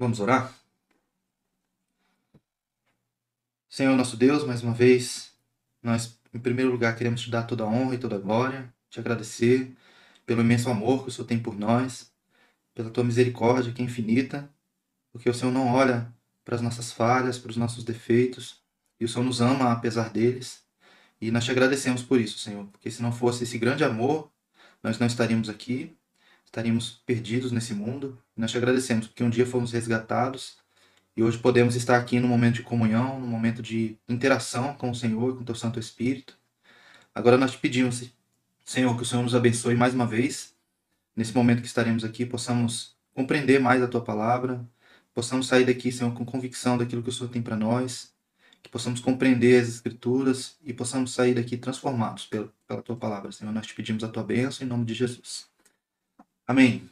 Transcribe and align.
Vamos 0.00 0.18
orar? 0.18 0.50
Senhor 3.68 3.94
nosso 3.94 4.16
Deus, 4.16 4.46
mais 4.46 4.62
uma 4.62 4.72
vez, 4.72 5.34
nós 5.82 6.18
em 6.32 6.38
primeiro 6.38 6.70
lugar 6.70 6.96
queremos 6.96 7.20
te 7.20 7.30
dar 7.30 7.42
toda 7.42 7.64
a 7.64 7.66
honra 7.66 7.96
e 7.96 7.98
toda 7.98 8.16
a 8.16 8.18
glória, 8.18 8.72
te 8.88 8.98
agradecer 8.98 9.76
pelo 10.24 10.40
imenso 10.40 10.70
amor 10.70 11.02
que 11.02 11.10
o 11.10 11.12
Senhor 11.12 11.28
tem 11.28 11.38
por 11.38 11.54
nós, 11.54 12.10
pela 12.74 12.88
tua 12.88 13.04
misericórdia 13.04 13.74
que 13.74 13.82
é 13.82 13.84
infinita, 13.84 14.50
porque 15.12 15.28
o 15.28 15.34
Senhor 15.34 15.52
não 15.52 15.68
olha 15.68 16.10
para 16.46 16.54
as 16.56 16.62
nossas 16.62 16.90
falhas, 16.90 17.38
para 17.38 17.50
os 17.50 17.58
nossos 17.58 17.84
defeitos, 17.84 18.64
e 18.98 19.04
o 19.04 19.08
Senhor 19.08 19.26
nos 19.26 19.42
ama 19.42 19.70
apesar 19.70 20.08
deles. 20.08 20.64
E 21.20 21.30
nós 21.30 21.44
te 21.44 21.50
agradecemos 21.50 22.02
por 22.02 22.18
isso, 22.18 22.38
Senhor, 22.38 22.66
porque 22.68 22.90
se 22.90 23.02
não 23.02 23.12
fosse 23.12 23.44
esse 23.44 23.58
grande 23.58 23.84
amor, 23.84 24.32
nós 24.82 24.98
não 24.98 25.06
estaríamos 25.06 25.50
aqui, 25.50 25.94
estaríamos 26.50 27.00
perdidos 27.06 27.52
nesse 27.52 27.72
mundo. 27.72 28.18
Nós 28.36 28.50
te 28.50 28.56
agradecemos 28.56 29.06
porque 29.06 29.22
um 29.22 29.30
dia 29.30 29.46
fomos 29.46 29.72
resgatados 29.72 30.58
e 31.16 31.22
hoje 31.22 31.38
podemos 31.38 31.76
estar 31.76 31.96
aqui 31.96 32.18
no 32.18 32.28
momento 32.28 32.56
de 32.56 32.62
comunhão, 32.62 33.20
no 33.20 33.26
momento 33.26 33.62
de 33.62 33.96
interação 34.08 34.74
com 34.74 34.90
o 34.90 34.94
Senhor, 34.94 35.36
com 35.36 35.42
o 35.42 35.44
teu 35.44 35.54
Santo 35.54 35.78
Espírito. 35.78 36.36
Agora 37.14 37.38
nós 37.38 37.52
te 37.52 37.58
pedimos, 37.58 38.12
Senhor, 38.64 38.96
que 38.96 39.02
o 39.02 39.06
Senhor 39.06 39.22
nos 39.22 39.34
abençoe 39.34 39.74
mais 39.74 39.94
uma 39.94 40.06
vez. 40.06 40.54
Nesse 41.14 41.34
momento 41.34 41.60
que 41.60 41.66
estaremos 41.66 42.04
aqui, 42.04 42.26
possamos 42.26 42.96
compreender 43.14 43.60
mais 43.60 43.82
a 43.82 43.88
tua 43.88 44.02
palavra, 44.02 44.64
possamos 45.14 45.46
sair 45.46 45.64
daqui, 45.64 45.92
Senhor, 45.92 46.12
com 46.14 46.24
convicção 46.24 46.78
daquilo 46.78 47.02
que 47.02 47.10
o 47.10 47.12
Senhor 47.12 47.30
tem 47.30 47.42
para 47.42 47.56
nós, 47.56 48.12
que 48.62 48.70
possamos 48.70 49.00
compreender 49.00 49.60
as 49.60 49.68
Escrituras 49.68 50.56
e 50.64 50.72
possamos 50.72 51.12
sair 51.12 51.34
daqui 51.34 51.56
transformados 51.56 52.26
pela, 52.26 52.52
pela 52.66 52.82
tua 52.82 52.96
palavra, 52.96 53.30
Senhor. 53.32 53.52
Nós 53.52 53.66
te 53.66 53.74
pedimos 53.74 54.02
a 54.04 54.08
tua 54.08 54.22
bênção 54.22 54.64
em 54.66 54.70
nome 54.70 54.84
de 54.84 54.94
Jesus. 54.94 55.49
Amém. 56.50 56.90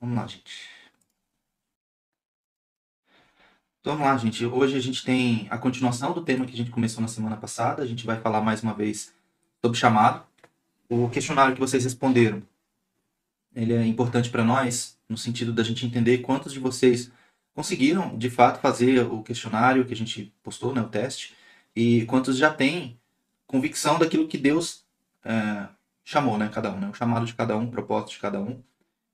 Vamos 0.00 0.16
lá, 0.16 0.26
gente. 0.26 0.70
Então 3.78 3.92
vamos 3.92 4.06
lá, 4.06 4.16
gente. 4.16 4.46
Hoje 4.46 4.74
a 4.74 4.80
gente 4.80 5.04
tem 5.04 5.46
a 5.50 5.58
continuação 5.58 6.14
do 6.14 6.22
tema 6.22 6.46
que 6.46 6.54
a 6.54 6.56
gente 6.56 6.70
começou 6.70 7.02
na 7.02 7.06
semana 7.06 7.36
passada. 7.36 7.82
A 7.82 7.86
gente 7.86 8.06
vai 8.06 8.18
falar 8.18 8.40
mais 8.40 8.62
uma 8.62 8.72
vez 8.72 9.12
sobre 9.62 9.76
chamado. 9.76 10.24
O 10.88 11.10
questionário 11.10 11.52
que 11.52 11.60
vocês 11.60 11.84
responderam, 11.84 12.42
ele 13.54 13.74
é 13.74 13.86
importante 13.86 14.30
para 14.30 14.42
nós 14.42 14.98
no 15.06 15.18
sentido 15.18 15.52
da 15.52 15.62
gente 15.62 15.84
entender 15.84 16.22
quantos 16.22 16.50
de 16.50 16.58
vocês 16.58 17.12
conseguiram, 17.52 18.16
de 18.16 18.30
fato, 18.30 18.62
fazer 18.62 19.04
o 19.04 19.22
questionário 19.22 19.84
que 19.84 19.92
a 19.92 19.96
gente 19.96 20.32
postou, 20.42 20.74
né, 20.74 20.80
o 20.80 20.88
teste, 20.88 21.36
e 21.76 22.06
quantos 22.06 22.38
já 22.38 22.50
têm 22.50 22.98
convicção 23.46 23.98
daquilo 23.98 24.26
que 24.26 24.38
Deus 24.38 24.86
é, 25.22 25.68
chamou, 26.02 26.38
né, 26.38 26.48
cada 26.48 26.72
um, 26.72 26.80
né, 26.80 26.88
o 26.88 26.94
chamado 26.94 27.26
de 27.26 27.34
cada 27.34 27.58
um, 27.58 27.64
o 27.64 27.70
propósito 27.70 28.12
de 28.12 28.20
cada 28.20 28.40
um. 28.40 28.64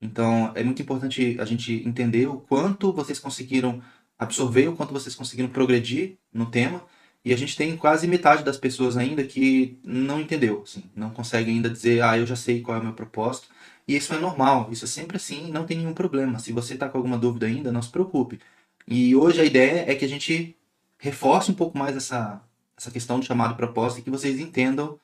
Então, 0.03 0.51
é 0.57 0.65
muito 0.65 0.83
importante 0.83 1.37
a 1.39 1.45
gente 1.45 1.87
entender 1.87 2.27
o 2.27 2.39
quanto 2.41 2.93
vocês 2.93 3.21
conseguiram 3.21 3.81
absorver, 4.19 4.69
o 4.69 4.75
quanto 4.75 4.93
vocês 4.93 5.15
conseguiram 5.15 5.49
progredir 5.49 6.19
no 6.33 6.47
tema. 6.47 6.83
E 7.25 7.33
a 7.33 7.37
gente 7.37 7.57
tem 7.57 7.77
quase 7.77 8.09
metade 8.09 8.43
das 8.43 8.57
pessoas 8.57 8.97
ainda 8.97 9.23
que 9.23 9.79
não 9.85 10.21
entendeu, 10.21 10.63
assim, 10.65 10.83
não 10.97 11.11
consegue 11.11 11.53
ainda 11.53 11.71
dizer, 11.71 12.03
ah, 12.03 12.19
eu 12.19 12.27
já 12.27 12.35
sei 12.35 12.61
qual 12.61 12.77
é 12.77 12.81
o 12.81 12.85
meu 12.85 12.95
propósito. 12.95 13.47
E 13.87 13.95
isso 13.97 14.13
é 14.13 14.19
normal, 14.19 14.69
isso 14.73 14.85
é 14.85 14.89
sempre 14.89 15.17
assim, 15.17 15.51
não 15.53 15.65
tem 15.65 15.79
nenhum 15.79 15.95
problema. 15.95 16.41
Se 16.41 16.53
você 16.53 16.75
está 16.75 16.89
com 16.89 16.99
alguma 16.99 17.17
dúvida 17.17 17.47
ainda, 17.47 17.71
não 17.71 17.81
se 17.81 17.91
preocupe. 17.91 18.41
E 18.89 19.15
hoje 19.15 19.41
a 19.41 19.45
ideia 19.45 19.85
é 19.89 19.95
que 19.95 20.05
a 20.05 20.09
gente 20.09 20.57
reforce 20.99 21.51
um 21.53 21.55
pouco 21.55 21.79
mais 21.79 21.97
essa, 21.97 22.43
essa 22.77 22.91
questão 22.91 23.21
de 23.21 23.27
chamado 23.27 23.55
propósito 23.55 24.01
e 24.01 24.03
que 24.03 24.11
vocês 24.11 24.41
entendam 24.41 24.99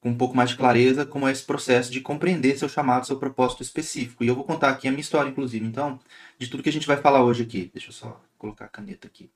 com 0.00 0.10
um 0.10 0.14
pouco 0.16 0.36
mais 0.36 0.50
de 0.50 0.56
clareza 0.56 1.04
como 1.04 1.26
é 1.26 1.32
esse 1.32 1.42
processo 1.42 1.90
de 1.90 2.00
compreender 2.00 2.56
seu 2.56 2.68
chamado, 2.68 3.06
seu 3.06 3.16
propósito 3.16 3.62
específico. 3.62 4.22
E 4.22 4.28
eu 4.28 4.34
vou 4.34 4.44
contar 4.44 4.70
aqui 4.70 4.86
a 4.86 4.90
minha 4.90 5.00
história, 5.00 5.28
inclusive. 5.28 5.66
Então, 5.66 5.98
de 6.38 6.48
tudo 6.48 6.62
que 6.62 6.68
a 6.68 6.72
gente 6.72 6.86
vai 6.86 6.96
falar 6.96 7.22
hoje 7.24 7.42
aqui. 7.42 7.70
Deixa 7.72 7.88
eu 7.88 7.92
só 7.92 8.20
colocar 8.36 8.66
a 8.66 8.68
caneta 8.68 9.06
aqui. 9.06 9.30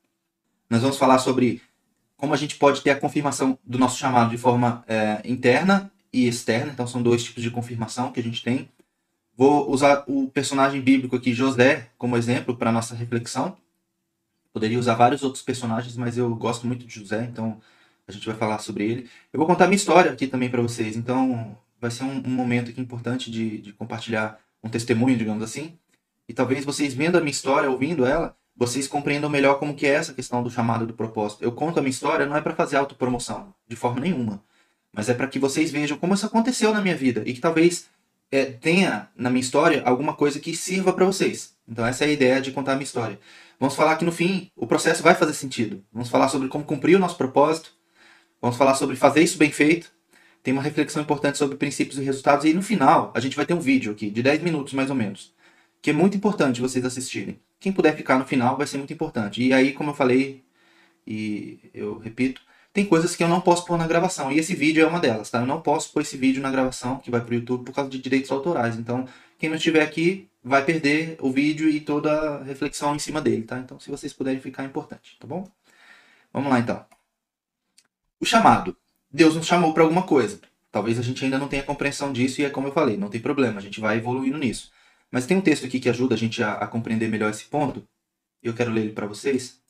Nós 0.69 0.81
vamos 0.81 0.97
falar 0.97 1.19
sobre 1.19 1.61
como 2.15 2.33
a 2.33 2.37
gente 2.37 2.55
pode 2.55 2.81
ter 2.81 2.91
a 2.91 2.99
confirmação 2.99 3.59
do 3.63 3.77
nosso 3.77 3.97
chamado 3.97 4.29
de 4.29 4.37
forma 4.37 4.83
é, 4.87 5.21
interna 5.25 5.91
e 6.11 6.27
externa. 6.27 6.71
Então, 6.71 6.87
são 6.87 7.03
dois 7.03 7.23
tipos 7.23 7.43
de 7.43 7.51
confirmação 7.51 8.11
que 8.11 8.19
a 8.19 8.23
gente 8.23 8.41
tem. 8.41 8.69
Vou 9.35 9.69
usar 9.69 10.05
o 10.07 10.29
personagem 10.29 10.79
bíblico 10.79 11.15
aqui, 11.15 11.33
José, 11.33 11.89
como 11.97 12.15
exemplo 12.15 12.55
para 12.55 12.71
nossa 12.71 12.95
reflexão. 12.95 13.57
Poderia 14.53 14.77
usar 14.77 14.93
vários 14.93 15.23
outros 15.23 15.43
personagens, 15.43 15.97
mas 15.97 16.17
eu 16.17 16.33
gosto 16.35 16.67
muito 16.67 16.85
de 16.85 16.93
José, 16.93 17.23
então 17.25 17.59
a 18.07 18.11
gente 18.11 18.25
vai 18.25 18.35
falar 18.35 18.59
sobre 18.59 18.83
ele. 18.83 19.09
Eu 19.31 19.37
vou 19.37 19.47
contar 19.47 19.67
minha 19.67 19.75
história 19.75 20.11
aqui 20.11 20.27
também 20.27 20.49
para 20.49 20.61
vocês, 20.61 20.95
então 20.95 21.57
vai 21.79 21.91
ser 21.91 22.03
um, 22.03 22.23
um 22.25 22.29
momento 22.29 22.69
aqui 22.69 22.79
importante 22.79 23.29
de, 23.29 23.57
de, 23.59 23.73
compartilhar 23.73 24.39
um 24.63 24.69
testemunho, 24.69 25.17
digamos 25.17 25.43
assim. 25.43 25.77
E 26.27 26.33
talvez 26.33 26.63
vocês 26.63 26.93
vendo 26.93 27.17
a 27.17 27.19
minha 27.19 27.31
história, 27.31 27.69
ouvindo 27.69 28.05
ela, 28.05 28.35
vocês 28.55 28.87
compreendam 28.87 29.29
melhor 29.29 29.59
como 29.59 29.75
que 29.75 29.85
é 29.85 29.89
essa 29.89 30.13
questão 30.13 30.43
do 30.43 30.49
chamado 30.49 30.85
do 30.85 30.93
propósito. 30.93 31.43
Eu 31.43 31.51
conto 31.51 31.79
a 31.79 31.81
minha 31.81 31.91
história 31.91 32.25
não 32.25 32.35
é 32.35 32.41
para 32.41 32.55
fazer 32.55 32.77
autopromoção, 32.77 33.53
de 33.67 33.75
forma 33.75 33.99
nenhuma, 33.99 34.43
mas 34.93 35.09
é 35.09 35.13
para 35.13 35.27
que 35.27 35.39
vocês 35.39 35.71
vejam 35.71 35.97
como 35.97 36.13
isso 36.13 36.25
aconteceu 36.25 36.73
na 36.73 36.81
minha 36.81 36.95
vida 36.95 37.23
e 37.25 37.33
que 37.33 37.41
talvez 37.41 37.89
é, 38.31 38.45
tenha 38.45 39.09
na 39.15 39.29
minha 39.29 39.41
história 39.41 39.81
alguma 39.85 40.13
coisa 40.13 40.39
que 40.39 40.55
sirva 40.55 40.93
para 40.93 41.05
vocês. 41.05 41.55
Então 41.67 41.85
essa 41.85 42.05
é 42.05 42.07
a 42.07 42.11
ideia 42.11 42.41
de 42.41 42.51
contar 42.51 42.73
a 42.73 42.75
minha 42.75 42.85
história. 42.85 43.19
Vamos 43.59 43.75
falar 43.75 43.95
que 43.95 44.05
no 44.05 44.11
fim 44.11 44.51
o 44.55 44.67
processo 44.67 45.03
vai 45.03 45.15
fazer 45.15 45.33
sentido. 45.33 45.83
Vamos 45.91 46.09
falar 46.09 46.29
sobre 46.29 46.47
como 46.47 46.63
cumprir 46.63 46.95
o 46.95 46.99
nosso 46.99 47.17
propósito, 47.17 47.73
Vamos 48.43 48.57
falar 48.57 48.75
sobre 48.75 48.97
fazer 48.97 49.23
isso 49.23 49.37
bem 49.37 49.49
feito. 49.49 49.89
Tem 50.43 50.53
uma 50.53 50.61
reflexão 50.61 51.01
importante 51.01 51.37
sobre 51.37 51.55
princípios 51.55 51.97
e 51.97 52.03
resultados. 52.03 52.43
E 52.43 52.53
no 52.53 52.61
final, 52.61 53.09
a 53.15 53.21
gente 53.21 53.37
vai 53.37 53.45
ter 53.45 53.53
um 53.53 53.59
vídeo 53.61 53.89
aqui, 53.89 54.09
de 54.09 54.21
10 54.21 54.43
minutos 54.43 54.73
mais 54.73 54.89
ou 54.89 54.95
menos, 54.97 55.33
que 55.81 55.91
é 55.91 55.93
muito 55.93 56.17
importante 56.17 56.59
vocês 56.59 56.83
assistirem. 56.83 57.39
Quem 57.57 57.71
puder 57.71 57.95
ficar 57.95 58.19
no 58.19 58.25
final 58.25 58.57
vai 58.57 58.67
ser 58.67 58.77
muito 58.77 58.91
importante. 58.91 59.41
E 59.41 59.53
aí, 59.53 59.71
como 59.71 59.91
eu 59.91 59.93
falei, 59.93 60.43
e 61.07 61.57
eu 61.73 61.97
repito, 61.99 62.41
tem 62.73 62.83
coisas 62.83 63.15
que 63.15 63.23
eu 63.23 63.29
não 63.29 63.39
posso 63.39 63.65
pôr 63.65 63.77
na 63.77 63.87
gravação. 63.87 64.29
E 64.29 64.37
esse 64.37 64.53
vídeo 64.53 64.83
é 64.83 64.87
uma 64.87 64.99
delas, 64.99 65.29
tá? 65.29 65.39
Eu 65.39 65.47
não 65.47 65.61
posso 65.61 65.93
pôr 65.93 66.01
esse 66.01 66.17
vídeo 66.17 66.41
na 66.41 66.51
gravação 66.51 66.97
que 66.97 67.09
vai 67.09 67.21
para 67.21 67.31
o 67.31 67.35
YouTube 67.35 67.63
por 67.63 67.73
causa 67.73 67.89
de 67.89 67.97
direitos 67.97 68.29
autorais. 68.29 68.75
Então, 68.75 69.07
quem 69.39 69.47
não 69.49 69.55
estiver 69.55 69.81
aqui 69.81 70.27
vai 70.43 70.65
perder 70.65 71.15
o 71.21 71.31
vídeo 71.31 71.69
e 71.69 71.79
toda 71.79 72.11
a 72.11 72.43
reflexão 72.43 72.93
em 72.93 72.99
cima 72.99 73.21
dele, 73.21 73.43
tá? 73.43 73.57
Então, 73.57 73.79
se 73.79 73.89
vocês 73.89 74.11
puderem 74.11 74.41
ficar, 74.41 74.63
é 74.63 74.65
importante, 74.65 75.15
tá 75.17 75.25
bom? 75.25 75.49
Vamos 76.33 76.51
lá, 76.51 76.59
então. 76.59 76.85
O 78.23 78.25
chamado. 78.25 78.73
Deus 79.11 79.35
nos 79.35 79.45
chamou 79.45 79.73
para 79.73 79.83
alguma 79.83 80.03
coisa. 80.03 80.39
Talvez 80.71 80.97
a 80.97 81.01
gente 81.01 81.25
ainda 81.25 81.37
não 81.37 81.49
tenha 81.49 81.61
compreensão 81.61 82.13
disso 82.13 82.39
e 82.39 82.45
é 82.45 82.49
como 82.49 82.69
eu 82.69 82.71
falei, 82.71 82.95
não 82.95 83.09
tem 83.09 83.19
problema, 83.19 83.59
a 83.59 83.61
gente 83.61 83.81
vai 83.81 83.97
evoluindo 83.97 84.37
nisso. 84.37 84.71
Mas 85.11 85.25
tem 85.25 85.35
um 85.35 85.41
texto 85.41 85.65
aqui 85.65 85.77
que 85.77 85.89
ajuda 85.89 86.15
a 86.15 86.17
gente 86.17 86.41
a, 86.41 86.53
a 86.53 86.65
compreender 86.65 87.09
melhor 87.09 87.29
esse 87.29 87.43
ponto. 87.43 87.85
Eu 88.41 88.53
quero 88.53 88.71
ler 88.71 88.83
ele 88.83 88.93
para 88.93 89.05
vocês. 89.05 89.61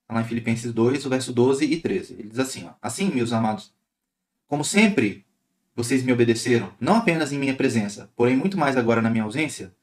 Está 0.00 0.14
lá 0.14 0.22
em 0.22 0.24
Filipenses 0.24 0.72
2, 0.72 1.04
o 1.04 1.10
verso 1.10 1.30
12 1.30 1.66
e 1.66 1.78
13. 1.78 2.14
Ele 2.14 2.28
diz 2.30 2.38
assim: 2.38 2.66
ó, 2.66 2.70
Assim, 2.80 3.10
meus 3.10 3.34
amados, 3.34 3.70
como 4.48 4.64
sempre 4.64 5.26
vocês 5.76 6.02
me 6.02 6.10
obedeceram, 6.10 6.72
não 6.80 6.96
apenas 6.96 7.32
em 7.32 7.38
minha 7.38 7.54
presença, 7.54 8.10
porém 8.16 8.34
muito 8.34 8.56
mais 8.56 8.78
agora 8.78 9.02
na 9.02 9.10
minha 9.10 9.24
ausência. 9.24 9.74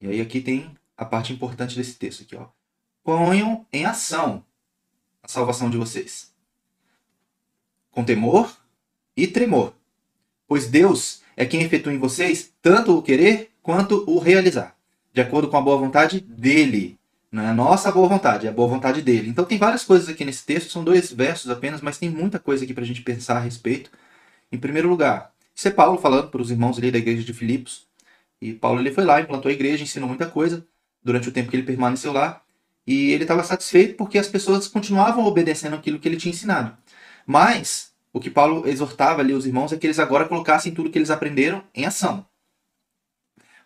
E 0.00 0.08
aí 0.08 0.20
aqui 0.20 0.40
tem 0.40 0.74
a 0.96 1.04
parte 1.04 1.32
importante 1.32 1.76
desse 1.76 1.94
texto 1.94 2.24
aqui, 2.24 2.34
ó. 2.34 2.48
Ponham 3.04 3.64
em 3.72 3.86
ação 3.86 4.44
a 5.22 5.28
salvação 5.28 5.70
de 5.70 5.76
vocês 5.76 6.34
com 7.96 8.04
temor 8.04 8.54
e 9.16 9.26
tremor. 9.26 9.72
Pois 10.46 10.66
Deus 10.66 11.22
é 11.34 11.46
quem 11.46 11.62
efetua 11.62 11.94
em 11.94 11.98
vocês 11.98 12.52
tanto 12.60 12.94
o 12.94 13.00
querer 13.00 13.52
quanto 13.62 14.04
o 14.06 14.18
realizar, 14.18 14.76
de 15.14 15.22
acordo 15.22 15.48
com 15.48 15.56
a 15.56 15.62
boa 15.62 15.78
vontade 15.78 16.20
dele. 16.20 16.98
Não 17.32 17.42
é 17.42 17.48
a 17.48 17.54
nossa 17.54 17.90
boa 17.90 18.06
vontade, 18.06 18.46
é 18.46 18.50
a 18.50 18.52
boa 18.52 18.68
vontade 18.68 19.00
dele. 19.00 19.30
Então 19.30 19.46
tem 19.46 19.56
várias 19.56 19.82
coisas 19.82 20.10
aqui 20.10 20.26
nesse 20.26 20.44
texto, 20.44 20.70
são 20.70 20.84
dois 20.84 21.10
versos 21.10 21.50
apenas, 21.50 21.80
mas 21.80 21.96
tem 21.96 22.10
muita 22.10 22.38
coisa 22.38 22.64
aqui 22.64 22.74
para 22.74 22.84
a 22.84 22.86
gente 22.86 23.00
pensar 23.00 23.38
a 23.38 23.40
respeito. 23.40 23.90
Em 24.52 24.58
primeiro 24.58 24.90
lugar, 24.90 25.32
isso 25.54 25.66
é 25.66 25.70
Paulo 25.70 25.98
falando 25.98 26.28
para 26.28 26.42
os 26.42 26.50
irmãos 26.50 26.76
ali 26.76 26.90
da 26.90 26.98
igreja 26.98 27.24
de 27.24 27.32
Filipos. 27.32 27.86
E 28.42 28.52
Paulo 28.52 28.78
ele 28.78 28.92
foi 28.92 29.06
lá, 29.06 29.22
implantou 29.22 29.48
a 29.48 29.54
igreja, 29.54 29.82
ensinou 29.82 30.06
muita 30.06 30.26
coisa 30.26 30.66
durante 31.02 31.30
o 31.30 31.32
tempo 31.32 31.48
que 31.48 31.56
ele 31.56 31.62
permaneceu 31.62 32.12
lá. 32.12 32.42
E 32.86 33.10
ele 33.12 33.24
estava 33.24 33.42
satisfeito 33.42 33.96
porque 33.96 34.18
as 34.18 34.28
pessoas 34.28 34.68
continuavam 34.68 35.24
obedecendo 35.24 35.76
aquilo 35.76 35.98
que 35.98 36.06
ele 36.06 36.18
tinha 36.18 36.32
ensinado. 36.32 36.76
Mas 37.26 37.85
o 38.16 38.20
que 38.20 38.30
Paulo 38.30 38.66
exortava 38.66 39.20
ali 39.20 39.34
os 39.34 39.44
irmãos 39.44 39.74
é 39.74 39.76
que 39.76 39.86
eles 39.86 39.98
agora 39.98 40.24
colocassem 40.24 40.72
tudo 40.72 40.88
que 40.88 40.96
eles 40.96 41.10
aprenderam 41.10 41.62
em 41.74 41.84
ação. 41.84 42.24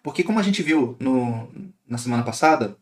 Porque 0.02 0.24
como 0.24 0.40
a 0.40 0.42
gente 0.42 0.60
viu 0.60 0.96
no, 0.98 1.48
na 1.86 1.96
semana 1.96 2.24
passada, 2.24 2.76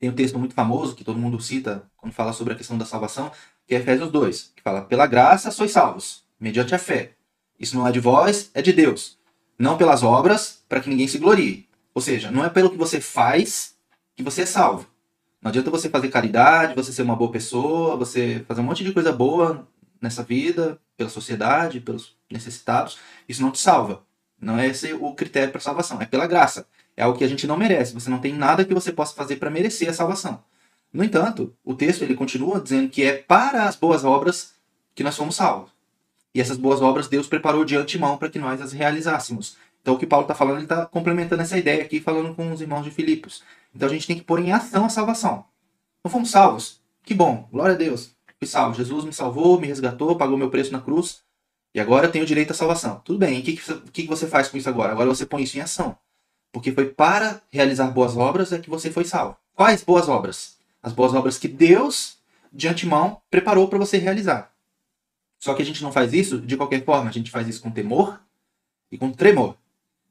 tem 0.00 0.10
um 0.10 0.12
texto 0.12 0.40
muito 0.40 0.56
famoso 0.56 0.96
que 0.96 1.04
todo 1.04 1.20
mundo 1.20 1.40
cita 1.40 1.88
quando 1.96 2.12
fala 2.12 2.32
sobre 2.32 2.52
a 2.52 2.56
questão 2.56 2.76
da 2.76 2.84
salvação, 2.84 3.30
que 3.64 3.76
é 3.76 3.78
Efésios 3.78 4.10
2, 4.10 4.54
que 4.56 4.62
fala: 4.62 4.82
"Pela 4.82 5.06
graça 5.06 5.52
sois 5.52 5.70
salvos, 5.70 6.24
mediante 6.40 6.74
a 6.74 6.78
fé. 6.80 7.12
Isso 7.60 7.76
não 7.76 7.86
é 7.86 7.92
de 7.92 8.00
vós, 8.00 8.50
é 8.52 8.60
de 8.60 8.72
Deus. 8.72 9.16
Não 9.56 9.78
pelas 9.78 10.02
obras, 10.02 10.64
para 10.68 10.80
que 10.80 10.90
ninguém 10.90 11.06
se 11.06 11.18
glorie." 11.18 11.68
Ou 11.94 12.02
seja, 12.02 12.28
não 12.28 12.44
é 12.44 12.48
pelo 12.48 12.70
que 12.70 12.76
você 12.76 13.00
faz 13.00 13.76
que 14.16 14.22
você 14.24 14.42
é 14.42 14.46
salvo. 14.46 14.88
Não 15.40 15.48
adianta 15.50 15.70
você 15.70 15.88
fazer 15.88 16.08
caridade, 16.08 16.74
você 16.74 16.92
ser 16.92 17.02
uma 17.02 17.14
boa 17.14 17.30
pessoa, 17.30 17.96
você 17.96 18.44
fazer 18.48 18.62
um 18.62 18.64
monte 18.64 18.82
de 18.82 18.92
coisa 18.92 19.12
boa 19.12 19.64
nessa 20.02 20.22
vida, 20.22 20.78
pela 20.96 21.08
sociedade, 21.08 21.80
pelos 21.80 22.16
necessitados. 22.30 22.98
Isso 23.28 23.40
não 23.40 23.50
te 23.50 23.58
salva. 23.58 24.02
Não 24.40 24.58
é 24.58 24.66
esse 24.66 24.92
o 24.92 25.14
critério 25.14 25.52
para 25.52 25.60
salvação, 25.60 26.02
é 26.02 26.06
pela 26.06 26.26
graça. 26.26 26.66
É 26.96 27.04
algo 27.04 27.16
que 27.16 27.24
a 27.24 27.28
gente 27.28 27.46
não 27.46 27.56
merece. 27.56 27.94
Você 27.94 28.10
não 28.10 28.18
tem 28.18 28.34
nada 28.34 28.64
que 28.64 28.74
você 28.74 28.92
possa 28.92 29.14
fazer 29.14 29.36
para 29.36 29.50
merecer 29.50 29.88
a 29.88 29.94
salvação. 29.94 30.42
No 30.92 31.02
entanto, 31.02 31.54
o 31.64 31.74
texto 31.74 32.02
ele 32.02 32.14
continua 32.14 32.60
dizendo 32.60 32.88
que 32.90 33.02
é 33.02 33.16
para 33.16 33.64
as 33.64 33.76
boas 33.76 34.04
obras 34.04 34.54
que 34.94 35.02
nós 35.02 35.16
fomos 35.16 35.36
salvos. 35.36 35.70
E 36.34 36.40
essas 36.40 36.58
boas 36.58 36.82
obras 36.82 37.08
Deus 37.08 37.26
preparou 37.26 37.64
de 37.64 37.76
antemão 37.76 38.18
para 38.18 38.28
que 38.28 38.38
nós 38.38 38.60
as 38.60 38.72
realizássemos. 38.72 39.56
Então 39.80 39.94
o 39.94 39.98
que 39.98 40.06
Paulo 40.06 40.24
está 40.24 40.34
falando, 40.34 40.56
ele 40.56 40.64
está 40.64 40.86
complementando 40.86 41.42
essa 41.42 41.56
ideia 41.58 41.82
aqui, 41.82 42.00
falando 42.00 42.34
com 42.34 42.52
os 42.52 42.60
irmãos 42.60 42.84
de 42.84 42.90
Filipos. 42.90 43.42
Então 43.74 43.88
a 43.88 43.92
gente 43.92 44.06
tem 44.06 44.16
que 44.16 44.24
pôr 44.24 44.38
em 44.40 44.52
ação 44.52 44.84
a 44.84 44.88
salvação. 44.88 45.44
Não 46.04 46.10
fomos 46.10 46.30
salvos. 46.30 46.80
Que 47.02 47.14
bom, 47.14 47.48
glória 47.50 47.74
a 47.74 47.78
Deus. 47.78 48.14
Fui 48.42 48.48
salvo. 48.48 48.74
Jesus 48.74 49.04
me 49.04 49.12
salvou, 49.12 49.60
me 49.60 49.68
resgatou, 49.68 50.16
pagou 50.16 50.36
meu 50.36 50.50
preço 50.50 50.72
na 50.72 50.80
cruz. 50.80 51.22
E 51.72 51.78
agora 51.78 52.08
eu 52.08 52.10
tenho 52.10 52.26
direito 52.26 52.50
à 52.50 52.54
salvação. 52.54 53.00
Tudo 53.04 53.16
bem, 53.16 53.38
o 53.38 53.42
que, 53.44 53.52
que, 53.92 54.02
que 54.02 54.08
você 54.08 54.26
faz 54.26 54.48
com 54.48 54.56
isso 54.56 54.68
agora? 54.68 54.90
Agora 54.90 55.08
você 55.08 55.24
põe 55.24 55.44
isso 55.44 55.56
em 55.56 55.60
ação. 55.60 55.96
Porque 56.50 56.72
foi 56.72 56.86
para 56.86 57.40
realizar 57.52 57.86
boas 57.92 58.16
obras 58.16 58.52
é 58.52 58.58
que 58.58 58.68
você 58.68 58.90
foi 58.90 59.04
salvo. 59.04 59.36
Quais 59.54 59.84
boas 59.84 60.08
obras? 60.08 60.56
As 60.82 60.92
boas 60.92 61.14
obras 61.14 61.38
que 61.38 61.46
Deus, 61.46 62.16
de 62.52 62.66
antemão, 62.66 63.22
preparou 63.30 63.68
para 63.68 63.78
você 63.78 63.96
realizar. 63.96 64.52
Só 65.38 65.54
que 65.54 65.62
a 65.62 65.64
gente 65.64 65.80
não 65.80 65.92
faz 65.92 66.12
isso 66.12 66.40
de 66.40 66.56
qualquer 66.56 66.84
forma, 66.84 67.10
a 67.10 67.12
gente 67.12 67.30
faz 67.30 67.46
isso 67.46 67.62
com 67.62 67.70
temor 67.70 68.20
e 68.90 68.98
com 68.98 69.12
tremor. 69.12 69.54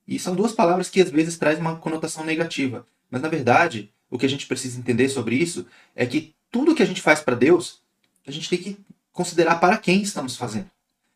E 0.08 0.18
são 0.18 0.34
duas 0.34 0.54
palavras 0.54 0.90
que 0.90 1.02
às 1.02 1.10
vezes 1.10 1.38
trazem 1.38 1.60
uma 1.60 1.76
conotação 1.76 2.24
negativa. 2.24 2.88
Mas 3.10 3.22
na 3.22 3.28
verdade, 3.28 3.92
o 4.10 4.18
que 4.18 4.26
a 4.26 4.30
gente 4.30 4.48
precisa 4.48 4.80
entender 4.80 5.10
sobre 5.10 5.36
isso 5.36 5.68
é 5.94 6.06
que 6.06 6.34
tudo 6.50 6.74
que 6.74 6.82
a 6.82 6.88
gente 6.88 7.02
faz 7.02 7.20
para 7.20 7.36
Deus, 7.36 7.82
a 8.26 8.32
gente 8.32 8.50
tem 8.50 8.60
que 8.60 8.78
considerar 9.12 9.60
para 9.60 9.78
quem 9.78 10.02
estamos 10.02 10.36
fazendo. 10.36 10.70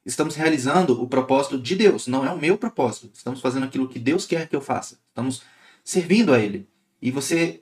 Estamos 0.06 0.36
realizando 0.36 1.02
o 1.02 1.08
propósito 1.08 1.58
de 1.58 1.76
Deus, 1.76 2.08
não 2.08 2.26
é 2.26 2.32
o 2.32 2.38
meu 2.38 2.58
propósito. 2.58 3.10
Estamos 3.14 3.42
fazendo 3.42 3.66
aquilo 3.66 3.88
que 3.88 3.98
Deus 3.98 4.26
quer 4.26 4.48
que 4.48 4.56
eu 4.56 4.62
faça. 4.62 5.00
Estamos 5.10 5.42
servindo 5.84 6.34
a 6.34 6.40
Ele. 6.40 6.68
E 7.02 7.10
você, 7.10 7.62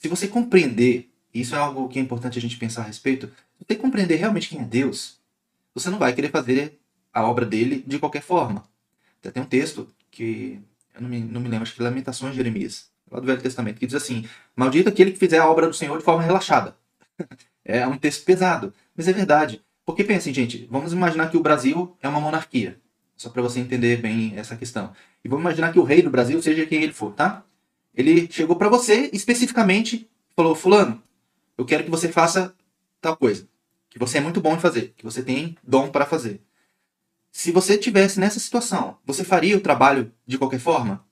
se 0.00 0.08
você 0.08 0.28
compreender, 0.28 1.10
isso 1.32 1.54
é 1.54 1.58
algo 1.58 1.88
que 1.88 1.98
é 1.98 2.02
importante 2.02 2.38
a 2.38 2.42
gente 2.42 2.58
pensar 2.58 2.82
a 2.82 2.86
respeito, 2.86 3.30
você 3.58 3.74
compreender 3.74 4.16
realmente 4.16 4.48
quem 4.48 4.60
é 4.60 4.64
Deus, 4.64 5.18
você 5.74 5.88
não 5.88 5.98
vai 5.98 6.12
querer 6.12 6.30
fazer 6.30 6.78
a 7.12 7.26
obra 7.26 7.46
dele 7.46 7.82
de 7.86 7.98
qualquer 7.98 8.22
forma. 8.22 8.64
Até 9.20 9.30
tem 9.30 9.42
um 9.42 9.46
texto 9.46 9.88
que 10.10 10.60
eu 10.94 11.02
não 11.02 11.08
me, 11.08 11.20
não 11.20 11.40
me 11.40 11.48
lembro, 11.48 11.62
acho 11.62 11.74
que 11.74 11.82
Lamentações 11.82 12.32
de 12.32 12.36
Jeremias, 12.36 12.90
lá 13.10 13.20
do 13.20 13.26
Velho 13.26 13.40
Testamento, 13.40 13.78
que 13.78 13.86
diz 13.86 13.94
assim: 13.94 14.28
Maldito 14.54 14.88
aquele 14.88 15.12
que 15.12 15.18
fizer 15.18 15.38
a 15.38 15.48
obra 15.48 15.66
do 15.66 15.74
Senhor 15.74 15.96
de 15.96 16.04
forma 16.04 16.22
relaxada. 16.22 16.76
é 17.64 17.86
um 17.86 17.96
texto 17.96 18.24
pesado, 18.24 18.72
mas 18.96 19.08
é 19.08 19.12
verdade. 19.12 19.62
Porque 19.84 20.04
pensem, 20.04 20.34
gente, 20.34 20.68
vamos 20.70 20.92
imaginar 20.92 21.30
que 21.30 21.36
o 21.36 21.42
Brasil 21.42 21.96
é 22.02 22.08
uma 22.08 22.20
monarquia. 22.20 22.78
Só 23.16 23.30
para 23.30 23.42
você 23.42 23.58
entender 23.58 23.96
bem 23.96 24.34
essa 24.36 24.56
questão. 24.56 24.92
E 25.24 25.28
vamos 25.28 25.42
imaginar 25.42 25.72
que 25.72 25.78
o 25.78 25.82
rei 25.82 26.02
do 26.02 26.10
Brasil 26.10 26.40
seja 26.40 26.66
quem 26.66 26.82
ele 26.82 26.92
for, 26.92 27.12
tá? 27.12 27.44
Ele 27.94 28.28
chegou 28.30 28.54
para 28.54 28.68
você 28.68 29.10
especificamente 29.12 30.08
falou: 30.36 30.54
Fulano, 30.54 31.02
eu 31.56 31.64
quero 31.64 31.82
que 31.82 31.90
você 31.90 32.12
faça 32.12 32.54
tal 33.00 33.16
coisa. 33.16 33.48
Que 33.90 33.98
você 33.98 34.18
é 34.18 34.20
muito 34.20 34.40
bom 34.40 34.54
em 34.54 34.60
fazer. 34.60 34.94
Que 34.96 35.04
você 35.04 35.22
tem 35.22 35.56
dom 35.66 35.90
para 35.90 36.06
fazer. 36.06 36.40
Se 37.32 37.50
você 37.50 37.76
tivesse 37.76 38.20
nessa 38.20 38.38
situação, 38.38 38.98
você 39.04 39.24
faria 39.24 39.56
o 39.56 39.60
trabalho 39.60 40.12
de 40.26 40.38
qualquer 40.38 40.60
forma? 40.60 41.04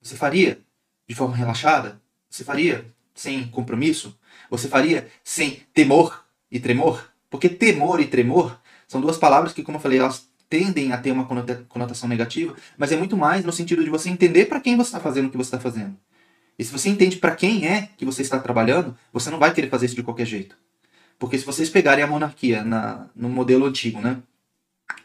Você 0.00 0.16
faria 0.16 0.60
de 1.08 1.14
forma 1.14 1.36
relaxada? 1.36 2.00
Você 2.28 2.42
faria 2.42 2.84
sem 3.14 3.46
compromisso? 3.48 4.18
Você 4.50 4.68
faria 4.68 5.08
sem 5.22 5.62
temor 5.72 6.24
e 6.50 6.58
tremor? 6.58 7.08
Porque 7.30 7.48
temor 7.48 8.00
e 8.00 8.06
tremor 8.06 8.60
são 8.88 9.00
duas 9.00 9.16
palavras 9.16 9.52
que, 9.52 9.62
como 9.62 9.78
eu 9.78 9.82
falei, 9.82 10.00
elas 10.00 10.28
tendem 10.48 10.92
a 10.92 10.98
ter 10.98 11.12
uma 11.12 11.24
conotação 11.68 12.08
negativa, 12.08 12.56
mas 12.76 12.90
é 12.90 12.96
muito 12.96 13.16
mais 13.16 13.44
no 13.44 13.52
sentido 13.52 13.84
de 13.84 13.88
você 13.88 14.10
entender 14.10 14.46
para 14.46 14.60
quem 14.60 14.76
você 14.76 14.88
está 14.88 14.98
fazendo 14.98 15.28
o 15.28 15.30
que 15.30 15.36
você 15.36 15.54
está 15.54 15.60
fazendo. 15.60 15.96
E 16.58 16.64
se 16.64 16.72
você 16.72 16.88
entende 16.88 17.16
para 17.16 17.36
quem 17.36 17.66
é 17.66 17.88
que 17.96 18.04
você 18.04 18.20
está 18.20 18.38
trabalhando, 18.38 18.96
você 19.12 19.30
não 19.30 19.38
vai 19.38 19.54
querer 19.54 19.70
fazer 19.70 19.86
isso 19.86 19.94
de 19.94 20.02
qualquer 20.02 20.26
jeito. 20.26 20.56
Porque 21.18 21.38
se 21.38 21.44
vocês 21.44 21.70
pegarem 21.70 22.02
a 22.02 22.06
monarquia 22.06 22.64
na, 22.64 23.08
no 23.14 23.28
modelo 23.28 23.66
antigo, 23.66 24.00
né? 24.00 24.20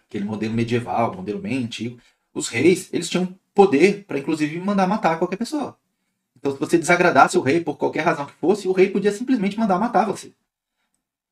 Aquele 0.08 0.26
modelo 0.26 0.54
medieval, 0.54 1.16
modelo 1.16 1.40
bem 1.40 1.64
antigo, 1.64 2.00
os 2.34 2.48
reis, 2.48 2.90
eles 2.92 3.10
tinham 3.10 3.38
poder 3.54 4.04
para 4.06 4.18
inclusive 4.18 4.60
mandar 4.60 4.88
matar 4.88 5.20
qualquer 5.20 5.38
pessoa. 5.38 5.78
Então, 6.46 6.54
se 6.54 6.60
você 6.60 6.78
desagradasse 6.78 7.40
o 7.40 7.42
rei 7.42 7.60
por 7.60 7.76
qualquer 7.76 8.02
razão 8.02 8.28
que 8.28 8.34
fosse, 8.34 8.68
o 8.68 8.72
rei 8.72 8.92
podia 8.92 9.12
simplesmente 9.12 9.58
mandar 9.58 9.80
matar 9.80 10.06
você. 10.06 10.32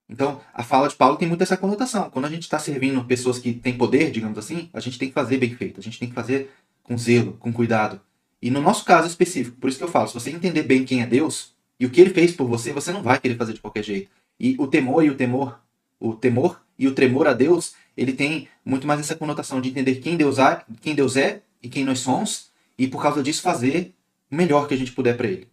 Então, 0.10 0.42
a 0.52 0.64
fala 0.64 0.90
de 0.90 0.96
Paulo 0.96 1.18
tem 1.18 1.28
muito 1.28 1.44
essa 1.44 1.56
conotação. 1.56 2.10
Quando 2.10 2.26
a 2.26 2.30
gente 2.30 2.42
está 2.42 2.58
servindo 2.58 3.06
pessoas 3.06 3.38
que 3.38 3.54
têm 3.54 3.78
poder, 3.78 4.10
digamos 4.10 4.40
assim, 4.40 4.72
a 4.74 4.80
gente 4.80 4.98
tem 4.98 5.10
que 5.10 5.14
fazer 5.14 5.38
bem 5.38 5.54
feito, 5.54 5.80
a 5.80 5.84
gente 5.84 6.00
tem 6.00 6.10
que 6.10 6.16
fazer 6.16 6.50
com 6.82 6.98
zelo, 6.98 7.34
com 7.34 7.54
cuidado. 7.54 8.02
E 8.42 8.50
no 8.50 8.60
nosso 8.60 8.84
caso 8.86 9.08
específico, 9.08 9.56
por 9.58 9.70
isso 9.70 9.78
que 9.78 9.84
eu 9.84 9.88
falo, 9.88 10.08
se 10.08 10.16
você 10.16 10.32
entender 10.32 10.64
bem 10.64 10.84
quem 10.84 11.04
é 11.04 11.06
Deus 11.06 11.54
e 11.80 11.86
o 11.86 11.92
que 11.92 12.02
ele 12.02 12.10
fez 12.10 12.34
por 12.34 12.48
você, 12.48 12.74
você 12.74 12.92
não 12.92 13.04
vai 13.04 13.20
querer 13.20 13.38
fazer 13.38 13.54
de 13.54 13.62
qualquer 13.62 13.84
jeito. 13.84 14.10
E 14.40 14.56
o 14.58 14.66
temor 14.66 15.06
e 15.06 15.12
o 15.12 15.16
temor, 15.16 15.60
o 16.00 16.16
temor 16.16 16.60
e 16.78 16.88
o 16.88 16.96
tremor 16.96 17.28
a 17.28 17.34
Deus, 17.34 17.76
ele 17.96 18.14
tem 18.14 18.48
muito 18.66 18.88
mais 18.88 19.00
essa 19.00 19.16
conotação 19.16 19.62
de 19.62 19.70
entender 19.70 19.98
quem 19.98 20.18
Deus 20.18 20.40
é, 20.40 20.64
quem 20.82 20.96
Deus 20.96 21.16
é 21.16 21.44
e 21.62 21.70
quem 21.70 21.86
nós 21.86 22.00
somos, 22.00 22.50
e 22.80 22.88
por 22.88 23.00
causa 23.00 23.22
disso 23.22 23.44
fazer 23.44 23.94
melhor 24.34 24.68
que 24.68 24.74
a 24.74 24.78
gente 24.78 24.92
puder 24.92 25.16
para 25.16 25.28
ele. 25.28 25.48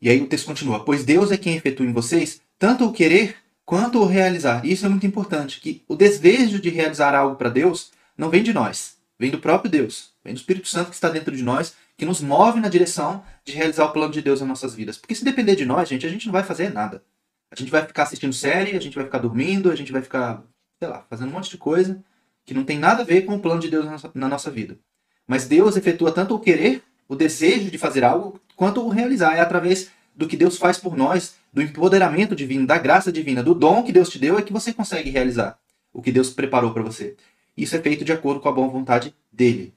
E 0.00 0.10
aí 0.10 0.20
o 0.20 0.26
texto 0.26 0.46
continua: 0.46 0.84
Pois 0.84 1.04
Deus 1.04 1.30
é 1.30 1.36
quem 1.36 1.56
efetua 1.56 1.86
em 1.86 1.92
vocês 1.92 2.40
tanto 2.58 2.84
o 2.84 2.92
querer 2.92 3.36
quanto 3.64 4.00
o 4.00 4.06
realizar. 4.06 4.64
Isso 4.64 4.86
é 4.86 4.88
muito 4.88 5.06
importante, 5.06 5.60
que 5.60 5.82
o 5.88 5.96
desejo 5.96 6.60
de 6.60 6.68
realizar 6.68 7.14
algo 7.14 7.36
para 7.36 7.48
Deus 7.48 7.90
não 8.16 8.30
vem 8.30 8.42
de 8.42 8.52
nós, 8.52 8.96
vem 9.18 9.30
do 9.30 9.38
próprio 9.38 9.70
Deus, 9.70 10.12
vem 10.24 10.34
do 10.34 10.36
Espírito 10.36 10.68
Santo 10.68 10.90
que 10.90 10.94
está 10.94 11.08
dentro 11.08 11.36
de 11.36 11.42
nós, 11.42 11.74
que 11.96 12.04
nos 12.04 12.20
move 12.20 12.60
na 12.60 12.68
direção 12.68 13.24
de 13.44 13.52
realizar 13.52 13.86
o 13.86 13.92
plano 13.92 14.12
de 14.12 14.22
Deus 14.22 14.40
nas 14.40 14.48
nossas 14.48 14.74
vidas. 14.74 14.96
Porque 14.96 15.14
se 15.14 15.24
depender 15.24 15.56
de 15.56 15.64
nós, 15.64 15.88
gente, 15.88 16.06
a 16.06 16.08
gente 16.08 16.26
não 16.26 16.32
vai 16.32 16.42
fazer 16.42 16.72
nada. 16.72 17.02
A 17.50 17.56
gente 17.56 17.70
vai 17.70 17.84
ficar 17.84 18.04
assistindo 18.04 18.32
série, 18.32 18.76
a 18.76 18.80
gente 18.80 18.94
vai 18.94 19.04
ficar 19.04 19.18
dormindo, 19.18 19.70
a 19.70 19.74
gente 19.74 19.92
vai 19.92 20.02
ficar, 20.02 20.42
sei 20.78 20.88
lá, 20.88 21.04
fazendo 21.10 21.28
um 21.28 21.32
monte 21.32 21.50
de 21.50 21.58
coisa 21.58 22.02
que 22.44 22.54
não 22.54 22.64
tem 22.64 22.78
nada 22.78 23.02
a 23.02 23.04
ver 23.04 23.22
com 23.22 23.34
o 23.34 23.40
plano 23.40 23.60
de 23.60 23.68
Deus 23.68 23.86
na 24.14 24.28
nossa 24.28 24.50
vida. 24.50 24.78
Mas 25.26 25.46
Deus 25.46 25.76
efetua 25.76 26.12
tanto 26.12 26.34
o 26.34 26.40
querer, 26.40 26.82
o 27.12 27.16
desejo 27.16 27.70
de 27.70 27.76
fazer 27.76 28.04
algo, 28.04 28.40
quanto 28.56 28.80
o 28.80 28.88
realizar. 28.88 29.36
É 29.36 29.40
através 29.40 29.90
do 30.16 30.26
que 30.26 30.34
Deus 30.34 30.56
faz 30.56 30.78
por 30.78 30.96
nós, 30.96 31.34
do 31.52 31.60
empoderamento 31.60 32.34
divino, 32.34 32.66
da 32.66 32.78
graça 32.78 33.12
divina, 33.12 33.42
do 33.42 33.54
dom 33.54 33.82
que 33.82 33.92
Deus 33.92 34.08
te 34.08 34.18
deu, 34.18 34.38
é 34.38 34.42
que 34.42 34.52
você 34.52 34.72
consegue 34.72 35.10
realizar 35.10 35.58
o 35.92 36.00
que 36.00 36.10
Deus 36.10 36.30
preparou 36.30 36.72
para 36.72 36.82
você. 36.82 37.14
Isso 37.54 37.76
é 37.76 37.80
feito 37.80 38.02
de 38.02 38.12
acordo 38.12 38.40
com 38.40 38.48
a 38.48 38.52
boa 38.52 38.68
vontade 38.68 39.14
dele, 39.30 39.74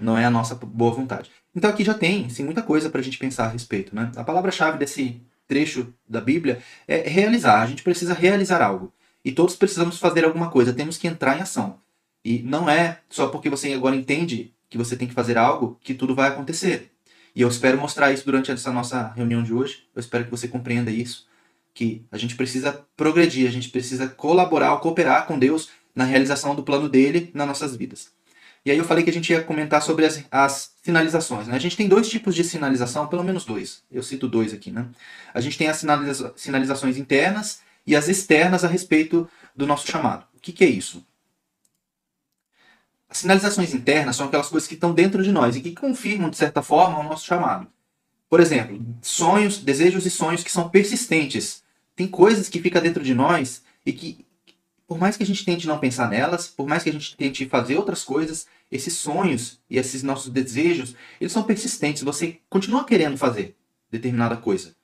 não 0.00 0.16
é 0.16 0.24
a 0.24 0.30
nossa 0.30 0.54
boa 0.54 0.94
vontade. 0.94 1.30
Então 1.54 1.68
aqui 1.68 1.84
já 1.84 1.92
tem 1.92 2.30
sim, 2.30 2.42
muita 2.42 2.62
coisa 2.62 2.88
para 2.88 3.00
a 3.00 3.04
gente 3.04 3.18
pensar 3.18 3.44
a 3.44 3.48
respeito. 3.48 3.94
Né? 3.94 4.10
A 4.16 4.24
palavra-chave 4.24 4.78
desse 4.78 5.20
trecho 5.46 5.92
da 6.08 6.22
Bíblia 6.22 6.62
é 6.86 7.06
realizar. 7.06 7.60
A 7.60 7.66
gente 7.66 7.82
precisa 7.82 8.14
realizar 8.14 8.62
algo. 8.62 8.92
E 9.22 9.30
todos 9.30 9.56
precisamos 9.56 9.98
fazer 9.98 10.24
alguma 10.24 10.50
coisa, 10.50 10.72
temos 10.72 10.96
que 10.96 11.06
entrar 11.06 11.36
em 11.36 11.42
ação. 11.42 11.78
E 12.24 12.38
não 12.38 12.68
é 12.68 13.00
só 13.10 13.28
porque 13.28 13.50
você 13.50 13.74
agora 13.74 13.94
entende 13.94 14.54
que 14.68 14.78
você 14.78 14.96
tem 14.96 15.08
que 15.08 15.14
fazer 15.14 15.38
algo 15.38 15.78
que 15.82 15.94
tudo 15.94 16.14
vai 16.14 16.28
acontecer. 16.28 16.90
E 17.34 17.40
eu 17.42 17.48
espero 17.48 17.78
mostrar 17.78 18.12
isso 18.12 18.24
durante 18.24 18.50
essa 18.50 18.72
nossa 18.72 19.12
reunião 19.14 19.42
de 19.42 19.52
hoje. 19.52 19.84
Eu 19.94 20.00
espero 20.00 20.24
que 20.24 20.30
você 20.30 20.48
compreenda 20.48 20.90
isso. 20.90 21.26
Que 21.72 22.04
a 22.10 22.18
gente 22.18 22.34
precisa 22.34 22.84
progredir, 22.96 23.46
a 23.46 23.52
gente 23.52 23.68
precisa 23.68 24.08
colaborar, 24.08 24.76
cooperar 24.78 25.26
com 25.26 25.38
Deus 25.38 25.68
na 25.94 26.04
realização 26.04 26.54
do 26.54 26.62
plano 26.62 26.88
dele 26.88 27.30
nas 27.32 27.46
nossas 27.46 27.76
vidas. 27.76 28.10
E 28.64 28.70
aí 28.70 28.78
eu 28.78 28.84
falei 28.84 29.04
que 29.04 29.10
a 29.10 29.12
gente 29.12 29.32
ia 29.32 29.42
comentar 29.42 29.80
sobre 29.80 30.04
as, 30.04 30.24
as 30.30 30.72
sinalizações. 30.82 31.46
Né? 31.46 31.54
A 31.54 31.58
gente 31.58 31.76
tem 31.76 31.88
dois 31.88 32.08
tipos 32.08 32.34
de 32.34 32.44
sinalização, 32.44 33.06
pelo 33.06 33.24
menos 33.24 33.44
dois. 33.44 33.82
Eu 33.90 34.02
cito 34.02 34.28
dois 34.28 34.52
aqui. 34.52 34.70
Né? 34.70 34.86
A 35.32 35.40
gente 35.40 35.56
tem 35.56 35.68
as 35.68 35.78
sinaliza 35.78 36.32
sinalizações 36.36 36.96
internas 36.96 37.60
e 37.86 37.96
as 37.96 38.08
externas 38.08 38.64
a 38.64 38.68
respeito 38.68 39.28
do 39.56 39.66
nosso 39.66 39.90
chamado. 39.90 40.26
O 40.36 40.40
que, 40.40 40.52
que 40.52 40.64
é 40.64 40.68
isso? 40.68 41.06
As 43.08 43.18
sinalizações 43.18 43.72
internas 43.72 44.16
são 44.16 44.26
aquelas 44.26 44.48
coisas 44.48 44.68
que 44.68 44.74
estão 44.74 44.92
dentro 44.92 45.22
de 45.22 45.32
nós 45.32 45.56
e 45.56 45.60
que 45.60 45.74
confirmam, 45.74 46.28
de 46.28 46.36
certa 46.36 46.62
forma, 46.62 46.98
o 46.98 47.02
nosso 47.02 47.24
chamado. 47.24 47.66
Por 48.28 48.40
exemplo, 48.40 48.84
sonhos, 49.00 49.58
desejos 49.58 50.04
e 50.04 50.10
sonhos 50.10 50.44
que 50.44 50.52
são 50.52 50.68
persistentes. 50.68 51.62
Tem 51.96 52.06
coisas 52.06 52.48
que 52.48 52.60
ficam 52.60 52.82
dentro 52.82 53.02
de 53.02 53.14
nós 53.14 53.62
e 53.84 53.92
que, 53.92 54.26
por 54.86 54.98
mais 54.98 55.16
que 55.16 55.22
a 55.22 55.26
gente 55.26 55.44
tente 55.44 55.66
não 55.66 55.78
pensar 55.78 56.08
nelas, 56.08 56.46
por 56.46 56.68
mais 56.68 56.82
que 56.82 56.90
a 56.90 56.92
gente 56.92 57.16
tente 57.16 57.46
fazer 57.46 57.76
outras 57.76 58.04
coisas, 58.04 58.46
esses 58.70 58.92
sonhos 58.94 59.58
e 59.70 59.78
esses 59.78 60.02
nossos 60.02 60.30
desejos, 60.30 60.94
eles 61.18 61.32
são 61.32 61.42
persistentes. 61.42 62.02
Você 62.02 62.38
continua 62.50 62.84
querendo 62.84 63.16
fazer 63.16 63.56
determinada 63.90 64.36
coisa. 64.36 64.76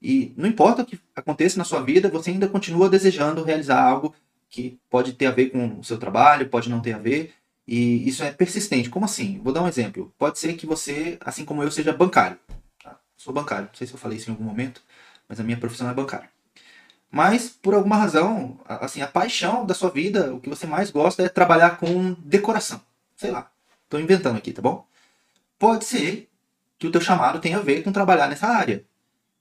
E 0.00 0.32
não 0.36 0.48
importa 0.48 0.82
o 0.82 0.86
que 0.86 0.98
aconteça 1.14 1.58
na 1.58 1.64
sua 1.64 1.82
vida, 1.82 2.08
você 2.08 2.30
ainda 2.30 2.48
continua 2.48 2.88
desejando 2.88 3.44
realizar 3.44 3.82
algo 3.82 4.14
que 4.48 4.78
pode 4.88 5.12
ter 5.12 5.26
a 5.26 5.30
ver 5.30 5.50
com 5.50 5.78
o 5.78 5.84
seu 5.84 5.98
trabalho, 5.98 6.48
pode 6.48 6.70
não 6.70 6.80
ter 6.80 6.92
a 6.92 6.98
ver, 6.98 7.34
e 7.66 8.08
isso 8.08 8.22
é 8.22 8.30
persistente. 8.30 8.88
Como 8.88 9.04
assim? 9.04 9.40
Vou 9.42 9.52
dar 9.52 9.62
um 9.62 9.68
exemplo. 9.68 10.12
Pode 10.18 10.38
ser 10.38 10.54
que 10.54 10.66
você, 10.66 11.18
assim 11.20 11.44
como 11.44 11.62
eu, 11.62 11.70
seja 11.70 11.92
bancário. 11.92 12.38
Tá? 12.82 12.98
Sou 13.16 13.34
bancário. 13.34 13.66
Não 13.66 13.74
sei 13.74 13.86
se 13.86 13.92
eu 13.92 13.98
falei 13.98 14.18
isso 14.18 14.30
em 14.30 14.32
algum 14.32 14.44
momento, 14.44 14.80
mas 15.28 15.40
a 15.40 15.42
minha 15.42 15.56
profissão 15.56 15.90
é 15.90 15.94
bancário. 15.94 16.28
Mas, 17.10 17.48
por 17.48 17.74
alguma 17.74 17.96
razão, 17.96 18.60
assim, 18.66 19.00
a 19.00 19.06
paixão 19.06 19.64
da 19.64 19.74
sua 19.74 19.90
vida, 19.90 20.34
o 20.34 20.40
que 20.40 20.48
você 20.48 20.66
mais 20.66 20.90
gosta 20.90 21.22
é 21.22 21.28
trabalhar 21.28 21.78
com 21.78 22.14
decoração. 22.18 22.80
Sei 23.16 23.30
lá. 23.30 23.50
tô 23.88 23.98
inventando 23.98 24.36
aqui, 24.36 24.52
tá 24.52 24.62
bom? 24.62 24.86
Pode 25.58 25.84
ser 25.84 26.28
que 26.78 26.86
o 26.86 26.90
teu 26.90 27.00
chamado 27.00 27.40
tenha 27.40 27.58
a 27.58 27.62
ver 27.62 27.82
com 27.82 27.90
trabalhar 27.92 28.28
nessa 28.28 28.46
área. 28.46 28.84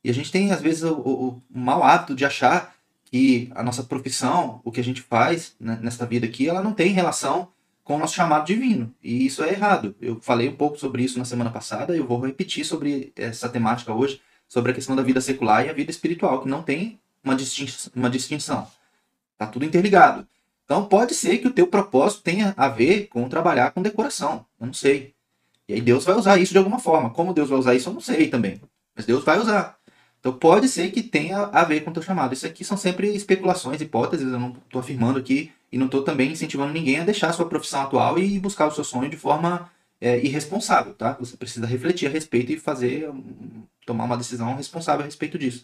E 0.03 0.09
a 0.09 0.13
gente 0.13 0.31
tem, 0.31 0.51
às 0.51 0.61
vezes, 0.61 0.83
o, 0.83 0.93
o, 0.93 1.27
o 1.29 1.59
mau 1.59 1.83
hábito 1.83 2.15
de 2.15 2.25
achar 2.25 2.75
que 3.05 3.51
a 3.53 3.61
nossa 3.61 3.83
profissão, 3.83 4.61
o 4.63 4.71
que 4.71 4.79
a 4.79 4.83
gente 4.83 5.01
faz 5.01 5.55
né, 5.59 5.77
nesta 5.81 6.05
vida 6.05 6.25
aqui, 6.25 6.47
ela 6.47 6.63
não 6.63 6.73
tem 6.73 6.91
relação 6.91 7.49
com 7.85 7.95
o 7.95 7.99
nosso 7.99 8.15
chamado 8.15 8.47
divino. 8.47 8.93
E 9.01 9.25
isso 9.25 9.43
é 9.43 9.51
errado. 9.51 9.95
Eu 10.01 10.19
falei 10.19 10.49
um 10.49 10.55
pouco 10.55 10.77
sobre 10.77 11.03
isso 11.03 11.19
na 11.19 11.23
semana 11.23 11.51
passada, 11.51 11.95
eu 11.95 12.05
vou 12.05 12.19
repetir 12.19 12.65
sobre 12.65 13.13
essa 13.15 13.47
temática 13.47 13.93
hoje, 13.93 14.19
sobre 14.47 14.71
a 14.71 14.75
questão 14.75 14.95
da 14.95 15.03
vida 15.03 15.21
secular 15.21 15.65
e 15.65 15.69
a 15.69 15.73
vida 15.73 15.91
espiritual, 15.91 16.41
que 16.41 16.49
não 16.49 16.63
tem 16.63 16.99
uma, 17.23 17.35
distinção. 17.35 17.93
Uma 17.95 18.09
distinção. 18.09 18.67
Tá 19.37 19.45
tudo 19.45 19.65
interligado. 19.65 20.27
Então 20.65 20.85
pode 20.85 21.13
ser 21.13 21.37
que 21.37 21.47
o 21.47 21.53
teu 21.53 21.67
propósito 21.67 22.23
tenha 22.23 22.55
a 22.57 22.67
ver 22.67 23.07
com 23.07 23.29
trabalhar 23.29 23.71
com 23.71 23.83
decoração. 23.83 24.45
Eu 24.59 24.65
não 24.65 24.73
sei. 24.73 25.13
E 25.69 25.75
aí 25.75 25.81
Deus 25.81 26.03
vai 26.03 26.15
usar 26.15 26.37
isso 26.39 26.53
de 26.53 26.57
alguma 26.57 26.79
forma. 26.79 27.11
Como 27.11 27.33
Deus 27.35 27.49
vai 27.49 27.59
usar 27.59 27.75
isso, 27.75 27.89
eu 27.89 27.93
não 27.93 28.01
sei 28.01 28.27
também. 28.29 28.59
Mas 28.95 29.05
Deus 29.05 29.23
vai 29.23 29.39
usar. 29.39 29.77
Então 30.25 30.33
pode 30.33 30.67
ser 30.67 30.89
que 30.89 31.03
tenha 31.03 31.37
a 31.53 31.63
ver 31.63 31.81
com 31.81 31.91
o 31.91 31.93
teu 31.93 32.01
chamado. 32.01 32.33
Isso 32.33 32.47
aqui 32.47 32.65
são 32.65 32.75
sempre 32.75 33.15
especulações, 33.15 33.79
hipóteses. 33.79 34.25
Eu 34.25 34.39
não 34.39 34.57
estou 34.65 34.79
afirmando 34.79 35.19
aqui 35.19 35.51
e 35.71 35.77
não 35.77 35.85
estou 35.85 36.01
também 36.01 36.31
incentivando 36.31 36.73
ninguém 36.73 36.99
a 36.99 37.03
deixar 37.03 37.29
a 37.29 37.33
sua 37.33 37.47
profissão 37.47 37.83
atual 37.83 38.17
e 38.17 38.39
buscar 38.39 38.65
o 38.65 38.71
seu 38.71 38.83
sonho 38.83 39.07
de 39.07 39.17
forma 39.17 39.69
é, 40.01 40.19
irresponsável, 40.25 40.95
tá? 40.95 41.15
Você 41.19 41.37
precisa 41.37 41.67
refletir 41.67 42.07
a 42.07 42.09
respeito 42.09 42.51
e 42.51 42.57
fazer, 42.57 43.07
tomar 43.85 44.05
uma 44.05 44.17
decisão 44.17 44.55
responsável 44.55 45.01
a 45.01 45.05
respeito 45.05 45.37
disso. 45.37 45.63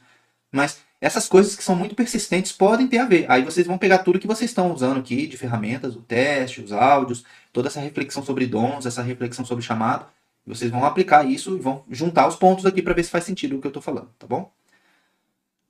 Mas 0.51 0.84
essas 1.00 1.27
coisas 1.27 1.56
que 1.56 1.63
são 1.63 1.75
muito 1.75 1.96
persistentes 1.96 2.51
podem 2.51 2.88
ter 2.88 3.00
a 3.00 3.06
ver. 3.06 3.25
Aí 3.32 3.44
vocês 3.44 3.65
vão 3.65 3.80
pegar 3.80 4.00
tudo 4.00 4.20
que 4.20 4.27
vocês 4.27 4.51
estão 4.51 4.72
usando 4.72 5.00
aqui 5.00 5.25
de 5.25 5.38
ferramentas, 5.38 5.96
o 5.96 6.03
teste, 6.03 6.62
os 6.62 6.72
áudios, 6.72 7.25
toda 7.51 7.68
essa 7.68 7.80
reflexão 7.80 8.24
sobre 8.24 8.46
dons, 8.46 8.86
essa 8.86 9.01
reflexão 9.01 9.44
sobre 9.44 9.63
chamado. 9.63 10.06
Vocês 10.45 10.71
vão 10.71 10.83
aplicar 10.83 11.25
isso 11.25 11.55
e 11.55 11.60
vão 11.60 11.83
juntar 11.89 12.27
os 12.27 12.36
pontos 12.36 12.65
aqui 12.65 12.81
para 12.81 12.93
ver 12.93 13.03
se 13.03 13.12
faz 13.12 13.24
sentido 13.24 13.57
o 13.57 13.62
que 13.62 13.67
eu 13.67 13.69
estou 13.69 13.81
falando, 13.81 14.10
tá 14.17 14.25
bom? 14.25 14.51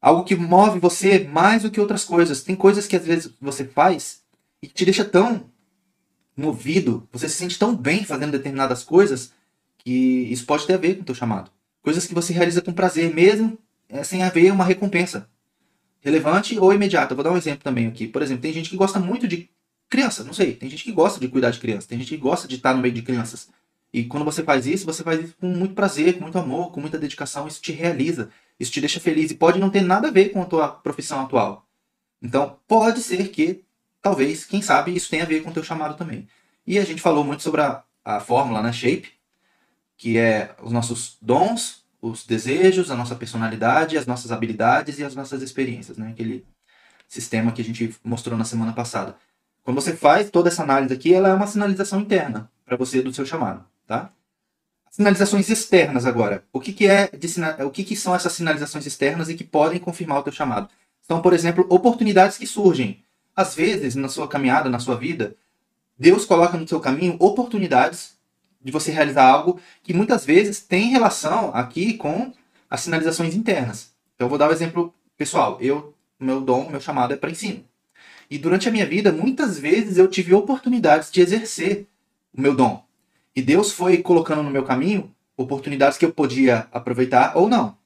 Algo 0.02 0.24
que 0.24 0.36
move 0.36 0.80
você 0.80 1.20
mais 1.20 1.64
do 1.64 1.70
que 1.70 1.80
outras 1.80 2.04
coisas. 2.04 2.42
Tem 2.42 2.56
coisas 2.56 2.88
que 2.88 2.96
às 2.96 3.06
vezes 3.06 3.34
você 3.40 3.66
faz 3.66 4.22
e 4.62 4.68
te 4.68 4.86
deixa 4.86 5.06
tão 5.06 5.46
movido, 6.36 7.08
você 7.12 7.28
se 7.28 7.36
sente 7.36 7.60
tão 7.60 7.76
bem 7.76 8.04
fazendo 8.04 8.32
determinadas 8.32 8.84
coisas 8.84 9.34
que 9.78 9.92
isso 10.32 10.46
pode 10.46 10.66
ter 10.66 10.74
a 10.74 10.78
ver 10.78 10.96
com 10.96 11.02
o 11.02 11.06
teu 11.06 11.16
chamado. 11.16 11.52
Coisas 11.82 12.06
que 12.06 12.14
você 12.14 12.34
realiza 12.34 12.62
com 12.62 12.72
prazer, 12.72 13.14
mesmo 13.14 13.58
é, 13.90 14.04
sem 14.04 14.24
haver 14.24 14.52
uma 14.52 14.64
recompensa 14.64 15.30
relevante 16.00 16.58
ou 16.58 16.74
imediata. 16.74 17.16
vou 17.16 17.24
dar 17.24 17.32
um 17.32 17.38
exemplo 17.38 17.64
também 17.64 17.88
aqui. 17.88 18.08
Por 18.08 18.22
exemplo, 18.22 18.42
tem 18.42 18.54
gente 18.54 18.70
que 18.70 18.78
gosta 18.78 19.00
muito 19.00 19.28
de 19.28 19.50
criança, 19.90 20.24
não 20.24 20.34
sei. 20.34 20.54
Tem 20.56 20.70
gente 20.70 20.84
que 20.84 20.92
gosta 20.92 21.20
de 21.20 21.28
cuidar 21.28 21.52
de 21.52 21.60
criança, 21.60 21.88
tem 21.88 22.00
gente 22.00 22.10
que 22.10 22.18
gosta 22.18 22.48
de 22.48 22.56
estar 22.56 22.74
no 22.74 22.82
meio 22.82 22.94
de 22.94 23.02
crianças. 23.02 23.50
E 23.94 24.06
quando 24.06 24.24
você 24.24 24.44
faz 24.44 24.66
isso, 24.66 24.86
você 24.86 25.04
faz 25.04 25.22
isso 25.22 25.36
com 25.40 25.48
muito 25.48 25.74
prazer, 25.74 26.16
com 26.16 26.22
muito 26.22 26.38
amor, 26.38 26.72
com 26.72 26.80
muita 26.80 26.98
dedicação. 26.98 27.48
Isso 27.48 27.62
te 27.62 27.72
realiza, 27.72 28.30
isso 28.60 28.72
te 28.72 28.80
deixa 28.80 29.00
feliz 29.00 29.32
e 29.32 29.36
pode 29.36 29.60
não 29.60 29.70
ter 29.70 29.82
nada 29.82 30.08
a 30.08 30.12
ver 30.12 30.30
com 30.30 30.42
a 30.42 30.46
tua 30.46 30.70
profissão 30.70 31.22
atual. 31.22 31.68
Então, 32.22 32.58
pode 32.68 33.02
ser 33.02 33.30
que, 33.30 33.64
talvez, 34.02 34.46
quem 34.46 34.62
sabe, 34.62 34.96
isso 34.96 35.10
tenha 35.10 35.24
a 35.24 35.28
ver 35.28 35.42
com 35.44 35.50
o 35.50 35.54
teu 35.54 35.64
chamado 35.64 35.98
também. 35.98 36.28
E 36.66 36.80
a 36.80 36.86
gente 36.86 37.02
falou 37.02 37.24
muito 37.24 37.44
sobre 37.44 37.62
a, 37.62 37.84
a 38.06 38.20
fórmula, 38.20 38.62
né, 38.62 38.72
Shape, 38.72 39.12
que 39.98 40.18
é 40.18 40.56
os 40.62 40.72
nossos 40.72 41.18
dons, 41.22 41.84
os 42.02 42.26
desejos, 42.26 42.90
a 42.90 42.96
nossa 42.96 43.16
personalidade, 43.16 43.98
as 43.98 44.08
nossas 44.08 44.32
habilidades 44.32 45.00
e 45.00 45.04
as 45.04 45.14
nossas 45.16 45.42
experiências, 45.42 45.98
né? 45.98 46.10
Aquele 46.10 46.46
sistema 47.08 47.52
que 47.52 47.62
a 47.62 47.66
gente 47.66 47.96
mostrou 48.04 48.38
na 48.38 48.46
semana 48.46 48.74
passada. 48.74 49.16
Quando 49.64 49.80
você 49.80 49.96
faz 49.96 50.30
toda 50.32 50.50
essa 50.50 50.64
análise 50.64 50.94
aqui, 50.94 51.14
ela 51.14 51.30
é 51.30 51.34
uma 51.34 51.46
sinalização 51.46 52.00
interna 52.00 52.50
para 52.66 52.78
você 52.78 53.02
do 53.02 53.14
seu 53.14 53.26
chamado, 53.26 53.64
tá? 53.92 54.10
Sinalizações 54.90 55.50
externas 55.50 56.06
agora. 56.06 56.46
O 56.54 56.62
que, 56.62 56.72
que 56.72 56.88
é 56.88 57.08
de, 57.08 57.28
o 57.66 57.70
que, 57.70 57.84
que 57.84 57.96
são 57.96 58.16
essas 58.16 58.32
sinalizações 58.32 58.86
externas 58.86 59.28
e 59.28 59.36
que 59.36 59.44
podem 59.44 59.80
confirmar 59.80 60.20
o 60.20 60.24
teu 60.24 60.32
chamado? 60.32 60.70
São, 61.02 61.22
por 61.22 61.34
exemplo, 61.34 61.66
oportunidades 61.70 62.38
que 62.38 62.48
surgem. 62.48 63.04
Às 63.36 63.54
vezes, 63.54 63.96
na 63.96 64.08
sua 64.08 64.30
caminhada, 64.30 64.70
na 64.70 64.80
sua 64.80 64.96
vida, 64.96 65.36
Deus 66.00 66.24
coloca 66.24 66.58
no 66.58 66.66
seu 66.66 66.80
caminho 66.80 67.18
oportunidades 67.20 68.16
de 68.64 68.72
você 68.72 68.92
realizar 68.92 69.26
algo 69.26 69.60
que 69.84 69.94
muitas 69.94 70.26
vezes 70.26 70.62
tem 70.62 70.90
relação 70.90 71.52
aqui 71.54 71.96
com 71.96 72.32
as 72.70 72.80
sinalizações 72.82 73.36
internas. 73.36 73.92
Então, 74.16 74.26
eu 74.26 74.30
vou 74.30 74.38
dar 74.38 74.50
um 74.50 74.54
exemplo 74.54 74.94
pessoal. 75.18 75.58
Eu, 75.60 75.94
meu 76.18 76.40
dom, 76.40 76.70
meu 76.70 76.80
chamado 76.80 77.14
é 77.14 77.18
para 77.18 77.32
ensino. 77.32 77.66
E 78.30 78.38
durante 78.38 78.70
a 78.70 78.72
minha 78.72 78.86
vida, 78.86 79.12
muitas 79.12 79.60
vezes 79.60 79.98
eu 79.98 80.08
tive 80.08 80.34
oportunidades 80.34 81.12
de 81.12 81.20
exercer 81.20 81.88
o 82.34 82.40
meu 82.40 82.56
dom. 82.56 82.82
E 83.36 83.42
Deus 83.42 83.72
foi 83.72 83.98
colocando 84.00 84.44
no 84.44 84.50
meu 84.50 84.64
caminho 84.64 85.14
oportunidades 85.38 85.98
que 85.98 86.06
eu 86.06 86.12
podia 86.12 86.68
aproveitar 86.72 87.38
ou 87.38 87.50
não. 87.50 87.78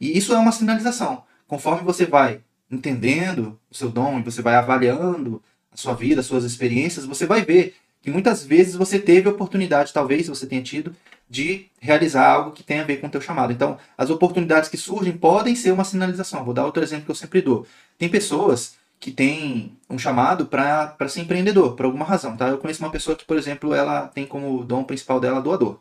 E 0.00 0.16
isso 0.16 0.34
é 0.34 0.38
uma 0.38 0.52
sinalização. 0.52 1.24
Conforme 1.46 1.82
você 1.84 2.04
vai 2.04 2.40
entendendo 2.70 3.58
o 3.70 3.74
seu 3.74 3.88
dom 3.90 4.18
e 4.18 4.22
você 4.22 4.42
vai 4.42 4.54
avaliando 4.54 5.42
a 5.70 5.76
sua 5.76 5.94
vida, 5.94 6.20
as 6.20 6.26
suas 6.26 6.44
experiências, 6.44 7.04
você 7.04 7.26
vai 7.26 7.44
ver 7.44 7.74
que 8.00 8.10
muitas 8.10 8.44
vezes 8.44 8.74
você 8.74 8.98
teve 8.98 9.28
oportunidade, 9.28 9.92
talvez 9.92 10.26
você 10.26 10.46
tenha 10.46 10.62
tido, 10.62 10.94
de 11.30 11.66
realizar 11.80 12.28
algo 12.28 12.50
que 12.50 12.62
tenha 12.62 12.82
a 12.82 12.84
ver 12.84 13.00
com 13.00 13.06
o 13.06 13.10
teu 13.10 13.20
chamado. 13.20 13.52
Então, 13.52 13.78
as 13.96 14.10
oportunidades 14.10 14.68
que 14.68 14.76
surgem 14.76 15.16
podem 15.16 15.54
ser 15.54 15.72
uma 15.72 15.84
sinalização. 15.84 16.44
Vou 16.44 16.52
dar 16.52 16.66
outro 16.66 16.82
exemplo 16.82 17.06
que 17.06 17.10
eu 17.10 17.14
sempre 17.14 17.40
dou. 17.40 17.66
Tem 17.96 18.08
pessoas 18.08 18.74
que 19.02 19.10
têm 19.10 19.76
um 19.90 19.98
chamado 19.98 20.46
para 20.46 21.08
ser 21.08 21.22
empreendedor, 21.22 21.74
por 21.74 21.86
alguma 21.86 22.04
razão. 22.04 22.36
Tá? 22.36 22.48
Eu 22.48 22.58
conheço 22.58 22.82
uma 22.84 22.90
pessoa 22.90 23.16
que, 23.16 23.24
por 23.24 23.36
exemplo, 23.36 23.74
ela 23.74 24.06
tem 24.06 24.24
como 24.24 24.64
dom 24.64 24.84
principal 24.84 25.18
dela 25.18 25.42
doador. 25.42 25.80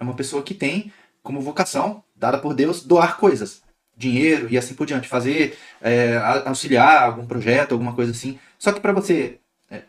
É 0.00 0.02
uma 0.02 0.14
pessoa 0.14 0.42
que 0.42 0.54
tem 0.54 0.90
como 1.22 1.42
vocação, 1.42 2.02
dada 2.16 2.38
por 2.38 2.54
Deus, 2.54 2.82
doar 2.82 3.18
coisas. 3.18 3.62
Dinheiro 3.94 4.48
e 4.50 4.56
assim 4.56 4.72
por 4.72 4.86
diante. 4.86 5.06
Fazer, 5.06 5.58
é, 5.82 6.16
auxiliar 6.46 7.02
algum 7.02 7.26
projeto, 7.26 7.72
alguma 7.72 7.92
coisa 7.92 8.12
assim. 8.12 8.38
Só 8.58 8.72
que 8.72 8.80
para 8.80 8.92
você 8.92 9.38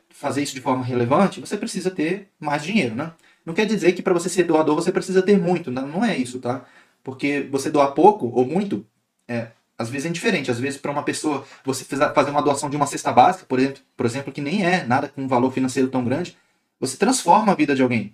fazer 0.09 0.43
isso 0.43 0.53
de 0.53 0.59
forma 0.59 0.83
relevante, 0.83 1.39
você 1.39 1.55
precisa 1.55 1.89
ter 1.89 2.27
mais 2.37 2.61
dinheiro, 2.61 2.93
né? 2.93 3.13
Não 3.45 3.53
quer 3.53 3.65
dizer 3.65 3.93
que 3.93 4.01
para 4.01 4.13
você 4.13 4.27
ser 4.27 4.43
doador 4.43 4.75
você 4.75 4.91
precisa 4.91 5.21
ter 5.21 5.39
muito, 5.39 5.71
não 5.71 6.03
é 6.03 6.17
isso, 6.17 6.39
tá? 6.39 6.65
Porque 7.01 7.47
você 7.49 7.71
doar 7.71 7.93
pouco 7.93 8.27
ou 8.27 8.45
muito, 8.45 8.85
é, 9.25 9.47
às 9.79 9.89
vezes 9.89 10.05
é 10.05 10.09
indiferente. 10.09 10.51
Às 10.51 10.59
vezes, 10.59 10.79
para 10.79 10.91
uma 10.91 11.03
pessoa, 11.03 11.45
você 11.63 11.85
fazer 11.85 12.29
uma 12.29 12.41
doação 12.41 12.69
de 12.69 12.75
uma 12.75 12.85
cesta 12.85 13.13
básica, 13.13 13.45
por 13.47 13.57
exemplo, 13.57 13.81
por 13.95 14.05
exemplo, 14.05 14.33
que 14.33 14.41
nem 14.41 14.65
é 14.65 14.83
nada 14.83 15.07
com 15.07 15.23
um 15.23 15.27
valor 15.27 15.51
financeiro 15.53 15.87
tão 15.87 16.03
grande, 16.03 16.37
você 16.79 16.97
transforma 16.97 17.53
a 17.53 17.55
vida 17.55 17.73
de 17.73 17.81
alguém. 17.81 18.13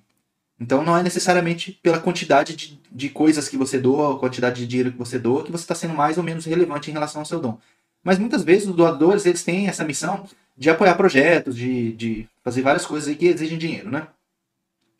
Então, 0.59 0.83
não 0.83 0.95
é 0.95 1.01
necessariamente 1.01 1.77
pela 1.81 1.99
quantidade 1.99 2.55
de, 2.55 2.79
de 2.89 3.09
coisas 3.09 3.49
que 3.49 3.57
você 3.57 3.79
doa, 3.79 4.09
ou 4.09 4.19
quantidade 4.19 4.61
de 4.61 4.67
dinheiro 4.67 4.91
que 4.91 4.97
você 4.97 5.17
doa, 5.17 5.43
que 5.43 5.51
você 5.51 5.63
está 5.63 5.73
sendo 5.73 5.95
mais 5.95 6.17
ou 6.17 6.23
menos 6.23 6.45
relevante 6.45 6.89
em 6.89 6.93
relação 6.93 7.21
ao 7.21 7.25
seu 7.25 7.39
dom. 7.39 7.57
Mas 8.03 8.19
muitas 8.19 8.43
vezes 8.43 8.67
os 8.67 8.75
doadores 8.75 9.25
eles 9.25 9.43
têm 9.43 9.67
essa 9.67 9.83
missão 9.83 10.29
de 10.55 10.69
apoiar 10.69 10.93
projetos, 10.93 11.55
de, 11.57 11.91
de 11.93 12.29
fazer 12.43 12.61
várias 12.61 12.85
coisas 12.85 13.09
aí 13.09 13.15
que 13.15 13.25
exigem 13.25 13.57
dinheiro, 13.57 13.89
né? 13.89 14.07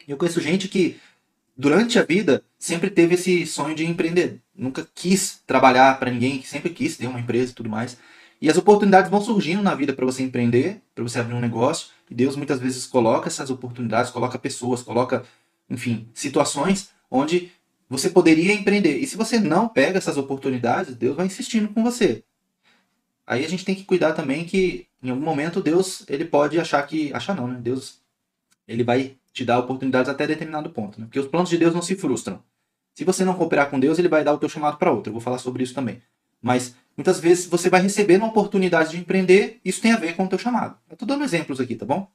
Eu 0.07 0.17
conheço 0.17 0.41
gente 0.41 0.67
que, 0.67 0.99
durante 1.55 1.97
a 1.97 2.03
vida, 2.03 2.43
sempre 2.57 2.89
teve 2.89 3.15
esse 3.15 3.45
sonho 3.45 3.75
de 3.75 3.85
empreender. 3.85 4.41
Nunca 4.53 4.87
quis 4.93 5.41
trabalhar 5.45 5.97
para 5.99 6.11
ninguém, 6.11 6.41
sempre 6.43 6.69
quis 6.69 6.97
ter 6.97 7.07
uma 7.07 7.19
empresa 7.19 7.51
e 7.51 7.55
tudo 7.55 7.69
mais. 7.69 7.97
E 8.41 8.49
as 8.49 8.57
oportunidades 8.57 9.09
vão 9.09 9.21
surgindo 9.21 9.63
na 9.63 9.73
vida 9.73 9.93
para 9.93 10.05
você 10.05 10.21
empreender, 10.23 10.81
para 10.93 11.03
você 11.03 11.19
abrir 11.19 11.33
um 11.33 11.39
negócio. 11.39 11.87
E 12.09 12.13
Deus 12.13 12.35
muitas 12.35 12.59
vezes 12.59 12.85
coloca 12.85 13.27
essas 13.27 13.49
oportunidades, 13.49 14.11
coloca 14.11 14.37
pessoas, 14.37 14.81
coloca, 14.81 15.23
enfim, 15.69 16.07
situações 16.13 16.89
onde 17.09 17.51
você 17.89 18.09
poderia 18.09 18.53
empreender. 18.53 18.97
E 18.97 19.07
se 19.07 19.15
você 19.15 19.39
não 19.39 19.67
pega 19.69 19.97
essas 19.97 20.17
oportunidades, 20.17 20.95
Deus 20.95 21.15
vai 21.15 21.25
insistindo 21.25 21.69
com 21.69 21.83
você. 21.83 22.23
Aí 23.25 23.43
a 23.43 23.49
gente 23.49 23.65
tem 23.65 23.73
que 23.73 23.83
cuidar 23.83 24.13
também 24.13 24.45
que 24.45 24.87
em 25.01 25.09
algum 25.09 25.23
momento 25.23 25.61
Deus 25.61 26.03
ele 26.07 26.25
pode 26.25 26.59
achar 26.59 26.81
que 26.83 27.11
achar 27.13 27.35
não, 27.35 27.47
né? 27.47 27.59
Deus 27.59 27.99
ele 28.67 28.83
vai 28.83 29.17
te 29.35 29.43
dar 29.43 29.59
oportunidades 29.59 30.09
até 30.09 30.25
determinado 30.25 30.69
ponto, 30.69 30.99
né? 30.99 31.07
Porque 31.07 31.19
os 31.19 31.27
planos 31.27 31.49
de 31.49 31.57
Deus 31.57 31.73
não 31.73 31.81
se 31.81 31.93
frustram. 31.93 32.41
Se 32.93 33.03
você 33.03 33.25
não 33.25 33.33
cooperar 33.33 33.69
com 33.69 33.77
Deus, 33.77 33.99
ele 33.99 34.07
vai 34.07 34.23
dar 34.23 34.33
o 34.33 34.37
teu 34.37 34.47
chamado 34.47 34.77
para 34.77 34.89
outro. 34.89 35.09
Eu 35.09 35.13
vou 35.13 35.21
falar 35.21 35.39
sobre 35.39 35.61
isso 35.61 35.73
também. 35.73 36.01
Mas 36.41 36.73
muitas 36.95 37.19
vezes 37.19 37.45
você 37.45 37.69
vai 37.69 37.81
receber 37.81 38.15
uma 38.15 38.29
oportunidade 38.29 38.91
de 38.91 38.97
empreender, 38.97 39.59
isso 39.65 39.81
tem 39.81 39.91
a 39.91 39.97
ver 39.97 40.15
com 40.15 40.23
o 40.23 40.29
teu 40.29 40.39
chamado. 40.39 40.77
Eu 40.89 40.95
tô 40.95 41.05
dando 41.05 41.25
exemplos 41.25 41.59
aqui, 41.59 41.75
tá 41.75 41.85
bom? 41.85 42.09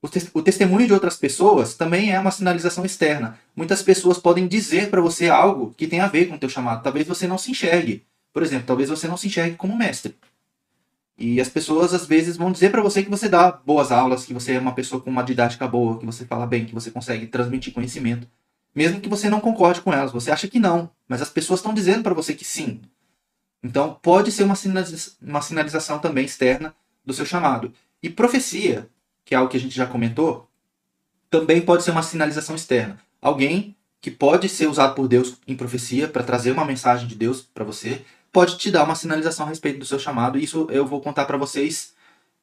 O, 0.00 0.08
te 0.08 0.26
o 0.32 0.40
testemunho 0.40 0.86
de 0.86 0.94
outras 0.94 1.18
pessoas 1.18 1.74
também 1.74 2.12
é 2.12 2.18
uma 2.18 2.30
sinalização 2.30 2.82
externa. 2.82 3.38
Muitas 3.54 3.82
pessoas 3.82 4.16
podem 4.16 4.48
dizer 4.48 4.88
para 4.88 5.02
você 5.02 5.28
algo 5.28 5.74
que 5.76 5.86
tem 5.86 6.00
a 6.00 6.08
ver 6.08 6.28
com 6.28 6.36
o 6.36 6.38
teu 6.38 6.48
chamado. 6.48 6.82
Talvez 6.82 7.06
você 7.06 7.26
não 7.26 7.36
se 7.36 7.50
enxergue. 7.50 8.06
Por 8.32 8.42
exemplo, 8.42 8.66
talvez 8.66 8.88
você 8.88 9.06
não 9.06 9.18
se 9.18 9.26
enxergue 9.26 9.56
como 9.56 9.76
mestre. 9.76 10.16
E 11.18 11.40
as 11.40 11.48
pessoas 11.48 11.92
às 11.92 12.06
vezes 12.06 12.36
vão 12.36 12.52
dizer 12.52 12.70
para 12.70 12.80
você 12.80 13.02
que 13.02 13.10
você 13.10 13.28
dá 13.28 13.50
boas 13.50 13.90
aulas, 13.90 14.24
que 14.24 14.32
você 14.32 14.52
é 14.52 14.58
uma 14.58 14.72
pessoa 14.72 15.02
com 15.02 15.10
uma 15.10 15.24
didática 15.24 15.66
boa, 15.66 15.98
que 15.98 16.06
você 16.06 16.24
fala 16.24 16.46
bem, 16.46 16.64
que 16.64 16.74
você 16.74 16.92
consegue 16.92 17.26
transmitir 17.26 17.74
conhecimento, 17.74 18.28
mesmo 18.72 19.00
que 19.00 19.08
você 19.08 19.28
não 19.28 19.40
concorde 19.40 19.80
com 19.80 19.92
elas. 19.92 20.12
Você 20.12 20.30
acha 20.30 20.46
que 20.46 20.60
não, 20.60 20.88
mas 21.08 21.20
as 21.20 21.28
pessoas 21.28 21.58
estão 21.58 21.74
dizendo 21.74 22.04
para 22.04 22.14
você 22.14 22.34
que 22.34 22.44
sim. 22.44 22.80
Então 23.60 23.98
pode 24.00 24.30
ser 24.30 24.44
uma, 24.44 24.54
sinaliza 24.54 25.12
uma 25.20 25.42
sinalização 25.42 25.98
também 25.98 26.24
externa 26.24 26.72
do 27.04 27.12
seu 27.12 27.26
chamado. 27.26 27.72
E 28.00 28.08
profecia, 28.08 28.88
que 29.24 29.34
é 29.34 29.38
algo 29.38 29.50
que 29.50 29.56
a 29.56 29.60
gente 29.60 29.74
já 29.74 29.86
comentou, 29.86 30.48
também 31.28 31.60
pode 31.60 31.82
ser 31.82 31.90
uma 31.90 32.02
sinalização 32.04 32.54
externa. 32.54 32.96
Alguém 33.20 33.76
que 34.00 34.10
pode 34.10 34.48
ser 34.48 34.68
usado 34.68 34.94
por 34.94 35.08
Deus 35.08 35.36
em 35.48 35.56
profecia 35.56 36.06
para 36.06 36.22
trazer 36.22 36.52
uma 36.52 36.64
mensagem 36.64 37.08
de 37.08 37.16
Deus 37.16 37.42
para 37.42 37.64
você, 37.64 38.04
pode 38.32 38.58
te 38.58 38.70
dar 38.70 38.84
uma 38.84 38.94
sinalização 38.94 39.46
a 39.46 39.48
respeito 39.48 39.78
do 39.78 39.84
seu 39.84 39.98
chamado. 39.98 40.38
Isso 40.38 40.66
eu 40.70 40.86
vou 40.86 41.00
contar 41.00 41.24
para 41.24 41.36
vocês 41.36 41.94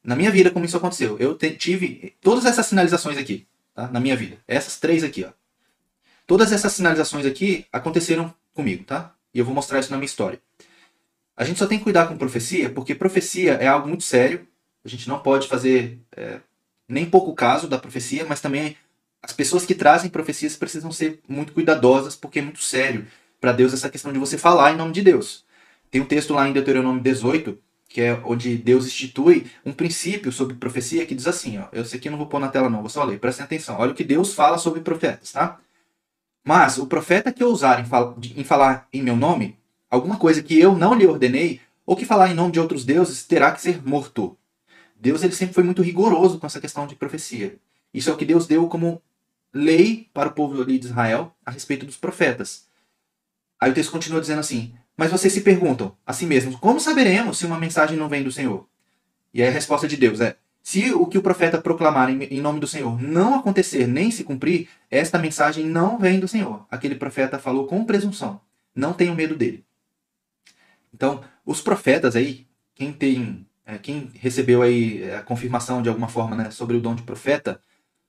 na 0.02 0.14
minha 0.14 0.30
vida 0.30 0.50
como 0.50 0.64
isso 0.64 0.76
aconteceu. 0.76 1.16
Eu 1.18 1.34
te, 1.34 1.50
tive 1.50 2.14
todas 2.20 2.44
essas 2.44 2.66
sinalizações 2.66 3.18
aqui, 3.18 3.46
tá? 3.74 3.88
Na 3.88 4.00
minha 4.00 4.16
vida. 4.16 4.38
Essas 4.46 4.78
três 4.78 5.02
aqui, 5.02 5.24
ó. 5.24 5.30
Todas 6.26 6.52
essas 6.52 6.72
sinalizações 6.72 7.24
aqui 7.24 7.66
aconteceram 7.72 8.34
comigo, 8.52 8.84
tá? 8.84 9.14
E 9.32 9.38
eu 9.38 9.44
vou 9.44 9.54
mostrar 9.54 9.78
isso 9.78 9.90
na 9.90 9.96
minha 9.96 10.06
história. 10.06 10.40
A 11.36 11.44
gente 11.44 11.58
só 11.58 11.66
tem 11.66 11.78
que 11.78 11.84
cuidar 11.84 12.06
com 12.06 12.16
profecia, 12.16 12.70
porque 12.70 12.94
profecia 12.94 13.54
é 13.54 13.66
algo 13.66 13.88
muito 13.88 14.04
sério. 14.04 14.46
A 14.84 14.88
gente 14.88 15.08
não 15.08 15.18
pode 15.18 15.46
fazer 15.46 16.00
é, 16.16 16.40
nem 16.88 17.04
pouco 17.04 17.34
caso 17.34 17.68
da 17.68 17.78
profecia, 17.78 18.24
mas 18.24 18.40
também 18.40 18.76
as 19.22 19.32
pessoas 19.32 19.66
que 19.66 19.74
trazem 19.74 20.08
profecias 20.08 20.56
precisam 20.56 20.90
ser 20.92 21.20
muito 21.28 21.52
cuidadosas, 21.52 22.16
porque 22.16 22.38
é 22.38 22.42
muito 22.42 22.62
sério 22.62 23.06
para 23.40 23.52
Deus 23.52 23.74
essa 23.74 23.90
questão 23.90 24.12
de 24.12 24.18
você 24.18 24.38
falar 24.38 24.72
em 24.72 24.76
nome 24.76 24.92
de 24.92 25.02
Deus. 25.02 25.44
Tem 25.96 26.02
um 26.02 26.06
texto 26.06 26.34
lá 26.34 26.46
em 26.46 26.52
Deuteronômio 26.52 27.02
18, 27.02 27.58
que 27.88 28.02
é 28.02 28.20
onde 28.22 28.54
Deus 28.58 28.84
institui 28.84 29.46
um 29.64 29.72
princípio 29.72 30.30
sobre 30.30 30.54
profecia 30.54 31.06
que 31.06 31.14
diz 31.14 31.26
assim, 31.26 31.56
ó, 31.56 31.68
eu 31.72 31.86
sei 31.86 31.98
que 31.98 32.10
não 32.10 32.18
vou 32.18 32.26
pôr 32.26 32.38
na 32.38 32.48
tela 32.48 32.68
não, 32.68 32.82
vou 32.82 32.90
só 32.90 33.02
ler, 33.02 33.18
prestem 33.18 33.46
atenção. 33.46 33.78
Olha 33.78 33.92
o 33.92 33.94
que 33.94 34.04
Deus 34.04 34.34
fala 34.34 34.58
sobre 34.58 34.82
profetas, 34.82 35.32
tá? 35.32 35.58
Mas 36.44 36.76
o 36.76 36.86
profeta 36.86 37.32
que 37.32 37.42
ousar 37.42 37.80
em, 37.80 37.86
fal 37.86 38.14
em 38.22 38.44
falar 38.44 38.86
em 38.92 39.02
meu 39.02 39.16
nome, 39.16 39.58
alguma 39.88 40.18
coisa 40.18 40.42
que 40.42 40.60
eu 40.60 40.76
não 40.76 40.92
lhe 40.92 41.06
ordenei, 41.06 41.62
ou 41.86 41.96
que 41.96 42.04
falar 42.04 42.30
em 42.30 42.34
nome 42.34 42.52
de 42.52 42.60
outros 42.60 42.84
deuses, 42.84 43.24
terá 43.24 43.50
que 43.50 43.62
ser 43.62 43.82
morto. 43.82 44.36
Deus 45.00 45.22
ele 45.22 45.32
sempre 45.32 45.54
foi 45.54 45.64
muito 45.64 45.80
rigoroso 45.80 46.38
com 46.38 46.46
essa 46.46 46.60
questão 46.60 46.86
de 46.86 46.94
profecia. 46.94 47.56
Isso 47.94 48.10
é 48.10 48.12
o 48.12 48.18
que 48.18 48.26
Deus 48.26 48.46
deu 48.46 48.68
como 48.68 49.00
lei 49.50 50.10
para 50.12 50.28
o 50.28 50.32
povo 50.32 50.62
de 50.62 50.74
Israel 50.74 51.34
a 51.42 51.50
respeito 51.50 51.86
dos 51.86 51.96
profetas. 51.96 52.66
Aí 53.58 53.70
o 53.70 53.74
texto 53.74 53.92
continua 53.92 54.20
dizendo 54.20 54.40
assim: 54.40 54.74
Mas 54.96 55.10
vocês 55.10 55.32
se 55.32 55.42
perguntam 55.42 55.96
a 56.06 56.12
si 56.12 56.26
mesmos, 56.26 56.56
como 56.56 56.80
saberemos 56.80 57.38
se 57.38 57.46
uma 57.46 57.58
mensagem 57.58 57.96
não 57.96 58.08
vem 58.08 58.22
do 58.22 58.32
Senhor? 58.32 58.66
E 59.34 59.42
a 59.42 59.50
resposta 59.50 59.86
de 59.86 59.96
Deus 59.96 60.20
é: 60.20 60.36
se 60.62 60.92
o 60.92 61.06
que 61.06 61.18
o 61.18 61.22
profeta 61.22 61.60
proclamar 61.60 62.10
em 62.10 62.40
nome 62.40 62.58
do 62.58 62.66
Senhor 62.66 63.00
não 63.00 63.34
acontecer 63.34 63.86
nem 63.86 64.10
se 64.10 64.24
cumprir, 64.24 64.68
esta 64.90 65.18
mensagem 65.18 65.66
não 65.66 65.98
vem 65.98 66.18
do 66.18 66.26
Senhor. 66.26 66.66
Aquele 66.70 66.94
profeta 66.94 67.38
falou 67.38 67.66
com 67.66 67.84
presunção. 67.84 68.40
Não 68.74 68.92
tenho 68.92 69.14
medo 69.14 69.36
dele. 69.36 69.64
Então, 70.92 71.22
os 71.44 71.60
profetas 71.60 72.16
aí, 72.16 72.46
quem 72.74 72.92
tem, 72.92 73.46
é, 73.64 73.78
quem 73.78 74.10
recebeu 74.14 74.62
aí 74.62 75.02
é, 75.02 75.16
a 75.16 75.22
confirmação 75.22 75.82
de 75.82 75.88
alguma 75.88 76.08
forma, 76.08 76.34
né, 76.34 76.50
sobre 76.50 76.76
o 76.76 76.80
dom 76.80 76.94
de 76.94 77.02
profeta, 77.02 77.60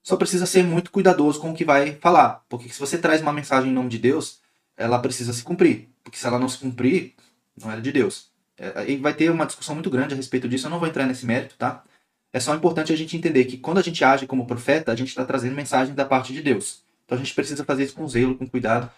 só 0.02 0.16
precisa 0.16 0.46
ser 0.46 0.64
muito 0.64 0.90
cuidadoso 0.90 1.40
com 1.40 1.52
o 1.52 1.54
que 1.54 1.66
vai 1.66 1.96
falar, 1.96 2.46
porque 2.48 2.70
se 2.70 2.80
você 2.80 2.98
traz 2.98 3.22
uma 3.22 3.34
mensagem 3.34 3.70
em 3.70 3.74
nome 3.74 3.90
de 3.90 3.98
Deus, 4.00 4.40
ela 4.78 5.00
precisa 5.00 5.34
se 5.34 5.44
cumprir, 5.44 5.90
porque 6.08 6.18
se 6.18 6.26
ela 6.26 6.40
não 6.40 6.48
se 6.48 6.58
cumprir, 6.58 7.16
não 7.62 7.70
era 7.70 7.82
de 7.82 7.92
Deus. 7.92 8.32
É, 8.58 8.72
aí 8.80 8.96
vai 8.96 9.14
ter 9.14 9.30
uma 9.30 9.46
discussão 9.46 9.76
muito 9.76 9.90
grande 9.90 10.14
a 10.14 10.18
respeito 10.18 10.48
disso, 10.48 10.66
eu 10.66 10.72
não 10.72 10.80
vou 10.80 10.88
entrar 10.88 11.06
nesse 11.06 11.26
mérito, 11.26 11.56
tá? 11.58 11.84
É 12.32 12.40
só 12.40 12.56
importante 12.56 12.94
a 12.94 12.96
gente 12.96 13.18
entender 13.18 13.44
que 13.44 13.58
quando 13.58 13.80
a 13.80 13.82
gente 13.82 14.04
age 14.04 14.26
como 14.26 14.48
profeta, 14.48 14.92
a 14.92 14.96
gente 14.96 15.10
está 15.10 15.26
trazendo 15.26 15.54
mensagem 15.54 15.94
da 15.94 16.06
parte 16.06 16.32
de 16.32 16.42
Deus. 16.42 16.82
Então 17.04 17.18
a 17.18 17.22
gente 17.22 17.34
precisa 17.34 17.66
fazer 17.66 17.84
isso 17.84 17.94
com 17.94 18.08
zelo, 18.08 18.38
com 18.38 18.48
cuidado. 18.48 18.90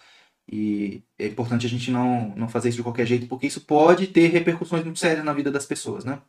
E 0.50 1.02
é 1.18 1.26
importante 1.26 1.66
a 1.66 1.68
gente 1.68 1.90
não, 1.90 2.32
não 2.36 2.48
fazer 2.48 2.68
isso 2.68 2.76
de 2.76 2.82
qualquer 2.84 3.06
jeito, 3.06 3.26
porque 3.26 3.48
isso 3.48 3.60
pode 3.62 4.06
ter 4.06 4.28
repercussões 4.28 4.84
muito 4.84 5.00
sérias 5.00 5.24
na 5.24 5.32
vida 5.32 5.50
das 5.50 5.66
pessoas, 5.66 6.04
né? 6.04 6.20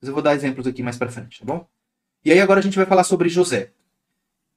Mas 0.00 0.08
eu 0.08 0.14
vou 0.14 0.22
dar 0.22 0.34
exemplos 0.34 0.66
aqui 0.66 0.82
mais 0.82 0.98
para 0.98 1.10
frente, 1.10 1.40
tá 1.40 1.46
bom? 1.46 1.68
E 2.24 2.32
aí 2.32 2.40
agora 2.40 2.58
a 2.58 2.62
gente 2.62 2.76
vai 2.76 2.86
falar 2.86 3.04
sobre 3.04 3.28
José. 3.28 3.70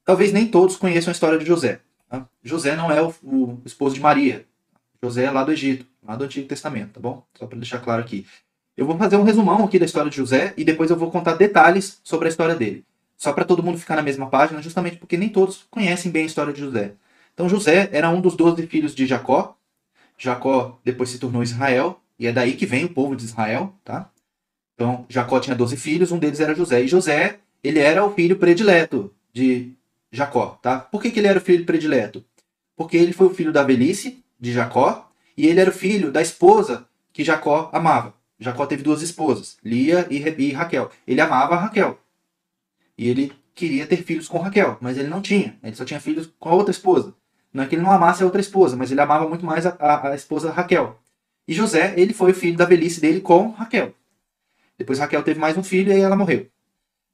Talvez 0.04 0.32
nem 0.32 0.48
todos 0.48 0.76
conheçam 0.76 1.10
a 1.10 1.14
história 1.14 1.38
de 1.38 1.44
José. 1.44 1.80
Tá? 2.08 2.28
José 2.42 2.74
não 2.74 2.90
é 2.90 3.00
o, 3.00 3.14
o 3.22 3.62
esposo 3.64 3.94
de 3.94 4.00
Maria. 4.00 4.46
José 5.02 5.24
é 5.24 5.30
lá 5.30 5.42
do 5.42 5.52
Egito, 5.52 5.86
lá 6.06 6.14
do 6.14 6.24
Antigo 6.24 6.46
Testamento, 6.46 6.92
tá 6.92 7.00
bom? 7.00 7.24
Só 7.34 7.46
para 7.46 7.58
deixar 7.58 7.78
claro 7.78 8.02
aqui. 8.02 8.26
Eu 8.76 8.86
vou 8.86 8.98
fazer 8.98 9.16
um 9.16 9.22
resumão 9.22 9.64
aqui 9.64 9.78
da 9.78 9.86
história 9.86 10.10
de 10.10 10.16
José 10.16 10.52
e 10.56 10.64
depois 10.64 10.90
eu 10.90 10.96
vou 10.96 11.10
contar 11.10 11.34
detalhes 11.34 12.00
sobre 12.04 12.28
a 12.28 12.30
história 12.30 12.54
dele. 12.54 12.84
Só 13.16 13.32
para 13.32 13.44
todo 13.44 13.62
mundo 13.62 13.78
ficar 13.78 13.96
na 13.96 14.02
mesma 14.02 14.28
página, 14.28 14.60
justamente 14.62 14.96
porque 14.96 15.16
nem 15.16 15.28
todos 15.28 15.66
conhecem 15.70 16.10
bem 16.10 16.24
a 16.24 16.26
história 16.26 16.52
de 16.52 16.60
José. 16.60 16.92
Então 17.32 17.48
José 17.48 17.88
era 17.92 18.10
um 18.10 18.20
dos 18.20 18.36
doze 18.36 18.66
filhos 18.66 18.94
de 18.94 19.06
Jacó. 19.06 19.56
Jacó 20.18 20.78
depois 20.84 21.08
se 21.08 21.18
tornou 21.18 21.42
Israel, 21.42 22.00
e 22.18 22.26
é 22.26 22.32
daí 22.32 22.54
que 22.54 22.66
vem 22.66 22.84
o 22.84 22.92
povo 22.92 23.16
de 23.16 23.24
Israel, 23.24 23.74
tá? 23.82 24.10
Então 24.74 25.06
Jacó 25.08 25.40
tinha 25.40 25.56
doze 25.56 25.76
filhos, 25.76 26.12
um 26.12 26.18
deles 26.18 26.40
era 26.40 26.54
José. 26.54 26.82
E 26.82 26.88
José, 26.88 27.38
ele 27.64 27.78
era 27.78 28.04
o 28.04 28.12
filho 28.12 28.36
predileto 28.36 29.14
de 29.32 29.72
Jacó, 30.12 30.58
tá? 30.62 30.78
Por 30.78 31.00
que, 31.00 31.10
que 31.10 31.20
ele 31.20 31.28
era 31.28 31.38
o 31.38 31.42
filho 31.42 31.64
predileto? 31.64 32.24
Porque 32.76 32.96
ele 32.98 33.12
foi 33.12 33.26
o 33.26 33.34
filho 33.34 33.52
da 33.52 33.62
velhice 33.62 34.22
de 34.40 34.52
Jacó, 34.52 35.10
e 35.36 35.46
ele 35.46 35.60
era 35.60 35.70
o 35.70 35.74
filho 35.74 36.10
da 36.10 36.22
esposa 36.22 36.86
que 37.12 37.22
Jacó 37.22 37.70
amava. 37.72 38.14
Jacó 38.38 38.64
teve 38.66 38.82
duas 38.82 39.02
esposas, 39.02 39.58
Lia 39.62 40.06
e, 40.10 40.16
e 40.16 40.52
Raquel. 40.52 40.90
Ele 41.06 41.20
amava 41.20 41.56
Raquel. 41.56 41.98
E 42.96 43.08
ele 43.08 43.32
queria 43.54 43.86
ter 43.86 43.98
filhos 44.02 44.26
com 44.26 44.38
Raquel, 44.38 44.78
mas 44.80 44.96
ele 44.96 45.08
não 45.08 45.20
tinha. 45.20 45.58
Ele 45.62 45.76
só 45.76 45.84
tinha 45.84 46.00
filhos 46.00 46.32
com 46.38 46.48
a 46.48 46.54
outra 46.54 46.70
esposa. 46.70 47.14
Não 47.52 47.64
é 47.64 47.66
que 47.66 47.74
ele 47.74 47.82
não 47.82 47.90
amasse 47.90 48.22
a 48.22 48.26
outra 48.26 48.40
esposa, 48.40 48.76
mas 48.76 48.90
ele 48.90 49.00
amava 49.00 49.28
muito 49.28 49.44
mais 49.44 49.66
a, 49.66 49.76
a, 49.78 50.10
a 50.10 50.14
esposa 50.14 50.50
Raquel. 50.50 50.98
E 51.46 51.52
José, 51.52 51.94
ele 51.96 52.14
foi 52.14 52.30
o 52.30 52.34
filho 52.34 52.56
da 52.56 52.64
velhice 52.64 53.00
dele 53.00 53.20
com 53.20 53.50
Raquel. 53.50 53.94
Depois 54.78 54.98
Raquel 54.98 55.22
teve 55.22 55.38
mais 55.38 55.56
um 55.58 55.62
filho 55.62 55.92
e 55.92 56.00
ela 56.00 56.16
morreu. 56.16 56.46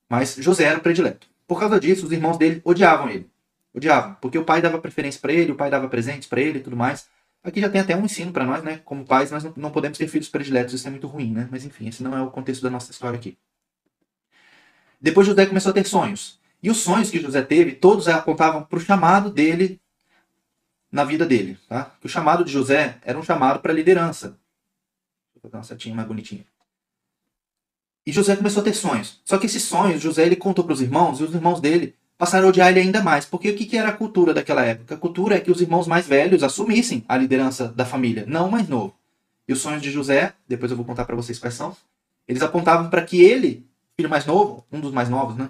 Mas 0.08 0.36
José 0.36 0.64
era 0.64 0.78
o 0.78 0.82
predileto. 0.82 1.26
Por 1.46 1.58
causa 1.58 1.80
disso, 1.80 2.06
os 2.06 2.12
irmãos 2.12 2.36
dele 2.36 2.60
odiavam 2.64 3.08
ele. 3.08 3.28
Odiavam, 3.74 4.16
porque 4.20 4.38
o 4.38 4.44
pai 4.44 4.62
dava 4.62 4.78
preferência 4.78 5.20
para 5.20 5.32
ele, 5.32 5.52
o 5.52 5.56
pai 5.56 5.70
dava 5.70 5.88
presentes 5.88 6.28
para 6.28 6.40
ele 6.40 6.58
e 6.58 6.62
tudo 6.62 6.76
mais. 6.76 7.08
Aqui 7.46 7.60
já 7.60 7.70
tem 7.70 7.80
até 7.80 7.96
um 7.96 8.04
ensino 8.04 8.32
para 8.32 8.44
nós, 8.44 8.64
né? 8.64 8.78
Como 8.84 9.06
pais, 9.06 9.30
nós 9.30 9.44
não 9.56 9.70
podemos 9.70 9.96
ter 9.96 10.08
filhos 10.08 10.28
prediletos, 10.28 10.74
isso 10.74 10.88
é 10.88 10.90
muito 10.90 11.06
ruim, 11.06 11.30
né? 11.30 11.46
Mas 11.48 11.64
enfim, 11.64 11.86
esse 11.86 12.02
não 12.02 12.16
é 12.18 12.20
o 12.20 12.28
contexto 12.28 12.60
da 12.60 12.68
nossa 12.68 12.90
história 12.90 13.16
aqui. 13.16 13.38
Depois 15.00 15.28
José 15.28 15.46
começou 15.46 15.70
a 15.70 15.72
ter 15.72 15.86
sonhos. 15.86 16.40
E 16.60 16.68
os 16.68 16.78
sonhos 16.78 17.08
que 17.08 17.20
José 17.20 17.40
teve, 17.42 17.70
todos 17.70 18.08
apontavam 18.08 18.64
para 18.64 18.76
o 18.76 18.80
chamado 18.80 19.30
dele 19.30 19.80
na 20.90 21.04
vida 21.04 21.24
dele. 21.24 21.56
Tá? 21.68 21.94
O 22.02 22.08
chamado 22.08 22.44
de 22.44 22.50
José 22.50 22.98
era 23.02 23.16
um 23.16 23.22
chamado 23.22 23.60
para 23.60 23.72
liderança. 23.72 24.36
Vou 25.32 25.44
botar 25.44 25.58
uma 25.58 25.64
setinha 25.64 25.94
mais 25.94 26.08
bonitinha. 26.08 26.44
E 28.04 28.10
José 28.10 28.34
começou 28.34 28.60
a 28.60 28.64
ter 28.64 28.74
sonhos. 28.74 29.20
Só 29.24 29.38
que 29.38 29.46
esses 29.46 29.62
sonhos, 29.62 30.02
José 30.02 30.26
ele 30.26 30.34
contou 30.34 30.64
para 30.64 30.74
os 30.74 30.80
irmãos, 30.80 31.20
e 31.20 31.22
os 31.22 31.32
irmãos 31.32 31.60
dele 31.60 31.94
passaram 32.18 32.46
a 32.46 32.48
odiar 32.48 32.70
ele 32.70 32.80
ainda 32.80 33.02
mais. 33.02 33.24
Porque 33.24 33.50
o 33.50 33.56
que, 33.56 33.76
era 33.76 33.90
a 33.90 33.92
cultura 33.92 34.32
daquela 34.32 34.64
época? 34.64 34.94
A 34.94 34.98
cultura 34.98 35.36
é 35.36 35.40
que 35.40 35.50
os 35.50 35.60
irmãos 35.60 35.86
mais 35.86 36.06
velhos 36.06 36.42
assumissem 36.42 37.04
a 37.08 37.16
liderança 37.16 37.68
da 37.68 37.84
família, 37.84 38.24
não 38.26 38.48
o 38.48 38.52
mais 38.52 38.68
novo. 38.68 38.94
E 39.48 39.52
os 39.52 39.60
sonhos 39.60 39.82
de 39.82 39.90
José, 39.90 40.32
depois 40.48 40.70
eu 40.70 40.76
vou 40.76 40.86
contar 40.86 41.04
para 41.04 41.14
vocês 41.14 41.38
quais 41.38 41.54
são, 41.54 41.76
eles 42.26 42.42
apontavam 42.42 42.90
para 42.90 43.02
que 43.02 43.22
ele, 43.22 43.64
filho 43.96 44.10
mais 44.10 44.26
novo, 44.26 44.66
um 44.72 44.80
dos 44.80 44.92
mais 44.92 45.08
novos, 45.08 45.36
né, 45.36 45.48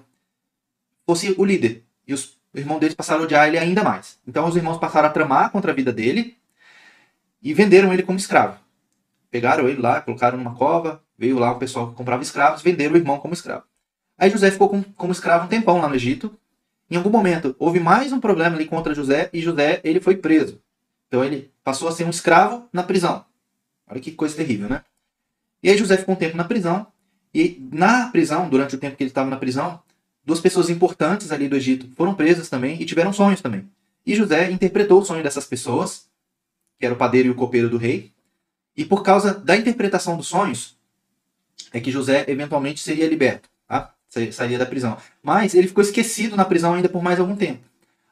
fosse 1.07 1.35
o 1.39 1.45
líder. 1.45 1.85
E 2.07 2.13
os 2.13 2.37
irmãos 2.55 2.79
deles 2.79 2.95
passaram 2.95 3.23
a 3.23 3.25
odiar 3.25 3.49
ele 3.49 3.59
ainda 3.59 3.83
mais. 3.83 4.19
Então 4.27 4.47
os 4.47 4.57
irmãos 4.57 4.79
passaram 4.79 5.09
a 5.09 5.13
tramar 5.13 5.51
contra 5.51 5.73
a 5.73 5.75
vida 5.75 5.93
dele 5.93 6.37
e 7.43 7.55
venderam 7.55 7.93
ele 7.93 8.03
como 8.03 8.19
escravo. 8.19 8.59
Pegaram 9.31 9.69
ele 9.69 9.81
lá, 9.81 10.01
colocaram 10.01 10.37
numa 10.37 10.55
cova, 10.55 11.03
veio 11.19 11.39
lá 11.39 11.53
o 11.53 11.59
pessoal 11.59 11.89
que 11.89 11.95
comprava 11.95 12.23
escravos, 12.23 12.63
venderam 12.63 12.95
o 12.95 12.99
irmão 12.99 13.19
como 13.19 13.35
escravo. 13.35 13.65
Aí 14.19 14.31
José 14.31 14.51
ficou 14.51 14.69
com, 14.69 14.83
como 14.83 15.13
escravo 15.13 15.45
um 15.45 15.49
tempão 15.49 15.81
lá 15.81 15.89
no 15.89 15.95
Egito, 15.95 16.37
em 16.91 16.97
algum 16.97 17.11
momento, 17.11 17.55
houve 17.59 17.81
mais 17.81 18.13
um 18.13 18.21
problema 18.21 18.55
ali 18.55 18.67
contra 18.67 18.95
José 18.95 19.29
e 19.33 19.41
José 19.41 19.81
ele 19.83 20.01
foi 20.01 20.17
preso. 20.17 20.61
Então 21.09 21.25
ele 21.25 21.51
passou 21.65 21.89
a 21.89 21.93
ser 21.93 22.05
um 22.05 22.11
escravo 22.11 22.69
na 22.73 22.83
prisão. 22.83 23.25
Olha 23.89 24.01
que 24.01 24.13
coisa 24.13 24.37
terrível, 24.37 24.69
né? 24.69 24.83
E 25.63 25.71
aí 25.71 25.77
José 25.77 25.97
ficou 25.97 26.15
um 26.15 26.19
tempo 26.19 26.37
na 26.37 26.45
prisão. 26.45 26.87
E 27.35 27.69
na 27.73 28.09
prisão, 28.11 28.49
durante 28.49 28.77
o 28.77 28.79
tempo 28.79 28.97
que 28.97 29.03
ele 29.03 29.11
estava 29.11 29.29
na 29.29 29.37
prisão, 29.37 29.83
duas 30.25 30.41
pessoas 30.41 30.71
importantes 30.71 31.33
ali 31.33 31.49
do 31.49 31.57
Egito 31.57 31.89
foram 31.97 32.15
presas 32.15 32.49
também 32.49 32.81
e 32.81 32.85
tiveram 32.87 33.13
sonhos 33.13 33.41
também. 33.41 33.69
E 34.05 34.15
José 34.15 34.51
interpretou 34.51 35.01
o 35.01 35.05
sonho 35.05 35.23
dessas 35.23 35.45
pessoas, 35.45 36.09
que 36.79 36.87
era 36.87 36.95
o 36.95 36.99
padeiro 36.99 37.29
e 37.29 37.31
o 37.31 37.35
copeiro 37.35 37.69
do 37.69 37.77
rei. 37.77 38.13
E 38.77 38.85
por 38.85 39.03
causa 39.03 39.35
da 39.35 39.57
interpretação 39.57 40.17
dos 40.17 40.29
sonhos, 40.29 40.79
é 41.73 41.81
que 41.81 41.91
José 41.91 42.25
eventualmente 42.29 42.81
seria 42.81 43.09
liberto. 43.09 43.49
Tá? 43.67 43.93
Sairia 44.09 44.59
da 44.59 44.67
prisão. 44.67 44.97
Mas 45.23 45.55
ele 45.55 45.69
ficou 45.69 45.83
esquecido 45.83 46.37
na 46.37 46.45
prisão 46.45 46.75
ainda 46.75 46.89
por 46.89 47.03
mais 47.03 47.21
algum 47.21 47.37
tempo. 47.37 47.61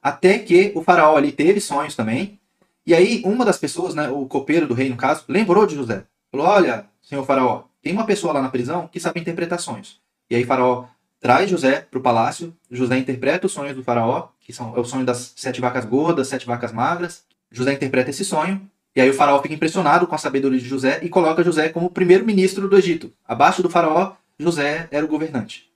Até 0.02 0.38
que 0.38 0.72
o 0.74 0.83
faraó 0.83 1.16
ali 1.16 1.33
teve 1.33 1.61
sonhos 1.61 1.96
também. 1.96 2.38
E 2.87 2.94
aí 2.94 3.22
uma 3.24 3.44
das 3.44 3.59
pessoas, 3.59 3.94
né, 3.94 4.09
o 4.09 4.26
copeiro 4.26 4.66
do 4.66 4.74
rei 4.74 4.88
no 4.88 4.96
caso, 4.96 5.24
lembrou 5.28 5.66
de 5.66 5.74
José. 5.74 6.04
Falou: 6.30 6.46
"Olha, 6.46 6.87
senhor 7.02 7.24
faraó, 7.24 7.64
tem 7.83 7.92
uma 7.92 8.04
pessoa 8.04 8.33
lá 8.33 8.42
na 8.42 8.50
prisão 8.50 8.88
que 8.88 9.00
sabe 9.00 9.20
interpretar 9.20 9.59
sonhos". 9.59 10.00
E 10.28 10.37
aí 10.37 10.44
faraó 10.44 10.87
traz 11.20 11.48
José 11.48 11.87
para 11.90 11.98
o 11.98 12.02
palácio. 12.02 12.54
José 12.70 12.98
interpreta 12.98 13.46
os 13.46 13.52
sonhos 13.52 13.74
do 13.74 13.83
faraó, 13.83 14.28
que 14.40 14.52
são 14.52 14.76
é 14.76 14.80
o 14.80 14.85
sonho 14.85 15.07
das 15.07 15.33
sete 15.37 15.61
vacas 15.61 15.87
gordas, 15.87 16.28
sete 16.28 16.44
vacas 16.44 16.70
magras. 16.70 17.24
José 17.50 17.72
interpreta 17.72 18.11
esse 18.11 18.24
sonho. 18.24 18.61
E 18.94 19.00
aí 19.00 19.09
o 19.09 19.14
faraó 19.14 19.40
fica 19.40 19.54
impressionado 19.54 20.07
com 20.07 20.14
a 20.14 20.18
sabedoria 20.18 20.59
de 20.59 20.68
José 20.68 21.00
e 21.02 21.09
coloca 21.09 21.42
José 21.42 21.68
como 21.70 21.90
primeiro-ministro 21.90 22.68
do 22.68 22.76
Egito. 22.76 23.11
Abaixo 23.26 23.62
do 23.62 23.70
faraó, 23.70 24.12
José 24.38 24.87
era 24.90 25.04
o 25.04 25.09
governante. 25.09 25.68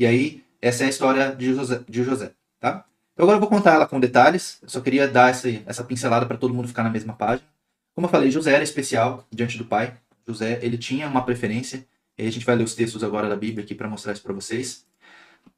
E 0.00 0.06
aí, 0.06 0.42
essa 0.62 0.84
é 0.84 0.86
a 0.86 0.88
história 0.88 1.36
de 1.36 1.52
José, 1.54 1.82
de 1.86 2.02
José 2.02 2.32
tá? 2.58 2.86
Eu 3.14 3.24
agora 3.24 3.38
vou 3.38 3.50
contar 3.50 3.74
ela 3.74 3.86
com 3.86 4.00
detalhes. 4.00 4.56
Eu 4.62 4.68
só 4.70 4.80
queria 4.80 5.06
dar 5.06 5.28
essa, 5.28 5.46
essa 5.66 5.84
pincelada 5.84 6.24
para 6.24 6.38
todo 6.38 6.54
mundo 6.54 6.68
ficar 6.68 6.82
na 6.82 6.88
mesma 6.88 7.12
página. 7.12 7.46
Como 7.94 8.06
eu 8.06 8.10
falei, 8.10 8.30
José 8.30 8.54
era 8.54 8.64
especial 8.64 9.28
diante 9.30 9.58
do 9.58 9.64
pai. 9.66 9.94
José, 10.26 10.58
ele 10.62 10.78
tinha 10.78 11.06
uma 11.06 11.22
preferência. 11.22 11.86
E 12.16 12.26
a 12.26 12.32
gente 12.32 12.46
vai 12.46 12.56
ler 12.56 12.64
os 12.64 12.74
textos 12.74 13.04
agora 13.04 13.28
da 13.28 13.36
Bíblia 13.36 13.62
aqui 13.62 13.74
para 13.74 13.88
mostrar 13.88 14.14
isso 14.14 14.22
para 14.22 14.32
vocês. 14.32 14.86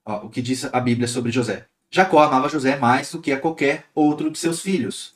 Ó, 0.05 0.27
o 0.27 0.29
que 0.29 0.43
diz 0.43 0.65
a 0.75 0.81
Bíblia 0.81 1.07
sobre 1.07 1.31
José. 1.31 1.67
Jacó 1.89 2.21
amava 2.21 2.49
José 2.49 2.75
mais 2.75 3.13
do 3.13 3.21
que 3.21 3.31
a 3.31 3.39
qualquer 3.39 3.85
outro 3.95 4.29
de 4.29 4.41
seus 4.41 4.61
filhos. 4.61 5.15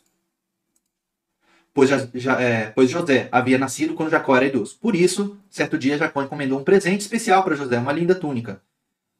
Pois, 1.74 1.90
já, 1.90 2.08
já, 2.14 2.40
é, 2.40 2.66
pois 2.66 2.88
José 2.88 3.28
havia 3.32 3.58
nascido 3.58 3.94
quando 3.94 4.10
Jacó 4.10 4.36
era 4.36 4.46
idoso. 4.46 4.78
Por 4.80 4.94
isso, 4.94 5.36
certo 5.50 5.76
dia, 5.76 5.98
Jacó 5.98 6.22
encomendou 6.22 6.60
um 6.60 6.64
presente 6.64 7.00
especial 7.00 7.42
para 7.42 7.56
José, 7.56 7.76
uma 7.76 7.92
linda 7.92 8.14
túnica. 8.14 8.62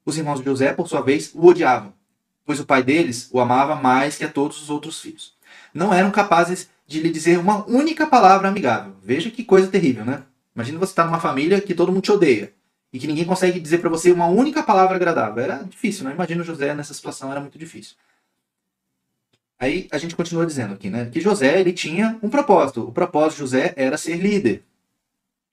Os 0.07 0.17
irmãos 0.17 0.39
de 0.39 0.45
José, 0.45 0.73
por 0.73 0.89
sua 0.89 1.01
vez, 1.01 1.33
o 1.35 1.45
odiavam, 1.45 1.93
pois 2.45 2.61
o 2.61 2.65
pai 2.65 2.81
deles 2.85 3.29
o 3.33 3.41
amava 3.41 3.75
mais 3.75 4.17
que 4.17 4.25
a 4.25 4.29
todos 4.29 4.63
os 4.63 4.71
outros 4.71 5.01
filhos. 5.01 5.35
Não 5.75 5.93
eram 5.93 6.13
capazes 6.13 6.71
de 6.87 7.01
lhe 7.01 7.11
dizer 7.11 7.39
uma 7.41 7.67
única 7.67 8.07
palavra 8.07 8.49
amigável. 8.49 8.95
Veja 9.03 9.33
que 9.33 9.43
coisa 9.43 9.67
terrível, 9.67 10.05
né? 10.05 10.23
Imagina 10.55 10.79
você 10.79 10.93
estar 10.93 11.05
numa 11.05 11.19
família 11.19 11.61
que 11.61 11.75
todo 11.75 11.91
mundo 11.91 12.05
te 12.05 12.13
odeia 12.13 12.55
e 12.93 13.01
que 13.01 13.07
ninguém 13.09 13.25
consegue 13.25 13.59
dizer 13.59 13.79
para 13.79 13.91
você 13.91 14.13
uma 14.13 14.29
única 14.29 14.63
palavra 14.63 14.95
agradável. 14.95 15.43
Era 15.43 15.65
difícil, 15.65 16.05
né? 16.05 16.13
Imagina 16.13 16.45
José 16.45 16.73
nessa 16.73 16.95
situação, 16.95 17.33
era 17.33 17.41
muito 17.41 17.59
difícil. 17.59 17.97
Aí 19.59 19.89
a 19.91 19.99
gente 19.99 20.15
continua 20.15 20.47
dizendo 20.47 20.75
aqui, 20.75 20.89
né? 20.89 21.07
Que 21.07 21.21
José 21.21 21.59
ele 21.61 21.73
tinha 21.73 22.17
um 22.23 22.31
propósito. 22.31 22.83
O 22.83 22.93
propósito 22.93 23.39
de 23.39 23.41
José 23.41 23.75
era 23.77 23.99
ser 23.99 24.17
líder. 24.17 24.63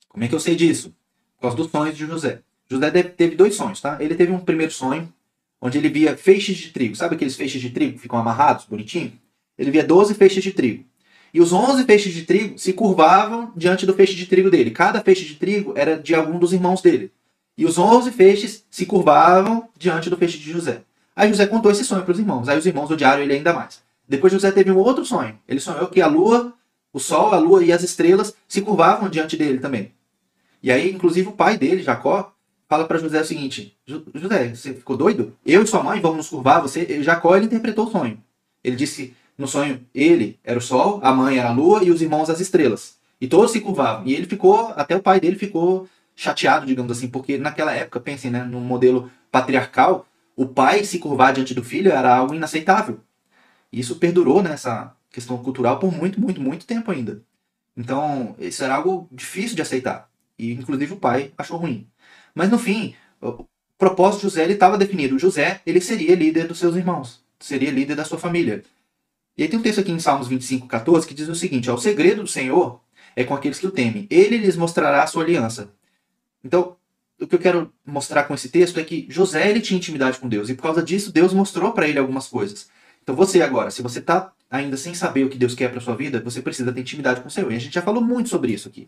Como 0.08 0.24
é 0.24 0.28
que 0.28 0.36
eu 0.36 0.40
sei 0.40 0.56
disso? 0.56 0.94
Por 1.38 1.42
causa 1.42 1.58
dos 1.58 1.72
sonhos 1.72 1.98
de 1.98 2.06
José. 2.06 2.44
José 2.74 2.92
teve 3.04 3.36
dois 3.36 3.56
sonhos, 3.56 3.80
tá? 3.80 3.98
Ele 4.00 4.16
teve 4.16 4.32
um 4.32 4.40
primeiro 4.40 4.72
sonho, 4.72 5.12
onde 5.62 5.78
ele 5.78 5.90
via 5.90 6.18
feixes 6.18 6.58
de 6.58 6.70
trigo. 6.70 6.96
Sabe 6.96 7.16
aqueles 7.16 7.36
feixes 7.36 7.62
de 7.62 7.70
trigo 7.70 7.94
que 7.94 8.00
ficam 8.00 8.20
amarrados, 8.20 8.66
bonitinho? 8.66 9.14
Ele 9.58 9.72
via 9.72 9.84
12 9.84 10.14
feixes 10.16 10.44
de 10.44 10.52
trigo. 10.52 10.84
E 11.34 11.42
os 11.42 11.52
11 11.52 11.84
feixes 11.86 12.14
de 12.14 12.24
trigo 12.24 12.60
se 12.60 12.74
curvavam 12.74 13.52
diante 13.56 13.86
do 13.86 13.94
feixe 13.94 14.14
de 14.14 14.26
trigo 14.26 14.52
dele. 14.52 14.72
Cada 14.72 15.02
feixe 15.02 15.26
de 15.26 15.36
trigo 15.36 15.74
era 15.76 15.98
de 15.98 16.14
algum 16.14 16.38
dos 16.38 16.54
irmãos 16.54 16.82
dele. 16.82 17.12
E 17.58 17.66
os 17.66 17.78
11 17.78 18.12
feixes 18.12 18.66
se 18.70 18.86
curvavam 18.86 19.70
diante 19.78 20.10
do 20.10 20.18
feixe 20.18 20.38
de 20.38 20.52
José. 20.52 20.82
Aí 21.16 21.30
José 21.30 21.46
contou 21.48 21.72
esse 21.72 21.86
sonho 21.86 22.04
para 22.04 22.12
os 22.12 22.20
irmãos. 22.20 22.50
Aí 22.50 22.58
os 22.58 22.66
irmãos 22.66 22.90
odiaram 22.90 23.22
ele 23.22 23.34
ainda 23.34 23.54
mais. 23.54 23.82
Depois 24.08 24.34
José 24.34 24.52
teve 24.52 24.72
um 24.72 24.78
outro 24.78 25.06
sonho. 25.06 25.38
Ele 25.48 25.60
sonhou 25.60 25.88
que 25.88 26.02
a 26.02 26.08
lua, 26.08 26.54
o 26.92 27.00
sol, 27.00 27.34
a 27.34 27.38
lua 27.38 27.64
e 27.64 27.72
as 27.72 27.84
estrelas 27.84 28.36
se 28.48 28.62
curvavam 28.62 29.10
diante 29.10 29.38
dele 29.38 29.60
também. 29.60 29.92
E 30.62 30.72
aí, 30.72 30.92
inclusive, 30.92 31.28
o 31.28 31.34
pai 31.34 31.58
dele, 31.58 31.84
Jacó, 31.84 32.33
fala 32.74 32.86
para 32.86 32.98
José 32.98 33.22
o 33.22 33.26
seguinte: 33.26 33.78
José, 33.86 34.56
você 34.56 34.74
ficou 34.74 34.98
doido? 34.98 35.38
Eu 35.46 35.62
e 35.62 35.68
sua 35.68 35.84
mãe 35.84 36.02
vamos 36.02 36.18
nos 36.18 36.30
curvar. 36.30 36.62
Você, 36.62 37.04
Jacó, 37.04 37.36
ele 37.36 37.46
interpretou 37.46 37.86
o 37.86 37.92
sonho. 37.92 38.22
Ele 38.64 38.76
disse 38.76 39.16
no 39.38 39.48
sonho, 39.48 39.86
ele 39.94 40.40
era 40.44 40.58
o 40.58 40.62
sol, 40.62 41.00
a 41.04 41.12
mãe 41.14 41.38
era 41.38 41.50
a 41.50 41.54
lua 41.54 41.84
e 41.84 41.92
os 41.92 42.02
irmãos 42.02 42.30
as 42.30 42.40
estrelas. 42.40 42.98
E 43.22 43.28
todos 43.28 43.52
se 43.52 43.62
curvavam. 43.62 44.08
E 44.08 44.14
ele 44.14 44.26
ficou, 44.26 44.74
até 44.76 44.96
o 44.96 45.02
pai 45.02 45.20
dele 45.20 45.38
ficou 45.38 45.88
chateado, 46.16 46.66
digamos 46.66 46.92
assim, 46.92 47.08
porque 47.08 47.38
naquela 47.38 47.74
época, 47.74 48.00
pensem, 48.00 48.32
né, 48.32 48.44
no 48.44 48.60
modelo 48.60 49.10
patriarcal, 49.32 50.08
o 50.36 50.48
pai 50.48 50.84
se 50.84 51.00
curvar 51.00 51.34
diante 51.34 51.54
do 51.54 51.64
filho 51.64 51.92
era 51.92 52.16
algo 52.16 52.34
inaceitável. 52.34 53.00
E 53.72 53.80
isso 53.80 53.96
perdurou 53.96 54.42
nessa 54.42 54.96
questão 55.12 55.38
cultural 55.38 55.80
por 55.80 55.92
muito, 55.92 56.20
muito, 56.20 56.42
muito 56.42 56.66
tempo 56.66 56.92
ainda. 56.92 57.22
Então, 57.76 58.36
isso 58.40 58.64
era 58.64 58.76
algo 58.76 59.08
difícil 59.12 59.56
de 59.56 59.62
aceitar. 59.62 60.10
E, 60.38 60.54
inclusive, 60.54 60.94
o 60.94 60.98
pai 60.98 61.32
achou 61.38 61.58
ruim. 61.58 61.88
Mas 62.34 62.50
no 62.50 62.58
fim, 62.58 62.96
o 63.22 63.46
propósito 63.78 64.22
de 64.22 64.24
José 64.24 64.50
estava 64.52 64.78
definido. 64.78 65.20
José 65.20 65.62
ele 65.66 65.80
seria 65.80 66.16
líder 66.16 66.48
dos 66.48 66.60
seus 66.60 66.76
irmãos, 66.76 67.24
seria 67.40 67.72
líder 67.72 67.96
da 67.96 68.06
sua 68.06 68.18
família. 68.18 68.64
E 69.38 69.44
aí 69.44 69.50
tem 69.50 69.60
um 69.60 69.64
texto 69.64 69.80
aqui 69.80 69.92
em 69.92 70.00
Salmos 70.00 70.28
25, 70.28 70.68
14 70.68 71.08
que 71.08 71.14
diz 71.14 71.28
o 71.28 71.36
seguinte: 71.36 71.70
O 71.70 71.78
segredo 71.78 72.24
do 72.24 72.28
Senhor 72.28 72.82
é 73.16 73.24
com 73.24 73.34
aqueles 73.34 73.60
que 73.60 73.68
o 73.68 73.72
temem. 73.72 74.08
Ele 74.10 74.38
lhes 74.38 74.56
mostrará 74.56 75.04
a 75.04 75.08
sua 75.08 75.24
aliança. 75.24 75.72
Então, 76.44 76.76
o 77.20 77.28
que 77.28 77.36
eu 77.36 77.40
quero 77.40 77.74
mostrar 77.86 78.24
com 78.24 78.34
esse 78.34 78.50
texto 78.50 78.80
é 78.80 78.84
que 78.84 79.08
José 79.10 79.50
ele 79.50 79.62
tinha 79.62 79.78
intimidade 79.78 80.20
com 80.20 80.28
Deus 80.28 80.50
e 80.50 80.56
por 80.56 80.64
causa 80.64 80.84
disso 80.84 81.12
Deus 81.12 81.34
mostrou 81.34 81.72
para 81.72 81.88
ele 81.88 82.00
algumas 82.00 82.28
coisas. 82.28 82.68
Então 83.02 83.16
você 83.16 83.42
agora, 83.42 83.70
se 83.70 83.82
você 83.82 84.00
está 84.00 84.34
ainda 84.50 84.78
sem 84.78 84.94
saber 84.94 85.26
o 85.26 85.30
que 85.30 85.38
Deus 85.38 85.56
quer 85.56 85.70
para 85.70 85.82
sua 85.82 85.96
vida, 85.96 86.22
você 86.22 86.42
precisa 86.42 86.72
ter 86.72 86.82
intimidade 86.82 87.22
com 87.22 87.28
o 87.28 87.32
Senhor. 87.32 87.52
E 87.52 87.56
a 87.56 87.60
gente 87.60 87.74
já 87.74 87.82
falou 87.82 88.04
muito 88.04 88.30
sobre 88.30 88.52
isso 88.52 88.68
aqui 88.68 88.88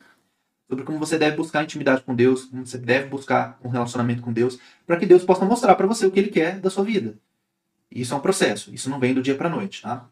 sobre 0.68 0.84
como 0.84 1.00
você 1.00 1.18
deve 1.18 1.38
buscar 1.38 1.64
intimidade 1.64 2.02
com 2.02 2.16
Deus, 2.16 2.46
como 2.46 2.66
você 2.66 2.78
deve 2.78 3.08
buscar 3.08 3.60
um 3.64 3.70
relacionamento 3.70 4.22
com 4.22 4.34
Deus, 4.34 4.60
para 4.86 4.98
que 4.98 5.06
Deus 5.06 5.24
possa 5.24 5.46
mostrar 5.46 5.76
para 5.76 5.88
você 5.88 6.06
o 6.06 6.12
que 6.12 6.20
Ele 6.20 6.30
quer 6.30 6.60
da 6.60 6.70
sua 6.70 6.84
vida. 6.84 7.16
Isso 7.92 8.14
é 8.14 8.18
um 8.18 8.22
processo, 8.22 8.74
isso 8.74 8.90
não 8.90 9.00
vem 9.00 9.14
do 9.14 9.22
dia 9.22 9.36
para 9.36 9.48
a 9.48 9.52
noite, 9.52 9.82
tá? 9.82 10.10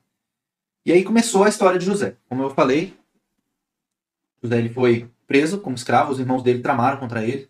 E 0.85 0.91
aí 0.91 1.03
começou 1.03 1.43
a 1.43 1.49
história 1.49 1.79
de 1.79 1.85
José. 1.85 2.17
Como 2.29 2.43
eu 2.43 2.49
falei, 2.49 2.93
José 4.41 4.57
ele 4.57 4.69
foi 4.69 5.09
preso 5.25 5.59
como 5.59 5.75
escravo, 5.75 6.11
os 6.11 6.19
irmãos 6.19 6.43
dele 6.43 6.59
tramaram 6.59 6.97
contra 6.97 7.23
ele, 7.23 7.49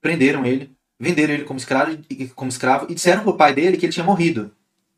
prenderam 0.00 0.46
ele, 0.46 0.74
venderam 0.98 1.34
ele 1.34 1.44
como 1.44 1.58
escravo, 1.58 1.98
como 2.34 2.48
escravo 2.48 2.86
e 2.88 2.94
disseram 2.94 3.22
para 3.22 3.30
o 3.30 3.36
pai 3.36 3.54
dele 3.54 3.76
que 3.76 3.86
ele 3.86 3.92
tinha 3.92 4.06
morrido. 4.06 4.50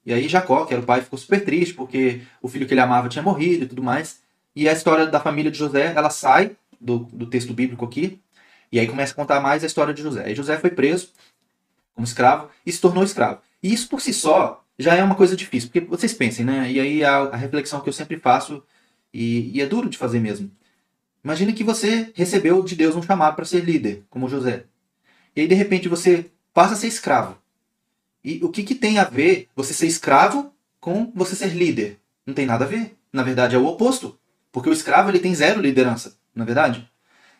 E 0.04 0.12
aí 0.12 0.28
Jacó, 0.28 0.64
que 0.64 0.72
era 0.72 0.82
o 0.82 0.86
pai, 0.86 1.00
ficou 1.02 1.18
super 1.18 1.44
triste 1.44 1.74
porque 1.74 2.22
o 2.40 2.48
filho 2.48 2.66
que 2.66 2.74
ele 2.74 2.80
amava 2.80 3.08
tinha 3.08 3.22
morrido 3.22 3.64
e 3.64 3.68
tudo 3.68 3.82
mais. 3.82 4.20
E 4.54 4.68
a 4.68 4.72
história 4.72 5.06
da 5.06 5.20
família 5.20 5.50
de 5.50 5.58
José, 5.58 5.92
ela 5.94 6.10
sai 6.10 6.56
do, 6.80 7.00
do 7.12 7.26
texto 7.26 7.52
bíblico 7.52 7.84
aqui. 7.84 8.20
E 8.72 8.78
aí 8.78 8.86
começa 8.86 9.12
a 9.12 9.16
contar 9.16 9.40
mais 9.40 9.62
a 9.62 9.66
história 9.66 9.92
de 9.92 10.02
José. 10.02 10.30
E 10.30 10.34
José 10.34 10.56
foi 10.58 10.70
preso 10.70 11.10
como 11.94 12.06
escravo 12.06 12.48
e 12.64 12.72
se 12.72 12.80
tornou 12.80 13.04
escravo. 13.04 13.40
E 13.62 13.72
isso 13.72 13.88
por 13.88 14.00
si 14.00 14.14
só 14.14 14.64
já 14.78 14.94
é 14.94 15.04
uma 15.04 15.14
coisa 15.14 15.36
difícil, 15.36 15.68
porque 15.68 15.80
vocês 15.80 16.14
pensem, 16.14 16.44
né? 16.44 16.70
E 16.70 16.80
aí 16.80 17.04
a, 17.04 17.18
a 17.18 17.36
reflexão 17.36 17.80
que 17.80 17.88
eu 17.88 17.92
sempre 17.92 18.16
faço, 18.16 18.62
e, 19.12 19.50
e, 19.54 19.60
é 19.60 19.66
duro 19.66 19.90
de 19.90 19.98
fazer 19.98 20.20
mesmo. 20.20 20.50
Imagine 21.22 21.52
que 21.52 21.64
você 21.64 22.10
recebeu 22.14 22.62
de 22.62 22.74
Deus 22.74 22.94
um 22.94 23.02
chamado 23.02 23.36
para 23.36 23.44
ser 23.44 23.62
líder, 23.62 24.04
como 24.08 24.28
José. 24.28 24.64
E 25.36 25.42
aí 25.42 25.48
de 25.48 25.54
repente 25.54 25.88
você 25.88 26.30
passa 26.54 26.74
a 26.74 26.76
ser 26.76 26.86
escravo. 26.86 27.36
E 28.24 28.42
o 28.42 28.48
que, 28.48 28.62
que 28.62 28.74
tem 28.74 28.98
a 28.98 29.04
ver 29.04 29.48
você 29.54 29.74
ser 29.74 29.86
escravo 29.86 30.52
com 30.80 31.12
você 31.14 31.34
ser 31.34 31.48
líder? 31.48 31.98
Não 32.24 32.32
tem 32.32 32.46
nada 32.46 32.64
a 32.64 32.68
ver. 32.68 32.96
Na 33.12 33.22
verdade 33.22 33.56
é 33.56 33.58
o 33.58 33.66
oposto. 33.66 34.18
Porque 34.52 34.70
o 34.70 34.72
escravo 34.72 35.10
ele 35.10 35.18
tem 35.18 35.34
zero 35.34 35.60
liderança 35.60 36.19
na 36.34 36.44
é 36.44 36.46
verdade? 36.46 36.90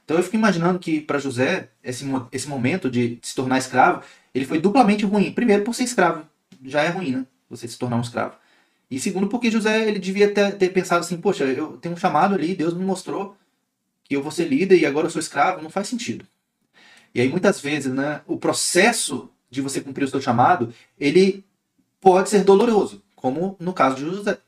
Então 0.04 0.16
eu 0.16 0.22
fico 0.22 0.36
imaginando 0.36 0.78
que 0.78 1.00
para 1.00 1.18
José, 1.18 1.70
esse, 1.84 2.04
esse 2.32 2.48
momento 2.48 2.90
de 2.90 3.18
se 3.22 3.34
tornar 3.34 3.58
escravo, 3.58 4.02
ele 4.34 4.44
foi 4.44 4.60
duplamente 4.60 5.04
ruim. 5.04 5.32
Primeiro, 5.32 5.62
por 5.62 5.74
ser 5.74 5.84
escravo. 5.84 6.26
Já 6.64 6.82
é 6.82 6.88
ruim, 6.88 7.12
né? 7.12 7.26
Você 7.48 7.68
se 7.68 7.78
tornar 7.78 7.96
um 7.96 8.02
escravo. 8.02 8.34
E 8.90 8.98
segundo, 8.98 9.28
porque 9.28 9.50
José 9.50 9.88
ele 9.88 9.98
devia 10.00 10.32
ter, 10.32 10.56
ter 10.56 10.70
pensado 10.70 11.00
assim: 11.00 11.20
poxa, 11.20 11.44
eu 11.44 11.76
tenho 11.76 11.94
um 11.94 11.98
chamado 11.98 12.34
ali, 12.34 12.56
Deus 12.56 12.74
me 12.74 12.84
mostrou 12.84 13.36
que 14.02 14.16
eu 14.16 14.22
vou 14.22 14.32
ser 14.32 14.48
líder 14.48 14.78
e 14.78 14.86
agora 14.86 15.06
eu 15.06 15.10
sou 15.10 15.20
escravo. 15.20 15.62
Não 15.62 15.70
faz 15.70 15.86
sentido. 15.88 16.26
E 17.14 17.20
aí 17.20 17.28
muitas 17.28 17.60
vezes, 17.60 17.92
né, 17.92 18.22
o 18.26 18.36
processo 18.36 19.30
de 19.48 19.60
você 19.60 19.80
cumprir 19.80 20.04
o 20.04 20.08
seu 20.08 20.20
chamado, 20.20 20.72
ele 20.98 21.44
pode 22.00 22.30
ser 22.30 22.44
doloroso, 22.44 23.02
como 23.14 23.56
no 23.60 23.72
caso 23.72 23.96
de 23.96 24.02
José 24.02 24.38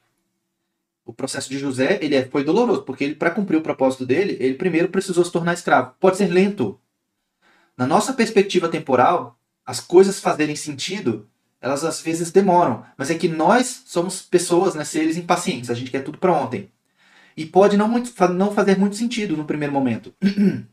o 1.05 1.13
processo 1.13 1.49
de 1.51 1.59
José 1.59 1.99
ele 2.01 2.15
é, 2.15 2.25
foi 2.25 2.45
doloroso, 2.45 2.83
porque 2.83 3.05
ele 3.05 3.15
para 3.15 3.31
cumprir 3.31 3.57
o 3.57 3.63
propósito 3.63 4.07
dele, 4.07 4.37
ele 4.41 4.55
primeiro 4.55 4.89
precisou 4.89 5.25
se 5.25 5.33
tornar 5.33 5.55
escravo. 5.55 5.95
Pode 5.99 6.17
ser 6.17 6.29
lento. 6.29 6.79
Na 7.77 7.87
nossa 7.87 8.13
perspectiva 8.13 8.69
temporal, 8.69 9.39
as 9.65 9.81
coisas 9.81 10.21
fazerem 10.21 10.57
sentido, 10.57 11.29
elas 11.61 11.85
às 11.85 12.01
vezes 12.01 12.31
demoram, 12.31 12.85
mas 12.97 13.11
é 13.11 13.15
que 13.15 13.29
nós 13.29 13.83
somos 13.87 14.23
pessoas, 14.23 14.75
né, 14.75 14.85
seres 14.85 15.17
impacientes, 15.17 15.71
a 15.71 15.75
gente 15.75 15.91
quer 15.91 16.05
tudo 16.05 16.19
para 16.19 16.33
ontem. 16.33 16.71
E 17.37 17.47
pode 17.47 17.77
não, 17.77 17.89
muito, 17.89 18.13
não 18.29 18.53
fazer 18.53 18.79
muito 18.79 18.97
sentido 18.97 19.37
no 19.37 19.45
primeiro 19.45 19.73
momento. 19.73 20.15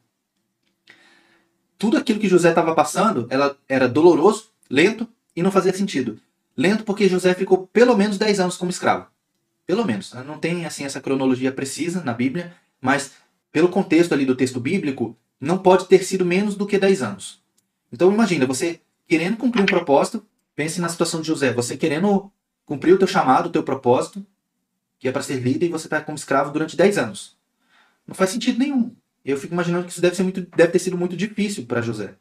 tudo 1.77 1.97
aquilo 1.97 2.19
que 2.19 2.27
José 2.27 2.49
estava 2.49 2.75
passando 2.75 3.25
ela 3.29 3.57
era 3.67 3.87
doloroso, 3.87 4.49
lento 4.69 5.07
e 5.33 5.41
não 5.41 5.51
fazia 5.51 5.73
sentido. 5.73 6.19
Lento 6.55 6.83
porque 6.83 7.07
José 7.07 7.33
ficou 7.33 7.65
pelo 7.67 7.95
menos 7.95 8.17
10 8.17 8.41
anos 8.41 8.57
como 8.57 8.69
escravo. 8.69 9.07
Pelo 9.69 9.85
menos. 9.85 10.13
Né? 10.13 10.23
Não 10.23 10.39
tem 10.39 10.65
assim 10.65 10.83
essa 10.83 10.99
cronologia 10.99 11.51
precisa 11.51 12.03
na 12.03 12.11
Bíblia, 12.11 12.51
mas 12.81 13.11
pelo 13.51 13.69
contexto 13.69 14.13
ali 14.13 14.25
do 14.25 14.35
texto 14.35 14.59
bíblico, 14.59 15.15
não 15.39 15.59
pode 15.59 15.87
ter 15.87 16.03
sido 16.03 16.25
menos 16.25 16.55
do 16.55 16.65
que 16.65 16.79
10 16.79 17.03
anos. 17.03 17.39
Então 17.93 18.11
imagina, 18.11 18.47
você 18.47 18.81
querendo 19.07 19.37
cumprir 19.37 19.61
um 19.61 19.67
propósito, 19.67 20.25
pense 20.55 20.81
na 20.81 20.89
situação 20.89 21.21
de 21.21 21.27
José, 21.27 21.53
você 21.53 21.77
querendo 21.77 22.31
cumprir 22.65 22.93
o 22.93 22.97
teu 22.97 23.07
chamado, 23.07 23.45
o 23.45 23.51
teu 23.51 23.61
propósito, 23.61 24.25
que 24.97 25.07
é 25.07 25.11
para 25.11 25.21
ser 25.21 25.35
líder, 25.35 25.67
e 25.67 25.69
você 25.69 25.85
está 25.85 26.01
como 26.01 26.17
escravo 26.17 26.51
durante 26.51 26.75
10 26.75 26.97
anos. 26.97 27.37
Não 28.07 28.15
faz 28.15 28.31
sentido 28.31 28.57
nenhum. 28.57 28.95
Eu 29.23 29.37
fico 29.37 29.53
imaginando 29.53 29.85
que 29.85 29.91
isso 29.91 30.01
deve, 30.01 30.15
ser 30.15 30.23
muito, 30.23 30.41
deve 30.41 30.71
ter 30.71 30.79
sido 30.79 30.97
muito 30.97 31.15
difícil 31.15 31.67
para 31.67 31.79
José. 31.79 32.15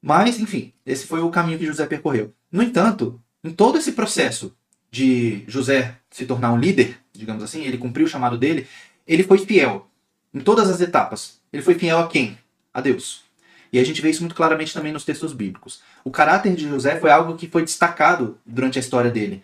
Mas, 0.00 0.40
enfim, 0.40 0.72
esse 0.86 1.06
foi 1.06 1.20
o 1.20 1.30
caminho 1.30 1.58
que 1.58 1.66
José 1.66 1.84
percorreu. 1.84 2.32
No 2.50 2.62
entanto, 2.62 3.20
em 3.44 3.50
todo 3.50 3.76
esse 3.76 3.92
processo 3.92 4.56
de 4.94 5.42
José 5.48 5.96
se 6.08 6.24
tornar 6.24 6.52
um 6.52 6.58
líder, 6.58 6.96
digamos 7.12 7.42
assim, 7.42 7.64
ele 7.64 7.76
cumpriu 7.76 8.06
o 8.06 8.08
chamado 8.08 8.38
dele, 8.38 8.68
ele 9.04 9.24
foi 9.24 9.38
fiel 9.38 9.90
em 10.32 10.38
todas 10.38 10.70
as 10.70 10.80
etapas. 10.80 11.40
Ele 11.52 11.62
foi 11.62 11.74
fiel 11.74 11.98
a 11.98 12.06
quem? 12.06 12.38
A 12.72 12.80
Deus. 12.80 13.24
E 13.72 13.78
a 13.80 13.84
gente 13.84 14.00
vê 14.00 14.10
isso 14.10 14.22
muito 14.22 14.36
claramente 14.36 14.72
também 14.72 14.92
nos 14.92 15.04
textos 15.04 15.32
bíblicos. 15.32 15.82
O 16.04 16.12
caráter 16.12 16.54
de 16.54 16.68
José 16.68 17.00
foi 17.00 17.10
algo 17.10 17.36
que 17.36 17.48
foi 17.48 17.62
destacado 17.62 18.38
durante 18.46 18.78
a 18.78 18.80
história 18.80 19.10
dele. 19.10 19.42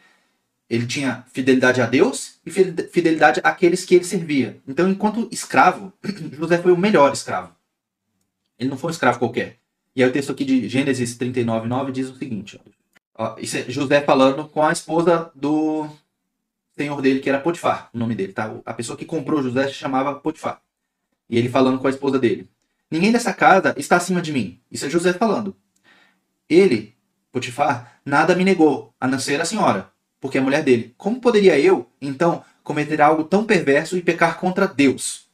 Ele 0.69 0.87
tinha 0.87 1.25
fidelidade 1.33 1.81
a 1.81 1.87
Deus 1.87 2.37
e 2.47 2.51
fidelidade 2.53 3.41
àqueles 3.43 3.85
que 3.85 3.97
ele 3.97 4.05
servia. 4.05 4.57
Então, 4.69 4.89
enquanto 4.89 5.29
escravo, 5.33 5.93
José 6.39 6.59
foi 6.59 6.71
o 6.71 6.77
melhor 6.77 7.13
escravo. 7.13 7.53
Ele 8.57 8.71
não 8.71 8.79
foi 8.79 8.91
um 8.91 8.93
escravo 8.93 9.19
qualquer. 9.19 9.57
E 9.97 10.03
aí 10.03 10.09
o 10.09 10.13
texto 10.13 10.31
aqui 10.31 10.45
de 10.45 10.69
Gênesis 10.69 11.17
39, 11.17 11.67
9 11.67 11.91
diz 11.91 12.09
o 12.09 12.17
seguinte. 12.17 12.61
Ó, 12.65 12.80
isso 13.39 13.57
é 13.57 13.65
José 13.69 14.01
falando 14.01 14.49
com 14.49 14.63
a 14.63 14.73
esposa 14.73 15.31
do 15.35 15.89
senhor 16.77 17.01
dele, 17.03 17.21
que 17.21 17.29
era 17.29 17.41
Potifar, 17.41 17.91
o 17.93 17.99
nome 17.99 18.15
dele. 18.15 18.33
Tá? 18.33 18.53
A 18.65 18.75
pessoa 18.75 18.97
que 18.97 19.05
comprou 19.05 19.43
José 19.43 19.69
se 19.69 19.75
chamava 19.75 20.15
Potifar. 20.15 20.61
E 21.29 21.39
ele 21.39 21.49
falando 21.49 21.79
com 21.79 21.87
a 21.87 21.91
esposa 21.91 22.19
dele. 22.19 22.49
Ninguém 22.91 23.13
dessa 23.13 23.33
casa 23.33 23.75
está 23.77 23.97
acima 23.97 24.21
de 24.21 24.33
mim. 24.33 24.61
Isso 24.71 24.87
é 24.87 24.91
José 24.91 25.13
falando. 25.13 25.55
Ele, 26.49 26.95
Potifar, 27.31 28.01
nada 28.05 28.35
me 28.35 28.45
negou, 28.45 28.93
a 29.01 29.07
não 29.07 29.19
ser 29.19 29.41
a 29.41 29.45
senhora 29.45 29.93
porque 30.21 30.39
é 30.39 30.41
mulher 30.41 30.63
dele. 30.63 30.95
Como 30.99 31.21
poderia 31.21 31.59
eu, 31.59 31.91
então, 32.01 32.45
cometer 32.63 33.01
algo 33.01 33.25
tão 33.25 33.45
perverso 33.45 33.97
e 33.97 34.03
pecar 34.03 34.39
contra 34.39 34.69
Deus? 34.69 35.29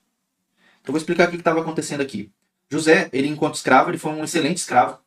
Então, 0.81 0.93
vou 0.93 0.99
explicar 0.99 1.27
o 1.27 1.31
que 1.31 1.37
estava 1.37 1.61
acontecendo 1.61 2.01
aqui. 2.01 2.31
José, 2.71 3.11
ele 3.13 3.29
enquanto 3.29 3.57
escravo, 3.57 3.91
ele 3.91 3.99
foi 3.99 4.13
um 4.13 4.25
excelente 4.25 4.59
escravo. 4.59 4.99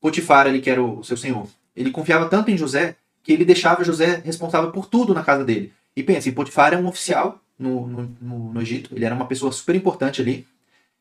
Potifar, 0.00 0.46
ele 0.46 0.60
que 0.60 0.70
era 0.70 0.82
o 0.82 1.02
seu 1.02 1.16
senhor. 1.16 1.48
Ele 1.78 1.90
confiava 1.90 2.28
tanto 2.28 2.50
em 2.50 2.56
José 2.56 2.96
que 3.22 3.32
ele 3.32 3.44
deixava 3.44 3.84
José 3.84 4.20
responsável 4.24 4.72
por 4.72 4.86
tudo 4.86 5.14
na 5.14 5.22
casa 5.22 5.44
dele. 5.44 5.72
E 5.94 6.02
pense, 6.02 6.32
Potifar 6.32 6.72
era 6.72 6.82
um 6.82 6.88
oficial 6.88 7.40
no, 7.58 7.86
no, 7.86 8.16
no, 8.20 8.52
no 8.52 8.62
Egito. 8.62 8.94
Ele 8.94 9.04
era 9.04 9.14
uma 9.14 9.26
pessoa 9.26 9.52
super 9.52 9.74
importante 9.74 10.20
ali. 10.20 10.46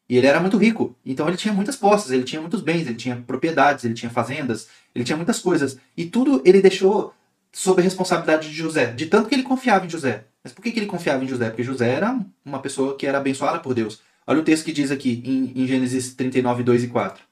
E 0.10 0.18
ele 0.18 0.28
era 0.28 0.40
muito 0.40 0.58
rico. 0.58 0.96
Então 1.06 1.28
ele 1.28 1.38
tinha 1.38 1.54
muitas 1.54 1.76
posses, 1.76 2.12
ele 2.12 2.24
tinha 2.24 2.40
muitos 2.40 2.62
bens, 2.62 2.88
ele 2.88 2.96
tinha 2.96 3.16
propriedades, 3.16 3.84
ele 3.86 3.94
tinha 3.94 4.10
fazendas, 4.10 4.68
ele 4.94 5.04
tinha 5.04 5.18
muitas 5.18 5.40
coisas. 5.40 5.80
E 5.96 6.06
tudo 6.06 6.42
ele 6.46 6.62
deixou 6.62 7.13
sob 7.52 7.82
a 7.82 7.84
responsabilidade 7.84 8.50
de 8.50 8.54
José, 8.54 8.88
de 8.94 9.08
tanto 9.08 9.28
que 9.28 9.36
ele 9.36 9.44
confiava 9.44 9.86
em 9.86 9.90
José. 9.90 10.26
Mas 10.44 10.54
por 10.54 10.62
que, 10.62 10.72
que 10.72 10.80
ele 10.80 10.86
confiava 10.86 11.24
em 11.24 11.28
José? 11.28 11.50
Porque 11.50 11.63
José 11.63 11.90
era 11.90 12.20
uma 12.46 12.60
pessoa 12.60 12.96
que 12.96 13.08
era 13.08 13.18
abençoada 13.18 13.60
por 13.60 13.74
Deus. 13.74 14.02
Olha 14.26 14.40
o 14.40 14.44
texto 14.44 14.63
que 14.63 14.72
diz 14.72 14.92
aqui 14.92 15.22
em, 15.26 15.63
em 15.63 15.68
Gênesis 15.68 16.13
39, 16.13 16.63
2 16.63 16.84
e 16.84 16.88
4. 16.88 17.24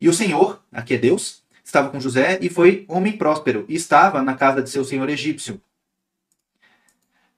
E 0.00 0.08
o 0.08 0.12
Senhor, 0.12 0.60
aqui 0.72 0.94
é 0.94 0.98
Deus, 0.98 1.41
estava 1.64 1.90
com 1.90 2.00
José 2.00 2.38
e 2.40 2.48
foi 2.48 2.84
homem 2.88 3.16
próspero, 3.16 3.64
e 3.68 3.74
estava 3.74 4.22
na 4.22 4.34
casa 4.34 4.62
de 4.62 4.70
seu 4.70 4.84
senhor 4.84 5.08
egípcio. 5.08 5.60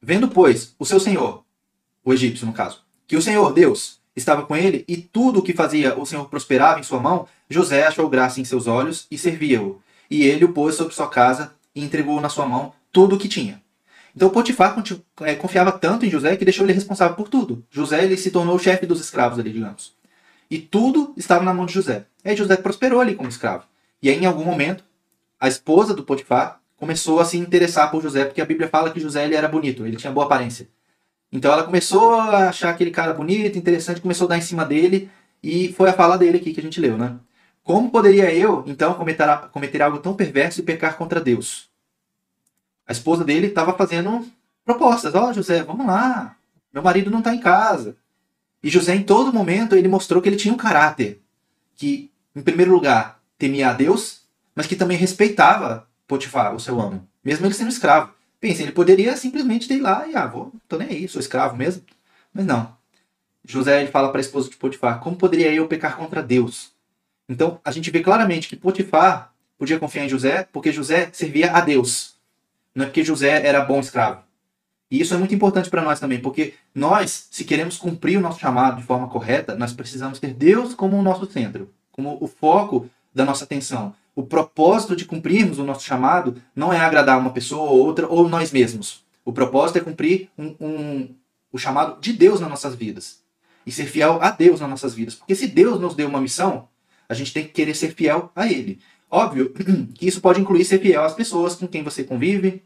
Vendo, 0.01 0.29
pois, 0.29 0.75
o 0.79 0.85
seu 0.85 1.01
senhor, 1.01 1.45
o 2.05 2.13
egípcio 2.13 2.47
no 2.47 2.53
caso, 2.53 2.85
que 3.07 3.17
o 3.17 3.23
Senhor, 3.23 3.53
Deus, 3.53 4.01
estava 4.17 4.45
com 4.45 4.57
ele, 4.57 4.85
e 4.89 4.97
tudo 4.97 5.41
o 5.41 5.43
que 5.43 5.53
fazia 5.53 5.99
o 5.99 6.07
Senhor 6.07 6.29
prosperava 6.29 6.81
em 6.81 6.83
sua 6.83 7.01
mão, 7.01 7.27
José 7.49 7.87
achou 7.87 8.09
graça 8.09 8.41
em 8.41 8.45
seus 8.45 8.67
olhos 8.67 9.07
e 9.11 9.19
servia-o. 9.19 9.81
E 10.11 10.25
ele 10.25 10.45
o 10.45 10.53
pôs 10.53 10.75
sobre 10.75 10.95
sua 10.95 11.09
casa 11.09 11.55
e 11.75 11.83
entregou 11.83 12.21
na 12.21 12.29
sua 12.29 12.47
mão 12.47 12.73
tudo 12.93 13.17
o 13.17 13.19
que 13.19 13.29
tinha. 13.29 13.63
Então 14.15 14.31
Potifar 14.31 14.77
é, 15.23 15.35
confiava 15.35 15.73
tanto 15.73 16.07
em 16.07 16.11
José 16.11 16.37
que 16.37 16.45
deixou 16.45 16.65
ele 16.65 16.73
responsável 16.73 17.17
por 17.17 17.29
tudo. 17.29 17.65
José 17.71 18.05
ele 18.05 18.17
se 18.17 18.31
tornou 18.31 18.55
o 18.55 18.61
chefe 18.61 18.87
dos 18.87 19.01
escravos 19.01 19.39
ali, 19.39 19.53
digamos. 19.53 19.93
E 20.49 20.59
tudo 20.59 21.13
estava 21.17 21.45
na 21.45 21.53
mão 21.53 21.67
de 21.67 21.73
José. 21.73 22.07
Aí 22.25 22.37
José 22.37 22.57
prosperou 22.57 23.01
ali 23.01 23.15
como 23.15 23.29
escravo. 23.29 23.65
E 24.05 24.11
aí, 24.11 24.19
em 24.19 24.27
algum 24.27 24.45
momento, 24.45 24.85
a 25.41 25.49
esposa 25.49 25.95
do 25.95 26.05
Potifar 26.05 26.61
começou 26.77 27.21
a 27.21 27.25
se 27.25 27.39
interessar 27.39 27.91
por 27.91 28.03
José, 28.03 28.27
porque 28.27 28.43
a 28.43 28.45
Bíblia 28.45 28.69
fala 28.69 28.91
que 28.91 29.01
José 29.01 29.25
ele 29.25 29.35
era 29.35 29.49
bonito, 29.49 29.87
ele 29.87 29.97
tinha 29.97 30.13
boa 30.13 30.27
aparência. 30.27 30.69
Então 31.33 31.51
ela 31.51 31.65
começou 31.65 32.13
a 32.13 32.51
achar 32.51 32.69
aquele 32.69 32.91
cara 32.91 33.15
bonito, 33.15 33.57
interessante, 33.57 34.03
começou 34.03 34.27
a 34.27 34.29
dar 34.29 34.37
em 34.37 34.43
cima 34.43 34.63
dele, 34.63 35.11
e 35.43 35.73
foi 35.73 35.89
a 35.89 35.95
fala 35.95 36.19
dele 36.19 36.37
aqui 36.37 36.53
que 36.53 36.61
a 36.61 36.63
gente 36.63 36.79
leu, 36.83 36.99
né? 36.99 37.17
Como 37.63 37.91
poderia 37.91 38.31
eu, 38.31 38.63
então, 38.67 38.93
cometer, 38.93 39.27
cometer 39.51 39.81
algo 39.81 39.97
tão 39.97 40.15
perverso 40.15 40.61
e 40.61 40.65
pecar 40.65 40.99
contra 40.99 41.19
Deus? 41.19 41.71
A 42.87 42.93
esposa 42.93 43.25
dele 43.25 43.47
estava 43.47 43.73
fazendo 43.73 44.29
propostas. 44.67 45.15
Ó, 45.15 45.31
oh, 45.31 45.33
José, 45.33 45.63
vamos 45.63 45.87
lá. 45.87 46.37
Meu 46.71 46.83
marido 46.83 47.11
não 47.11 47.21
está 47.21 47.35
em 47.35 47.41
casa. 47.41 47.97
E 48.63 48.69
José, 48.69 48.95
em 48.95 49.03
todo 49.03 49.33
momento, 49.33 49.75
ele 49.75 49.89
mostrou 49.89 50.21
que 50.21 50.29
ele 50.29 50.37
tinha 50.37 50.53
um 50.53 50.59
caráter 50.59 51.23
que, 51.75 52.11
em 52.37 52.43
primeiro 52.43 52.71
lugar, 52.71 53.24
temia 53.39 53.71
a 53.71 53.73
Deus, 53.73 54.23
mas 54.55 54.67
que 54.67 54.77
também 54.77 54.97
respeitava 54.97 55.89
Potifar, 56.07 56.55
o 56.55 56.61
seu 56.61 56.81
amo, 56.81 57.09
mesmo 57.25 57.47
ele 57.47 57.55
sendo 57.55 57.71
escravo. 57.71 58.13
Pense, 58.41 58.63
ele 58.63 58.73
poderia 58.73 59.17
simplesmente 59.17 59.73
ir 59.73 59.81
lá 59.81 60.07
e, 60.07 60.15
ah, 60.15 60.27
vou, 60.27 60.53
tô 60.69 60.77
nem 60.77 60.89
aí, 60.89 61.09
sou 61.09 61.21
escravo 61.21 61.57
mesmo. 61.57 61.83
Mas 62.33 62.45
não. 62.45 62.77
José 63.45 63.81
ele 63.81 63.91
fala 63.91 64.11
para 64.11 64.19
a 64.19 64.21
esposa 64.21 64.51
de 64.51 64.57
Potifar: 64.57 65.01
Como 65.01 65.17
poderia 65.17 65.53
eu 65.53 65.67
pecar 65.67 65.97
contra 65.97 66.23
Deus? 66.23 66.73
Então, 67.29 67.61
a 67.65 67.71
gente 67.71 67.91
vê 67.91 68.01
claramente 68.01 68.49
que 68.49 68.57
Potifar 68.57 69.33
podia 69.59 69.79
confiar 69.79 70.05
em 70.05 70.09
José 70.09 70.47
porque 70.53 70.73
José 70.73 71.09
servia 71.13 71.53
a 71.53 71.61
Deus. 71.61 72.17
Não 72.75 72.85
é 72.85 72.87
porque 72.87 73.05
José 73.05 73.47
era 73.47 73.65
bom 73.65 73.81
escravo. 73.81 74.23
E 74.91 75.01
isso 75.01 75.15
é 75.15 75.17
muito 75.17 75.35
importante 75.35 75.71
para 75.71 75.83
nós 75.83 75.99
também, 75.99 76.21
porque 76.21 76.55
nós, 76.75 77.29
se 77.31 77.45
queremos 77.45 77.77
cumprir 77.77 78.19
o 78.19 78.21
nosso 78.21 78.41
chamado 78.41 78.77
de 78.77 78.87
forma 78.87 79.09
correta, 79.09 79.55
nós 79.55 79.73
precisamos 79.73 80.19
ter 80.19 80.35
Deus 80.35 80.75
como 80.75 80.97
o 80.97 81.03
nosso 81.03 81.27
centro, 81.27 81.73
como 81.91 82.19
o 82.21 82.27
foco 82.27 82.89
da 83.15 83.25
nossa 83.25 83.45
atenção. 83.45 83.95
O 84.15 84.23
propósito 84.23 84.95
de 84.95 85.05
cumprirmos 85.05 85.59
o 85.59 85.65
nosso 85.65 85.85
chamado 85.85 86.37
não 86.55 86.73
é 86.73 86.79
agradar 86.79 87.19
uma 87.19 87.31
pessoa 87.31 87.71
ou 87.71 87.79
outra 87.79 88.07
ou 88.07 88.29
nós 88.29 88.53
mesmos. 88.53 89.05
O 89.25 89.33
propósito 89.33 89.79
é 89.79 89.81
cumprir 89.81 90.29
um, 90.39 90.55
um, 90.61 91.15
o 91.53 91.59
chamado 91.59 92.01
de 92.01 92.13
Deus 92.13 92.41
nas 92.41 92.51
nossas 92.51 92.75
vidas 92.75 93.23
e 93.67 93.73
ser 93.73 93.87
fiel 93.87 94.19
a 94.21 94.31
Deus 94.31 94.61
nas 94.61 94.69
nossas 94.69 94.95
vidas. 94.95 95.15
Porque 95.15 95.35
se 95.35 95.47
Deus 95.47 95.81
nos 95.81 95.95
deu 95.95 96.09
uma 96.09 96.21
missão, 96.21 96.69
a 97.09 97.15
gente 97.15 97.33
tem 97.33 97.45
que 97.45 97.51
querer 97.51 97.75
ser 97.75 97.95
fiel 97.95 98.31
a 98.35 98.47
ele. 98.47 98.81
Óbvio 99.11 99.53
que 99.95 100.07
isso 100.07 100.21
pode 100.21 100.41
incluir 100.41 100.65
ser 100.65 100.81
fiel 100.81 101.05
às 101.05 101.15
pessoas 101.15 101.55
com 101.55 101.67
quem 101.67 101.83
você 101.83 102.05
convive, 102.05 102.63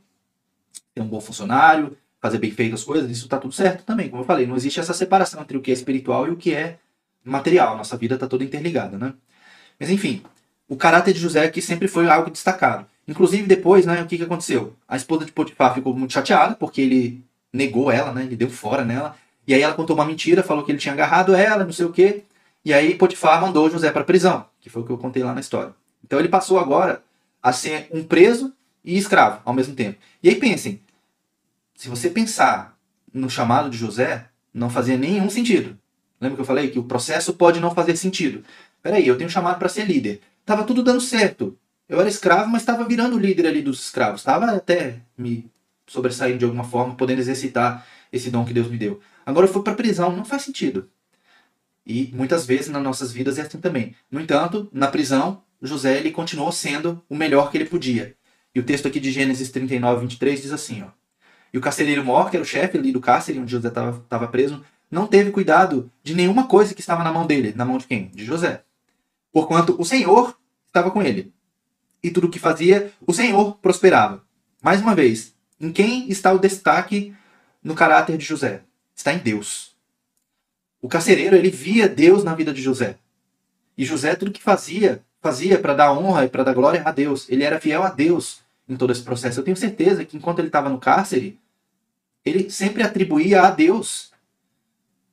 ter 0.94 1.00
um 1.00 1.08
bom 1.08 1.20
funcionário, 1.20 1.96
fazer 2.20 2.38
bem 2.38 2.50
feito 2.50 2.74
as 2.74 2.82
coisas, 2.82 3.10
isso 3.10 3.24
está 3.24 3.38
tudo 3.38 3.54
certo 3.54 3.84
também. 3.84 4.08
Como 4.08 4.22
eu 4.22 4.26
falei, 4.26 4.46
não 4.46 4.56
existe 4.56 4.80
essa 4.80 4.92
separação 4.92 5.40
entre 5.40 5.56
o 5.56 5.60
que 5.60 5.70
é 5.70 5.74
espiritual 5.74 6.26
e 6.26 6.30
o 6.30 6.36
que 6.36 6.52
é 6.52 6.78
material. 7.24 7.76
Nossa 7.76 7.96
vida 7.96 8.14
está 8.14 8.26
toda 8.26 8.44
interligada, 8.44 8.98
né? 8.98 9.14
Mas 9.78 9.90
enfim, 9.90 10.22
o 10.68 10.76
caráter 10.76 11.14
de 11.14 11.20
José 11.20 11.44
aqui 11.44 11.62
sempre 11.62 11.88
foi 11.88 12.08
algo 12.08 12.30
destacado. 12.30 12.86
Inclusive 13.06 13.46
depois, 13.46 13.86
né, 13.86 14.02
o 14.02 14.06
que, 14.06 14.18
que 14.18 14.24
aconteceu? 14.24 14.76
A 14.86 14.96
esposa 14.96 15.24
de 15.24 15.32
Potifar 15.32 15.74
ficou 15.74 15.94
muito 15.94 16.12
chateada 16.12 16.54
porque 16.54 16.82
ele 16.82 17.24
negou 17.52 17.90
ela, 17.90 18.12
né? 18.12 18.24
Ele 18.24 18.36
deu 18.36 18.50
fora 18.50 18.84
nela. 18.84 19.16
E 19.46 19.54
aí 19.54 19.62
ela 19.62 19.72
contou 19.72 19.96
uma 19.96 20.04
mentira, 20.04 20.42
falou 20.42 20.62
que 20.62 20.70
ele 20.70 20.78
tinha 20.78 20.92
agarrado 20.92 21.34
ela, 21.34 21.64
não 21.64 21.72
sei 21.72 21.86
o 21.86 21.92
quê. 21.92 22.24
E 22.62 22.74
aí 22.74 22.94
Potifar 22.94 23.40
mandou 23.40 23.70
José 23.70 23.90
para 23.90 24.04
prisão, 24.04 24.44
que 24.60 24.68
foi 24.68 24.82
o 24.82 24.84
que 24.84 24.92
eu 24.92 24.98
contei 24.98 25.22
lá 25.22 25.32
na 25.32 25.40
história. 25.40 25.72
Então 26.04 26.18
ele 26.18 26.28
passou 26.28 26.58
agora 26.58 27.02
a 27.42 27.50
ser 27.50 27.88
um 27.90 28.04
preso 28.04 28.52
e 28.84 28.98
escravo 28.98 29.40
ao 29.44 29.54
mesmo 29.54 29.74
tempo. 29.74 29.98
E 30.22 30.28
aí 30.28 30.34
pensem, 30.34 30.80
se 31.74 31.88
você 31.88 32.10
pensar 32.10 32.76
no 33.12 33.30
chamado 33.30 33.70
de 33.70 33.78
José, 33.78 34.26
não 34.52 34.68
fazia 34.68 34.98
nenhum 34.98 35.30
sentido. 35.30 35.78
Lembra 36.20 36.36
que 36.36 36.42
eu 36.42 36.46
falei 36.46 36.68
que 36.68 36.78
o 36.78 36.84
processo 36.84 37.32
pode 37.32 37.60
não 37.60 37.74
fazer 37.74 37.96
sentido? 37.96 38.44
Peraí, 38.82 39.06
eu 39.06 39.16
tenho 39.16 39.30
chamado 39.30 39.58
para 39.58 39.68
ser 39.68 39.84
líder. 39.84 40.20
Tava 40.48 40.64
tudo 40.64 40.82
dando 40.82 41.02
certo. 41.02 41.58
Eu 41.86 42.00
era 42.00 42.08
escravo, 42.08 42.48
mas 42.48 42.62
estava 42.62 42.82
virando 42.82 43.18
líder 43.18 43.46
ali 43.46 43.60
dos 43.60 43.84
escravos. 43.84 44.22
Estava 44.22 44.46
até 44.46 45.02
me 45.14 45.44
sobressaindo 45.86 46.38
de 46.38 46.44
alguma 46.46 46.64
forma, 46.64 46.94
podendo 46.94 47.18
exercitar 47.18 47.86
esse 48.10 48.30
dom 48.30 48.46
que 48.46 48.54
Deus 48.54 48.66
me 48.66 48.78
deu. 48.78 48.98
Agora 49.26 49.46
eu 49.46 49.52
fui 49.52 49.62
para 49.62 49.74
prisão, 49.74 50.16
não 50.16 50.24
faz 50.24 50.40
sentido. 50.40 50.88
E 51.86 52.10
muitas 52.14 52.46
vezes 52.46 52.68
nas 52.68 52.82
nossas 52.82 53.12
vidas 53.12 53.38
é 53.38 53.42
assim 53.42 53.60
também. 53.60 53.94
No 54.10 54.18
entanto, 54.18 54.70
na 54.72 54.86
prisão, 54.86 55.42
José 55.60 55.98
ele 55.98 56.12
continuou 56.12 56.50
sendo 56.50 57.04
o 57.10 57.14
melhor 57.14 57.50
que 57.50 57.58
ele 57.58 57.66
podia. 57.66 58.16
E 58.54 58.58
o 58.58 58.64
texto 58.64 58.88
aqui 58.88 58.98
de 58.98 59.12
Gênesis 59.12 59.50
39, 59.50 60.00
23 60.00 60.40
diz 60.40 60.52
assim: 60.52 60.82
ó, 60.82 60.86
E 61.52 61.58
o 61.58 61.60
carcereiro 61.60 62.02
mor, 62.02 62.30
que 62.30 62.38
era 62.38 62.42
o 62.42 62.48
chefe 62.48 62.78
ali 62.78 62.90
do 62.90 63.02
cárcere 63.02 63.38
onde 63.38 63.52
José 63.52 63.68
estava 63.68 64.28
preso, 64.28 64.64
não 64.90 65.06
teve 65.06 65.30
cuidado 65.30 65.92
de 66.02 66.14
nenhuma 66.14 66.46
coisa 66.46 66.72
que 66.72 66.80
estava 66.80 67.04
na 67.04 67.12
mão 67.12 67.26
dele. 67.26 67.52
Na 67.54 67.66
mão 67.66 67.76
de 67.76 67.86
quem? 67.86 68.08
De 68.14 68.24
José. 68.24 68.64
Porquanto 69.32 69.76
o 69.80 69.84
Senhor 69.84 70.36
estava 70.66 70.90
com 70.90 71.02
ele. 71.02 71.32
E 72.02 72.10
tudo 72.10 72.26
o 72.26 72.30
que 72.30 72.38
fazia, 72.38 72.92
o 73.06 73.12
Senhor 73.12 73.56
prosperava. 73.58 74.24
Mais 74.62 74.80
uma 74.80 74.94
vez, 74.94 75.34
em 75.60 75.72
quem 75.72 76.08
está 76.10 76.32
o 76.32 76.38
destaque 76.38 77.14
no 77.62 77.74
caráter 77.74 78.16
de 78.16 78.24
José? 78.24 78.62
Está 78.94 79.12
em 79.12 79.18
Deus. 79.18 79.76
O 80.80 80.88
carcereiro, 80.88 81.36
ele 81.36 81.50
via 81.50 81.88
Deus 81.88 82.22
na 82.22 82.34
vida 82.34 82.52
de 82.52 82.62
José. 82.62 82.96
E 83.76 83.84
José, 83.84 84.14
tudo 84.14 84.30
que 84.30 84.42
fazia, 84.42 85.04
fazia 85.20 85.58
para 85.58 85.74
dar 85.74 85.92
honra 85.92 86.24
e 86.24 86.28
para 86.28 86.44
dar 86.44 86.54
glória 86.54 86.82
a 86.84 86.92
Deus. 86.92 87.28
Ele 87.28 87.44
era 87.44 87.60
fiel 87.60 87.82
a 87.82 87.90
Deus 87.90 88.40
em 88.68 88.76
todo 88.76 88.92
esse 88.92 89.02
processo. 89.02 89.40
Eu 89.40 89.44
tenho 89.44 89.56
certeza 89.56 90.04
que 90.04 90.16
enquanto 90.16 90.38
ele 90.38 90.48
estava 90.48 90.68
no 90.68 90.78
cárcere, 90.78 91.38
ele 92.24 92.50
sempre 92.50 92.82
atribuía 92.82 93.42
a 93.42 93.50
Deus 93.50 94.12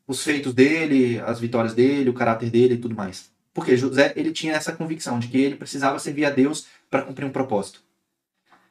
os 0.07 0.23
feitos 0.23 0.53
dele, 0.53 1.19
as 1.19 1.39
vitórias 1.39 1.73
dele, 1.73 2.09
o 2.09 2.13
caráter 2.13 2.49
dele 2.49 2.75
e 2.75 2.77
tudo 2.77 2.95
mais. 2.95 3.31
Porque 3.55 3.77
José, 3.77 4.11
ele 4.17 4.33
tinha 4.33 4.53
essa 4.53 4.73
convicção 4.73 5.17
de 5.17 5.29
que 5.29 5.41
ele 5.41 5.55
precisava 5.55 5.97
servir 5.97 6.25
a 6.25 6.29
Deus 6.29 6.67
para 6.91 7.03
cumprir 7.03 7.25
um 7.25 7.31
propósito. 7.31 7.79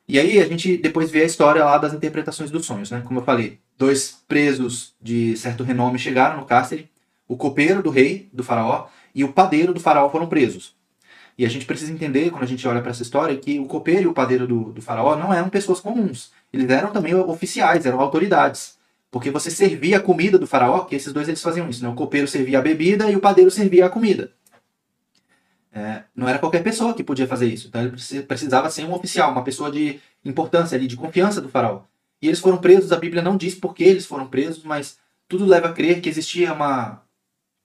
E 0.07 0.18
aí 0.18 0.38
a 0.38 0.47
gente 0.47 0.77
depois 0.77 1.11
vê 1.11 1.23
a 1.23 1.25
história 1.25 1.64
lá 1.64 1.79
das 1.79 1.94
interpretações 1.94 2.51
dos 2.51 2.66
sonhos, 2.66 2.90
né? 2.90 3.03
Como 3.07 3.20
eu 3.20 3.25
falei, 3.25 3.59
dois 3.79 4.23
presos 4.29 4.94
de 5.01 5.35
certo 5.38 5.64
renome 5.64 5.99
chegaram 5.99 6.37
no 6.37 6.44
cárcere, 6.44 6.90
o 7.27 7.35
copeiro 7.35 7.83
do 7.83 7.88
rei, 7.88 8.29
do 8.31 8.44
faraó, 8.44 8.88
e 9.14 9.25
o 9.25 9.33
padeiro 9.33 9.73
do 9.73 9.81
faraó 9.81 10.11
foram 10.11 10.27
presos. 10.27 10.77
E 11.38 11.47
a 11.47 11.49
gente 11.49 11.64
precisa 11.64 11.90
entender, 11.90 12.31
quando 12.31 12.42
a 12.42 12.47
gente 12.47 12.68
olha 12.68 12.83
para 12.83 12.90
essa 12.90 13.03
história, 13.03 13.35
que 13.38 13.59
o 13.59 13.64
copeiro 13.64 14.03
e 14.03 14.07
o 14.07 14.12
padeiro 14.12 14.47
do, 14.47 14.64
do 14.64 14.83
faraó 14.83 15.16
não 15.16 15.33
eram 15.33 15.49
pessoas 15.49 15.81
comuns. 15.81 16.31
Eles 16.53 16.68
eram 16.68 16.92
também 16.92 17.14
oficiais, 17.14 17.87
eram 17.87 18.03
autoridades. 18.03 18.77
Porque 19.11 19.31
você 19.31 19.51
servia 19.51 19.97
a 19.97 20.01
comida 20.01 20.38
do 20.38 20.47
faraó, 20.47 20.81
que 20.81 20.94
esses 20.94 21.11
dois 21.11 21.27
eles 21.27 21.40
faziam 21.40 21.70
isso. 21.70 21.83
Né? 21.83 21.88
O 21.88 21.94
copeiro 21.94 22.29
servia 22.29 22.59
a 22.59 22.62
bebida 22.62 23.11
e 23.11 23.16
o 23.16 23.20
padeiro 23.20 23.51
servia 23.51 23.87
a 23.87 23.88
comida. 23.88 24.31
É, 25.75 26.05
não 26.15 26.29
era 26.29 26.39
qualquer 26.39 26.63
pessoa 26.63 26.95
que 26.95 27.03
podia 27.03 27.27
fazer 27.27 27.49
isso. 27.49 27.67
Então 27.67 27.83
ele 27.83 28.23
precisava 28.23 28.71
ser 28.71 28.85
um 28.85 28.95
oficial, 28.95 29.33
uma 29.33 29.43
pessoa 29.43 29.73
de 29.73 29.99
importância 30.25 30.77
ali, 30.77 30.87
de 30.87 30.97
confiança 30.97 31.41
do 31.41 31.49
faraó. 31.49 31.83
E 32.23 32.29
eles 32.29 32.39
foram 32.39 32.59
presos, 32.59 32.93
a 32.93 32.97
Bíblia 32.97 33.21
não 33.21 33.37
diz 33.37 33.57
por 33.57 33.75
que 33.75 33.83
eles 33.83 34.07
foram 34.07 34.29
presos, 34.29 34.63
mas 34.63 34.99
tudo 35.27 35.45
leva 35.45 35.69
a 35.69 35.73
crer 35.73 36.01
que 36.01 36.09
existia 36.09 36.53
uma, 36.53 37.03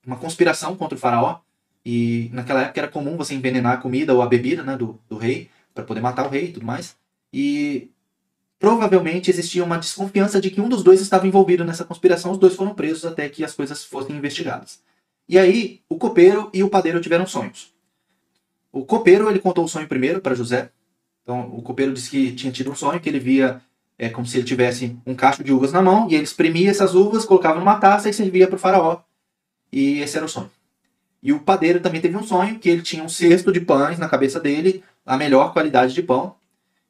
uma 0.04 0.16
conspiração 0.16 0.74
contra 0.74 0.96
o 0.96 1.00
faraó. 1.00 1.38
E 1.86 2.28
naquela 2.32 2.62
época 2.62 2.80
era 2.80 2.88
comum 2.88 3.16
você 3.16 3.32
envenenar 3.32 3.74
a 3.74 3.76
comida 3.76 4.12
ou 4.12 4.20
a 4.20 4.26
bebida 4.26 4.64
né, 4.64 4.76
do, 4.76 5.00
do 5.08 5.16
rei, 5.16 5.48
para 5.72 5.84
poder 5.84 6.00
matar 6.00 6.26
o 6.26 6.28
rei 6.28 6.46
e 6.46 6.52
tudo 6.52 6.66
mais. 6.66 6.96
E 7.32 7.90
provavelmente 8.58 9.30
existia 9.30 9.62
uma 9.64 9.78
desconfiança 9.78 10.40
de 10.40 10.50
que 10.50 10.60
um 10.60 10.68
dos 10.68 10.82
dois 10.82 11.00
estava 11.00 11.28
envolvido 11.28 11.64
nessa 11.64 11.84
conspiração. 11.84 12.32
Os 12.32 12.38
dois 12.38 12.56
foram 12.56 12.74
presos 12.74 13.04
até 13.04 13.28
que 13.28 13.44
as 13.44 13.54
coisas 13.54 13.84
fossem 13.84 14.16
investigadas. 14.16 14.80
E 15.28 15.38
aí, 15.38 15.80
o 15.88 15.96
copeiro 15.96 16.50
e 16.52 16.64
o 16.64 16.68
padeiro 16.68 17.00
tiveram 17.00 17.24
sonhos. 17.24 17.72
O 18.72 18.84
copeiro 18.84 19.28
ele 19.28 19.38
contou 19.38 19.64
o 19.64 19.68
sonho 19.68 19.88
primeiro 19.88 20.20
para 20.20 20.34
José. 20.34 20.70
Então, 21.22 21.48
o 21.54 21.62
copeiro 21.62 21.92
disse 21.92 22.10
que 22.10 22.32
tinha 22.32 22.52
tido 22.52 22.70
um 22.70 22.74
sonho 22.74 23.00
que 23.00 23.08
ele 23.08 23.18
via 23.18 23.60
é 23.98 24.08
como 24.08 24.26
se 24.26 24.38
ele 24.38 24.46
tivesse 24.46 24.96
um 25.04 25.14
cacho 25.14 25.44
de 25.44 25.52
uvas 25.52 25.72
na 25.72 25.82
mão 25.82 26.08
e 26.08 26.14
ele 26.14 26.24
espremia 26.24 26.70
essas 26.70 26.94
uvas, 26.94 27.26
colocava 27.26 27.58
numa 27.58 27.78
taça 27.78 28.08
e 28.08 28.14
servia 28.14 28.46
para 28.46 28.56
o 28.56 28.58
faraó. 28.58 29.02
E 29.70 29.98
esse 29.98 30.16
era 30.16 30.24
o 30.24 30.28
sonho. 30.28 30.50
E 31.22 31.34
o 31.34 31.40
padeiro 31.40 31.80
também 31.80 32.00
teve 32.00 32.16
um 32.16 32.22
sonho 32.22 32.58
que 32.58 32.70
ele 32.70 32.80
tinha 32.80 33.04
um 33.04 33.10
cesto 33.10 33.52
de 33.52 33.60
pães 33.60 33.98
na 33.98 34.08
cabeça 34.08 34.40
dele, 34.40 34.82
a 35.04 35.18
melhor 35.18 35.52
qualidade 35.52 35.92
de 35.92 36.02
pão, 36.02 36.34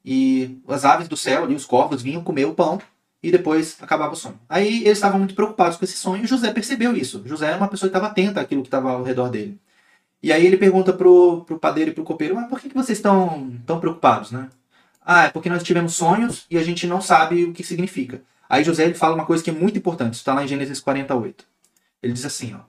e 0.05 0.57
as 0.69 0.85
aves 0.85 1.09
do 1.09 1.17
céu 1.17 1.43
ali, 1.43 1.53
os 1.53 1.65
corvos, 1.65 2.01
vinham 2.01 2.23
comer 2.23 2.45
o 2.45 2.53
pão 2.53 2.79
e 3.21 3.29
depois 3.29 3.75
acabava 3.81 4.13
o 4.13 4.15
sonho. 4.15 4.39
Aí 4.47 4.77
eles 4.77 4.97
estavam 4.97 5.19
muito 5.19 5.35
preocupados 5.35 5.77
com 5.77 5.83
esse 5.83 5.97
sonho 5.97 6.23
e 6.23 6.27
José 6.27 6.51
percebeu 6.53 6.95
isso. 6.95 7.21
José 7.25 7.47
era 7.47 7.57
uma 7.57 7.67
pessoa 7.67 7.89
que 7.89 7.95
estava 7.95 8.09
atenta 8.09 8.39
àquilo 8.39 8.61
que 8.61 8.67
estava 8.67 8.91
ao 8.91 9.03
redor 9.03 9.29
dele. 9.29 9.59
E 10.23 10.31
aí 10.31 10.45
ele 10.45 10.57
pergunta 10.57 10.93
pro, 10.93 11.43
pro 11.45 11.59
padeiro 11.59 11.91
e 11.91 11.93
pro 11.93 12.03
copeiro, 12.03 12.35
mas 12.35 12.47
por 12.47 12.59
que, 12.59 12.69
que 12.69 12.75
vocês 12.75 12.97
estão 12.97 13.57
tão 13.65 13.79
preocupados, 13.79 14.31
né? 14.31 14.49
Ah, 15.03 15.23
é 15.25 15.29
porque 15.29 15.49
nós 15.49 15.63
tivemos 15.63 15.95
sonhos 15.95 16.45
e 16.49 16.57
a 16.57 16.63
gente 16.63 16.85
não 16.85 17.01
sabe 17.01 17.43
o 17.45 17.53
que 17.53 17.63
significa. 17.63 18.21
Aí 18.47 18.63
José 18.63 18.83
ele 18.83 18.93
fala 18.93 19.15
uma 19.15 19.25
coisa 19.25 19.43
que 19.43 19.49
é 19.49 19.53
muito 19.53 19.77
importante, 19.77 20.13
está 20.13 20.33
lá 20.33 20.43
em 20.43 20.47
Gênesis 20.47 20.79
48. 20.79 21.45
Ele 22.03 22.13
diz 22.13 22.25
assim, 22.25 22.53
ó. 22.53 22.59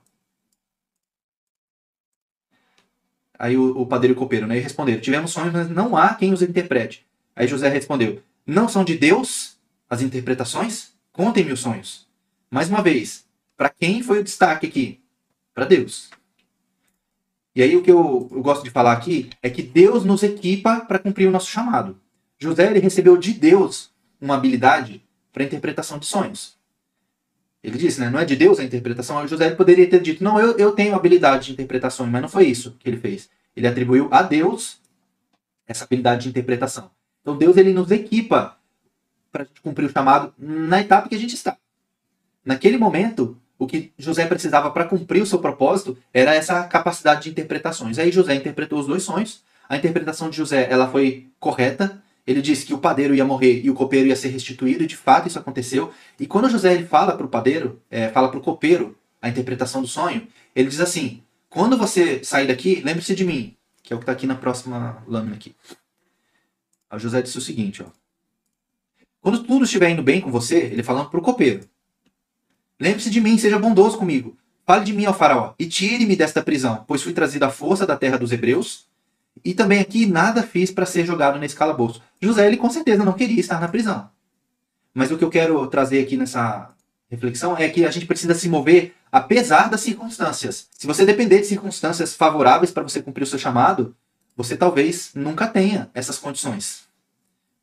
Aí 3.37 3.57
o, 3.57 3.81
o 3.81 3.85
padeiro 3.85 4.13
e 4.13 4.15
o 4.15 4.19
copeiro, 4.19 4.47
né, 4.47 4.57
responderam: 4.57 5.01
Tivemos 5.01 5.31
sonhos, 5.31 5.51
mas 5.51 5.69
não 5.69 5.97
há 5.97 6.13
quem 6.13 6.31
os 6.31 6.41
interprete. 6.41 7.05
Aí 7.35 7.47
José 7.47 7.67
respondeu: 7.67 8.21
Não 8.45 8.69
são 8.69 8.83
de 8.83 8.97
Deus 8.97 9.57
as 9.89 10.01
interpretações? 10.01 10.93
Contem-me 11.11 11.51
os 11.51 11.59
sonhos. 11.59 12.07
Mais 12.49 12.69
uma 12.69 12.81
vez, 12.81 13.25
para 13.57 13.69
quem 13.69 14.01
foi 14.01 14.19
o 14.19 14.23
destaque 14.23 14.67
aqui? 14.67 15.01
Para 15.53 15.65
Deus. 15.65 16.09
E 17.55 17.61
aí 17.61 17.75
o 17.75 17.83
que 17.83 17.91
eu, 17.91 18.27
eu, 18.31 18.41
gosto 18.41 18.63
de 18.63 18.71
falar 18.71 18.93
aqui 18.93 19.29
é 19.41 19.49
que 19.49 19.61
Deus 19.61 20.03
nos 20.03 20.23
equipa 20.23 20.81
para 20.81 20.99
cumprir 20.99 21.27
o 21.27 21.31
nosso 21.31 21.49
chamado. 21.49 21.99
José 22.39 22.67
ele 22.67 22.79
recebeu 22.79 23.15
de 23.15 23.33
Deus 23.33 23.91
uma 24.19 24.35
habilidade 24.35 25.03
para 25.31 25.43
interpretação 25.43 25.99
de 25.99 26.05
sonhos. 26.05 26.57
Ele 27.63 27.77
disse, 27.77 27.99
né, 27.99 28.09
não 28.09 28.19
é 28.19 28.25
de 28.25 28.35
Deus 28.35 28.59
a 28.59 28.63
interpretação. 28.63 29.25
José 29.27 29.51
poderia 29.51 29.89
ter 29.89 30.01
dito, 30.01 30.23
não, 30.23 30.39
eu, 30.39 30.57
eu 30.57 30.71
tenho 30.71 30.95
habilidade 30.95 31.47
de 31.47 31.53
interpretação, 31.53 32.05
mas 32.07 32.21
não 32.21 32.29
foi 32.29 32.45
isso 32.45 32.75
que 32.79 32.89
ele 32.89 32.97
fez. 32.97 33.29
Ele 33.55 33.67
atribuiu 33.67 34.09
a 34.11 34.21
Deus 34.21 34.81
essa 35.67 35.85
habilidade 35.85 36.23
de 36.23 36.29
interpretação. 36.29 36.91
Então 37.21 37.37
Deus 37.37 37.55
ele 37.55 37.71
nos 37.71 37.91
equipa 37.91 38.57
para 39.31 39.47
cumprir 39.61 39.85
o 39.85 39.91
chamado 39.91 40.33
na 40.37 40.81
etapa 40.81 41.07
que 41.07 41.15
a 41.15 41.19
gente 41.19 41.35
está. 41.35 41.57
Naquele 42.43 42.77
momento, 42.77 43.37
o 43.63 43.67
que 43.67 43.91
José 43.97 44.25
precisava 44.25 44.71
para 44.71 44.85
cumprir 44.85 45.21
o 45.21 45.25
seu 45.25 45.39
propósito 45.39 45.97
era 46.13 46.33
essa 46.33 46.63
capacidade 46.63 47.23
de 47.23 47.29
interpretações. 47.29 47.97
Aí 47.97 48.11
José 48.11 48.35
interpretou 48.35 48.79
os 48.79 48.87
dois 48.87 49.03
sonhos. 49.03 49.43
A 49.67 49.77
interpretação 49.77 50.29
de 50.29 50.37
José 50.37 50.67
ela 50.69 50.89
foi 50.89 51.27
correta. 51.39 52.01
Ele 52.25 52.41
disse 52.41 52.65
que 52.65 52.73
o 52.73 52.77
padeiro 52.77 53.13
ia 53.13 53.25
morrer 53.25 53.61
e 53.63 53.69
o 53.69 53.73
copeiro 53.73 54.07
ia 54.07 54.15
ser 54.15 54.29
restituído, 54.29 54.83
e 54.83 54.87
de 54.87 54.95
fato 54.95 55.27
isso 55.27 55.37
aconteceu. 55.37 55.91
E 56.19 56.25
quando 56.25 56.49
José 56.49 56.73
ele 56.73 56.85
fala 56.85 57.17
para 57.17 57.25
o 57.25 57.29
padeiro, 57.29 57.81
é, 57.91 58.09
fala 58.09 58.29
para 58.29 58.39
o 58.39 58.41
copeiro 58.41 58.97
a 59.21 59.27
interpretação 59.27 59.81
do 59.81 59.87
sonho, 59.87 60.25
ele 60.55 60.69
diz 60.69 60.79
assim: 60.79 61.21
quando 61.49 61.77
você 61.77 62.23
sair 62.23 62.47
daqui, 62.47 62.81
lembre-se 62.83 63.13
de 63.13 63.23
mim, 63.25 63.55
que 63.81 63.93
é 63.93 63.95
o 63.95 63.99
que 63.99 64.03
está 64.03 64.11
aqui 64.11 64.25
na 64.25 64.35
próxima 64.35 65.03
lâmina 65.07 65.35
aqui. 65.35 65.53
A 66.89 66.97
José 66.97 67.21
disse 67.21 67.37
o 67.37 67.41
seguinte, 67.41 67.83
ó. 67.83 67.87
Quando 69.21 69.43
tudo 69.43 69.63
estiver 69.63 69.89
indo 69.89 70.03
bem 70.03 70.19
com 70.19 70.31
você, 70.31 70.57
ele 70.57 70.83
falando 70.83 71.09
para 71.09 71.19
o 71.19 71.23
copeiro, 71.23 71.61
lembre-se 72.83 73.09
de 73.09 73.21
mim, 73.21 73.37
seja 73.37 73.57
bondoso 73.57 73.97
comigo. 73.97 74.37
Fale 74.65 74.83
de 74.83 74.91
mim 74.93 75.05
ao 75.05 75.13
faraó 75.13 75.53
e 75.57 75.65
tire-me 75.65 76.15
desta 76.15 76.43
prisão, 76.43 76.83
pois 76.85 77.01
fui 77.01 77.13
trazido 77.13 77.45
à 77.45 77.49
força 77.49 77.85
da 77.85 77.95
terra 77.95 78.17
dos 78.17 78.31
hebreus 78.33 78.85
e 79.43 79.53
também 79.53 79.79
aqui 79.79 80.05
nada 80.05 80.43
fiz 80.43 80.69
para 80.69 80.85
ser 80.85 81.05
jogado 81.05 81.39
nesse 81.39 81.55
calabouço. 81.55 82.01
José, 82.21 82.45
ele 82.45 82.57
com 82.57 82.69
certeza 82.69 83.05
não 83.05 83.13
queria 83.13 83.39
estar 83.39 83.59
na 83.59 83.69
prisão. 83.69 84.09
Mas 84.93 85.11
o 85.11 85.17
que 85.17 85.23
eu 85.23 85.29
quero 85.29 85.65
trazer 85.67 86.03
aqui 86.03 86.17
nessa 86.17 86.71
reflexão 87.09 87.57
é 87.57 87.69
que 87.69 87.85
a 87.85 87.91
gente 87.91 88.05
precisa 88.05 88.35
se 88.35 88.49
mover 88.49 88.93
apesar 89.11 89.69
das 89.69 89.81
circunstâncias. 89.81 90.67
Se 90.71 90.85
você 90.85 91.05
depender 91.05 91.39
de 91.39 91.45
circunstâncias 91.45 92.13
favoráveis 92.13 92.71
para 92.71 92.83
você 92.83 93.01
cumprir 93.01 93.23
o 93.23 93.27
seu 93.27 93.39
chamado, 93.39 93.95
você 94.35 94.57
talvez 94.57 95.11
nunca 95.15 95.47
tenha 95.47 95.89
essas 95.93 96.17
condições. 96.17 96.83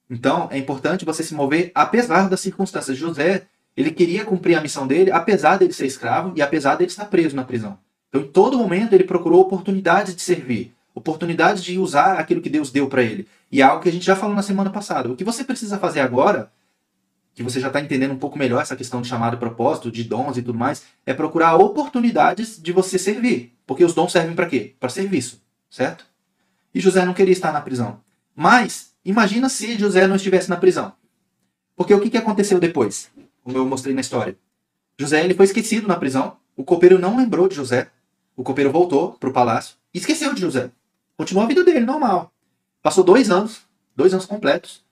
Então, 0.09 0.49
é 0.51 0.59
importante 0.59 1.05
você 1.05 1.23
se 1.23 1.35
mover 1.35 1.71
apesar 1.75 2.29
das 2.29 2.41
circunstâncias. 2.41 2.97
José, 2.97 3.47
ele 3.81 3.91
queria 3.91 4.25
cumprir 4.25 4.57
a 4.57 4.61
missão 4.61 4.87
dele, 4.87 5.11
apesar 5.11 5.59
dele 5.59 5.73
ser 5.73 5.87
escravo 5.87 6.33
e 6.37 6.43
apesar 6.43 6.77
dele 6.77 6.91
estar 6.91 7.07
preso 7.07 7.35
na 7.35 7.45
prisão. 7.45 7.79
Então, 8.09 8.21
em 8.21 8.27
todo 8.27 8.59
momento, 8.59 8.93
ele 8.93 9.05
procurou 9.05 9.41
oportunidades 9.41 10.15
de 10.15 10.23
servir 10.23 10.75
oportunidade 10.95 11.63
de 11.63 11.79
usar 11.79 12.19
aquilo 12.19 12.41
que 12.41 12.51
Deus 12.51 12.71
deu 12.71 12.89
para 12.89 13.03
ele. 13.03 13.27
E 13.51 13.61
é 13.61 13.65
algo 13.65 13.83
que 13.83 13.89
a 13.89 13.93
gente 13.93 14.05
já 14.05 14.17
falou 14.17 14.35
na 14.35 14.43
semana 14.43 14.71
passada. 14.71 15.11
O 15.11 15.17
que 15.17 15.25
você 15.25 15.45
precisa 15.45 15.79
fazer 15.79 16.01
agora, 16.01 16.53
que 17.35 17.43
você 17.43 17.61
já 17.61 17.69
está 17.69 17.81
entendendo 17.81 18.13
um 18.13 18.19
pouco 18.19 18.39
melhor 18.39 18.61
essa 18.61 18.77
questão 18.77 19.01
de 19.01 19.09
chamado 19.09 19.39
propósito, 19.39 19.91
de 19.91 20.05
dons 20.05 20.37
e 20.37 20.43
tudo 20.43 20.59
mais, 20.59 20.85
é 21.05 21.15
procurar 21.15 21.57
oportunidades 21.57 22.61
de 22.61 22.73
você 22.73 22.99
servir. 22.99 23.55
Porque 23.67 23.85
os 23.85 23.95
dons 23.95 24.13
servem 24.13 24.35
para 24.35 24.47
quê? 24.47 24.75
Para 24.79 24.89
serviço, 24.89 25.43
certo? 25.69 26.05
E 26.75 26.81
José 26.81 27.05
não 27.05 27.15
queria 27.15 27.33
estar 27.33 27.53
na 27.53 27.61
prisão. 27.61 28.01
Mas, 28.35 28.93
imagina 29.05 29.49
se 29.49 29.79
José 29.79 30.07
não 30.07 30.17
estivesse 30.17 30.49
na 30.49 30.57
prisão. 30.57 30.93
Porque 31.77 31.95
o 31.95 32.01
que, 32.01 32.11
que 32.11 32.19
aconteceu 32.19 32.61
depois? 32.61 33.11
Como 33.51 33.59
eu 33.59 33.67
mostrei 33.67 33.93
na 33.93 34.01
história. 34.01 34.39
José 34.97 35.25
ele 35.25 35.35
foi 35.35 35.45
esquecido 35.45 35.89
na 35.89 35.97
prisão. 35.97 36.37
O 36.57 36.63
copeiro 36.63 37.01
não 37.01 37.17
lembrou 37.17 37.49
de 37.49 37.57
José. 37.57 37.91
O 38.37 38.45
copeiro 38.45 38.71
voltou 38.71 39.15
para 39.15 39.29
o 39.29 39.33
palácio 39.33 39.75
e 39.93 39.99
esqueceu 39.99 40.33
de 40.33 40.41
José. 40.41 40.71
Continuou 41.17 41.45
a 41.45 41.49
vida 41.49 41.65
dele, 41.65 41.81
normal. 41.81 42.33
Passou 42.81 43.03
dois 43.03 43.29
anos, 43.29 43.63
dois 43.97 44.15
anos 44.15 44.25
completos. 44.25 44.85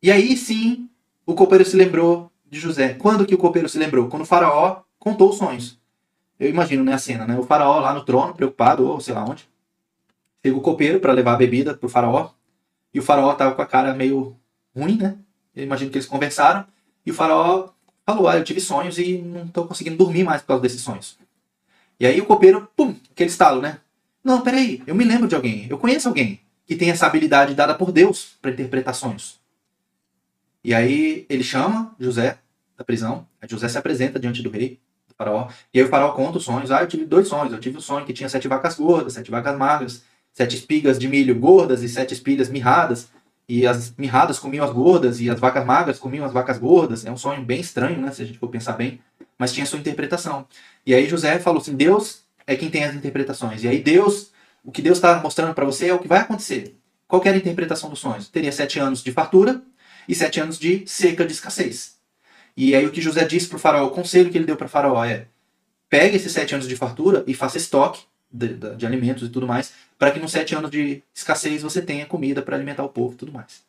E 0.00 0.08
aí 0.08 0.36
sim, 0.36 0.88
o 1.26 1.34
copeiro 1.34 1.64
se 1.64 1.76
lembrou 1.76 2.30
de 2.48 2.60
José. 2.60 2.94
Quando 2.94 3.26
que 3.26 3.34
o 3.34 3.38
copeiro 3.38 3.68
se 3.68 3.76
lembrou? 3.76 4.08
Quando 4.08 4.22
o 4.22 4.26
faraó 4.26 4.82
contou 4.96 5.30
os 5.30 5.38
sonhos. 5.38 5.76
Eu 6.38 6.48
imagino, 6.48 6.84
né, 6.84 6.94
a 6.94 6.98
cena, 6.98 7.26
né? 7.26 7.36
O 7.36 7.42
faraó 7.42 7.80
lá 7.80 7.92
no 7.92 8.04
trono, 8.04 8.34
preocupado, 8.34 8.86
ou 8.86 9.00
sei 9.00 9.14
lá 9.14 9.24
onde. 9.24 9.48
Chega 10.46 10.56
o 10.56 10.60
copeiro 10.60 11.00
para 11.00 11.12
levar 11.12 11.32
a 11.32 11.36
bebida 11.36 11.74
pro 11.74 11.88
faraó. 11.88 12.30
E 12.94 13.00
o 13.00 13.02
faraó 13.02 13.34
tava 13.34 13.56
com 13.56 13.62
a 13.62 13.66
cara 13.66 13.92
meio 13.94 14.36
ruim, 14.76 14.96
né? 14.96 15.18
Eu 15.56 15.64
imagino 15.64 15.90
que 15.90 15.98
eles 15.98 16.06
conversaram. 16.06 16.64
E 17.04 17.10
o 17.10 17.14
faraó 17.14 17.70
falou: 18.14 18.28
Ah, 18.28 18.36
eu 18.36 18.44
tive 18.44 18.60
sonhos 18.60 18.98
e 18.98 19.18
não 19.18 19.46
tô 19.48 19.64
conseguindo 19.66 19.96
dormir 19.96 20.24
mais 20.24 20.40
por 20.42 20.48
causa 20.48 20.62
desses 20.62 20.80
sonhos. 20.80 21.18
E 21.98 22.06
aí 22.06 22.20
o 22.20 22.26
copeiro, 22.26 22.68
pum, 22.76 22.94
aquele 23.10 23.30
estalo, 23.30 23.60
né? 23.60 23.78
Não, 24.22 24.40
peraí, 24.40 24.82
eu 24.86 24.94
me 24.94 25.04
lembro 25.04 25.28
de 25.28 25.34
alguém, 25.34 25.66
eu 25.68 25.78
conheço 25.78 26.08
alguém 26.08 26.40
que 26.66 26.76
tem 26.76 26.90
essa 26.90 27.06
habilidade 27.06 27.54
dada 27.54 27.74
por 27.74 27.90
Deus 27.90 28.36
para 28.40 28.50
interpretar 28.50 28.94
sonhos. 28.94 29.40
E 30.62 30.74
aí 30.74 31.26
ele 31.28 31.42
chama 31.42 31.94
José 31.98 32.38
da 32.76 32.84
prisão, 32.84 33.26
José 33.48 33.68
se 33.68 33.78
apresenta 33.78 34.18
diante 34.18 34.42
do 34.42 34.50
rei, 34.50 34.78
do 35.08 35.14
faraó, 35.14 35.48
e 35.72 35.78
aí 35.78 35.84
o 35.84 35.88
faraó 35.88 36.12
conta 36.12 36.38
os 36.38 36.44
sonhos. 36.44 36.70
Ah, 36.70 36.82
eu 36.82 36.86
tive 36.86 37.04
dois 37.04 37.28
sonhos, 37.28 37.52
eu 37.52 37.58
tive 37.58 37.78
um 37.78 37.80
sonho 37.80 38.06
que 38.06 38.12
tinha 38.12 38.28
sete 38.28 38.46
vacas 38.46 38.76
gordas, 38.76 39.14
sete 39.14 39.30
vacas 39.30 39.56
magras, 39.58 40.02
sete 40.32 40.56
espigas 40.56 40.98
de 40.98 41.08
milho 41.08 41.34
gordas 41.34 41.82
e 41.82 41.88
sete 41.88 42.14
espigas 42.14 42.48
mirradas, 42.48 43.08
e 43.50 43.66
as 43.66 43.92
mirradas 43.98 44.38
comiam 44.38 44.64
as 44.64 44.72
gordas 44.72 45.20
e 45.20 45.28
as 45.28 45.40
vacas 45.40 45.66
magras 45.66 45.98
comiam 45.98 46.24
as 46.24 46.32
vacas 46.32 46.56
gordas. 46.56 47.04
É 47.04 47.10
um 47.10 47.16
sonho 47.16 47.42
bem 47.42 47.58
estranho, 47.58 48.00
né, 48.00 48.12
se 48.12 48.22
a 48.22 48.24
gente 48.24 48.38
for 48.38 48.46
pensar 48.46 48.74
bem, 48.74 49.00
mas 49.36 49.52
tinha 49.52 49.66
sua 49.66 49.80
interpretação. 49.80 50.46
E 50.86 50.94
aí 50.94 51.08
José 51.08 51.36
falou 51.40 51.60
assim: 51.60 51.74
Deus 51.74 52.22
é 52.46 52.54
quem 52.54 52.70
tem 52.70 52.84
as 52.84 52.94
interpretações. 52.94 53.64
E 53.64 53.68
aí 53.68 53.82
Deus, 53.82 54.30
o 54.64 54.70
que 54.70 54.80
Deus 54.80 54.98
está 54.98 55.18
mostrando 55.20 55.52
para 55.52 55.64
você 55.64 55.88
é 55.88 55.94
o 55.94 55.98
que 55.98 56.06
vai 56.06 56.20
acontecer. 56.20 56.76
Qual 57.08 57.20
era 57.24 57.34
a 57.34 57.38
interpretação 57.38 57.90
dos 57.90 57.98
sonhos? 57.98 58.28
Teria 58.28 58.52
sete 58.52 58.78
anos 58.78 59.02
de 59.02 59.10
fartura 59.10 59.60
e 60.06 60.14
sete 60.14 60.38
anos 60.38 60.56
de 60.56 60.84
seca, 60.86 61.26
de 61.26 61.32
escassez. 61.32 61.96
E 62.56 62.72
aí 62.76 62.86
o 62.86 62.92
que 62.92 63.00
José 63.00 63.24
disse 63.24 63.48
para 63.48 63.56
o 63.56 63.58
faraó, 63.58 63.84
o 63.88 63.90
conselho 63.90 64.30
que 64.30 64.38
ele 64.38 64.46
deu 64.46 64.56
para 64.56 64.66
o 64.66 64.70
faraó 64.70 65.04
é, 65.04 65.26
pegue 65.88 66.14
esses 66.14 66.30
sete 66.30 66.54
anos 66.54 66.68
de 66.68 66.76
fartura 66.76 67.24
e 67.26 67.34
faça 67.34 67.56
estoque 67.56 68.02
de, 68.32 68.54
de 68.76 68.86
alimentos 68.86 69.28
e 69.28 69.30
tudo 69.30 69.46
mais, 69.46 69.72
para 69.98 70.10
que 70.10 70.20
nos 70.20 70.32
sete 70.32 70.54
anos 70.54 70.70
de 70.70 71.02
escassez 71.14 71.62
você 71.62 71.82
tenha 71.82 72.06
comida 72.06 72.42
para 72.42 72.56
alimentar 72.56 72.84
o 72.84 72.88
povo 72.88 73.14
e 73.14 73.16
tudo 73.16 73.32
mais. 73.32 73.62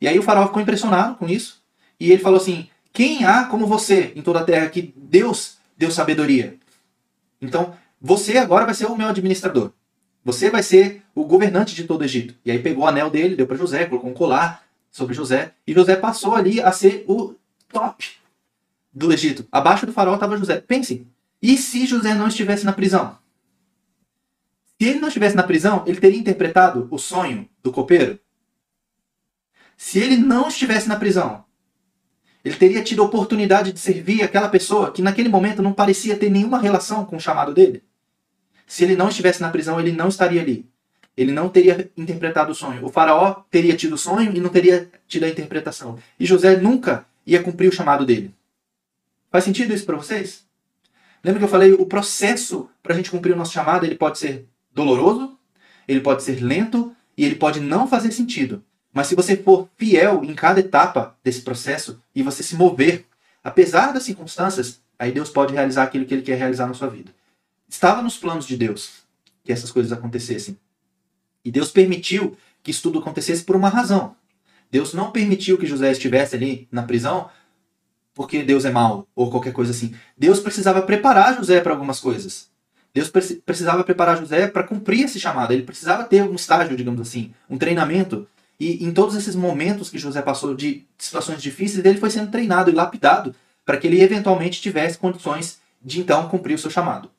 E 0.00 0.08
aí 0.08 0.18
o 0.18 0.22
faraó 0.22 0.46
ficou 0.46 0.60
impressionado 0.60 1.16
com 1.16 1.28
isso, 1.28 1.62
e 1.98 2.12
ele 2.12 2.22
falou 2.22 2.38
assim: 2.38 2.68
Quem 2.92 3.24
há 3.24 3.44
como 3.44 3.66
você 3.66 4.12
em 4.14 4.22
toda 4.22 4.40
a 4.40 4.44
terra 4.44 4.68
que 4.68 4.92
Deus 4.96 5.58
deu 5.76 5.90
sabedoria? 5.90 6.56
Então, 7.40 7.74
você 8.00 8.38
agora 8.38 8.64
vai 8.64 8.74
ser 8.74 8.86
o 8.86 8.96
meu 8.96 9.08
administrador. 9.08 9.72
Você 10.24 10.50
vai 10.50 10.62
ser 10.62 11.02
o 11.14 11.24
governante 11.24 11.74
de 11.74 11.84
todo 11.84 12.00
o 12.00 12.04
Egito. 12.04 12.34
E 12.44 12.50
aí 12.50 12.58
pegou 12.58 12.84
o 12.84 12.86
anel 12.86 13.08
dele, 13.08 13.36
deu 13.36 13.46
para 13.46 13.56
José, 13.56 13.86
colocou 13.86 14.10
um 14.10 14.14
colar 14.14 14.64
sobre 14.90 15.14
José, 15.14 15.52
e 15.66 15.72
José 15.72 15.94
passou 15.94 16.34
ali 16.34 16.60
a 16.60 16.72
ser 16.72 17.04
o 17.06 17.34
top 17.68 18.08
do 18.92 19.12
Egito. 19.12 19.46
Abaixo 19.52 19.86
do 19.86 19.92
faraó 19.92 20.14
estava 20.14 20.36
José. 20.36 20.60
Pensem, 20.60 21.06
e 21.40 21.56
se 21.56 21.86
José 21.86 22.14
não 22.14 22.28
estivesse 22.28 22.64
na 22.64 22.72
prisão? 22.72 23.16
Se 24.78 24.88
ele 24.88 25.00
não 25.00 25.08
estivesse 25.08 25.34
na 25.34 25.42
prisão, 25.42 25.84
ele 25.86 26.00
teria 26.00 26.18
interpretado 26.18 26.86
o 26.90 26.98
sonho 26.98 27.48
do 27.62 27.72
copeiro? 27.72 28.18
Se 29.76 29.98
ele 29.98 30.16
não 30.16 30.48
estivesse 30.48 30.88
na 30.88 30.96
prisão, 30.96 31.44
ele 32.44 32.56
teria 32.56 32.84
tido 32.84 33.02
a 33.02 33.06
oportunidade 33.06 33.72
de 33.72 33.80
servir 33.80 34.22
aquela 34.22 34.48
pessoa 34.48 34.92
que 34.92 35.02
naquele 35.02 35.28
momento 35.28 35.62
não 35.62 35.72
parecia 35.72 36.16
ter 36.16 36.30
nenhuma 36.30 36.60
relação 36.60 37.04
com 37.04 37.16
o 37.16 37.20
chamado 37.20 37.54
dele? 37.54 37.82
Se 38.66 38.84
ele 38.84 38.96
não 38.96 39.08
estivesse 39.08 39.40
na 39.40 39.50
prisão, 39.50 39.80
ele 39.80 39.92
não 39.92 40.08
estaria 40.08 40.40
ali. 40.40 40.68
Ele 41.16 41.32
não 41.32 41.48
teria 41.48 41.90
interpretado 41.96 42.52
o 42.52 42.54
sonho. 42.54 42.84
O 42.84 42.90
faraó 42.90 43.42
teria 43.50 43.76
tido 43.76 43.94
o 43.94 43.98
sonho 43.98 44.36
e 44.36 44.40
não 44.40 44.50
teria 44.50 44.90
tido 45.08 45.24
a 45.24 45.28
interpretação. 45.28 45.98
E 46.20 46.26
José 46.26 46.56
nunca 46.56 47.06
ia 47.26 47.42
cumprir 47.42 47.68
o 47.68 47.72
chamado 47.72 48.04
dele. 48.04 48.34
Faz 49.30 49.44
sentido 49.44 49.72
isso 49.72 49.86
para 49.86 49.96
vocês? 49.96 50.46
Lembra 51.24 51.40
que 51.40 51.44
eu 51.44 51.50
falei, 51.50 51.72
o 51.72 51.86
processo 51.86 52.68
para 52.82 52.92
a 52.92 52.96
gente 52.96 53.10
cumprir 53.10 53.32
o 53.32 53.36
nosso 53.36 53.52
chamado, 53.52 53.86
ele 53.86 53.96
pode 53.96 54.18
ser 54.18 54.46
doloroso, 54.76 55.38
ele 55.88 56.00
pode 56.00 56.22
ser 56.22 56.42
lento 56.42 56.94
e 57.16 57.24
ele 57.24 57.34
pode 57.34 57.60
não 57.60 57.88
fazer 57.88 58.12
sentido. 58.12 58.62
Mas 58.92 59.06
se 59.06 59.14
você 59.14 59.36
for 59.36 59.68
fiel 59.76 60.22
em 60.22 60.34
cada 60.34 60.60
etapa 60.60 61.16
desse 61.24 61.40
processo 61.40 62.00
e 62.14 62.22
você 62.22 62.42
se 62.42 62.54
mover, 62.54 63.06
apesar 63.42 63.92
das 63.92 64.02
circunstâncias, 64.02 64.80
aí 64.98 65.12
Deus 65.12 65.30
pode 65.30 65.54
realizar 65.54 65.84
aquilo 65.84 66.04
que 66.04 66.12
ele 66.12 66.22
quer 66.22 66.36
realizar 66.36 66.66
na 66.66 66.74
sua 66.74 66.88
vida. 66.88 67.10
Estava 67.66 68.02
nos 68.02 68.18
planos 68.18 68.46
de 68.46 68.56
Deus 68.56 69.02
que 69.42 69.52
essas 69.52 69.70
coisas 69.70 69.92
acontecessem. 69.92 70.58
E 71.42 71.50
Deus 71.50 71.70
permitiu 71.70 72.36
que 72.62 72.70
isso 72.70 72.82
tudo 72.82 72.98
acontecesse 72.98 73.44
por 73.44 73.56
uma 73.56 73.68
razão. 73.68 74.14
Deus 74.70 74.92
não 74.92 75.10
permitiu 75.10 75.56
que 75.56 75.66
José 75.66 75.92
estivesse 75.92 76.36
ali 76.36 76.68
na 76.70 76.82
prisão 76.82 77.30
porque 78.12 78.42
Deus 78.42 78.64
é 78.64 78.70
mau 78.70 79.06
ou 79.14 79.30
qualquer 79.30 79.52
coisa 79.52 79.70
assim. 79.70 79.94
Deus 80.16 80.40
precisava 80.40 80.82
preparar 80.82 81.36
José 81.36 81.60
para 81.60 81.72
algumas 81.72 82.00
coisas. 82.00 82.50
Deus 82.96 83.10
precisava 83.10 83.84
preparar 83.84 84.16
José 84.16 84.46
para 84.46 84.62
cumprir 84.62 85.04
esse 85.04 85.20
chamado. 85.20 85.52
Ele 85.52 85.64
precisava 85.64 86.04
ter 86.04 86.22
um 86.22 86.34
estágio, 86.34 86.74
digamos 86.74 86.98
assim, 86.98 87.30
um 87.46 87.58
treinamento. 87.58 88.26
E 88.58 88.82
em 88.82 88.90
todos 88.90 89.14
esses 89.14 89.34
momentos 89.34 89.90
que 89.90 89.98
José 89.98 90.22
passou 90.22 90.54
de 90.54 90.86
situações 90.96 91.42
difíceis, 91.42 91.84
ele 91.84 91.98
foi 91.98 92.08
sendo 92.08 92.30
treinado 92.30 92.70
e 92.70 92.74
lapidado 92.74 93.34
para 93.66 93.76
que 93.76 93.86
ele 93.86 94.00
eventualmente 94.00 94.62
tivesse 94.62 94.96
condições 94.96 95.58
de 95.84 96.00
então 96.00 96.26
cumprir 96.30 96.54
o 96.54 96.58
seu 96.58 96.70
chamado. 96.70 97.10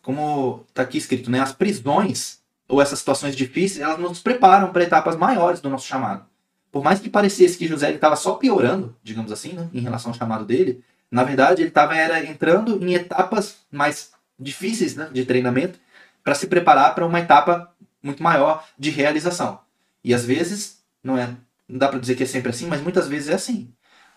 Como 0.00 0.64
está 0.70 0.80
aqui 0.80 0.96
escrito, 0.96 1.30
né? 1.30 1.38
As 1.38 1.52
prisões 1.52 2.38
ou 2.66 2.80
essas 2.80 2.98
situações 2.98 3.36
difíceis, 3.36 3.82
elas 3.82 3.98
nos 3.98 4.20
preparam 4.20 4.72
para 4.72 4.84
etapas 4.84 5.16
maiores 5.16 5.60
do 5.60 5.68
nosso 5.68 5.86
chamado. 5.86 6.24
Por 6.72 6.82
mais 6.82 6.98
que 6.98 7.10
parecesse 7.10 7.58
que 7.58 7.68
José 7.68 7.92
estava 7.92 8.16
só 8.16 8.36
piorando, 8.36 8.96
digamos 9.02 9.30
assim, 9.30 9.52
né, 9.52 9.68
em 9.74 9.80
relação 9.80 10.12
ao 10.12 10.16
chamado 10.16 10.46
dele, 10.46 10.82
na 11.10 11.24
verdade 11.24 11.60
ele 11.60 11.68
estava 11.68 11.94
entrando 12.24 12.82
em 12.82 12.94
etapas 12.94 13.58
mais 13.70 14.13
difíceis 14.38 14.96
né, 14.96 15.08
de 15.12 15.24
treinamento 15.24 15.78
para 16.22 16.34
se 16.34 16.46
preparar 16.46 16.94
para 16.94 17.06
uma 17.06 17.20
etapa 17.20 17.72
muito 18.02 18.22
maior 18.22 18.66
de 18.78 18.90
realização. 18.90 19.60
E 20.02 20.12
às 20.12 20.24
vezes, 20.24 20.82
não 21.02 21.16
é, 21.16 21.28
não 21.68 21.78
dá 21.78 21.88
para 21.88 21.98
dizer 21.98 22.14
que 22.14 22.22
é 22.22 22.26
sempre 22.26 22.50
assim, 22.50 22.66
mas 22.66 22.80
muitas 22.80 23.08
vezes 23.08 23.28
é 23.28 23.34
assim. 23.34 23.72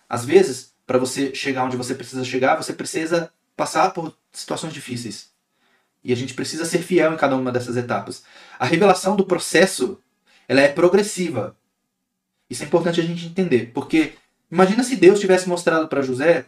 Às 0.09 0.25
vezes, 0.25 0.73
para 0.85 0.97
você 0.97 1.33
chegar 1.35 1.63
onde 1.63 1.77
você 1.77 1.93
precisa 1.93 2.23
chegar, 2.23 2.55
você 2.55 2.73
precisa 2.73 3.31
passar 3.55 3.91
por 3.91 4.15
situações 4.31 4.73
difíceis. 4.73 5.31
E 6.03 6.13
a 6.13 6.15
gente 6.15 6.33
precisa 6.33 6.63
ser 6.63 6.79
fiel 6.79 7.13
em 7.13 7.17
cada 7.17 7.35
uma 7.35 7.51
dessas 7.51 7.75
etapas. 7.75 8.23
A 8.57 8.65
revelação 8.65 9.15
do 9.15 9.25
processo, 9.25 9.99
ela 10.47 10.61
é 10.61 10.69
progressiva. 10.69 11.57
Isso 12.49 12.63
é 12.63 12.65
importante 12.65 13.01
a 13.01 13.03
gente 13.03 13.25
entender, 13.25 13.71
porque 13.73 14.13
imagina 14.49 14.83
se 14.83 14.95
Deus 14.95 15.19
tivesse 15.19 15.49
mostrado 15.49 15.87
para 15.87 16.01
José 16.01 16.45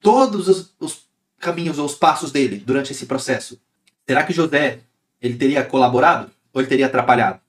todos 0.00 0.48
os, 0.48 0.74
os, 0.78 1.08
caminhos 1.40 1.78
ou 1.78 1.86
os 1.86 1.94
passos 1.94 2.30
dele 2.30 2.62
durante 2.64 2.92
esse 2.92 3.06
processo. 3.06 3.60
Será 4.06 4.22
que 4.22 4.32
José 4.32 4.80
ele 5.20 5.36
teria 5.36 5.64
colaborado 5.64 6.30
ou 6.52 6.60
ele 6.60 6.68
teria 6.68 6.86
atrapalhado? 6.86 7.40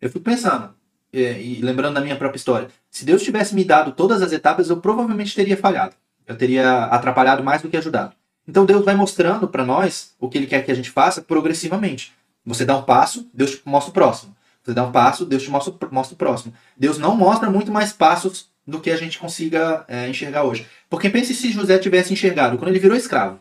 Eu 0.00 0.10
fico 0.10 0.24
pensando 0.24 0.74
e, 1.12 1.20
e 1.20 1.60
lembrando 1.62 1.94
da 1.94 2.00
minha 2.00 2.16
própria 2.16 2.36
história. 2.36 2.68
Se 2.90 3.04
Deus 3.04 3.22
tivesse 3.22 3.54
me 3.54 3.64
dado 3.64 3.92
todas 3.92 4.20
as 4.20 4.32
etapas, 4.32 4.68
eu 4.68 4.78
provavelmente 4.78 5.34
teria 5.34 5.56
falhado. 5.56 5.94
Eu 6.26 6.36
teria 6.36 6.84
atrapalhado 6.86 7.42
mais 7.42 7.62
do 7.62 7.68
que 7.68 7.76
ajudado. 7.76 8.14
Então 8.46 8.66
Deus 8.66 8.84
vai 8.84 8.94
mostrando 8.94 9.46
para 9.46 9.64
nós 9.64 10.14
o 10.18 10.28
que 10.28 10.36
Ele 10.36 10.46
quer 10.46 10.64
que 10.64 10.72
a 10.72 10.74
gente 10.74 10.90
faça 10.90 11.22
progressivamente. 11.22 12.12
Você 12.44 12.64
dá 12.64 12.76
um 12.76 12.82
passo, 12.82 13.28
Deus 13.32 13.52
te 13.52 13.62
mostra 13.64 13.90
o 13.90 13.94
próximo. 13.94 14.36
Você 14.62 14.74
dá 14.74 14.84
um 14.84 14.92
passo, 14.92 15.24
Deus 15.24 15.42
te 15.42 15.50
mostra, 15.50 15.74
mostra 15.90 16.14
o 16.14 16.18
próximo. 16.18 16.52
Deus 16.76 16.98
não 16.98 17.16
mostra 17.16 17.50
muito 17.50 17.70
mais 17.70 17.92
passos 17.92 18.48
do 18.66 18.80
que 18.80 18.90
a 18.90 18.96
gente 18.96 19.18
consiga 19.18 19.84
é, 19.88 20.08
enxergar 20.08 20.44
hoje. 20.44 20.66
Porque 20.88 21.10
pense 21.10 21.34
se 21.34 21.50
José 21.50 21.78
tivesse 21.78 22.12
enxergado 22.12 22.56
quando 22.58 22.68
ele 22.70 22.78
virou 22.78 22.96
escravo. 22.96 23.40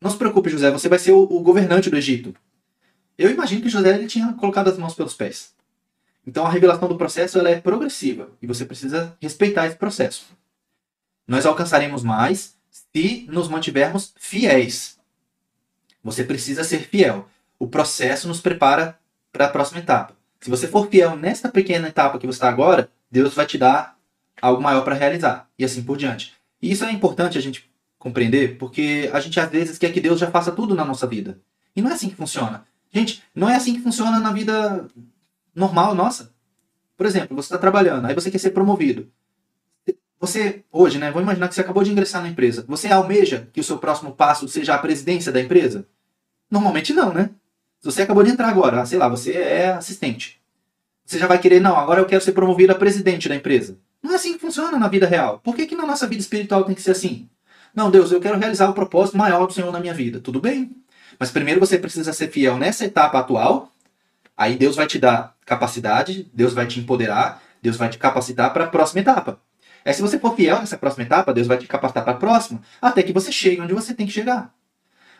Não 0.00 0.10
se 0.10 0.16
preocupe, 0.16 0.50
José, 0.50 0.70
você 0.70 0.88
vai 0.88 0.98
ser 0.98 1.12
o, 1.12 1.22
o 1.22 1.40
governante 1.40 1.88
do 1.88 1.96
Egito. 1.96 2.34
Eu 3.16 3.30
imagino 3.30 3.62
que 3.62 3.68
José 3.68 3.94
ele 3.94 4.06
tinha 4.06 4.32
colocado 4.32 4.68
as 4.68 4.76
mãos 4.76 4.94
pelos 4.94 5.14
pés. 5.14 5.54
Então 6.26 6.46
a 6.46 6.50
revelação 6.50 6.88
do 6.88 6.96
processo 6.96 7.38
ela 7.38 7.50
é 7.50 7.60
progressiva 7.60 8.30
e 8.40 8.46
você 8.46 8.64
precisa 8.64 9.16
respeitar 9.20 9.66
esse 9.66 9.76
processo. 9.76 10.26
Nós 11.26 11.46
alcançaremos 11.46 12.02
mais 12.02 12.56
se 12.70 13.26
nos 13.30 13.48
mantivermos 13.48 14.12
fiéis. 14.16 14.98
Você 16.02 16.24
precisa 16.24 16.64
ser 16.64 16.80
fiel. 16.88 17.28
O 17.58 17.66
processo 17.66 18.26
nos 18.26 18.40
prepara 18.40 18.98
para 19.32 19.46
a 19.46 19.48
próxima 19.48 19.80
etapa. 19.80 20.16
Se 20.40 20.50
você 20.50 20.66
for 20.66 20.88
fiel 20.88 21.16
nesta 21.16 21.48
pequena 21.48 21.88
etapa 21.88 22.18
que 22.18 22.26
você 22.26 22.36
está 22.36 22.48
agora, 22.48 22.90
Deus 23.10 23.34
vai 23.34 23.46
te 23.46 23.56
dar 23.56 23.96
algo 24.42 24.60
maior 24.60 24.82
para 24.82 24.96
realizar. 24.96 25.48
E 25.58 25.64
assim 25.64 25.82
por 25.82 25.96
diante. 25.96 26.34
E 26.60 26.70
isso 26.70 26.84
é 26.84 26.90
importante 26.90 27.38
a 27.38 27.40
gente 27.40 27.70
compreender, 27.98 28.58
porque 28.58 29.08
a 29.12 29.20
gente 29.20 29.38
às 29.38 29.48
vezes 29.48 29.78
quer 29.78 29.92
que 29.92 30.00
Deus 30.00 30.18
já 30.18 30.30
faça 30.30 30.50
tudo 30.50 30.74
na 30.74 30.84
nossa 30.84 31.06
vida. 31.06 31.40
E 31.74 31.80
não 31.80 31.90
é 31.90 31.94
assim 31.94 32.10
que 32.10 32.16
funciona. 32.16 32.66
Gente, 32.92 33.22
não 33.34 33.48
é 33.48 33.54
assim 33.54 33.74
que 33.74 33.80
funciona 33.80 34.18
na 34.18 34.32
vida 34.32 34.86
normal 35.54 35.94
nossa. 35.94 36.32
Por 36.96 37.06
exemplo, 37.06 37.34
você 37.36 37.46
está 37.46 37.58
trabalhando, 37.58 38.06
aí 38.06 38.14
você 38.14 38.30
quer 38.30 38.38
ser 38.38 38.50
promovido. 38.50 39.08
Você, 40.20 40.62
hoje, 40.70 40.98
né? 40.98 41.10
Vamos 41.10 41.24
imaginar 41.24 41.48
que 41.48 41.54
você 41.54 41.60
acabou 41.60 41.82
de 41.82 41.90
ingressar 41.90 42.22
na 42.22 42.28
empresa. 42.28 42.64
Você 42.68 42.86
almeja 42.88 43.48
que 43.52 43.60
o 43.60 43.64
seu 43.64 43.78
próximo 43.78 44.12
passo 44.12 44.46
seja 44.46 44.74
a 44.74 44.78
presidência 44.78 45.32
da 45.32 45.40
empresa? 45.40 45.86
Normalmente 46.50 46.92
não, 46.92 47.12
né? 47.12 47.30
Se 47.80 47.86
você 47.86 48.02
acabou 48.02 48.22
de 48.22 48.30
entrar 48.30 48.48
agora, 48.48 48.86
sei 48.86 48.98
lá, 48.98 49.08
você 49.08 49.32
é 49.32 49.72
assistente. 49.72 50.40
Você 51.04 51.18
já 51.18 51.26
vai 51.26 51.38
querer, 51.38 51.60
não, 51.60 51.76
agora 51.76 52.00
eu 52.00 52.06
quero 52.06 52.22
ser 52.22 52.32
promovido 52.32 52.72
a 52.72 52.76
presidente 52.76 53.28
da 53.28 53.34
empresa. 53.34 53.76
Não 54.02 54.12
é 54.12 54.14
assim 54.16 54.32
que 54.34 54.38
funciona 54.38 54.78
na 54.78 54.88
vida 54.88 55.06
real. 55.06 55.38
Por 55.38 55.54
que, 55.54 55.66
que 55.66 55.76
na 55.76 55.86
nossa 55.86 56.06
vida 56.06 56.20
espiritual 56.20 56.64
tem 56.64 56.74
que 56.74 56.82
ser 56.82 56.90
assim? 56.90 57.28
Não, 57.74 57.90
Deus, 57.90 58.12
eu 58.12 58.20
quero 58.20 58.38
realizar 58.38 58.68
o 58.68 58.74
propósito 58.74 59.16
maior 59.16 59.46
do 59.46 59.52
Senhor 59.52 59.72
na 59.72 59.80
minha 59.80 59.94
vida. 59.94 60.20
Tudo 60.20 60.40
bem. 60.40 60.70
Mas 61.18 61.30
primeiro 61.30 61.60
você 61.60 61.78
precisa 61.78 62.12
ser 62.12 62.28
fiel 62.28 62.56
nessa 62.56 62.84
etapa 62.84 63.18
atual. 63.18 63.70
Aí 64.36 64.56
Deus 64.56 64.76
vai 64.76 64.86
te 64.86 64.98
dar 64.98 65.34
capacidade, 65.44 66.28
Deus 66.34 66.52
vai 66.52 66.66
te 66.66 66.80
empoderar, 66.80 67.42
Deus 67.62 67.76
vai 67.76 67.88
te 67.88 67.98
capacitar 67.98 68.52
para 68.52 68.64
a 68.64 68.66
próxima 68.66 69.00
etapa. 69.00 69.38
É, 69.84 69.92
se 69.92 70.02
você 70.02 70.18
for 70.18 70.34
fiel 70.34 70.58
nessa 70.58 70.76
próxima 70.76 71.04
etapa, 71.04 71.32
Deus 71.32 71.46
vai 71.46 71.58
te 71.58 71.66
capacitar 71.66 72.04
para 72.04 72.12
a 72.12 72.16
próxima, 72.16 72.60
até 72.80 73.02
que 73.02 73.12
você 73.12 73.32
chegue 73.32 73.60
onde 73.60 73.74
você 73.74 73.94
tem 73.94 74.06
que 74.06 74.12
chegar. 74.12 74.52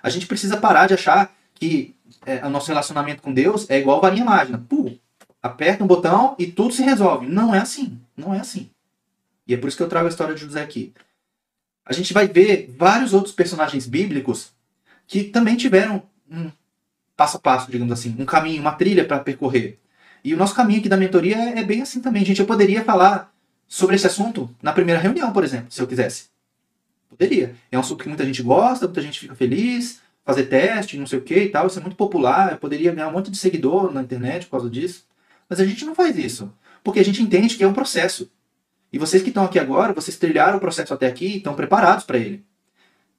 A 0.02 0.08
gente 0.08 0.26
precisa 0.26 0.56
parar 0.56 0.86
de 0.86 0.94
achar 0.94 1.32
que 1.54 1.94
é, 2.26 2.44
o 2.44 2.50
nosso 2.50 2.68
relacionamento 2.68 3.22
com 3.22 3.32
Deus 3.32 3.68
é 3.70 3.78
igual 3.78 4.00
varinha 4.00 4.24
mágica. 4.24 4.58
Pô, 4.68 4.90
aperta 5.42 5.84
um 5.84 5.86
botão 5.86 6.34
e 6.38 6.46
tudo 6.46 6.74
se 6.74 6.82
resolve. 6.82 7.26
Não 7.26 7.54
é 7.54 7.58
assim. 7.58 8.00
Não 8.16 8.34
é 8.34 8.40
assim. 8.40 8.70
E 9.46 9.54
é 9.54 9.56
por 9.56 9.68
isso 9.68 9.76
que 9.76 9.82
eu 9.82 9.88
trago 9.88 10.06
a 10.06 10.10
história 10.10 10.34
de 10.34 10.40
José 10.40 10.62
aqui. 10.62 10.92
A 11.84 11.92
gente 11.92 12.12
vai 12.12 12.28
ver 12.28 12.74
vários 12.78 13.12
outros 13.12 13.34
personagens 13.34 13.86
bíblicos 13.86 14.52
que 15.06 15.24
também 15.24 15.56
tiveram 15.56 16.02
um 16.30 16.50
passo 17.16 17.36
a 17.36 17.40
passo, 17.40 17.70
digamos 17.70 17.92
assim, 17.92 18.14
um 18.18 18.24
caminho, 18.24 18.60
uma 18.60 18.72
trilha 18.72 19.04
para 19.04 19.18
percorrer. 19.18 19.78
E 20.24 20.32
o 20.32 20.36
nosso 20.36 20.54
caminho 20.54 20.80
aqui 20.80 20.88
da 20.88 20.96
mentoria 20.96 21.36
é, 21.36 21.58
é 21.58 21.64
bem 21.64 21.82
assim 21.82 22.00
também. 22.00 22.24
Gente, 22.24 22.40
eu 22.40 22.46
poderia 22.46 22.84
falar 22.84 23.32
sobre 23.66 23.96
esse 23.96 24.06
assunto 24.06 24.54
na 24.62 24.72
primeira 24.72 25.00
reunião, 25.00 25.32
por 25.32 25.42
exemplo, 25.42 25.70
se 25.70 25.80
eu 25.80 25.86
quisesse. 25.86 26.26
Poderia. 27.08 27.54
É 27.70 27.76
um 27.76 27.80
assunto 27.80 28.02
que 28.02 28.08
muita 28.08 28.24
gente 28.24 28.42
gosta, 28.42 28.86
muita 28.86 29.02
gente 29.02 29.18
fica 29.18 29.34
feliz, 29.34 30.00
fazer 30.24 30.44
teste, 30.44 30.96
não 30.96 31.06
sei 31.06 31.18
o 31.18 31.22
que 31.22 31.34
e 31.34 31.48
tal. 31.48 31.66
Isso 31.66 31.78
é 31.78 31.82
muito 31.82 31.96
popular. 31.96 32.52
Eu 32.52 32.58
poderia 32.58 32.92
ganhar 32.92 33.08
um 33.08 33.12
monte 33.12 33.30
de 33.30 33.36
seguidor 33.36 33.92
na 33.92 34.02
internet 34.02 34.46
por 34.46 34.52
causa 34.52 34.70
disso. 34.70 35.04
Mas 35.48 35.60
a 35.60 35.64
gente 35.66 35.84
não 35.84 35.94
faz 35.94 36.16
isso. 36.16 36.52
Porque 36.82 37.00
a 37.00 37.04
gente 37.04 37.22
entende 37.22 37.56
que 37.56 37.64
é 37.64 37.68
um 37.68 37.72
processo. 37.72 38.30
E 38.92 38.98
vocês 38.98 39.22
que 39.22 39.30
estão 39.30 39.44
aqui 39.44 39.58
agora, 39.58 39.92
vocês 39.92 40.16
trilharam 40.16 40.58
o 40.58 40.60
processo 40.60 40.92
até 40.92 41.06
aqui 41.06 41.26
e 41.26 41.36
estão 41.38 41.54
preparados 41.54 42.04
para 42.04 42.18
ele. 42.18 42.44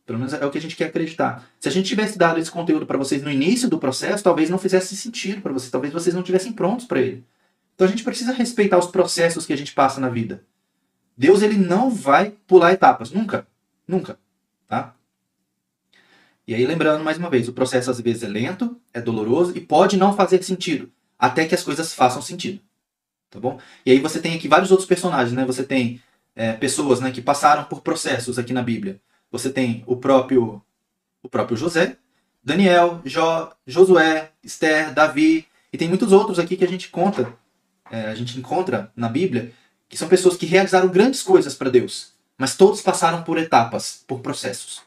Pelo 0.05 0.19
menos 0.19 0.33
é 0.33 0.45
o 0.45 0.51
que 0.51 0.57
a 0.57 0.61
gente 0.61 0.75
quer 0.75 0.85
acreditar. 0.85 1.47
Se 1.59 1.67
a 1.67 1.71
gente 1.71 1.87
tivesse 1.87 2.17
dado 2.17 2.39
esse 2.39 2.51
conteúdo 2.51 2.85
para 2.85 2.97
vocês 2.97 3.23
no 3.23 3.31
início 3.31 3.69
do 3.69 3.79
processo, 3.79 4.23
talvez 4.23 4.49
não 4.49 4.57
fizesse 4.57 4.95
sentido 4.95 5.41
para 5.41 5.53
vocês, 5.53 5.71
talvez 5.71 5.93
vocês 5.93 6.13
não 6.13 6.21
estivessem 6.21 6.51
prontos 6.51 6.85
para 6.85 7.01
ele. 7.01 7.25
Então 7.73 7.87
a 7.87 7.89
gente 7.89 8.03
precisa 8.03 8.33
respeitar 8.33 8.77
os 8.77 8.87
processos 8.87 9.45
que 9.45 9.53
a 9.53 9.57
gente 9.57 9.73
passa 9.73 9.99
na 9.99 10.09
vida. 10.09 10.43
Deus 11.17 11.41
ele 11.41 11.57
não 11.57 11.89
vai 11.89 12.31
pular 12.45 12.73
etapas, 12.73 13.11
nunca, 13.11 13.47
nunca, 13.87 14.19
tá? 14.67 14.95
E 16.45 16.53
aí 16.53 16.65
lembrando 16.65 17.03
mais 17.03 17.17
uma 17.17 17.29
vez, 17.29 17.47
o 17.47 17.53
processo 17.53 17.89
às 17.89 17.99
vezes 18.01 18.23
é 18.23 18.27
lento, 18.27 18.79
é 18.93 18.99
doloroso 18.99 19.55
e 19.55 19.61
pode 19.61 19.95
não 19.95 20.15
fazer 20.15 20.43
sentido, 20.43 20.91
até 21.17 21.45
que 21.45 21.55
as 21.55 21.63
coisas 21.63 21.93
façam 21.93 22.21
sentido, 22.21 22.59
tá 23.33 23.39
bom? 23.39 23.59
E 23.83 23.91
aí 23.91 23.99
você 23.99 24.19
tem 24.19 24.35
aqui 24.35 24.47
vários 24.47 24.69
outros 24.69 24.87
personagens, 24.87 25.33
né? 25.33 25.43
Você 25.45 25.63
tem 25.63 25.99
é, 26.35 26.53
pessoas, 26.53 26.99
né, 26.99 27.11
que 27.11 27.21
passaram 27.21 27.63
por 27.63 27.81
processos 27.81 28.37
aqui 28.37 28.53
na 28.53 28.61
Bíblia. 28.61 29.01
Você 29.31 29.49
tem 29.49 29.83
o 29.87 29.97
próprio 29.97 30.61
o 31.23 31.29
próprio 31.29 31.55
José, 31.55 31.95
Daniel, 32.43 33.01
Jó, 33.05 33.53
Josué, 33.65 34.31
Esther, 34.43 34.93
Davi 34.93 35.47
e 35.71 35.77
tem 35.77 35.87
muitos 35.87 36.11
outros 36.11 36.37
aqui 36.37 36.57
que 36.57 36.65
a 36.65 36.67
gente 36.67 36.89
conta, 36.89 37.33
é, 37.89 38.07
a 38.07 38.15
gente 38.15 38.37
encontra 38.37 38.91
na 38.93 39.07
Bíblia 39.07 39.53
que 39.87 39.97
são 39.97 40.09
pessoas 40.09 40.35
que 40.35 40.45
realizaram 40.45 40.89
grandes 40.89 41.23
coisas 41.23 41.55
para 41.55 41.69
Deus, 41.69 42.11
mas 42.37 42.57
todos 42.57 42.81
passaram 42.81 43.23
por 43.23 43.37
etapas, 43.37 44.03
por 44.05 44.19
processos. 44.19 44.81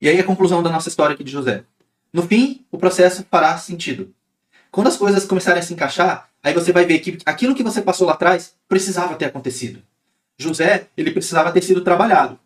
E 0.00 0.08
aí 0.08 0.18
a 0.18 0.24
conclusão 0.24 0.62
da 0.62 0.70
nossa 0.70 0.88
história 0.88 1.14
aqui 1.14 1.22
de 1.22 1.30
José. 1.30 1.64
No 2.10 2.22
fim, 2.22 2.64
o 2.70 2.78
processo 2.78 3.24
fará 3.30 3.56
sentido. 3.58 4.14
Quando 4.70 4.86
as 4.86 4.96
coisas 4.96 5.26
começarem 5.26 5.60
a 5.60 5.62
se 5.62 5.74
encaixar, 5.74 6.31
aí 6.42 6.52
você 6.52 6.72
vai 6.72 6.84
ver 6.84 6.98
que 6.98 7.18
aquilo 7.24 7.54
que 7.54 7.62
você 7.62 7.80
passou 7.80 8.06
lá 8.06 8.14
atrás 8.14 8.54
precisava 8.68 9.14
ter 9.14 9.26
acontecido. 9.26 9.82
José, 10.38 10.88
ele 10.96 11.10
precisava 11.10 11.52
ter 11.52 11.62
sido 11.62 11.82
trabalhado. 11.82 12.38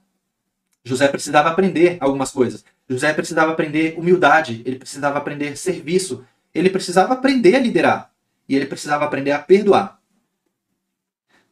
José 0.85 1.09
precisava 1.09 1.49
aprender 1.49 1.97
algumas 2.01 2.31
coisas. 2.31 2.65
José 2.89 3.13
precisava 3.13 3.53
aprender 3.53 3.99
humildade, 3.99 4.63
ele 4.65 4.77
precisava 4.77 5.19
aprender 5.19 5.57
serviço, 5.57 6.25
ele 6.55 6.71
precisava 6.71 7.15
aprender 7.15 7.57
a 7.57 7.59
liderar 7.59 8.13
e 8.49 8.55
ele 8.55 8.67
precisava 8.67 9.05
aprender 9.05 9.33
a 9.33 9.39
perdoar. 9.39 10.01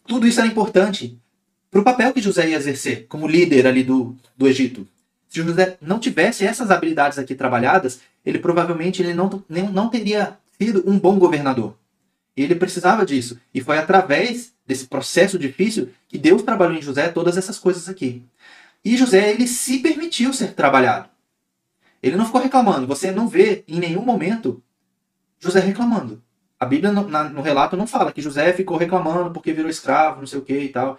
Tudo 0.07 0.27
isso 0.27 0.39
era 0.39 0.49
importante 0.49 1.19
para 1.71 1.81
o 1.81 1.85
papel 1.85 2.13
que 2.13 2.21
José 2.21 2.51
ia 2.51 2.57
exercer 2.57 3.07
como 3.09 3.27
líder 3.27 3.67
ali 3.67 3.83
do, 3.83 4.15
do 4.37 4.47
Egito. 4.47 4.87
Se 5.29 5.43
José 5.43 5.77
não 5.81 5.99
tivesse 5.99 6.47
essas 6.47 6.71
habilidades 6.71 7.19
aqui 7.19 7.35
trabalhadas, 7.35 8.01
ele 8.25 8.39
provavelmente 8.39 9.03
ele 9.03 9.13
não, 9.13 9.43
não 9.49 9.89
teria 9.89 10.39
sido 10.61 10.89
um 10.89 10.97
bom 10.97 11.19
governador. 11.19 11.77
Ele 12.37 12.55
precisava 12.55 13.07
disso. 13.07 13.39
E 13.53 13.61
foi 13.61 13.79
através 13.79 14.53
desse 14.67 14.87
processo 14.87 15.39
difícil 15.39 15.91
que 16.09 16.19
Deus 16.19 16.43
trabalhou 16.43 16.77
em 16.77 16.83
José 16.83 17.09
todas 17.09 17.37
essas 17.37 17.59
coisas 17.59 17.89
aqui. 17.89 18.25
E 18.85 18.97
José, 18.97 19.31
ele 19.31 19.47
se 19.47 19.79
permitiu 19.79 20.33
ser 20.33 20.53
trabalhado. 20.55 21.09
Ele 22.03 22.17
não 22.17 22.27
ficou 22.27 22.41
reclamando. 22.41 22.87
Você 22.87 23.11
não 23.11 23.29
vê 23.29 23.65
em 23.67 23.79
nenhum 23.79 24.03
momento 24.03 24.63
José 25.39 25.61
reclamando. 25.61 26.23
A 26.59 26.67
Bíblia 26.67 26.93
no, 26.93 27.09
na, 27.09 27.25
no 27.25 27.41
relato 27.41 27.77
não 27.77 27.87
fala 27.87 28.13
que 28.13 28.21
José 28.21 28.53
ficou 28.53 28.77
reclamando 28.77 29.31
porque 29.31 29.53
virou 29.53 29.71
escravo, 29.71 30.21
não 30.21 30.27
sei 30.27 30.39
o 30.39 30.43
que 30.43 30.59
e 30.59 30.69
tal. 30.69 30.99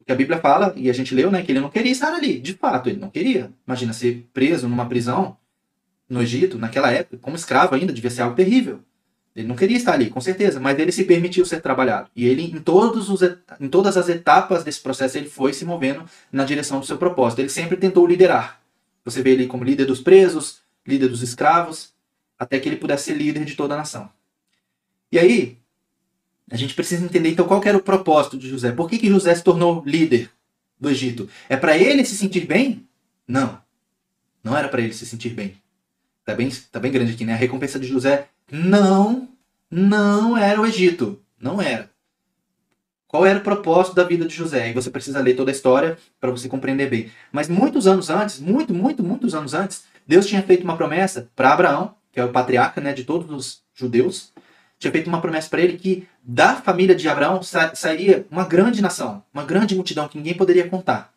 O 0.00 0.04
que 0.04 0.12
a 0.12 0.16
Bíblia 0.16 0.38
fala, 0.40 0.72
e 0.76 0.90
a 0.90 0.92
gente 0.92 1.14
leu, 1.14 1.30
né, 1.30 1.42
que 1.42 1.52
ele 1.52 1.60
não 1.60 1.70
queria 1.70 1.92
estar 1.92 2.12
ali. 2.12 2.40
De 2.40 2.54
fato, 2.54 2.88
ele 2.88 2.98
não 2.98 3.08
queria. 3.08 3.52
Imagina 3.66 3.92
ser 3.92 4.28
preso 4.32 4.68
numa 4.68 4.86
prisão 4.86 5.36
no 6.08 6.20
Egito, 6.20 6.58
naquela 6.58 6.90
época, 6.90 7.18
como 7.18 7.36
escravo 7.36 7.74
ainda, 7.74 7.92
devia 7.92 8.10
ser 8.10 8.22
algo 8.22 8.36
terrível. 8.36 8.80
Ele 9.34 9.48
não 9.48 9.56
queria 9.56 9.76
estar 9.76 9.94
ali, 9.94 10.10
com 10.10 10.20
certeza, 10.20 10.60
mas 10.60 10.78
ele 10.78 10.92
se 10.92 11.04
permitiu 11.04 11.46
ser 11.46 11.62
trabalhado. 11.62 12.10
E 12.14 12.26
ele, 12.26 12.42
em, 12.42 12.60
todos 12.60 13.08
os, 13.08 13.22
em 13.58 13.68
todas 13.68 13.96
as 13.96 14.08
etapas 14.08 14.62
desse 14.62 14.80
processo, 14.80 15.16
ele 15.16 15.28
foi 15.28 15.54
se 15.54 15.64
movendo 15.64 16.04
na 16.30 16.44
direção 16.44 16.78
do 16.78 16.86
seu 16.86 16.98
propósito. 16.98 17.38
Ele 17.38 17.48
sempre 17.48 17.76
tentou 17.76 18.06
liderar. 18.06 18.60
Você 19.04 19.22
vê 19.22 19.30
ele 19.30 19.46
como 19.46 19.64
líder 19.64 19.86
dos 19.86 20.00
presos, 20.00 20.58
líder 20.86 21.08
dos 21.08 21.22
escravos, 21.22 21.92
até 22.38 22.60
que 22.60 22.68
ele 22.68 22.76
pudesse 22.76 23.04
ser 23.04 23.14
líder 23.14 23.44
de 23.44 23.54
toda 23.54 23.72
a 23.74 23.78
nação. 23.78 24.10
E 25.10 25.18
aí, 25.18 25.56
a 26.50 26.56
gente 26.56 26.74
precisa 26.74 27.04
entender 27.04 27.30
então 27.30 27.46
qual 27.46 27.62
era 27.64 27.76
o 27.76 27.82
propósito 27.82 28.36
de 28.36 28.48
José. 28.48 28.72
Por 28.72 28.88
que, 28.88 28.98
que 28.98 29.08
José 29.08 29.34
se 29.34 29.42
tornou 29.42 29.82
líder 29.86 30.30
do 30.78 30.90
Egito? 30.90 31.28
É 31.48 31.56
para 31.56 31.78
ele 31.78 32.04
se 32.04 32.16
sentir 32.16 32.46
bem? 32.46 32.86
Não. 33.26 33.58
Não 34.44 34.56
era 34.56 34.68
para 34.68 34.82
ele 34.82 34.92
se 34.92 35.06
sentir 35.06 35.30
bem. 35.30 35.56
Tá 36.24 36.34
bem, 36.34 36.50
tá 36.70 36.78
bem 36.78 36.92
grande 36.92 37.12
aqui, 37.12 37.24
né? 37.24 37.32
A 37.32 37.36
recompensa 37.36 37.78
de 37.78 37.86
José 37.86 38.28
não, 38.54 39.30
não 39.70 40.36
era 40.36 40.60
o 40.60 40.66
Egito. 40.66 41.18
Não 41.40 41.60
era. 41.60 41.90
Qual 43.08 43.24
era 43.24 43.38
o 43.38 43.42
propósito 43.42 43.96
da 43.96 44.04
vida 44.04 44.26
de 44.26 44.34
José? 44.34 44.68
E 44.68 44.74
você 44.74 44.90
precisa 44.90 45.20
ler 45.20 45.34
toda 45.34 45.50
a 45.50 45.52
história 45.52 45.96
para 46.20 46.30
você 46.30 46.50
compreender 46.50 46.90
bem. 46.90 47.10
Mas 47.32 47.48
muitos 47.48 47.86
anos 47.86 48.10
antes, 48.10 48.38
muito, 48.38 48.74
muito, 48.74 49.02
muitos 49.02 49.34
anos 49.34 49.54
antes, 49.54 49.84
Deus 50.06 50.26
tinha 50.26 50.42
feito 50.42 50.64
uma 50.64 50.76
promessa 50.76 51.30
para 51.34 51.52
Abraão, 51.52 51.94
que 52.12 52.20
é 52.20 52.24
o 52.24 52.30
patriarca 52.30 52.80
né, 52.80 52.92
de 52.92 53.04
todos 53.04 53.30
os 53.30 53.62
judeus, 53.74 54.32
tinha 54.78 54.92
feito 54.92 55.06
uma 55.06 55.20
promessa 55.20 55.48
para 55.48 55.62
ele 55.62 55.78
que 55.78 56.06
da 56.22 56.56
família 56.56 56.94
de 56.94 57.08
Abraão 57.08 57.42
sa 57.42 57.74
sairia 57.74 58.26
uma 58.30 58.44
grande 58.44 58.82
nação, 58.82 59.22
uma 59.32 59.44
grande 59.44 59.74
multidão 59.74 60.08
que 60.08 60.18
ninguém 60.18 60.34
poderia 60.34 60.68
contar. 60.68 61.14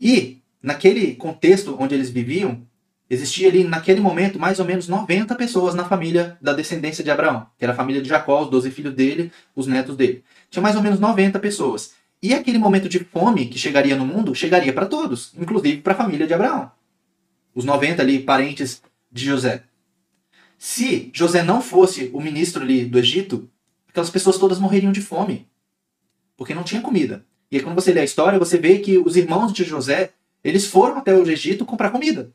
E, 0.00 0.42
naquele 0.62 1.14
contexto 1.14 1.76
onde 1.78 1.94
eles 1.94 2.10
viviam, 2.10 2.66
Existia 3.08 3.48
ali, 3.48 3.64
naquele 3.64 4.00
momento, 4.00 4.38
mais 4.38 4.58
ou 4.58 4.64
menos 4.64 4.88
90 4.88 5.34
pessoas 5.34 5.74
na 5.74 5.84
família 5.84 6.38
da 6.40 6.52
descendência 6.54 7.04
de 7.04 7.10
Abraão, 7.10 7.46
que 7.58 7.64
era 7.64 7.72
a 7.72 7.76
família 7.76 8.00
de 8.00 8.08
Jacó, 8.08 8.42
os 8.42 8.50
12 8.50 8.70
filhos 8.70 8.94
dele, 8.94 9.30
os 9.54 9.66
netos 9.66 9.96
dele. 9.96 10.24
Tinha 10.50 10.62
mais 10.62 10.74
ou 10.74 10.82
menos 10.82 10.98
90 10.98 11.38
pessoas. 11.38 11.92
E 12.22 12.32
aquele 12.32 12.56
momento 12.56 12.88
de 12.88 13.00
fome 13.00 13.46
que 13.46 13.58
chegaria 13.58 13.94
no 13.94 14.06
mundo, 14.06 14.34
chegaria 14.34 14.72
para 14.72 14.86
todos, 14.86 15.32
inclusive 15.38 15.82
para 15.82 15.92
a 15.92 15.96
família 15.96 16.26
de 16.26 16.32
Abraão. 16.32 16.70
Os 17.54 17.64
90 17.64 18.00
ali, 18.00 18.18
parentes 18.20 18.82
de 19.12 19.26
José. 19.26 19.64
Se 20.56 21.10
José 21.12 21.42
não 21.42 21.60
fosse 21.60 22.10
o 22.14 22.20
ministro 22.20 22.62
ali 22.62 22.86
do 22.86 22.98
Egito, 22.98 23.50
aquelas 23.86 24.08
pessoas 24.08 24.38
todas 24.38 24.58
morreriam 24.58 24.90
de 24.90 25.02
fome. 25.02 25.46
Porque 26.36 26.54
não 26.54 26.64
tinha 26.64 26.80
comida. 26.80 27.26
E 27.50 27.56
aí, 27.56 27.62
quando 27.62 27.74
você 27.74 27.92
lê 27.92 28.00
a 28.00 28.04
história, 28.04 28.38
você 28.38 28.56
vê 28.56 28.78
que 28.78 28.96
os 28.96 29.14
irmãos 29.16 29.52
de 29.52 29.62
José, 29.62 30.12
eles 30.42 30.66
foram 30.66 30.96
até 30.96 31.14
o 31.14 31.28
Egito 31.28 31.66
comprar 31.66 31.90
comida. 31.90 32.32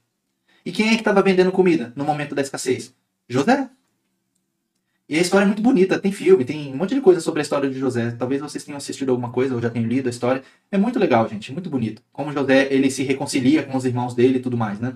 E 0.65 0.71
quem 0.71 0.89
é 0.89 0.91
que 0.91 1.01
estava 1.01 1.21
vendendo 1.21 1.51
comida 1.51 1.93
no 1.95 2.03
momento 2.03 2.35
da 2.35 2.41
escassez? 2.41 2.93
José. 3.27 3.69
E 5.07 5.17
a 5.17 5.21
história 5.21 5.43
é 5.43 5.47
muito 5.47 5.61
bonita, 5.61 5.97
tem 5.97 6.11
filme, 6.11 6.45
tem 6.45 6.71
um 6.71 6.77
monte 6.77 6.93
de 6.93 7.01
coisa 7.01 7.19
sobre 7.19 7.39
a 7.39 7.41
história 7.41 7.67
de 7.67 7.79
José. 7.79 8.11
Talvez 8.11 8.41
vocês 8.41 8.63
tenham 8.63 8.77
assistido 8.77 9.09
alguma 9.09 9.31
coisa 9.31 9.55
ou 9.55 9.61
já 9.61 9.69
tenham 9.69 9.87
lido 9.87 10.05
a 10.05 10.09
história. 10.11 10.43
É 10.71 10.77
muito 10.77 10.99
legal, 10.99 11.27
gente, 11.27 11.51
muito 11.51 11.69
bonito. 11.69 12.03
Como 12.13 12.31
José 12.31 12.67
ele 12.71 12.91
se 12.91 13.01
reconcilia 13.01 13.63
com 13.63 13.75
os 13.75 13.85
irmãos 13.85 14.13
dele 14.13 14.37
e 14.37 14.39
tudo 14.39 14.55
mais, 14.55 14.79
né? 14.79 14.93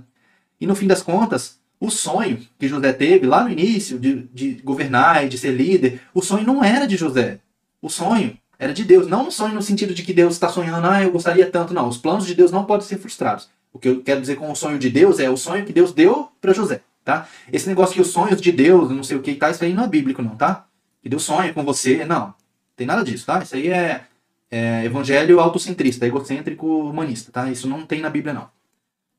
E 0.62 0.68
no 0.68 0.76
fim 0.76 0.86
das 0.86 1.02
contas, 1.02 1.60
o 1.80 1.90
sonho 1.90 2.40
que 2.60 2.68
José 2.68 2.94
teve 2.94 3.26
lá 3.26 3.44
no 3.44 3.50
início 3.50 3.98
de, 3.98 4.30
de 4.32 4.54
governar 4.64 5.26
e 5.26 5.30
de 5.30 5.38
ser 5.38 5.52
líder, 5.52 6.00
o 6.14 6.22
sonho 6.22 6.46
não 6.46 6.64
era 6.64 6.86
de 6.86 6.96
José. 6.96 7.40
O 7.82 7.90
sonho 7.90 8.38
era 8.60 8.72
de 8.72 8.84
Deus. 8.84 9.08
Não 9.08 9.28
um 9.28 9.32
sonho 9.32 9.56
no 9.56 9.62
sentido 9.62 9.94
de 9.96 10.04
que 10.04 10.14
Deus 10.14 10.34
está 10.34 10.48
sonhando, 10.48 10.88
ah, 10.88 11.02
eu 11.02 11.12
gostaria 11.12 11.50
tanto. 11.50 11.74
Não, 11.74 11.88
os 11.88 11.98
planos 11.98 12.26
de 12.26 12.36
Deus 12.36 12.52
não 12.52 12.66
podem 12.66 12.88
ser 12.88 13.00
frustrados. 13.00 13.50
O 13.74 13.80
que 13.80 13.90
eu 13.90 14.04
quero 14.04 14.22
dizer 14.22 14.36
com 14.36 14.52
o 14.52 14.56
sonho 14.56 14.78
de 14.78 14.90
Deus 14.90 15.20
é 15.20 15.30
o 15.30 15.36
sonho 15.36 15.66
que 15.66 15.74
Deus 15.74 15.92
deu 15.92 16.30
para 16.40 16.54
José, 16.54 16.82
tá? 17.04 17.28
Esse 17.52 17.68
negócio 17.68 17.96
que 17.96 18.02
os 18.02 18.10
sonhos 18.10 18.40
de 18.40 18.52
Deus, 18.52 18.92
não 18.92 19.04
sei 19.04 19.18
o 19.18 19.22
que 19.22 19.34
tá, 19.34 19.50
isso 19.50 19.64
aí 19.64 19.74
não 19.74 19.84
é 19.84 19.88
bíblico 19.88 20.22
não, 20.22 20.36
tá? 20.36 20.68
Que 21.02 21.10
Deus 21.10 21.24
sonha 21.24 21.52
com 21.52 21.64
você, 21.64 22.06
não. 22.06 22.36
Tem 22.76 22.86
nada 22.86 23.04
disso, 23.04 23.26
tá? 23.26 23.42
Isso 23.42 23.56
aí 23.56 23.70
é, 23.70 24.04
é 24.52 24.86
evangelho 24.86 25.40
autocentrista, 25.40 26.06
egocêntrico, 26.06 26.68
humanista, 26.68 27.32
tá? 27.32 27.52
Isso 27.52 27.68
não 27.68 27.84
tem 27.84 28.00
na 28.00 28.12
Bíblia 28.12 28.34
não. 28.34 28.48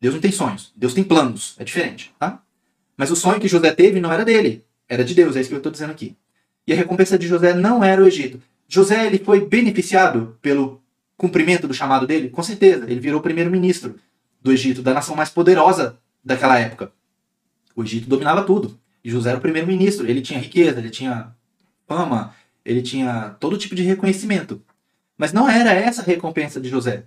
Deus 0.01 0.15
não 0.15 0.21
tem 0.21 0.31
sonhos, 0.31 0.73
Deus 0.77 0.95
tem 0.95 1.03
planos, 1.03 1.57
é 1.59 1.65
diferente, 1.65 2.15
tá? 2.19 2.41
Mas 2.97 3.11
o 3.11 3.17
sonho 3.17 3.41
que 3.41 3.49
José 3.49 3.73
teve 3.73 4.01
não 4.01 4.13
era 4.13 4.25
dele, 4.25 4.65
era 4.89 5.05
de 5.05 5.15
Deus, 5.15 5.35
é 5.35 5.41
isso 5.41 5.49
que 5.49 5.55
eu 5.55 5.59
estou 5.59 5.73
dizendo 5.73 5.91
aqui. 5.91 6.17
E 6.65 6.73
a 6.73 6.77
recompensa 6.77 7.19
de 7.19 7.27
José 7.27 7.53
não 7.55 7.83
era 7.83 8.03
o 8.03 8.07
Egito. 8.07 8.41
José 8.69 9.07
ele 9.07 9.19
foi 9.19 9.45
beneficiado 9.45 10.39
pelo 10.41 10.81
cumprimento 11.17 11.67
do 11.67 11.75
chamado 11.75 12.07
dele? 12.07 12.29
Com 12.29 12.43
certeza, 12.43 12.85
ele 12.85 13.01
virou 13.01 13.21
primeiro-ministro 13.21 13.97
do 14.45 14.53
Egito, 14.53 14.83
da 14.83 14.93
nação 14.93 15.17
mais 15.17 15.31
poderosa 15.31 15.99
daquela 16.23 16.59
época. 16.59 16.93
O 17.75 17.83
Egito 17.83 18.09
dominava 18.09 18.45
tudo. 18.45 18.79
José 19.03 19.31
era 19.31 19.39
o 19.39 19.43
primeiro-ministro. 19.43 20.07
Ele 20.07 20.21
tinha 20.21 20.39
riqueza, 20.39 20.79
ele 20.79 20.91
tinha 20.91 21.35
fama, 21.89 22.35
ele 22.65 22.83
tinha 22.83 23.37
todo 23.41 23.59
tipo 23.59 23.75
de 23.75 23.83
reconhecimento. 23.83 24.63
Mas 25.17 25.33
não 25.33 25.49
era 25.49 25.73
essa 25.73 26.03
a 26.03 26.05
recompensa 26.05 26.61
de 26.61 26.69
José. 26.69 27.05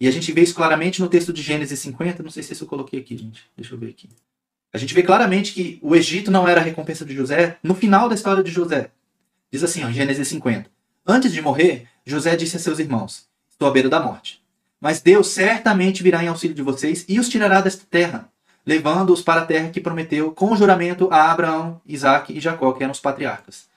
E 0.00 0.08
a 0.08 0.10
gente 0.10 0.32
vê 0.32 0.42
isso 0.42 0.54
claramente 0.54 1.00
no 1.00 1.08
texto 1.08 1.32
de 1.32 1.42
Gênesis 1.42 1.78
50. 1.78 2.22
Não 2.22 2.30
sei 2.30 2.42
se 2.42 2.60
eu 2.60 2.66
coloquei 2.66 3.00
aqui, 3.00 3.16
gente. 3.16 3.44
Deixa 3.56 3.74
eu 3.74 3.78
ver 3.78 3.90
aqui. 3.90 4.08
A 4.72 4.78
gente 4.78 4.94
vê 4.94 5.02
claramente 5.02 5.52
que 5.52 5.78
o 5.82 5.94
Egito 5.94 6.30
não 6.30 6.48
era 6.48 6.60
a 6.60 6.64
recompensa 6.64 7.04
de 7.04 7.14
José 7.14 7.58
no 7.62 7.74
final 7.74 8.08
da 8.08 8.14
história 8.14 8.42
de 8.42 8.50
José. 8.50 8.90
Diz 9.52 9.62
assim, 9.62 9.84
ó, 9.84 9.90
Gênesis 9.90 10.26
50. 10.28 10.70
Antes 11.06 11.32
de 11.32 11.42
morrer, 11.42 11.86
José 12.04 12.36
disse 12.36 12.56
a 12.56 12.60
seus 12.60 12.78
irmãos: 12.78 13.28
Estou 13.50 13.68
à 13.68 13.70
beira 13.70 13.88
da 13.88 14.00
morte. 14.00 14.39
Mas 14.80 15.00
Deus 15.00 15.28
certamente 15.28 16.02
virá 16.02 16.24
em 16.24 16.28
auxílio 16.28 16.56
de 16.56 16.62
vocês 16.62 17.04
e 17.08 17.20
os 17.20 17.28
tirará 17.28 17.60
desta 17.60 17.84
terra, 17.90 18.28
levando-os 18.64 19.20
para 19.20 19.42
a 19.42 19.46
terra 19.46 19.68
que 19.68 19.80
prometeu 19.80 20.32
com 20.32 20.56
juramento 20.56 21.08
a 21.12 21.30
Abraão, 21.30 21.80
Isaac 21.86 22.32
e 22.32 22.40
Jacó, 22.40 22.72
que 22.72 22.82
eram 22.82 22.92
os 22.92 23.00
patriarcas. 23.00 23.68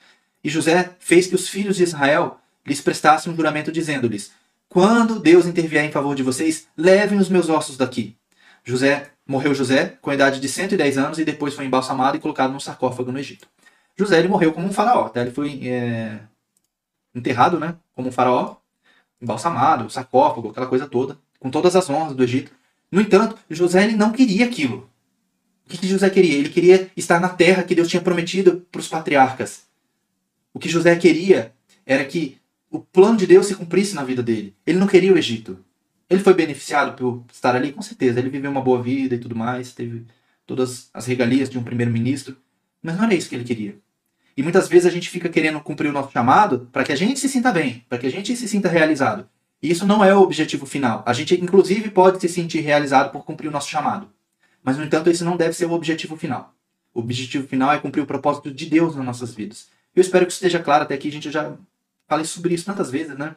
E 0.42 0.48
José 0.48 0.90
fez 0.98 1.26
que 1.26 1.34
os 1.34 1.48
filhos 1.48 1.76
de 1.76 1.82
Israel 1.82 2.38
lhes 2.66 2.80
prestassem 2.80 3.32
um 3.32 3.36
juramento, 3.36 3.70
dizendo-lhes: 3.70 4.32
Quando 4.68 5.20
Deus 5.20 5.46
intervier 5.46 5.84
em 5.84 5.92
favor 5.92 6.14
de 6.14 6.22
vocês, 6.22 6.66
levem 6.76 7.18
os 7.18 7.28
meus 7.28 7.48
ossos 7.48 7.76
daqui. 7.76 8.16
José 8.64 9.10
morreu 9.26 9.54
José 9.54 9.96
com 10.00 10.10
a 10.10 10.14
idade 10.14 10.40
de 10.40 10.48
110 10.48 10.98
anos 10.98 11.18
e 11.18 11.24
depois 11.24 11.54
foi 11.54 11.66
embalsamado 11.66 12.16
e 12.16 12.20
colocado 12.20 12.52
num 12.52 12.60
sarcófago 12.60 13.12
no 13.12 13.18
Egito. 13.18 13.46
José 13.96 14.18
ele 14.18 14.28
morreu 14.28 14.52
como 14.52 14.66
um 14.66 14.72
faraó, 14.72 15.08
tá? 15.08 15.20
ele 15.20 15.30
foi 15.30 15.68
é, 15.68 16.18
enterrado, 17.14 17.58
né, 17.60 17.76
como 17.94 18.08
um 18.08 18.12
faraó, 18.12 18.56
embalsamado, 19.20 19.90
sarcófago, 19.90 20.50
aquela 20.50 20.66
coisa 20.66 20.86
toda, 20.86 21.18
com 21.38 21.50
todas 21.50 21.76
as 21.76 21.88
honras 21.88 22.14
do 22.14 22.22
Egito. 22.22 22.52
No 22.90 23.00
entanto, 23.00 23.36
José 23.50 23.84
ele 23.84 23.96
não 23.96 24.12
queria 24.12 24.46
aquilo. 24.46 24.88
O 25.66 25.70
que, 25.70 25.78
que 25.78 25.88
José 25.88 26.10
queria? 26.10 26.34
Ele 26.34 26.48
queria 26.48 26.90
estar 26.96 27.18
na 27.20 27.28
terra 27.28 27.62
que 27.62 27.74
Deus 27.74 27.88
tinha 27.88 28.02
prometido 28.02 28.66
para 28.70 28.80
os 28.80 28.88
patriarcas. 28.88 29.64
O 30.52 30.58
que 30.58 30.68
José 30.68 30.94
queria 30.96 31.52
era 31.86 32.04
que 32.04 32.38
o 32.70 32.78
plano 32.80 33.16
de 33.16 33.26
Deus 33.26 33.46
se 33.46 33.54
cumprisse 33.54 33.94
na 33.94 34.04
vida 34.04 34.22
dele. 34.22 34.54
Ele 34.66 34.78
não 34.78 34.86
queria 34.86 35.12
o 35.12 35.18
Egito. 35.18 35.58
Ele 36.08 36.22
foi 36.22 36.34
beneficiado 36.34 36.96
por 36.96 37.24
estar 37.32 37.56
ali, 37.56 37.72
com 37.72 37.82
certeza. 37.82 38.18
Ele 38.18 38.30
viveu 38.30 38.50
uma 38.50 38.60
boa 38.60 38.82
vida 38.82 39.14
e 39.14 39.18
tudo 39.18 39.34
mais, 39.34 39.72
teve 39.72 40.04
todas 40.46 40.90
as 40.92 41.06
regalias 41.06 41.48
de 41.48 41.58
um 41.58 41.64
primeiro-ministro. 41.64 42.36
Mas 42.82 42.96
não 42.96 43.04
era 43.04 43.14
isso 43.14 43.28
que 43.28 43.34
ele 43.34 43.44
queria. 43.44 43.78
E 44.36 44.42
muitas 44.42 44.68
vezes 44.68 44.86
a 44.86 44.90
gente 44.90 45.08
fica 45.08 45.28
querendo 45.28 45.60
cumprir 45.60 45.88
o 45.88 45.92
nosso 45.92 46.12
chamado 46.12 46.68
para 46.72 46.84
que 46.84 46.92
a 46.92 46.96
gente 46.96 47.20
se 47.20 47.28
sinta 47.28 47.52
bem, 47.52 47.84
para 47.88 47.98
que 47.98 48.06
a 48.06 48.10
gente 48.10 48.36
se 48.36 48.48
sinta 48.48 48.68
realizado. 48.68 49.28
E 49.62 49.70
isso 49.70 49.86
não 49.86 50.04
é 50.04 50.14
o 50.14 50.20
objetivo 50.20 50.66
final. 50.66 51.02
A 51.06 51.12
gente, 51.12 51.34
inclusive, 51.40 51.90
pode 51.90 52.20
se 52.20 52.28
sentir 52.28 52.60
realizado 52.60 53.10
por 53.10 53.24
cumprir 53.24 53.48
o 53.48 53.50
nosso 53.50 53.70
chamado. 53.70 54.08
Mas, 54.62 54.76
no 54.76 54.84
entanto, 54.84 55.08
esse 55.08 55.24
não 55.24 55.36
deve 55.36 55.54
ser 55.54 55.66
o 55.66 55.72
objetivo 55.72 56.16
final. 56.16 56.54
O 56.92 57.00
objetivo 57.00 57.46
final 57.48 57.72
é 57.72 57.78
cumprir 57.78 58.02
o 58.02 58.06
propósito 58.06 58.52
de 58.52 58.66
Deus 58.66 58.94
nas 58.96 59.04
nossas 59.04 59.34
vidas. 59.34 59.68
Eu 59.94 60.00
espero 60.00 60.26
que 60.26 60.32
isso 60.32 60.44
esteja 60.44 60.62
claro. 60.62 60.82
Até 60.82 60.94
aqui 60.94 61.08
a 61.08 61.12
gente 61.12 61.30
já 61.30 61.54
falei 62.08 62.24
sobre 62.24 62.54
isso 62.54 62.64
tantas 62.64 62.90
vezes, 62.90 63.16
né? 63.16 63.36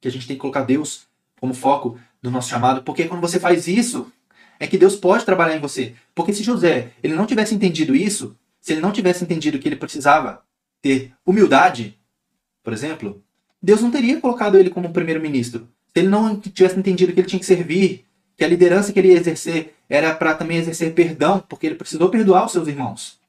Que 0.00 0.08
a 0.08 0.10
gente 0.10 0.26
tem 0.26 0.36
que 0.36 0.40
colocar 0.40 0.62
Deus 0.62 1.06
como 1.40 1.52
foco 1.52 1.98
do 2.22 2.30
nosso 2.30 2.48
chamado. 2.48 2.82
Porque 2.82 3.04
quando 3.04 3.20
você 3.20 3.38
faz 3.38 3.68
isso, 3.68 4.10
é 4.58 4.66
que 4.66 4.78
Deus 4.78 4.96
pode 4.96 5.24
trabalhar 5.24 5.56
em 5.56 5.60
você. 5.60 5.94
Porque 6.14 6.32
se 6.32 6.42
José 6.42 6.92
ele 7.02 7.14
não 7.14 7.26
tivesse 7.26 7.54
entendido 7.54 7.94
isso, 7.94 8.36
se 8.64 8.72
ele 8.72 8.80
não 8.80 8.92
tivesse 8.92 9.22
entendido 9.22 9.58
que 9.58 9.68
ele 9.68 9.76
precisava 9.76 10.42
ter 10.80 11.12
humildade, 11.26 12.00
por 12.62 12.72
exemplo, 12.72 13.22
Deus 13.62 13.82
não 13.82 13.90
teria 13.90 14.18
colocado 14.18 14.56
ele 14.56 14.70
como 14.70 14.90
primeiro-ministro. 14.90 15.68
Se 15.88 15.98
ele 16.00 16.08
não 16.08 16.40
tivesse 16.40 16.78
entendido 16.78 17.12
que 17.12 17.20
ele 17.20 17.28
tinha 17.28 17.38
que 17.38 17.44
servir 17.44 18.06
que 18.34 18.42
a 18.42 18.48
liderança 18.48 18.90
que 18.90 18.98
ele 18.98 19.08
ia 19.08 19.18
exercer 19.18 19.74
era 19.86 20.14
para 20.14 20.34
também 20.34 20.56
exercer 20.56 20.94
perdão, 20.94 21.44
porque 21.46 21.66
ele 21.66 21.74
precisou 21.74 22.08
perdoar 22.08 22.46
os 22.46 22.52
seus 22.52 22.66
irmãos. 22.66 23.20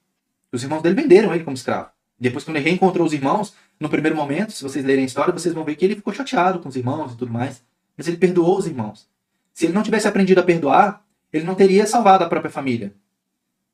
Os 0.53 0.63
irmãos 0.63 0.81
dele 0.81 0.95
venderam 0.95 1.35
ele 1.35 1.43
como 1.43 1.57
escravo. 1.57 1.89
Depois, 2.17 2.45
quando 2.45 2.55
ele 2.55 2.69
reencontrou 2.69 3.05
os 3.05 3.11
irmãos, 3.11 3.53
no 3.77 3.89
primeiro 3.89 4.15
momento, 4.15 4.53
se 4.53 4.63
vocês 4.63 4.85
lerem 4.85 5.03
a 5.03 5.05
história, 5.07 5.33
vocês 5.33 5.53
vão 5.53 5.65
ver 5.65 5.75
que 5.75 5.83
ele 5.83 5.97
ficou 5.97 6.13
chateado 6.13 6.59
com 6.59 6.69
os 6.69 6.77
irmãos 6.77 7.11
e 7.11 7.17
tudo 7.17 7.33
mais. 7.33 7.61
Mas 7.97 8.07
ele 8.07 8.15
perdoou 8.15 8.57
os 8.57 8.67
irmãos. 8.67 9.05
Se 9.53 9.65
ele 9.65 9.73
não 9.73 9.83
tivesse 9.83 10.07
aprendido 10.07 10.39
a 10.39 10.43
perdoar, 10.43 11.05
ele 11.33 11.43
não 11.43 11.55
teria 11.55 11.85
salvado 11.85 12.23
a 12.23 12.29
própria 12.29 12.49
família. 12.49 12.95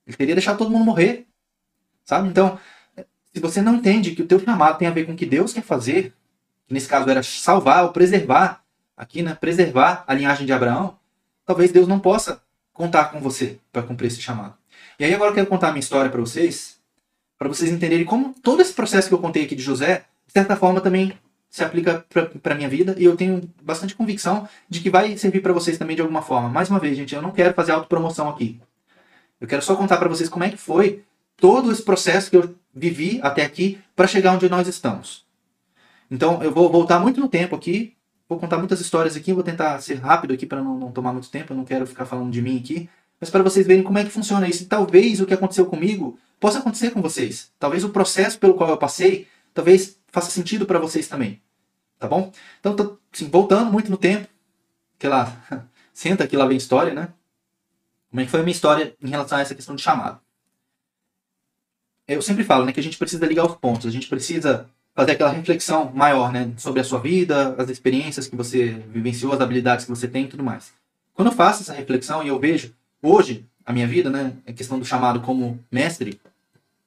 Ele 0.07 0.18
teria 0.18 0.34
deixado 0.34 0.57
todo 0.57 0.72
mundo 0.72 0.84
morrer. 0.84 1.28
Sabe? 2.04 2.28
Então, 2.28 2.60
se 3.34 3.39
você 3.39 3.62
não 3.62 3.76
entende 3.76 4.12
que 4.12 4.22
o 4.22 4.28
teu 4.28 4.39
chamado 4.39 4.78
tem 4.78 4.88
a 4.88 4.91
ver 4.91 5.06
com 5.06 5.14
o 5.14 5.16
que 5.16 5.26
Deus 5.26 5.54
quer 5.54 5.64
fazer, 5.64 6.14
que 6.68 6.74
nesse 6.74 6.88
caso 6.88 7.10
era 7.10 7.24
salvar 7.24 7.84
ou 7.84 7.91
preservar, 7.91 8.64
aqui, 8.95 9.22
né, 9.22 9.34
preservar 9.34 10.04
a 10.06 10.14
linhagem 10.14 10.45
de 10.45 10.54
Abraão, 10.54 10.97
talvez 11.45 11.72
Deus 11.72 11.88
não 11.88 11.99
possa 11.99 12.41
contar 12.74 13.06
com 13.06 13.20
você 13.20 13.58
para 13.72 13.84
cumprir 13.84 14.08
esse 14.08 14.22
chamado. 14.22 14.54
E 14.99 15.06
aí 15.06 15.14
agora 15.14 15.32
eu 15.32 15.36
quero 15.36 15.47
contar 15.47 15.70
a 15.70 15.72
minha 15.72 15.80
história 15.80 16.12
para 16.12 16.20
vocês, 16.20 16.80
para 17.38 17.47
vocês 17.47 17.72
entenderem 17.72 18.06
como 18.06 18.36
todo 18.41 18.62
esse 18.62 18.74
processo 18.74 19.08
que 19.08 19.14
eu 19.14 19.20
contei 19.20 19.45
aqui 19.45 19.56
de 19.56 19.64
José, 19.64 20.06
de 20.28 20.34
certa 20.34 20.56
forma 20.56 20.82
também 20.82 21.14
se 21.49 21.64
aplica 21.64 22.06
para 22.41 22.56
minha 22.56 22.70
vida 22.70 22.95
e 22.97 23.04
eu 23.04 23.18
tenho 23.18 23.49
bastante 23.62 23.93
convicção 23.93 24.47
de 24.70 24.80
que 24.80 24.89
vai 24.89 25.18
servir 25.18 25.41
para 25.41 25.52
vocês 25.52 25.78
também 25.78 25.95
de 25.95 26.02
alguma 26.02 26.22
forma. 26.22 26.47
Mais 26.47 26.70
uma 26.70 26.80
vez, 26.80 26.95
gente, 26.95 27.14
eu 27.14 27.22
não 27.22 27.32
quero 27.32 27.54
fazer 27.54 27.74
autopromoção 27.74 28.30
aqui. 28.30 28.60
Eu 29.39 29.47
quero 29.47 29.62
só 29.62 29.76
contar 29.76 29.97
para 29.97 30.08
vocês 30.08 30.30
como 30.30 30.45
é 30.45 30.49
que 30.49 30.58
foi 30.58 31.04
todo 31.42 31.72
esse 31.72 31.84
processo 31.84 32.30
que 32.30 32.38
eu 32.38 32.56
vivi 32.74 33.20
até 33.22 33.44
aqui 33.44 33.78
para 33.94 34.08
chegar 34.08 34.34
onde 34.34 34.48
nós 34.48 34.68
estamos. 34.70 35.26
Então, 36.10 36.42
eu 36.42 36.52
vou 36.54 36.72
voltar 36.72 37.00
muito 37.00 37.20
no 37.20 37.28
tempo 37.28 37.56
aqui 37.56 37.98
Vou 38.32 38.39
contar 38.39 38.58
muitas 38.58 38.80
histórias 38.80 39.18
aqui, 39.18 39.34
vou 39.34 39.44
tentar 39.44 39.82
ser 39.82 39.96
rápido 39.96 40.34
aqui 40.34 40.46
para 40.46 40.64
não, 40.64 40.80
não, 40.80 40.89
tomar 40.89 41.12
muito 41.12 41.30
tempo, 41.30 41.52
eu 41.52 41.58
não 41.58 41.66
quero 41.66 41.86
ficar 41.86 42.06
falando 42.06 42.32
de 42.32 42.42
mim 42.42 42.58
aqui, 42.58 42.89
mas 43.20 43.30
para 43.30 43.44
vocês 43.44 43.68
verem 43.68 43.84
como 43.84 43.98
é 43.98 44.06
que 44.06 44.10
funciona 44.10 44.48
isso. 44.48 44.66
Talvez 44.68 45.20
o 45.20 45.26
que 45.26 45.34
aconteceu 45.34 45.66
comigo 45.66 46.18
possa 46.39 46.60
acontecer 46.60 46.92
com 46.92 47.02
vocês. 47.02 47.52
Talvez 47.60 47.84
o 47.84 47.89
processo 47.89 48.39
pelo 48.39 48.54
qual 48.54 48.70
eu 48.70 48.78
passei, 48.78 49.28
talvez 49.54 50.00
faça 50.08 50.32
sentido 50.32 50.66
para 50.66 50.80
vocês 50.80 51.10
também. 51.10 51.42
Tá 52.00 52.08
bom? 52.08 52.32
Então, 52.62 52.74
tô, 52.74 52.98
assim, 53.14 53.28
voltando 53.28 53.70
muito 53.70 53.92
no 53.92 53.98
tempo, 53.98 54.30
que 54.98 55.10
lá, 55.10 55.36
senta 55.94 56.26
que 56.26 56.38
lá 56.38 56.46
vem 56.46 56.56
história, 56.56 56.94
né? 56.94 57.10
Como 58.12 58.22
é 58.22 58.24
que 58.24 58.32
foi 58.32 58.39
a 58.39 58.44
minha 58.44 58.56
história 58.56 58.96
em 59.04 59.10
relação 59.10 59.39
a 59.39 59.42
essa 59.42 59.56
questão 59.56 59.76
de 59.76 59.82
chamado? 59.82 60.22
Eu 62.08 62.22
sempre 62.22 62.43
falo, 62.43 62.66
né, 62.66 62.72
que 62.72 62.80
a 62.80 62.84
gente 62.84 62.97
precisa 62.97 63.26
ligar 63.26 63.45
os 63.45 63.56
pontos, 63.56 63.88
a 63.88 63.91
gente 63.91 64.08
precisa 64.08 64.68
fazer 64.93 65.14
aquela 65.14 65.32
reflexão 65.32 65.91
maior, 65.93 66.32
né, 66.32 66.52
sobre 66.58 66.82
a 66.82 66.84
sua 66.84 66.99
vida, 66.99 67.56
as 67.58 67.70
experiências 67.70 68.28
que 68.28 68.36
você 68.36 68.84
vivenciou, 68.89 69.32
as 69.34 69.41
habilidades 69.41 69.86
que 69.86 69.91
você 69.91 70.08
tem 70.08 70.26
e 70.26 70.28
tudo 70.28 70.43
mais. 70.43 70.74
Quando 71.14 71.30
eu 71.30 71.34
faço 71.34 71.62
essa 71.62 71.74
reflexão 71.74 72.24
e 72.24 72.28
eu 72.28 72.39
vejo 72.39 72.74
hoje 73.02 73.45
a 73.66 73.72
minha 73.72 73.88
vida, 73.88 74.10
né, 74.10 74.34
a 74.45 74.52
questão 74.52 74.78
do 74.78 74.86
chamado 74.86 75.22
como 75.22 75.60
mestre, 75.72 76.20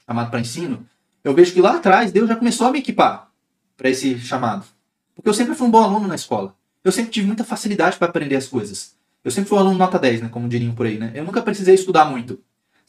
chamado 0.07 0.31
para 0.31 0.41
ensino, 0.41 0.87
eu 1.23 1.33
vejo 1.33 1.53
que 1.53 1.61
lá 1.61 1.77
atrás 1.77 2.12
Deus 2.12 2.29
já 2.29 2.37
começou 2.37 2.67
a 2.67 2.71
me 2.71 2.81
equipar 2.81 3.31
para 3.77 3.89
esse 3.89 4.19
chamado. 4.19 4.67
Porque 5.15 5.29
eu 5.29 5.35
sempre 5.35 5.55
fui 5.55 5.67
um 5.67 5.71
bom 5.71 5.83
aluno 5.83 6.07
na 6.07 6.15
escola. 6.15 6.55
Eu 6.83 6.93
sempre 6.93 7.11
tive 7.11 7.27
muita 7.27 7.45
facilidade 7.45 7.97
para 7.97 8.09
aprender 8.09 8.37
as 8.37 8.47
coisas. 8.47 8.95
Eu 9.25 9.31
sempre 9.31 9.49
fui 9.49 9.57
um 9.57 9.61
aluno 9.62 9.79
nota 9.79 9.99
10, 9.99 10.23
né, 10.23 10.29
como 10.29 10.49
diriam 10.49 10.75
por 10.75 10.85
aí, 10.85 10.99
né? 10.99 11.12
Eu 11.15 11.25
nunca 11.25 11.41
precisei 11.41 11.75
estudar 11.75 12.05
muito. 12.05 12.39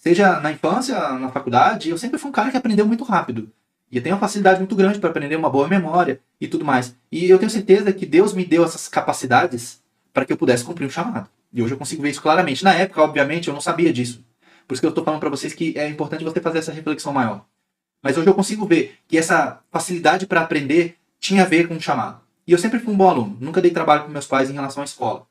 Seja 0.05 0.39
na 0.39 0.51
infância, 0.51 0.95
na 1.13 1.31
faculdade, 1.31 1.89
eu 1.89 1.97
sempre 1.97 2.19
fui 2.19 2.29
um 2.29 2.31
cara 2.31 2.51
que 2.51 2.57
aprendeu 2.57 2.85
muito 2.85 3.03
rápido. 3.03 3.49
E 3.91 3.97
eu 3.97 4.03
tenho 4.03 4.13
uma 4.13 4.21
facilidade 4.21 4.59
muito 4.59 4.75
grande 4.75 4.99
para 4.99 5.09
aprender 5.09 5.35
uma 5.35 5.49
boa 5.49 5.67
memória 5.67 6.21
e 6.39 6.47
tudo 6.47 6.63
mais. 6.63 6.95
E 7.11 7.27
eu 7.27 7.39
tenho 7.39 7.49
certeza 7.49 7.91
que 7.91 8.05
Deus 8.05 8.31
me 8.31 8.45
deu 8.45 8.63
essas 8.63 8.87
capacidades 8.87 9.81
para 10.13 10.23
que 10.23 10.31
eu 10.31 10.37
pudesse 10.37 10.63
cumprir 10.63 10.85
um 10.85 10.91
chamado. 10.91 11.27
E 11.51 11.59
hoje 11.59 11.73
eu 11.73 11.77
consigo 11.79 12.03
ver 12.03 12.11
isso 12.11 12.21
claramente. 12.21 12.63
Na 12.63 12.75
época, 12.75 13.01
obviamente, 13.01 13.47
eu 13.47 13.53
não 13.55 13.59
sabia 13.59 13.91
disso. 13.91 14.23
Por 14.67 14.75
isso 14.75 14.81
que 14.81 14.85
eu 14.85 14.89
estou 14.89 15.03
falando 15.03 15.19
para 15.19 15.29
vocês 15.31 15.55
que 15.55 15.73
é 15.75 15.89
importante 15.89 16.23
você 16.23 16.39
fazer 16.39 16.59
essa 16.59 16.71
reflexão 16.71 17.11
maior. 17.11 17.43
Mas 18.03 18.15
hoje 18.15 18.27
eu 18.27 18.35
consigo 18.35 18.67
ver 18.67 18.99
que 19.07 19.17
essa 19.17 19.59
facilidade 19.71 20.27
para 20.27 20.41
aprender 20.41 20.97
tinha 21.19 21.41
a 21.41 21.47
ver 21.47 21.67
com 21.67 21.73
o 21.73 21.81
chamado. 21.81 22.21
E 22.45 22.51
eu 22.51 22.59
sempre 22.59 22.77
fui 22.77 22.93
um 22.93 22.97
bom 22.97 23.09
aluno. 23.09 23.37
Nunca 23.41 23.59
dei 23.59 23.71
trabalho 23.71 24.03
com 24.03 24.11
meus 24.11 24.27
pais 24.27 24.51
em 24.51 24.53
relação 24.53 24.83
à 24.83 24.85
escola. 24.85 25.25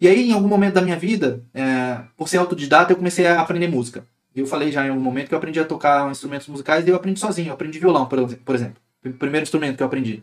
E 0.00 0.06
aí, 0.06 0.30
em 0.30 0.32
algum 0.32 0.48
momento 0.48 0.74
da 0.74 0.82
minha 0.82 0.98
vida, 0.98 1.42
é, 1.54 2.00
por 2.16 2.28
ser 2.28 2.36
autodidata, 2.38 2.92
eu 2.92 2.96
comecei 2.96 3.26
a 3.26 3.40
aprender 3.40 3.68
música. 3.68 4.06
Eu 4.34 4.46
falei 4.46 4.70
já 4.70 4.84
em 4.84 4.90
algum 4.90 5.00
momento 5.00 5.28
que 5.28 5.34
eu 5.34 5.38
aprendi 5.38 5.58
a 5.58 5.64
tocar 5.64 6.10
instrumentos 6.10 6.46
musicais 6.48 6.86
e 6.86 6.90
eu 6.90 6.96
aprendi 6.96 7.18
sozinho. 7.18 7.48
Eu 7.48 7.54
aprendi 7.54 7.78
violão, 7.78 8.06
por 8.06 8.54
exemplo. 8.54 8.76
O 9.04 9.12
primeiro 9.12 9.44
instrumento 9.44 9.76
que 9.76 9.82
eu 9.82 9.86
aprendi. 9.86 10.22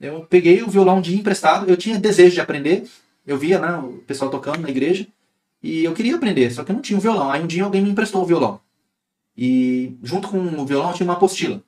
Eu 0.00 0.26
peguei 0.28 0.62
o 0.62 0.68
violão 0.68 1.00
de 1.00 1.14
emprestado, 1.16 1.68
eu 1.68 1.76
tinha 1.76 1.98
desejo 1.98 2.34
de 2.34 2.40
aprender. 2.40 2.88
Eu 3.26 3.36
via 3.36 3.58
né, 3.58 3.76
o 3.76 3.98
pessoal 4.06 4.30
tocando 4.30 4.60
na 4.60 4.70
igreja 4.70 5.06
e 5.62 5.84
eu 5.84 5.92
queria 5.92 6.16
aprender, 6.16 6.50
só 6.50 6.64
que 6.64 6.72
eu 6.72 6.74
não 6.74 6.82
tinha 6.82 6.98
o 6.98 7.02
violão. 7.02 7.30
Aí 7.30 7.42
um 7.42 7.46
dia 7.46 7.62
alguém 7.62 7.82
me 7.82 7.90
emprestou 7.90 8.22
o 8.22 8.26
violão. 8.26 8.58
E 9.36 9.96
junto 10.02 10.28
com 10.28 10.38
o 10.38 10.66
violão 10.66 10.92
tinha 10.92 11.06
uma 11.06 11.14
apostila. 11.14 11.62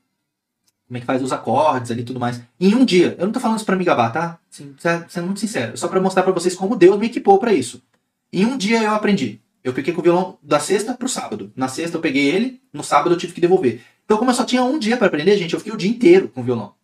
Como 0.86 0.98
é 0.98 1.00
que 1.00 1.06
faz 1.06 1.22
os 1.22 1.32
acordes 1.32 1.90
ali 1.90 2.02
e 2.02 2.04
tudo 2.04 2.20
mais. 2.20 2.42
em 2.60 2.74
um 2.74 2.84
dia, 2.84 3.16
eu 3.18 3.26
não 3.26 3.32
tô 3.32 3.40
falando 3.40 3.56
isso 3.56 3.66
pra 3.66 3.76
me 3.76 3.84
gabar, 3.84 4.12
tá? 4.12 4.38
Assim, 4.52 4.74
sendo 5.08 5.26
muito 5.26 5.40
sincero. 5.40 5.76
Só 5.76 5.88
para 5.88 6.00
mostrar 6.00 6.22
para 6.22 6.32
vocês 6.32 6.54
como 6.54 6.76
Deus 6.76 6.98
me 6.98 7.06
equipou 7.06 7.38
para 7.38 7.52
isso. 7.52 7.82
Em 8.32 8.44
um 8.44 8.56
dia 8.56 8.82
eu 8.82 8.94
aprendi. 8.94 9.40
Eu 9.62 9.72
fiquei 9.72 9.94
com 9.94 10.00
o 10.00 10.04
violão 10.04 10.38
da 10.42 10.60
sexta 10.60 10.92
pro 10.92 11.08
sábado. 11.08 11.50
Na 11.56 11.68
sexta 11.68 11.96
eu 11.96 12.00
peguei 12.00 12.28
ele, 12.28 12.60
no 12.72 12.84
sábado 12.84 13.14
eu 13.14 13.18
tive 13.18 13.32
que 13.32 13.40
devolver. 13.40 13.80
Então, 14.04 14.18
como 14.18 14.30
eu 14.30 14.34
só 14.34 14.44
tinha 14.44 14.62
um 14.62 14.78
dia 14.78 14.96
para 14.98 15.06
aprender, 15.06 15.36
gente, 15.38 15.54
eu 15.54 15.58
fiquei 15.58 15.72
o 15.72 15.76
dia 15.76 15.88
inteiro 15.90 16.28
com 16.28 16.42
o 16.42 16.44
violão. 16.44 16.74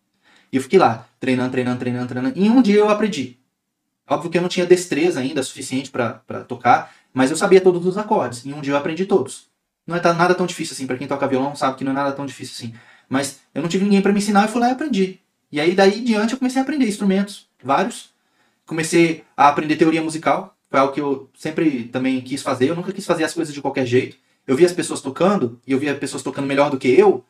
E 0.51 0.55
eu 0.55 0.61
fiquei 0.61 0.79
lá, 0.79 1.07
treinando, 1.19 1.51
treinando, 1.51 1.79
treinando, 1.79 2.07
treinando. 2.07 2.39
Em 2.39 2.49
um 2.49 2.61
dia 2.61 2.79
eu 2.79 2.89
aprendi. 2.89 3.37
Óbvio 4.09 4.31
que 4.31 4.37
eu 4.37 4.41
não 4.41 4.49
tinha 4.49 4.65
destreza 4.65 5.19
ainda 5.19 5.43
suficiente 5.43 5.91
para 5.91 6.43
tocar, 6.47 6.91
mas 7.13 7.29
eu 7.29 7.37
sabia 7.37 7.61
todos 7.61 7.85
os 7.85 7.97
acordes. 7.97 8.45
Em 8.45 8.53
um 8.53 8.61
dia 8.61 8.73
eu 8.73 8.77
aprendi 8.77 9.05
todos. 9.05 9.47
Não 9.85 9.95
é 9.95 10.01
nada 10.13 10.33
tão 10.33 10.45
difícil 10.45 10.73
assim. 10.73 10.87
Para 10.87 10.97
quem 10.97 11.07
toca 11.07 11.27
violão 11.27 11.55
sabe 11.55 11.77
que 11.77 11.83
não 11.83 11.91
é 11.91 11.95
nada 11.95 12.11
tão 12.11 12.25
difícil 12.25 12.55
assim. 12.57 12.75
Mas 13.11 13.41
eu 13.53 13.61
não 13.61 13.67
tive 13.67 13.83
ninguém 13.83 14.01
para 14.01 14.13
me 14.13 14.19
ensinar, 14.19 14.43
eu 14.43 14.47
fui 14.47 14.61
lá 14.61 14.69
e 14.69 14.71
aprendi. 14.71 15.19
E 15.51 15.59
aí 15.59 15.75
daí 15.75 15.99
em 15.99 16.03
diante 16.05 16.31
eu 16.31 16.39
comecei 16.39 16.61
a 16.61 16.63
aprender 16.63 16.87
instrumentos, 16.87 17.45
vários. 17.61 18.09
Comecei 18.65 19.25
a 19.35 19.49
aprender 19.49 19.75
teoria 19.75 20.01
musical. 20.01 20.55
Foi 20.69 20.79
algo 20.79 20.93
que 20.93 21.01
eu 21.01 21.29
sempre 21.37 21.89
também 21.89 22.21
quis 22.21 22.41
fazer. 22.41 22.69
Eu 22.69 22.75
nunca 22.75 22.93
quis 22.93 23.05
fazer 23.05 23.25
as 23.25 23.33
coisas 23.33 23.53
de 23.53 23.61
qualquer 23.61 23.85
jeito. 23.85 24.15
Eu 24.47 24.55
via 24.55 24.65
as 24.65 24.71
pessoas 24.71 25.01
tocando, 25.01 25.59
e 25.67 25.73
eu 25.73 25.77
via 25.77 25.93
pessoas 25.93 26.23
tocando 26.23 26.47
melhor 26.47 26.69
do 26.71 26.77
que 26.77 26.87
eu, 26.87 27.25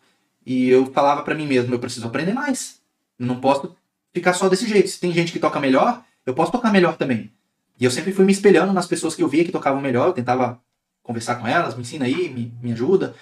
e 0.46 0.70
eu 0.70 0.86
falava 0.94 1.24
para 1.24 1.34
mim 1.34 1.48
mesmo, 1.48 1.74
eu 1.74 1.80
preciso 1.80 2.06
aprender 2.06 2.34
mais. 2.34 2.80
Não 3.18 3.42
posso 3.42 3.76
ficar 4.14 4.34
só 4.34 4.48
desse 4.48 4.68
jeito. 4.68 4.88
Se 4.88 5.00
tem 5.00 5.12
gente 5.12 5.32
que 5.32 5.40
toca 5.40 5.60
melhor, 5.60 6.04
eu 6.28 6.36
posso 6.36 6.52
tocar 6.52 6.72
melhor 6.72 6.96
também. 6.96 7.32
E 7.80 7.86
eu 7.86 7.90
sempre 7.90 8.14
fui 8.14 8.24
me 8.24 8.32
espelhando 8.32 8.72
nas 8.72 8.86
pessoas 8.86 9.16
que 9.16 9.24
eu 9.24 9.28
via 9.28 9.44
que 9.44 9.52
tocavam 9.52 9.82
melhor, 9.82 10.10
eu 10.10 10.14
tentava 10.14 10.62
conversar 11.02 11.36
com 11.36 11.48
elas, 11.48 11.74
me 11.74 11.82
ensina 11.82 12.06
aí, 12.06 12.30
me, 12.30 12.54
me 12.62 12.72
ajuda. 12.72 13.16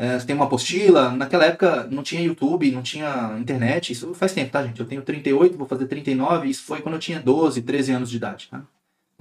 É, 0.00 0.16
tem 0.20 0.34
uma 0.34 0.46
apostila. 0.46 1.10
Naquela 1.10 1.44
época 1.44 1.86
não 1.90 2.02
tinha 2.02 2.22
YouTube, 2.22 2.72
não 2.72 2.80
tinha 2.80 3.36
internet. 3.38 3.92
Isso 3.92 4.14
faz 4.14 4.32
tempo, 4.32 4.50
tá, 4.50 4.66
gente? 4.66 4.80
Eu 4.80 4.86
tenho 4.86 5.02
38, 5.02 5.58
vou 5.58 5.66
fazer 5.66 5.86
39. 5.86 6.48
Isso 6.48 6.62
foi 6.64 6.80
quando 6.80 6.94
eu 6.94 6.98
tinha 6.98 7.20
12, 7.20 7.60
13 7.60 7.92
anos 7.92 8.10
de 8.10 8.16
idade. 8.16 8.48
Tá? 8.50 8.62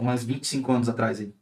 mais 0.02 0.24
25 0.24 0.72
anos 0.72 0.88
atrás 0.88 1.20
aí. 1.20 1.34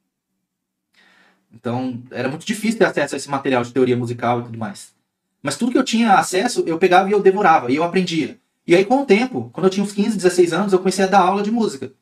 Então, 1.53 2.01
era 2.09 2.27
muito 2.27 2.47
difícil 2.47 2.79
ter 2.79 2.85
acesso 2.85 3.13
a 3.13 3.17
esse 3.17 3.29
material 3.29 3.61
de 3.63 3.71
teoria 3.71 3.95
musical 3.95 4.39
e 4.39 4.45
tudo 4.45 4.57
mais. 4.57 4.95
Mas 5.43 5.55
tudo 5.55 5.71
que 5.71 5.77
eu 5.77 5.83
tinha 5.83 6.15
acesso, 6.15 6.63
eu 6.65 6.79
pegava 6.79 7.07
e 7.07 7.11
eu 7.11 7.21
devorava, 7.21 7.71
e 7.71 7.75
eu 7.75 7.83
aprendia. 7.83 8.39
E 8.65 8.75
aí, 8.75 8.83
com 8.83 9.03
o 9.03 9.05
tempo, 9.05 9.51
quando 9.53 9.65
eu 9.65 9.69
tinha 9.69 9.83
uns 9.83 9.91
15, 9.91 10.17
16 10.17 10.51
anos, 10.51 10.73
eu 10.73 10.79
comecei 10.79 11.05
a 11.05 11.07
dar 11.07 11.19
aula 11.19 11.43
de 11.43 11.51
música. 11.51 11.93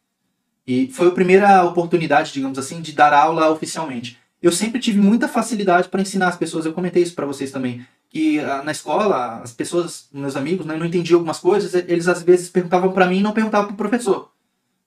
E 0.65 0.87
foi 0.87 1.09
a 1.09 1.11
primeira 1.11 1.65
oportunidade, 1.65 2.31
digamos 2.31 2.57
assim, 2.57 2.79
de 2.79 2.93
dar 2.93 3.11
aula 3.11 3.51
oficialmente. 3.51 4.17
Eu 4.45 4.51
sempre 4.51 4.79
tive 4.79 4.99
muita 4.99 5.27
facilidade 5.27 5.89
para 5.89 6.03
ensinar 6.03 6.27
as 6.27 6.37
pessoas. 6.37 6.67
Eu 6.67 6.73
comentei 6.73 7.01
isso 7.01 7.15
para 7.15 7.25
vocês 7.25 7.49
também. 7.49 7.83
Que 8.11 8.39
ah, 8.39 8.61
na 8.61 8.71
escola, 8.71 9.41
as 9.41 9.51
pessoas, 9.51 10.07
meus 10.13 10.35
amigos, 10.35 10.67
né, 10.67 10.77
não 10.77 10.85
entendiam 10.85 11.17
algumas 11.17 11.39
coisas, 11.39 11.73
eles 11.73 12.07
às 12.07 12.21
vezes 12.21 12.47
perguntavam 12.47 12.91
para 12.91 13.07
mim 13.07 13.17
e 13.17 13.23
não 13.23 13.33
perguntavam 13.33 13.65
para 13.65 13.73
o 13.73 13.77
professor. 13.77 14.31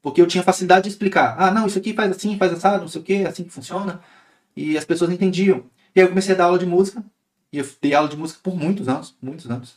Porque 0.00 0.22
eu 0.22 0.28
tinha 0.28 0.44
facilidade 0.44 0.84
de 0.84 0.90
explicar. 0.90 1.34
Ah, 1.36 1.50
não, 1.50 1.66
isso 1.66 1.76
aqui 1.76 1.92
faz 1.92 2.12
assim, 2.12 2.38
faz 2.38 2.52
assado, 2.52 2.82
não 2.82 2.88
sei 2.88 3.00
o 3.00 3.04
que, 3.04 3.24
assim 3.24 3.42
que 3.42 3.50
funciona. 3.50 4.00
E 4.56 4.78
as 4.78 4.84
pessoas 4.84 5.10
entendiam. 5.10 5.64
E 5.92 5.98
aí 5.98 6.06
eu 6.06 6.08
comecei 6.08 6.36
a 6.36 6.38
dar 6.38 6.44
aula 6.44 6.58
de 6.60 6.64
música. 6.64 7.04
E 7.52 7.58
eu 7.58 7.68
dei 7.82 7.94
aula 7.94 8.08
de 8.08 8.16
música 8.16 8.38
por 8.40 8.56
muitos 8.56 8.88
anos, 8.88 9.16
muitos 9.20 9.50
anos. 9.50 9.74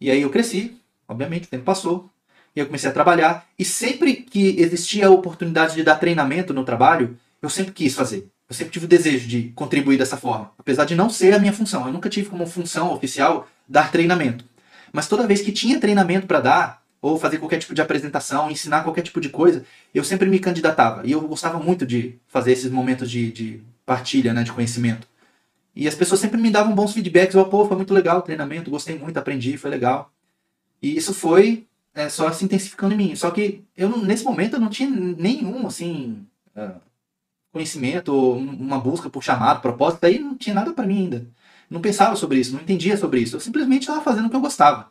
E 0.00 0.12
aí 0.12 0.22
eu 0.22 0.30
cresci, 0.30 0.80
obviamente, 1.08 1.46
o 1.46 1.50
tempo 1.50 1.64
passou. 1.64 2.08
E 2.54 2.60
eu 2.60 2.66
comecei 2.66 2.88
a 2.88 2.92
trabalhar. 2.92 3.48
E 3.58 3.64
sempre 3.64 4.14
que 4.14 4.60
existia 4.60 5.08
a 5.08 5.10
oportunidade 5.10 5.74
de 5.74 5.82
dar 5.82 5.96
treinamento 5.96 6.54
no 6.54 6.64
trabalho, 6.64 7.18
eu 7.42 7.50
sempre 7.50 7.72
quis 7.72 7.96
fazer. 7.96 8.31
Eu 8.52 8.54
sempre 8.54 8.74
tive 8.74 8.84
o 8.84 8.88
desejo 8.88 9.26
de 9.26 9.44
contribuir 9.54 9.96
dessa 9.96 10.14
forma. 10.14 10.52
Apesar 10.58 10.84
de 10.84 10.94
não 10.94 11.08
ser 11.08 11.32
a 11.32 11.38
minha 11.38 11.54
função. 11.54 11.86
Eu 11.86 11.92
nunca 11.92 12.10
tive 12.10 12.28
como 12.28 12.46
função 12.46 12.92
oficial 12.92 13.48
dar 13.66 13.90
treinamento. 13.90 14.44
Mas 14.92 15.08
toda 15.08 15.26
vez 15.26 15.40
que 15.40 15.50
tinha 15.50 15.80
treinamento 15.80 16.26
para 16.26 16.38
dar, 16.38 16.82
ou 17.00 17.18
fazer 17.18 17.38
qualquer 17.38 17.56
tipo 17.56 17.74
de 17.74 17.80
apresentação, 17.80 18.50
ensinar 18.50 18.82
qualquer 18.82 19.00
tipo 19.00 19.22
de 19.22 19.30
coisa, 19.30 19.64
eu 19.94 20.04
sempre 20.04 20.28
me 20.28 20.38
candidatava. 20.38 21.00
E 21.06 21.12
eu 21.12 21.20
gostava 21.22 21.58
muito 21.58 21.86
de 21.86 22.18
fazer 22.28 22.52
esses 22.52 22.70
momentos 22.70 23.10
de, 23.10 23.32
de 23.32 23.62
partilha 23.86 24.34
né, 24.34 24.42
de 24.42 24.52
conhecimento. 24.52 25.08
E 25.74 25.88
as 25.88 25.94
pessoas 25.94 26.20
sempre 26.20 26.38
me 26.38 26.50
davam 26.50 26.74
bons 26.74 26.92
feedbacks. 26.92 27.34
Oh, 27.34 27.46
pô, 27.46 27.66
foi 27.66 27.78
muito 27.78 27.94
legal 27.94 28.18
o 28.18 28.22
treinamento, 28.22 28.70
gostei 28.70 28.98
muito, 28.98 29.16
aprendi, 29.16 29.56
foi 29.56 29.70
legal. 29.70 30.12
E 30.82 30.94
isso 30.94 31.14
foi 31.14 31.66
é, 31.94 32.10
só 32.10 32.30
se 32.30 32.44
intensificando 32.44 32.92
em 32.92 32.98
mim. 32.98 33.16
Só 33.16 33.30
que 33.30 33.64
eu 33.74 33.96
nesse 33.96 34.24
momento 34.24 34.56
eu 34.56 34.60
não 34.60 34.68
tinha 34.68 34.90
nenhum 34.90 35.66
assim 35.66 36.26
uh, 36.54 36.91
conhecimento, 37.52 38.12
uma 38.14 38.78
busca 38.80 39.10
por 39.10 39.22
chamado, 39.22 39.60
propósito. 39.60 40.04
Aí 40.04 40.18
não 40.18 40.36
tinha 40.36 40.54
nada 40.54 40.72
para 40.72 40.86
mim 40.86 41.00
ainda. 41.00 41.26
Não 41.70 41.80
pensava 41.80 42.16
sobre 42.16 42.38
isso, 42.40 42.52
não 42.52 42.60
entendia 42.60 42.96
sobre 42.96 43.20
isso. 43.20 43.36
Eu 43.36 43.40
simplesmente 43.40 43.82
estava 43.82 44.02
fazendo 44.02 44.26
o 44.26 44.30
que 44.30 44.36
eu 44.36 44.40
gostava, 44.40 44.90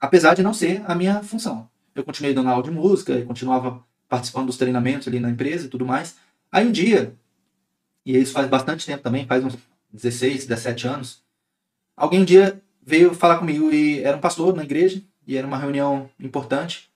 apesar 0.00 0.34
de 0.34 0.42
não 0.42 0.54
ser 0.54 0.82
a 0.86 0.94
minha 0.94 1.22
função. 1.22 1.68
Eu 1.94 2.04
continuei 2.04 2.34
dando 2.34 2.48
aula 2.48 2.62
de 2.62 2.70
música, 2.70 3.20
continuava 3.22 3.82
participando 4.08 4.46
dos 4.46 4.56
treinamentos 4.56 5.08
ali 5.08 5.18
na 5.20 5.30
empresa 5.30 5.66
e 5.66 5.68
tudo 5.68 5.84
mais. 5.84 6.16
Aí 6.50 6.66
um 6.66 6.72
dia, 6.72 7.14
e 8.06 8.16
isso 8.16 8.32
faz 8.32 8.48
bastante 8.48 8.86
tempo 8.86 9.02
também, 9.02 9.26
faz 9.26 9.44
uns 9.44 9.58
16, 9.92 10.46
17 10.46 10.86
anos, 10.86 11.22
alguém 11.96 12.20
um 12.20 12.24
dia 12.24 12.62
veio 12.82 13.12
falar 13.14 13.38
comigo 13.38 13.70
e 13.70 14.00
era 14.00 14.16
um 14.16 14.20
pastor 14.20 14.54
na 14.54 14.64
igreja 14.64 15.02
e 15.26 15.36
era 15.36 15.46
uma 15.46 15.58
reunião 15.58 16.08
importante. 16.18 16.88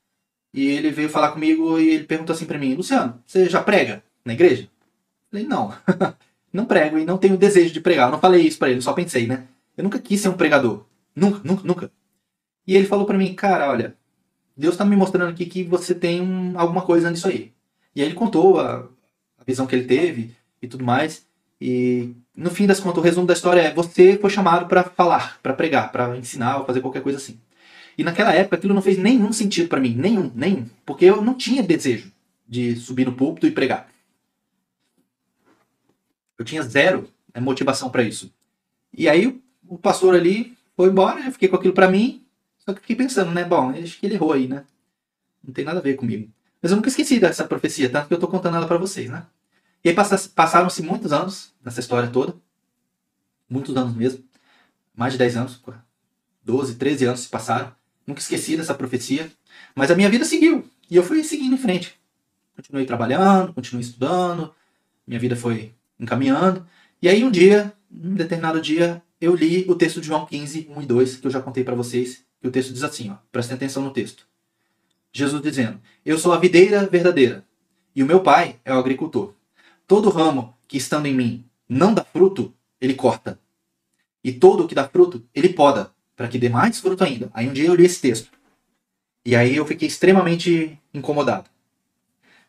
E 0.54 0.66
ele 0.66 0.90
veio 0.90 1.08
falar 1.08 1.32
comigo 1.32 1.78
e 1.78 1.90
ele 1.90 2.04
perguntou 2.04 2.34
assim 2.34 2.46
para 2.46 2.58
mim: 2.58 2.74
Luciano, 2.74 3.22
você 3.26 3.48
já 3.48 3.62
prega 3.62 4.02
na 4.24 4.32
igreja? 4.32 4.68
Falei: 5.32 5.46
Não, 5.46 5.74
não 6.52 6.66
prego 6.66 6.98
e 6.98 7.06
não 7.06 7.16
tenho 7.16 7.38
desejo 7.38 7.72
de 7.72 7.80
pregar. 7.80 8.08
Eu 8.08 8.12
não 8.12 8.20
falei 8.20 8.46
isso 8.46 8.58
para 8.58 8.70
ele, 8.70 8.82
só 8.82 8.92
pensei, 8.92 9.26
né? 9.26 9.44
Eu 9.74 9.82
nunca 9.82 9.98
quis 9.98 10.20
ser 10.20 10.28
um 10.28 10.36
pregador. 10.36 10.84
Nunca, 11.16 11.40
nunca, 11.42 11.62
nunca. 11.66 11.90
E 12.66 12.76
ele 12.76 12.86
falou 12.86 13.06
para 13.06 13.16
mim: 13.16 13.34
Cara, 13.34 13.70
olha, 13.70 13.96
Deus 14.54 14.74
está 14.74 14.84
me 14.84 14.94
mostrando 14.94 15.30
aqui 15.30 15.46
que 15.46 15.64
você 15.64 15.94
tem 15.94 16.20
um, 16.20 16.58
alguma 16.58 16.82
coisa 16.82 17.10
nisso 17.10 17.26
aí. 17.26 17.50
E 17.96 18.02
aí 18.02 18.08
ele 18.08 18.14
contou 18.14 18.60
a, 18.60 18.86
a 19.38 19.44
visão 19.44 19.66
que 19.66 19.74
ele 19.74 19.86
teve 19.86 20.36
e 20.60 20.68
tudo 20.68 20.84
mais. 20.84 21.26
E 21.58 22.14
no 22.36 22.50
fim 22.50 22.66
das 22.66 22.80
contas, 22.80 22.98
o 22.98 23.04
resumo 23.04 23.26
da 23.26 23.32
história 23.32 23.62
é: 23.62 23.72
você 23.72 24.18
foi 24.18 24.28
chamado 24.28 24.66
para 24.66 24.84
falar, 24.84 25.40
para 25.42 25.54
pregar, 25.54 25.90
para 25.90 26.14
ensinar 26.18 26.58
ou 26.58 26.66
fazer 26.66 26.82
qualquer 26.82 27.02
coisa 27.02 27.16
assim. 27.16 27.40
E 27.96 28.04
naquela 28.04 28.34
época 28.34 28.56
aquilo 28.56 28.74
não 28.74 28.82
fez 28.82 28.98
nenhum 28.98 29.32
sentido 29.32 29.68
para 29.68 29.80
mim, 29.80 29.94
nenhum, 29.94 30.30
nenhum, 30.34 30.66
porque 30.84 31.04
eu 31.04 31.22
não 31.22 31.34
tinha 31.34 31.62
desejo 31.62 32.10
de 32.48 32.76
subir 32.76 33.06
no 33.06 33.12
púlpito 33.12 33.46
e 33.46 33.50
pregar. 33.50 33.91
Eu 36.42 36.44
tinha 36.44 36.62
zero 36.62 37.08
né, 37.32 37.40
motivação 37.40 37.88
para 37.88 38.02
isso. 38.02 38.34
E 38.92 39.08
aí 39.08 39.40
o 39.68 39.78
pastor 39.78 40.12
ali 40.16 40.58
foi 40.76 40.88
embora, 40.88 41.20
eu 41.20 41.30
fiquei 41.30 41.48
com 41.48 41.54
aquilo 41.54 41.72
para 41.72 41.88
mim, 41.88 42.26
só 42.58 42.74
que 42.74 42.80
fiquei 42.80 42.96
pensando, 42.96 43.30
né, 43.30 43.44
bom, 43.44 43.70
acho 43.70 44.00
que 44.00 44.06
ele 44.06 44.16
errou 44.16 44.32
aí, 44.32 44.48
né? 44.48 44.64
Não 45.42 45.54
tem 45.54 45.64
nada 45.64 45.78
a 45.78 45.82
ver 45.82 45.94
comigo. 45.94 46.28
Mas 46.60 46.72
eu 46.72 46.76
nunca 46.76 46.88
esqueci 46.88 47.20
dessa 47.20 47.44
profecia, 47.44 47.88
tanto 47.88 48.08
que 48.08 48.14
eu 48.14 48.18
tô 48.18 48.26
contando 48.26 48.56
ela 48.56 48.66
para 48.66 48.76
vocês, 48.76 49.08
né? 49.08 49.24
E 49.84 49.88
aí 49.88 49.94
passaram-se 49.94 50.82
muitos 50.82 51.12
anos 51.12 51.52
nessa 51.64 51.78
história 51.78 52.08
toda. 52.08 52.34
Muitos 53.48 53.76
anos 53.76 53.94
mesmo. 53.94 54.24
Mais 54.96 55.12
de 55.12 55.18
10 55.18 55.36
anos. 55.36 55.62
12, 56.44 56.74
13 56.74 57.04
anos 57.04 57.20
se 57.20 57.28
passaram. 57.28 57.72
Nunca 58.06 58.20
esqueci 58.20 58.56
dessa 58.56 58.74
profecia. 58.74 59.30
Mas 59.74 59.90
a 59.90 59.96
minha 59.96 60.08
vida 60.08 60.24
seguiu. 60.24 60.68
E 60.88 60.94
eu 60.94 61.02
fui 61.02 61.22
seguindo 61.24 61.54
em 61.54 61.58
frente. 61.58 62.00
Continuei 62.54 62.86
trabalhando, 62.86 63.52
continuei 63.52 63.84
estudando. 63.84 64.54
Minha 65.04 65.18
vida 65.18 65.34
foi 65.34 65.74
encaminhando. 66.02 66.66
E 67.00 67.08
aí 67.08 67.22
um 67.24 67.30
dia, 67.30 67.72
um 67.90 68.14
determinado 68.14 68.60
dia, 68.60 69.02
eu 69.20 69.34
li 69.34 69.64
o 69.68 69.74
texto 69.74 70.00
de 70.00 70.08
João 70.08 70.26
15, 70.26 70.68
1 70.76 70.82
e 70.82 70.86
2, 70.86 71.16
que 71.16 71.26
eu 71.26 71.30
já 71.30 71.40
contei 71.40 71.62
para 71.62 71.76
vocês. 71.76 72.24
E 72.42 72.48
o 72.48 72.50
texto 72.50 72.72
diz 72.72 72.82
assim, 72.82 73.10
ó, 73.10 73.16
prestem 73.30 73.54
atenção 73.54 73.82
no 73.82 73.92
texto. 73.92 74.26
Jesus 75.12 75.42
dizendo: 75.42 75.80
Eu 76.04 76.18
sou 76.18 76.32
a 76.32 76.38
videira 76.38 76.86
verdadeira, 76.86 77.44
e 77.94 78.02
o 78.02 78.06
meu 78.06 78.20
pai 78.20 78.56
é 78.64 78.74
o 78.74 78.78
agricultor. 78.78 79.34
Todo 79.86 80.08
ramo 80.08 80.54
que 80.66 80.78
estando 80.78 81.06
em 81.06 81.14
mim 81.14 81.44
não 81.68 81.92
dá 81.92 82.02
fruto, 82.02 82.52
ele 82.80 82.94
corta. 82.94 83.38
E 84.24 84.32
todo 84.32 84.64
o 84.64 84.68
que 84.68 84.74
dá 84.74 84.88
fruto, 84.88 85.22
ele 85.34 85.50
poda, 85.50 85.92
para 86.16 86.28
que 86.28 86.38
dê 86.38 86.48
mais 86.48 86.80
fruto 86.80 87.04
ainda. 87.04 87.30
Aí 87.34 87.48
um 87.48 87.52
dia 87.52 87.66
eu 87.66 87.74
li 87.74 87.84
esse 87.84 88.00
texto. 88.00 88.30
E 89.24 89.36
aí 89.36 89.54
eu 89.54 89.66
fiquei 89.66 89.86
extremamente 89.86 90.78
incomodado. 90.94 91.50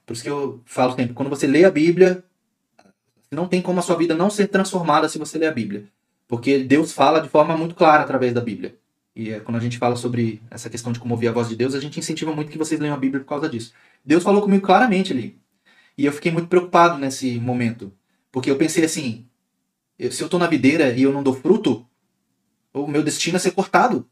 Por 0.05 0.13
isso 0.13 0.23
que 0.23 0.29
eu 0.29 0.61
falo 0.65 0.95
sempre, 0.95 1.13
quando 1.13 1.29
você 1.29 1.47
lê 1.47 1.65
a 1.65 1.71
Bíblia, 1.71 2.23
não 3.34 3.47
tem 3.47 3.61
como 3.61 3.79
a 3.79 3.84
sua 3.84 3.97
vida 3.97 4.15
não 4.15 4.29
ser 4.29 4.47
transformada 4.47 5.09
se 5.09 5.17
você 5.17 5.38
ler 5.38 5.47
a 5.47 5.51
Bíblia. 5.51 5.86
Porque 6.27 6.59
Deus 6.59 6.91
fala 6.91 7.19
de 7.19 7.29
forma 7.29 7.57
muito 7.57 7.75
clara 7.75 8.03
através 8.03 8.34
da 8.34 8.41
Bíblia. 8.41 8.75
E 9.15 9.31
é, 9.31 9.39
quando 9.39 9.57
a 9.57 9.59
gente 9.59 9.77
fala 9.77 9.95
sobre 9.95 10.41
essa 10.49 10.69
questão 10.69 10.91
de 10.91 10.99
como 10.99 11.13
ouvir 11.13 11.27
a 11.27 11.31
voz 11.31 11.47
de 11.47 11.55
Deus, 11.55 11.75
a 11.75 11.79
gente 11.79 11.99
incentiva 11.99 12.34
muito 12.34 12.51
que 12.51 12.57
vocês 12.57 12.79
leiam 12.79 12.95
a 12.95 12.99
Bíblia 12.99 13.21
por 13.21 13.29
causa 13.29 13.47
disso. 13.47 13.73
Deus 14.03 14.23
falou 14.23 14.41
comigo 14.41 14.65
claramente 14.65 15.13
ali. 15.13 15.38
E 15.97 16.05
eu 16.05 16.11
fiquei 16.11 16.31
muito 16.31 16.47
preocupado 16.47 16.97
nesse 16.97 17.39
momento. 17.39 17.93
Porque 18.31 18.49
eu 18.49 18.55
pensei 18.55 18.84
assim, 18.84 19.27
se 19.99 20.21
eu 20.21 20.25
estou 20.25 20.39
na 20.39 20.47
videira 20.47 20.91
e 20.91 21.03
eu 21.03 21.13
não 21.13 21.21
dou 21.21 21.36
fruto, 21.36 21.86
o 22.73 22.88
meu 22.88 23.03
destino 23.03 23.38
é 23.38 23.39
ser 23.39 23.51
cortado. 23.51 24.07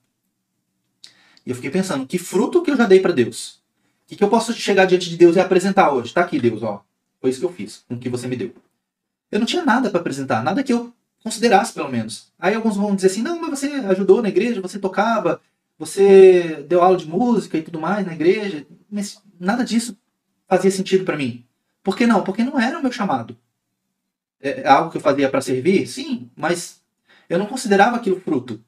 E 1.44 1.50
eu 1.50 1.56
fiquei 1.56 1.72
pensando, 1.72 2.06
que 2.06 2.20
fruto 2.20 2.62
que 2.62 2.70
eu 2.70 2.78
já 2.78 2.86
dei 2.86 3.00
para 3.00 3.12
Deus? 3.12 3.62
O 4.06 4.10
que, 4.12 4.16
que 4.16 4.24
eu 4.24 4.30
posso 4.30 4.54
chegar 4.54 4.86
diante 4.86 5.10
de 5.10 5.18
Deus 5.18 5.36
e 5.36 5.40
apresentar 5.40 5.92
hoje? 5.92 6.14
Tá 6.14 6.22
aqui, 6.22 6.40
Deus, 6.40 6.62
ó. 6.62 6.84
Foi 7.20 7.30
isso 7.32 7.40
que 7.40 7.46
eu 7.46 7.52
fiz, 7.52 7.84
com 7.88 7.96
o 7.96 8.00
que 8.00 8.10
você 8.10 8.28
me 8.28 8.36
deu. 8.36 8.54
Eu 9.32 9.40
não 9.40 9.46
tinha 9.46 9.64
nada 9.64 9.90
para 9.90 10.00
apresentar, 10.00 10.44
nada 10.44 10.64
que 10.64 10.74
eu 10.74 10.94
considerasse, 11.24 11.74
pelo 11.74 11.90
menos. 11.90 12.32
Aí 12.38 12.54
alguns 12.54 12.76
vão 12.76 12.96
dizer 12.96 13.08
assim, 13.08 13.22
não, 13.22 13.40
mas 13.40 13.60
você 13.60 13.68
ajudou 13.68 14.22
na 14.22 14.30
igreja, 14.30 14.62
você 14.62 14.78
tocava, 14.78 15.40
você 15.78 16.66
deu 16.68 16.82
aula 16.82 16.98
de 16.98 17.08
música 17.08 17.58
e 17.58 17.62
tudo 17.62 17.80
mais 17.80 18.06
na 18.06 18.14
igreja, 18.14 18.66
mas 18.90 19.22
nada 19.40 19.64
disso 19.64 19.98
fazia 20.48 20.70
sentido 20.70 21.06
para 21.06 21.18
mim. 21.18 21.46
Por 21.82 21.96
que 21.96 22.06
não? 22.06 22.24
Porque 22.24 22.44
não 22.44 22.60
era 22.60 22.78
o 22.78 22.82
meu 22.82 22.92
chamado. 22.92 23.38
É, 24.42 24.62
é 24.62 24.68
algo 24.68 24.92
que 24.92 24.98
eu 24.98 25.02
fazia 25.02 25.30
para 25.30 25.42
servir? 25.42 25.88
Sim, 25.88 26.30
mas 26.36 26.82
eu 27.30 27.40
não 27.40 27.46
considerava 27.46 27.96
aquilo 27.96 28.20
fruto, 28.20 28.62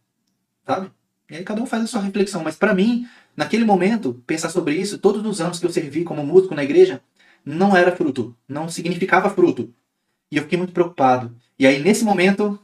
sabe? 0.65 0.89
E 1.29 1.35
aí 1.35 1.43
cada 1.43 1.61
um 1.61 1.65
faz 1.65 1.83
a 1.83 1.87
sua 1.87 2.01
reflexão, 2.01 2.43
mas 2.43 2.55
para 2.55 2.73
mim, 2.73 3.07
naquele 3.35 3.65
momento, 3.65 4.23
pensar 4.25 4.49
sobre 4.49 4.75
isso, 4.75 4.97
todos 4.97 5.25
os 5.25 5.41
anos 5.41 5.59
que 5.59 5.65
eu 5.65 5.71
servi 5.71 6.03
como 6.03 6.25
músico 6.25 6.55
na 6.55 6.63
igreja, 6.63 7.01
não 7.45 7.75
era 7.75 7.95
fruto, 7.95 8.35
não 8.47 8.69
significava 8.69 9.29
fruto. 9.29 9.73
E 10.33 10.37
eu 10.37 10.41
fiquei 10.41 10.57
muito 10.57 10.73
preocupado. 10.73 11.31
E 11.59 11.67
aí 11.67 11.79
nesse 11.79 12.03
momento, 12.03 12.59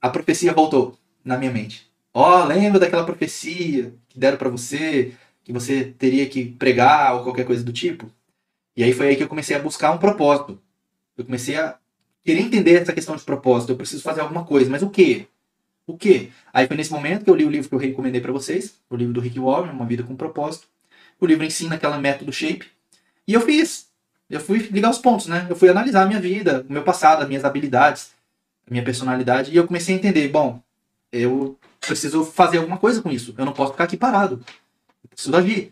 a 0.00 0.10
profecia 0.10 0.52
voltou 0.52 0.98
na 1.24 1.38
minha 1.38 1.52
mente. 1.52 1.88
Ó, 2.12 2.42
oh, 2.42 2.44
lembra 2.44 2.80
daquela 2.80 3.06
profecia 3.06 3.94
que 4.08 4.18
deram 4.18 4.36
para 4.36 4.48
você, 4.48 5.12
que 5.44 5.52
você 5.52 5.94
teria 5.96 6.28
que 6.28 6.44
pregar 6.44 7.14
ou 7.14 7.22
qualquer 7.22 7.46
coisa 7.46 7.62
do 7.62 7.72
tipo? 7.72 8.10
E 8.76 8.82
aí 8.82 8.92
foi 8.92 9.06
aí 9.06 9.16
que 9.16 9.22
eu 9.22 9.28
comecei 9.28 9.54
a 9.54 9.60
buscar 9.60 9.92
um 9.92 9.98
propósito. 9.98 10.60
Eu 11.16 11.24
comecei 11.24 11.54
a 11.54 11.78
querer 12.20 12.40
entender 12.40 12.82
essa 12.82 12.92
questão 12.92 13.14
de 13.14 13.22
propósito. 13.22 13.70
Eu 13.70 13.76
preciso 13.76 14.02
fazer 14.02 14.20
alguma 14.20 14.44
coisa, 14.44 14.68
mas 14.68 14.82
o 14.82 14.90
quê? 14.90 15.28
O 15.86 15.96
quê? 15.96 16.30
Aí 16.52 16.66
foi 16.66 16.76
nesse 16.76 16.90
momento 16.90 17.22
que 17.22 17.30
eu 17.30 17.36
li 17.36 17.44
o 17.44 17.50
livro 17.50 17.68
que 17.68 17.74
eu 17.76 17.78
recomendei 17.78 18.20
para 18.20 18.32
vocês, 18.32 18.74
o 18.90 18.96
livro 18.96 19.14
do 19.14 19.20
Rick 19.20 19.38
Warren, 19.38 19.70
Uma 19.70 19.86
Vida 19.86 20.02
com 20.02 20.16
Propósito. 20.16 20.66
O 21.20 21.26
livro 21.26 21.44
ensina 21.44 21.76
aquela 21.76 21.96
método 21.96 22.32
Shape. 22.32 22.66
E 23.28 23.34
eu 23.34 23.40
fiz. 23.40 23.91
Eu 24.32 24.40
fui 24.40 24.58
ligar 24.58 24.90
os 24.90 24.96
pontos, 24.96 25.26
né? 25.26 25.46
Eu 25.50 25.54
fui 25.54 25.68
analisar 25.68 26.04
a 26.04 26.06
minha 26.06 26.18
vida, 26.18 26.64
o 26.66 26.72
meu 26.72 26.82
passado, 26.82 27.20
as 27.20 27.28
minhas 27.28 27.44
habilidades, 27.44 28.12
a 28.66 28.70
minha 28.70 28.82
personalidade. 28.82 29.52
E 29.52 29.56
eu 29.56 29.66
comecei 29.66 29.94
a 29.94 29.98
entender, 29.98 30.26
bom, 30.28 30.58
eu 31.12 31.58
preciso 31.78 32.24
fazer 32.24 32.56
alguma 32.56 32.78
coisa 32.78 33.02
com 33.02 33.10
isso. 33.10 33.34
Eu 33.36 33.44
não 33.44 33.52
posso 33.52 33.72
ficar 33.72 33.84
aqui 33.84 33.94
parado. 33.94 34.42
Eu 35.04 35.10
preciso 35.10 35.36
agir. 35.36 35.70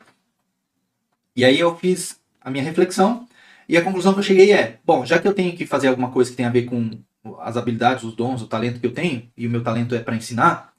E 1.35 1.43
aí 1.43 1.59
eu 1.59 1.75
fiz 1.75 2.21
a 2.39 2.51
minha 2.51 2.63
reflexão 2.63 3.27
E 3.67 3.79
a 3.79 3.83
conclusão 3.83 4.13
que 4.13 4.19
eu 4.19 4.25
cheguei 4.25 4.53
é: 4.53 4.79
bom, 4.85 5.07
já 5.07 5.19
que 5.19 5.27
eu 5.27 5.33
tenho 5.33 5.57
que 5.57 5.65
fazer 5.65 5.89
alguma 5.89 6.11
coisa 6.11 6.31
que 6.31 6.37
tem 6.37 6.45
a 6.45 6.51
ver 6.51 6.65
com 6.65 6.91
as 7.39 7.57
habilidades, 7.57 8.05
os 8.05 8.15
dons, 8.15 8.43
o 8.43 8.47
talento 8.47 8.81
que 8.81 8.87
eu 8.87 8.93
tenho, 8.93 9.31
e 9.37 9.47
o 9.47 9.51
meu 9.51 9.63
talento 9.63 9.95
é 9.95 10.01
para 10.01 10.17
ensinar, 10.17 10.75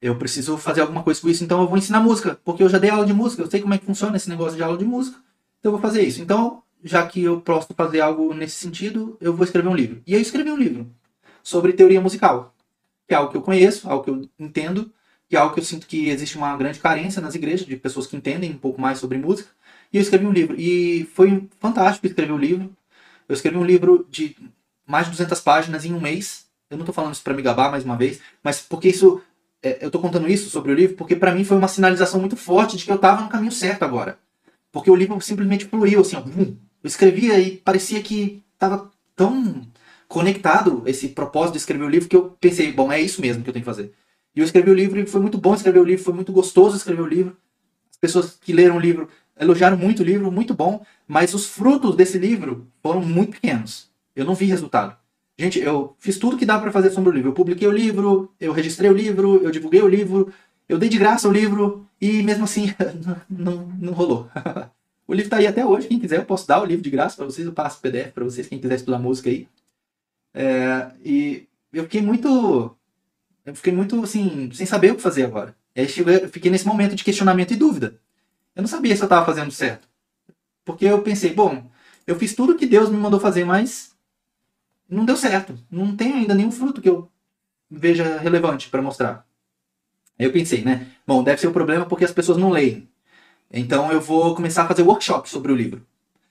eu 0.00 0.16
preciso 0.16 0.56
fazer 0.58 0.82
alguma 0.82 1.02
coisa 1.02 1.20
com 1.20 1.28
isso, 1.28 1.42
então 1.42 1.60
eu 1.62 1.66
vou 1.66 1.78
ensinar 1.78 2.00
música, 2.00 2.38
porque 2.44 2.62
eu 2.62 2.68
já 2.68 2.78
dei 2.78 2.90
aula 2.90 3.06
de 3.06 3.12
música, 3.12 3.42
eu 3.42 3.50
sei 3.50 3.60
como 3.62 3.74
é 3.74 3.78
que 3.78 3.86
funciona 3.86 4.16
esse 4.16 4.28
negócio 4.28 4.56
de 4.56 4.62
aula 4.62 4.76
de 4.78 4.84
música, 4.84 5.18
então 5.58 5.72
eu 5.72 5.78
vou 5.78 5.80
fazer 5.80 6.02
isso. 6.02 6.20
Então, 6.20 6.62
já 6.86 7.06
que 7.06 7.22
eu 7.22 7.40
posso 7.40 7.74
fazer 7.74 8.00
algo 8.00 8.32
nesse 8.32 8.56
sentido, 8.56 9.16
eu 9.20 9.34
vou 9.34 9.44
escrever 9.44 9.68
um 9.68 9.74
livro. 9.74 10.00
E 10.06 10.14
eu 10.14 10.20
escrevi 10.20 10.50
um 10.50 10.56
livro 10.56 10.90
sobre 11.42 11.72
teoria 11.72 12.00
musical, 12.00 12.54
que 13.06 13.14
é 13.14 13.16
algo 13.16 13.30
que 13.30 13.36
eu 13.36 13.42
conheço, 13.42 13.88
algo 13.88 14.04
que 14.04 14.10
eu 14.10 14.28
entendo, 14.38 14.92
que 15.28 15.36
é 15.36 15.38
algo 15.38 15.52
que 15.52 15.60
eu 15.60 15.64
sinto 15.64 15.86
que 15.86 16.08
existe 16.08 16.36
uma 16.36 16.56
grande 16.56 16.78
carência 16.78 17.20
nas 17.20 17.34
igrejas 17.34 17.66
de 17.66 17.76
pessoas 17.76 18.06
que 18.06 18.16
entendem 18.16 18.52
um 18.52 18.58
pouco 18.58 18.80
mais 18.80 18.98
sobre 18.98 19.18
música. 19.18 19.50
E 19.92 19.96
eu 19.96 20.02
escrevi 20.02 20.26
um 20.26 20.32
livro. 20.32 20.58
E 20.58 21.04
foi 21.14 21.48
fantástico 21.58 22.06
escrever 22.06 22.32
o 22.32 22.38
livro. 22.38 22.70
Eu 23.28 23.34
escrevi 23.34 23.56
um 23.56 23.64
livro 23.64 24.06
de 24.08 24.36
mais 24.86 25.06
de 25.06 25.12
200 25.12 25.40
páginas 25.40 25.84
em 25.84 25.92
um 25.92 26.00
mês. 26.00 26.46
Eu 26.70 26.76
não 26.76 26.84
estou 26.84 26.94
falando 26.94 27.14
isso 27.14 27.22
para 27.22 27.34
me 27.34 27.42
gabar 27.42 27.70
mais 27.70 27.84
uma 27.84 27.96
vez, 27.96 28.20
mas 28.42 28.60
porque 28.60 28.88
isso. 28.88 29.20
É, 29.62 29.78
eu 29.82 29.86
estou 29.86 30.00
contando 30.00 30.28
isso 30.28 30.50
sobre 30.50 30.70
o 30.70 30.74
livro 30.74 30.96
porque 30.96 31.16
para 31.16 31.34
mim 31.34 31.42
foi 31.42 31.56
uma 31.56 31.66
sinalização 31.66 32.20
muito 32.20 32.36
forte 32.36 32.76
de 32.76 32.84
que 32.84 32.90
eu 32.90 32.96
estava 32.96 33.22
no 33.22 33.28
caminho 33.28 33.50
certo 33.50 33.84
agora. 33.84 34.18
Porque 34.70 34.90
o 34.90 34.94
livro 34.94 35.18
simplesmente 35.20 35.64
fluiu, 35.64 36.02
assim, 36.02 36.16
ó, 36.16 36.22
Eu 36.86 36.88
escrevia 36.88 37.36
e 37.40 37.56
parecia 37.56 38.00
que 38.00 38.44
estava 38.54 38.88
tão 39.16 39.66
conectado 40.06 40.84
esse 40.86 41.08
propósito 41.08 41.54
de 41.54 41.58
escrever 41.58 41.82
o 41.82 41.88
livro 41.88 42.08
que 42.08 42.14
eu 42.14 42.36
pensei, 42.40 42.70
bom, 42.70 42.92
é 42.92 43.00
isso 43.00 43.20
mesmo 43.20 43.42
que 43.42 43.50
eu 43.50 43.52
tenho 43.52 43.64
que 43.64 43.68
fazer. 43.68 43.92
E 44.36 44.38
eu 44.38 44.44
escrevi 44.44 44.70
o 44.70 44.74
livro 44.74 45.00
e 45.00 45.04
foi 45.04 45.20
muito 45.20 45.36
bom 45.36 45.52
escrever 45.52 45.80
o 45.80 45.84
livro, 45.84 46.04
foi 46.04 46.14
muito 46.14 46.30
gostoso 46.30 46.76
escrever 46.76 47.02
o 47.02 47.06
livro. 47.08 47.36
As 47.90 47.96
pessoas 47.96 48.38
que 48.40 48.52
leram 48.52 48.76
o 48.76 48.78
livro 48.78 49.08
elogiaram 49.36 49.76
muito 49.76 49.98
o 49.98 50.04
livro, 50.04 50.30
muito 50.30 50.54
bom, 50.54 50.80
mas 51.08 51.34
os 51.34 51.48
frutos 51.48 51.96
desse 51.96 52.18
livro 52.18 52.68
foram 52.80 53.02
muito 53.02 53.32
pequenos. 53.32 53.90
Eu 54.14 54.24
não 54.24 54.36
vi 54.36 54.44
resultado. 54.44 54.96
Gente, 55.36 55.58
eu 55.58 55.96
fiz 55.98 56.16
tudo 56.18 56.36
que 56.36 56.46
dá 56.46 56.56
para 56.56 56.70
fazer 56.70 56.90
sobre 56.90 57.10
o 57.10 57.12
livro. 57.12 57.30
Eu 57.30 57.34
publiquei 57.34 57.66
o 57.66 57.72
livro, 57.72 58.32
eu 58.38 58.52
registrei 58.52 58.88
o 58.88 58.94
livro, 58.94 59.42
eu 59.42 59.50
divulguei 59.50 59.82
o 59.82 59.88
livro, 59.88 60.32
eu 60.68 60.78
dei 60.78 60.88
de 60.88 60.98
graça 60.98 61.28
o 61.28 61.32
livro 61.32 61.84
e 62.00 62.22
mesmo 62.22 62.44
assim 62.44 62.72
não, 63.28 63.56
não, 63.56 63.66
não 63.76 63.92
rolou. 63.92 64.30
o 65.06 65.14
livro 65.14 65.30
tá 65.30 65.36
aí 65.36 65.46
até 65.46 65.64
hoje. 65.64 65.88
Quem 65.88 65.98
quiser, 65.98 66.18
eu 66.18 66.24
posso 66.24 66.46
dar 66.46 66.62
o 66.62 66.64
livro 66.64 66.82
de 66.82 66.90
graça 66.90 67.16
para 67.16 67.26
vocês. 67.26 67.46
Eu 67.46 67.52
passo 67.52 67.80
PDF 67.80 68.12
para 68.12 68.24
vocês, 68.24 68.46
quem 68.46 68.58
quiser 68.58 68.76
estudar 68.76 68.98
música 68.98 69.30
aí. 69.30 69.48
É, 70.34 70.90
e 71.04 71.48
eu 71.72 71.84
fiquei 71.84 72.02
muito 72.02 72.76
eu 73.46 73.54
fiquei 73.54 73.72
muito 73.72 74.02
assim, 74.02 74.50
sem 74.52 74.66
saber 74.66 74.90
o 74.90 74.96
que 74.96 75.02
fazer 75.02 75.24
agora. 75.24 75.56
E 75.74 75.80
aí 75.80 75.86
eu 75.86 76.28
fiquei 76.28 76.50
nesse 76.50 76.66
momento 76.66 76.96
de 76.96 77.04
questionamento 77.04 77.52
e 77.52 77.56
dúvida. 77.56 77.98
Eu 78.56 78.62
não 78.62 78.68
sabia 78.68 78.94
se 78.96 79.02
eu 79.02 79.06
estava 79.06 79.24
fazendo 79.24 79.52
certo. 79.52 79.86
Porque 80.64 80.84
eu 80.84 81.00
pensei, 81.00 81.32
bom, 81.32 81.70
eu 82.06 82.16
fiz 82.18 82.34
tudo 82.34 82.56
que 82.56 82.66
Deus 82.66 82.90
me 82.90 82.96
mandou 82.96 83.20
fazer, 83.20 83.44
mas 83.44 83.94
não 84.88 85.04
deu 85.04 85.16
certo. 85.16 85.56
Não 85.70 85.94
tem 85.94 86.12
ainda 86.12 86.34
nenhum 86.34 86.50
fruto 86.50 86.80
que 86.80 86.88
eu 86.88 87.08
veja 87.70 88.18
relevante 88.18 88.68
para 88.68 88.82
mostrar. 88.82 89.24
Aí 90.18 90.26
eu 90.26 90.32
pensei, 90.32 90.64
né? 90.64 90.88
Bom, 91.06 91.22
deve 91.22 91.40
ser 91.40 91.46
o 91.46 91.50
um 91.50 91.52
problema 91.52 91.86
porque 91.86 92.04
as 92.04 92.12
pessoas 92.12 92.38
não 92.38 92.50
leem. 92.50 92.88
Então 93.52 93.90
eu 93.92 94.00
vou 94.00 94.34
começar 94.34 94.64
a 94.64 94.66
fazer 94.66 94.82
workshops 94.82 95.30
sobre 95.30 95.52
o 95.52 95.56
livro. 95.56 95.82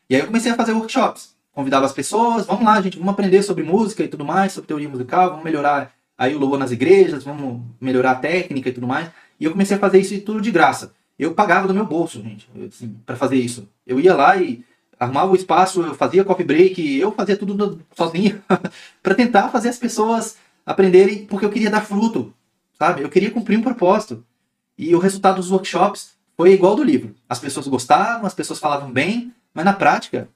E 0.10 0.16
aí 0.16 0.22
eu 0.22 0.28
comecei 0.28 0.52
a 0.52 0.56
fazer 0.56 0.74
workshops. 0.74 1.36
Convidava 1.52 1.86
as 1.86 1.94
pessoas, 1.94 2.46
vamos 2.46 2.66
lá, 2.66 2.82
gente, 2.82 2.98
vamos 2.98 3.14
aprender 3.14 3.42
sobre 3.42 3.64
música 3.64 4.04
e 4.04 4.08
tudo 4.08 4.26
mais, 4.26 4.52
sobre 4.52 4.68
teoria 4.68 4.90
musical, 4.90 5.30
vamos 5.30 5.46
melhorar 5.46 5.94
aí 6.18 6.36
o 6.36 6.40
louvor 6.40 6.60
nas 6.60 6.72
igrejas, 6.72 7.24
vamos 7.24 7.62
melhorar 7.80 8.12
a 8.12 8.16
técnica 8.16 8.70
e 8.70 8.74
tudo 8.74 8.88
mais. 8.88 9.10
E 9.40 9.46
eu 9.46 9.52
comecei 9.52 9.78
a 9.78 9.80
fazer 9.80 10.00
isso 10.00 10.20
tudo 10.22 10.42
de 10.42 10.52
graça. 10.52 10.94
Eu 11.18 11.34
pagava 11.34 11.68
do 11.68 11.74
meu 11.74 11.86
bolso, 11.86 12.22
gente, 12.22 12.50
assim, 12.68 12.96
para 13.06 13.16
fazer 13.16 13.38
isso. 13.38 13.68
Eu 13.88 14.00
ia 14.00 14.14
lá 14.14 14.36
e 14.36 14.66
arrumava 15.00 15.32
o 15.32 15.36
espaço, 15.36 15.82
eu 15.82 15.96
fazia 15.96 16.26
coffee 16.26 16.46
break, 16.46 17.00
eu 17.00 17.12
fazia 17.12 17.38
tudo 17.38 17.80
sozinho 17.96 18.42
para 19.02 19.16
tentar 19.16 19.50
fazer 19.50 19.70
as 19.70 19.78
pessoas 19.78 20.38
aprenderem 20.66 21.26
porque 21.26 21.46
eu 21.46 21.50
queria 21.50 21.70
dar 21.70 21.82
fruto, 21.82 22.34
sabe? 22.78 23.02
Eu 23.02 23.10
queria 23.10 23.32
cumprir 23.32 23.58
um 23.58 23.62
propósito. 23.62 24.26
E 24.78 24.94
o 24.94 25.00
resultado 25.00 25.38
dos 25.38 25.52
workshops 25.52 26.15
foi 26.38 26.54
igual 26.54 26.76
do 26.76 26.84
livro. 26.84 27.16
As 27.28 27.40
pessoas 27.40 27.68
gostavam, 27.68 28.26
as 28.26 28.34
pessoas 28.34 28.60
falavam 28.60 28.92
bem, 28.92 29.34
mas 29.54 29.66
na 29.66 29.74
prática 29.74 30.30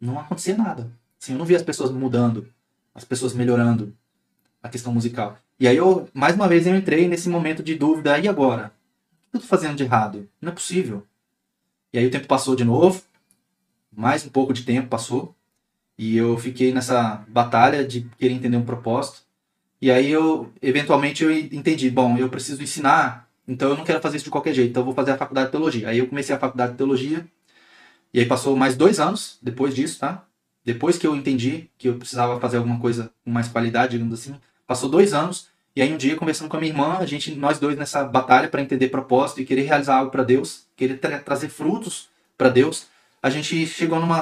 não 0.00 0.18
acontecia 0.18 0.56
nada. 0.56 0.90
Assim, 1.20 1.32
eu 1.32 1.38
não 1.38 1.46
via 1.46 1.56
as 1.56 1.62
pessoas 1.62 1.90
mudando, 1.90 2.48
as 2.94 3.04
pessoas 3.04 3.32
melhorando 3.32 3.94
a 4.62 4.68
questão 4.68 4.92
musical. 4.92 5.38
E 5.58 5.68
aí 5.68 5.76
eu, 5.76 6.08
mais 6.12 6.34
uma 6.34 6.48
vez, 6.48 6.66
eu 6.66 6.76
entrei 6.76 7.06
nesse 7.08 7.28
momento 7.28 7.62
de 7.62 7.74
dúvida, 7.74 8.18
e 8.18 8.28
agora? 8.28 8.72
O 9.28 9.30
que 9.30 9.36
eu 9.36 9.40
tô 9.40 9.46
fazendo 9.46 9.76
de 9.76 9.84
errado? 9.84 10.28
Não 10.40 10.50
é 10.50 10.54
possível. 10.54 11.06
E 11.92 11.98
aí 11.98 12.06
o 12.06 12.10
tempo 12.10 12.26
passou 12.26 12.56
de 12.56 12.64
novo, 12.64 13.02
mais 13.92 14.26
um 14.26 14.30
pouco 14.30 14.52
de 14.52 14.64
tempo 14.64 14.88
passou, 14.88 15.34
e 15.96 16.16
eu 16.16 16.36
fiquei 16.36 16.72
nessa 16.72 17.24
batalha 17.28 17.86
de 17.86 18.02
querer 18.18 18.34
entender 18.34 18.56
um 18.56 18.64
propósito. 18.64 19.22
E 19.80 19.90
aí 19.90 20.10
eu, 20.10 20.52
eventualmente, 20.60 21.22
eu 21.22 21.30
entendi, 21.30 21.90
bom, 21.90 22.16
eu 22.16 22.28
preciso 22.28 22.62
ensinar, 22.62 23.21
então 23.46 23.70
eu 23.70 23.76
não 23.76 23.84
quero 23.84 24.00
fazer 24.00 24.16
isso 24.16 24.24
de 24.24 24.30
qualquer 24.30 24.54
jeito, 24.54 24.70
então 24.70 24.82
eu 24.82 24.86
vou 24.86 24.94
fazer 24.94 25.12
a 25.12 25.18
faculdade 25.18 25.46
de 25.46 25.52
teologia. 25.52 25.88
Aí 25.88 25.98
eu 25.98 26.06
comecei 26.06 26.34
a 26.34 26.38
faculdade 26.38 26.72
de 26.72 26.78
teologia, 26.78 27.26
e 28.12 28.20
aí 28.20 28.26
passou 28.26 28.56
mais 28.56 28.76
dois 28.76 29.00
anos 29.00 29.38
depois 29.42 29.74
disso, 29.74 30.00
tá? 30.00 30.24
Depois 30.64 30.96
que 30.96 31.06
eu 31.06 31.16
entendi 31.16 31.68
que 31.76 31.88
eu 31.88 31.94
precisava 31.94 32.38
fazer 32.38 32.58
alguma 32.58 32.78
coisa 32.78 33.10
com 33.24 33.30
mais 33.30 33.48
qualidade, 33.48 33.92
digamos 33.92 34.14
assim, 34.14 34.36
Passou 34.72 34.88
dois 34.88 35.12
anos, 35.12 35.48
e 35.76 35.82
aí 35.82 35.92
um 35.92 35.98
dia, 35.98 36.16
conversando 36.16 36.48
com 36.48 36.56
a 36.56 36.60
minha 36.60 36.72
irmã, 36.72 36.96
a 36.98 37.04
gente, 37.04 37.34
nós 37.34 37.58
dois 37.58 37.76
nessa 37.76 38.04
batalha 38.04 38.48
para 38.48 38.62
entender 38.62 38.88
propósito 38.88 39.42
e 39.42 39.44
querer 39.44 39.64
realizar 39.64 39.96
algo 39.96 40.10
para 40.10 40.22
Deus, 40.22 40.66
querer 40.74 40.96
tra 40.96 41.18
trazer 41.18 41.50
frutos 41.50 42.08
para 42.38 42.48
Deus, 42.48 42.86
a 43.22 43.28
gente 43.28 43.66
chegou 43.66 44.00
numa, 44.00 44.20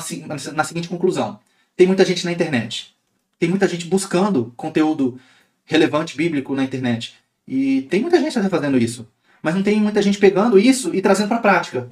na 0.53 0.65
seguinte 0.65 0.89
conclusão. 0.89 1.39
Tem 1.77 1.87
muita 1.87 2.05
gente 2.05 2.25
na 2.25 2.33
internet. 2.33 2.97
Tem 3.39 3.49
muita 3.49 3.69
gente 3.69 3.87
buscando 3.87 4.53
conteúdo 4.57 5.21
relevante 5.65 6.17
bíblico 6.17 6.53
na 6.53 6.65
internet. 6.65 7.15
E 7.51 7.83
tem 7.91 8.01
muita 8.01 8.21
gente 8.21 8.49
fazendo 8.49 8.79
isso. 8.79 9.09
Mas 9.43 9.57
não 9.57 9.63
tem 9.65 9.81
muita 9.81 10.01
gente 10.01 10.19
pegando 10.19 10.57
isso 10.57 10.95
e 10.95 11.03
trazendo 11.03 11.27
para 11.27 11.39
a 11.39 11.41
prática. 11.41 11.89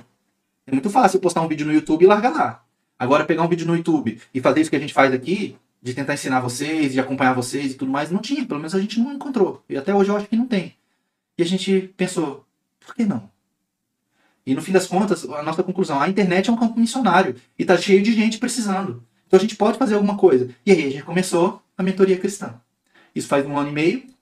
É 0.64 0.70
muito 0.70 0.88
fácil 0.88 1.18
postar 1.18 1.42
um 1.42 1.48
vídeo 1.48 1.66
no 1.66 1.72
YouTube 1.72 2.04
e 2.04 2.06
largar 2.06 2.30
lá. 2.30 2.64
Agora, 2.96 3.24
pegar 3.24 3.42
um 3.42 3.48
vídeo 3.48 3.66
no 3.66 3.74
YouTube 3.74 4.20
e 4.32 4.40
fazer 4.40 4.61
isso 4.61 4.70
que 4.70 4.76
a 4.76 4.78
gente 4.78 4.94
faz 4.94 5.12
aqui, 5.12 5.56
de 5.82 5.94
tentar 5.94 6.14
ensinar 6.14 6.38
vocês, 6.38 6.92
de 6.92 7.00
acompanhar 7.00 7.32
vocês 7.32 7.72
e 7.72 7.74
tudo 7.74 7.90
mais, 7.90 8.09
não 8.09 8.20
tinha, 8.20 8.46
pelo 8.46 8.61
menos 8.61 8.72
a 8.72 8.80
gente 8.80 9.00
não 9.00 9.12
encontrou. 9.12 9.64
E 9.68 9.76
até 9.76 9.92
hoje 9.92 10.11
eu 10.11 10.16
acho 10.16 10.28
que 10.28 10.36
não 10.36 10.46
tem. 10.46 10.76
E 11.36 11.42
a 11.42 11.46
gente 11.46 11.92
pensou, 11.96 12.46
por 12.78 12.94
que 12.94 13.04
não? 13.04 13.28
E 14.46 14.54
no 14.54 14.62
fim 14.62 14.70
das 14.70 14.86
contas, 14.86 15.28
a 15.28 15.42
nossa 15.42 15.64
conclusão, 15.64 16.00
a 16.00 16.09
internet 16.09 16.48
é 16.48 16.52
um 16.52 16.56
campo 16.56 16.78
missionário 16.78 17.34
e 17.59 17.64
tá 17.64 17.76
cheio 17.76 18.00
de 18.00 18.12
gente 18.12 18.38
precisando. 18.38 19.02
Então 19.26 19.36
a 19.36 19.40
gente 19.40 19.56
pode 19.56 19.76
fazer 19.76 19.94
alguma 19.94 20.16
coisa. 20.16 20.50
E 20.64 20.70
aí 20.70 20.86
a 20.86 20.90
gente 20.90 21.02
começou 21.02 21.61
a 21.76 21.82
mentoria 21.82 22.16
cristã. 22.16 22.54
Isso 23.12 23.26
faz 23.26 23.44
um 23.44 23.59
ano 23.59 23.70
e 23.70 23.72
meio. 23.72 24.17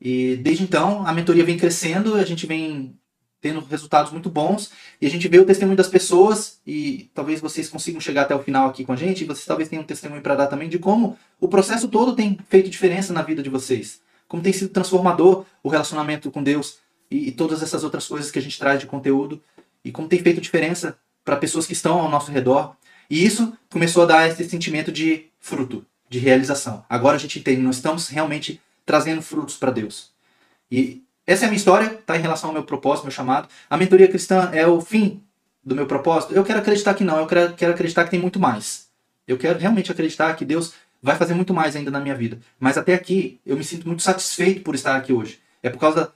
E 0.00 0.36
desde 0.36 0.62
então 0.62 1.06
a 1.06 1.12
mentoria 1.12 1.44
vem 1.44 1.56
crescendo, 1.56 2.14
a 2.14 2.24
gente 2.24 2.46
vem 2.46 2.98
tendo 3.40 3.60
resultados 3.60 4.10
muito 4.12 4.28
bons. 4.28 4.70
E 5.00 5.06
a 5.06 5.10
gente 5.10 5.28
vê 5.28 5.38
o 5.38 5.44
testemunho 5.44 5.76
das 5.76 5.88
pessoas, 5.88 6.60
e 6.66 7.10
talvez 7.14 7.40
vocês 7.40 7.68
consigam 7.68 8.00
chegar 8.00 8.22
até 8.22 8.34
o 8.34 8.42
final 8.42 8.68
aqui 8.68 8.84
com 8.84 8.92
a 8.92 8.96
gente, 8.96 9.22
e 9.22 9.26
vocês 9.26 9.46
talvez 9.46 9.68
tenham 9.68 9.82
um 9.82 9.86
testemunho 9.86 10.22
para 10.22 10.34
dar 10.34 10.46
também 10.46 10.68
de 10.68 10.78
como 10.78 11.16
o 11.40 11.48
processo 11.48 11.88
todo 11.88 12.14
tem 12.14 12.38
feito 12.48 12.68
diferença 12.68 13.12
na 13.12 13.22
vida 13.22 13.42
de 13.42 13.50
vocês. 13.50 14.00
Como 14.26 14.42
tem 14.42 14.52
sido 14.52 14.70
transformador 14.70 15.44
o 15.62 15.68
relacionamento 15.68 16.30
com 16.30 16.42
Deus 16.42 16.78
e, 17.10 17.28
e 17.28 17.32
todas 17.32 17.62
essas 17.62 17.84
outras 17.84 18.06
coisas 18.08 18.30
que 18.30 18.38
a 18.38 18.42
gente 18.42 18.58
traz 18.58 18.80
de 18.80 18.86
conteúdo, 18.86 19.40
e 19.84 19.92
como 19.92 20.08
tem 20.08 20.18
feito 20.18 20.40
diferença 20.40 20.98
para 21.24 21.36
pessoas 21.36 21.66
que 21.66 21.72
estão 21.72 22.00
ao 22.00 22.10
nosso 22.10 22.32
redor. 22.32 22.76
E 23.08 23.24
isso 23.24 23.52
começou 23.70 24.02
a 24.02 24.06
dar 24.06 24.28
esse 24.28 24.48
sentimento 24.48 24.90
de 24.90 25.26
fruto, 25.38 25.86
de 26.08 26.18
realização. 26.18 26.84
Agora 26.88 27.16
a 27.16 27.20
gente 27.20 27.38
entende, 27.38 27.60
nós 27.60 27.76
estamos 27.76 28.08
realmente 28.08 28.60
trazendo 28.86 29.20
frutos 29.20 29.56
para 29.56 29.72
Deus. 29.72 30.12
E 30.70 31.02
essa 31.26 31.44
é 31.44 31.46
a 31.46 31.48
minha 31.50 31.58
história, 31.58 31.90
tá 32.06 32.16
em 32.16 32.22
relação 32.22 32.50
ao 32.50 32.54
meu 32.54 32.62
propósito, 32.62 33.04
meu 33.04 33.12
chamado. 33.12 33.48
A 33.68 33.76
mentoria 33.76 34.08
cristã 34.08 34.48
é 34.52 34.66
o 34.66 34.80
fim 34.80 35.22
do 35.62 35.74
meu 35.74 35.86
propósito? 35.86 36.32
Eu 36.32 36.44
quero 36.44 36.60
acreditar 36.60 36.94
que 36.94 37.02
não, 37.02 37.18
eu 37.18 37.26
quero, 37.26 37.54
quero 37.54 37.72
acreditar 37.72 38.04
que 38.04 38.10
tem 38.10 38.20
muito 38.20 38.38
mais. 38.38 38.86
Eu 39.26 39.36
quero 39.36 39.58
realmente 39.58 39.90
acreditar 39.90 40.32
que 40.34 40.44
Deus 40.44 40.72
vai 41.02 41.16
fazer 41.16 41.34
muito 41.34 41.52
mais 41.52 41.74
ainda 41.74 41.90
na 41.90 42.00
minha 42.00 42.14
vida. 42.14 42.38
Mas 42.58 42.78
até 42.78 42.94
aqui, 42.94 43.40
eu 43.44 43.56
me 43.56 43.64
sinto 43.64 43.86
muito 43.86 44.02
satisfeito 44.02 44.62
por 44.62 44.76
estar 44.76 44.96
aqui 44.96 45.12
hoje. 45.12 45.40
É 45.62 45.68
por 45.68 45.78
causa 45.78 46.12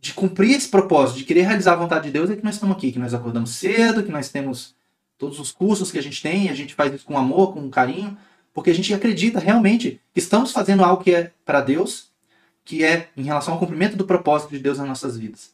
de 0.00 0.14
cumprir 0.14 0.52
esse 0.52 0.68
propósito, 0.68 1.18
de 1.18 1.24
querer 1.24 1.42
realizar 1.42 1.72
a 1.72 1.76
vontade 1.76 2.04
de 2.04 2.12
Deus, 2.12 2.30
é 2.30 2.36
que 2.36 2.44
nós 2.44 2.54
estamos 2.54 2.76
aqui, 2.76 2.92
que 2.92 2.98
nós 2.98 3.12
acordamos 3.12 3.50
cedo, 3.50 4.02
que 4.02 4.12
nós 4.12 4.28
temos 4.28 4.74
todos 5.18 5.38
os 5.38 5.52
cursos 5.52 5.92
que 5.92 5.98
a 5.98 6.02
gente 6.02 6.22
tem, 6.22 6.48
a 6.48 6.54
gente 6.54 6.74
faz 6.74 6.94
isso 6.94 7.04
com 7.04 7.18
amor, 7.18 7.52
com 7.52 7.68
carinho, 7.68 8.16
porque 8.52 8.70
a 8.70 8.74
gente 8.74 8.92
acredita 8.92 9.38
realmente 9.38 10.00
que 10.12 10.20
estamos 10.20 10.52
fazendo 10.52 10.84
algo 10.84 11.02
que 11.02 11.14
é 11.14 11.32
para 11.44 11.60
Deus 11.60 12.10
que 12.64 12.84
é 12.84 13.08
em 13.16 13.22
relação 13.22 13.54
ao 13.54 13.58
cumprimento 13.58 13.96
do 13.96 14.04
propósito 14.04 14.50
de 14.50 14.58
Deus 14.58 14.78
nas 14.78 14.86
nossas 14.86 15.16
vidas. 15.16 15.50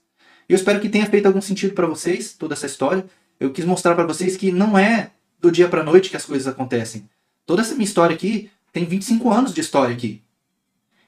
Eu 0.49 0.55
espero 0.57 0.81
que 0.81 0.89
tenha 0.89 1.07
feito 1.07 1.27
algum 1.27 1.41
sentido 1.41 1.73
para 1.73 1.87
vocês, 1.87 2.35
toda 2.35 2.53
essa 2.53 2.67
história. 2.67 3.07
Eu 3.41 3.53
quis 3.53 3.65
mostrar 3.65 3.95
para 3.95 4.05
vocês 4.05 4.37
que 4.37 4.53
não 4.53 4.77
é 4.77 5.11
do 5.41 5.51
dia 5.51 5.69
para 5.69 5.83
noite 5.83 6.11
que 6.11 6.17
as 6.17 6.27
coisas 6.27 6.47
acontecem. 6.47 7.09
Toda 7.47 7.63
essa 7.63 7.73
minha 7.75 7.87
história 7.87 8.15
aqui 8.15 8.51
tem 8.73 8.85
25 8.85 9.33
anos 9.33 9.55
de 9.55 9.61
história 9.61 9.95
aqui. 9.95 10.23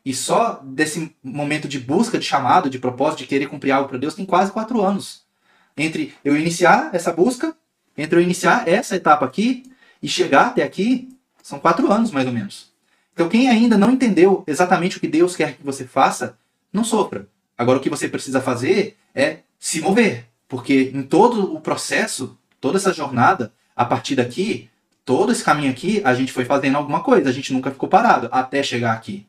E 0.02 0.14
só 0.14 0.62
desse 0.64 1.14
momento 1.22 1.68
de 1.68 1.78
busca, 1.78 2.18
de 2.18 2.24
chamado, 2.24 2.70
de 2.70 2.78
propósito, 2.78 3.18
de 3.18 3.26
querer 3.26 3.46
cumprir 3.46 3.72
algo 3.72 3.88
para 3.88 3.98
Deus, 3.98 4.14
tem 4.14 4.24
quase 4.24 4.50
4 4.50 4.80
anos. 4.80 5.26
Entre 5.76 6.14
eu 6.24 6.36
iniciar 6.36 6.90
essa 6.94 7.12
busca 7.12 7.54
entre 7.98 8.16
eu 8.16 8.22
iniciar 8.22 8.68
essa 8.68 8.94
etapa 8.94 9.26
aqui 9.26 9.64
e 10.00 10.08
chegar 10.08 10.46
até 10.46 10.62
aqui, 10.62 11.08
são 11.48 11.58
quatro 11.58 11.90
anos 11.90 12.10
mais 12.10 12.26
ou 12.26 12.32
menos. 12.32 12.70
Então, 13.14 13.26
quem 13.26 13.48
ainda 13.48 13.78
não 13.78 13.90
entendeu 13.90 14.44
exatamente 14.46 14.98
o 14.98 15.00
que 15.00 15.08
Deus 15.08 15.34
quer 15.34 15.56
que 15.56 15.64
você 15.64 15.86
faça, 15.86 16.36
não 16.70 16.84
sofra. 16.84 17.26
Agora, 17.56 17.78
o 17.78 17.80
que 17.80 17.88
você 17.88 18.06
precisa 18.06 18.38
fazer 18.38 18.98
é 19.14 19.38
se 19.58 19.80
mover. 19.80 20.26
Porque 20.46 20.92
em 20.94 21.02
todo 21.02 21.54
o 21.54 21.58
processo, 21.58 22.38
toda 22.60 22.76
essa 22.76 22.92
jornada, 22.92 23.50
a 23.74 23.82
partir 23.82 24.14
daqui, 24.14 24.68
todo 25.06 25.32
esse 25.32 25.42
caminho 25.42 25.70
aqui, 25.70 26.02
a 26.04 26.12
gente 26.12 26.34
foi 26.34 26.44
fazendo 26.44 26.76
alguma 26.76 27.02
coisa. 27.02 27.30
A 27.30 27.32
gente 27.32 27.50
nunca 27.50 27.70
ficou 27.70 27.88
parado 27.88 28.28
até 28.30 28.62
chegar 28.62 28.92
aqui. 28.92 29.26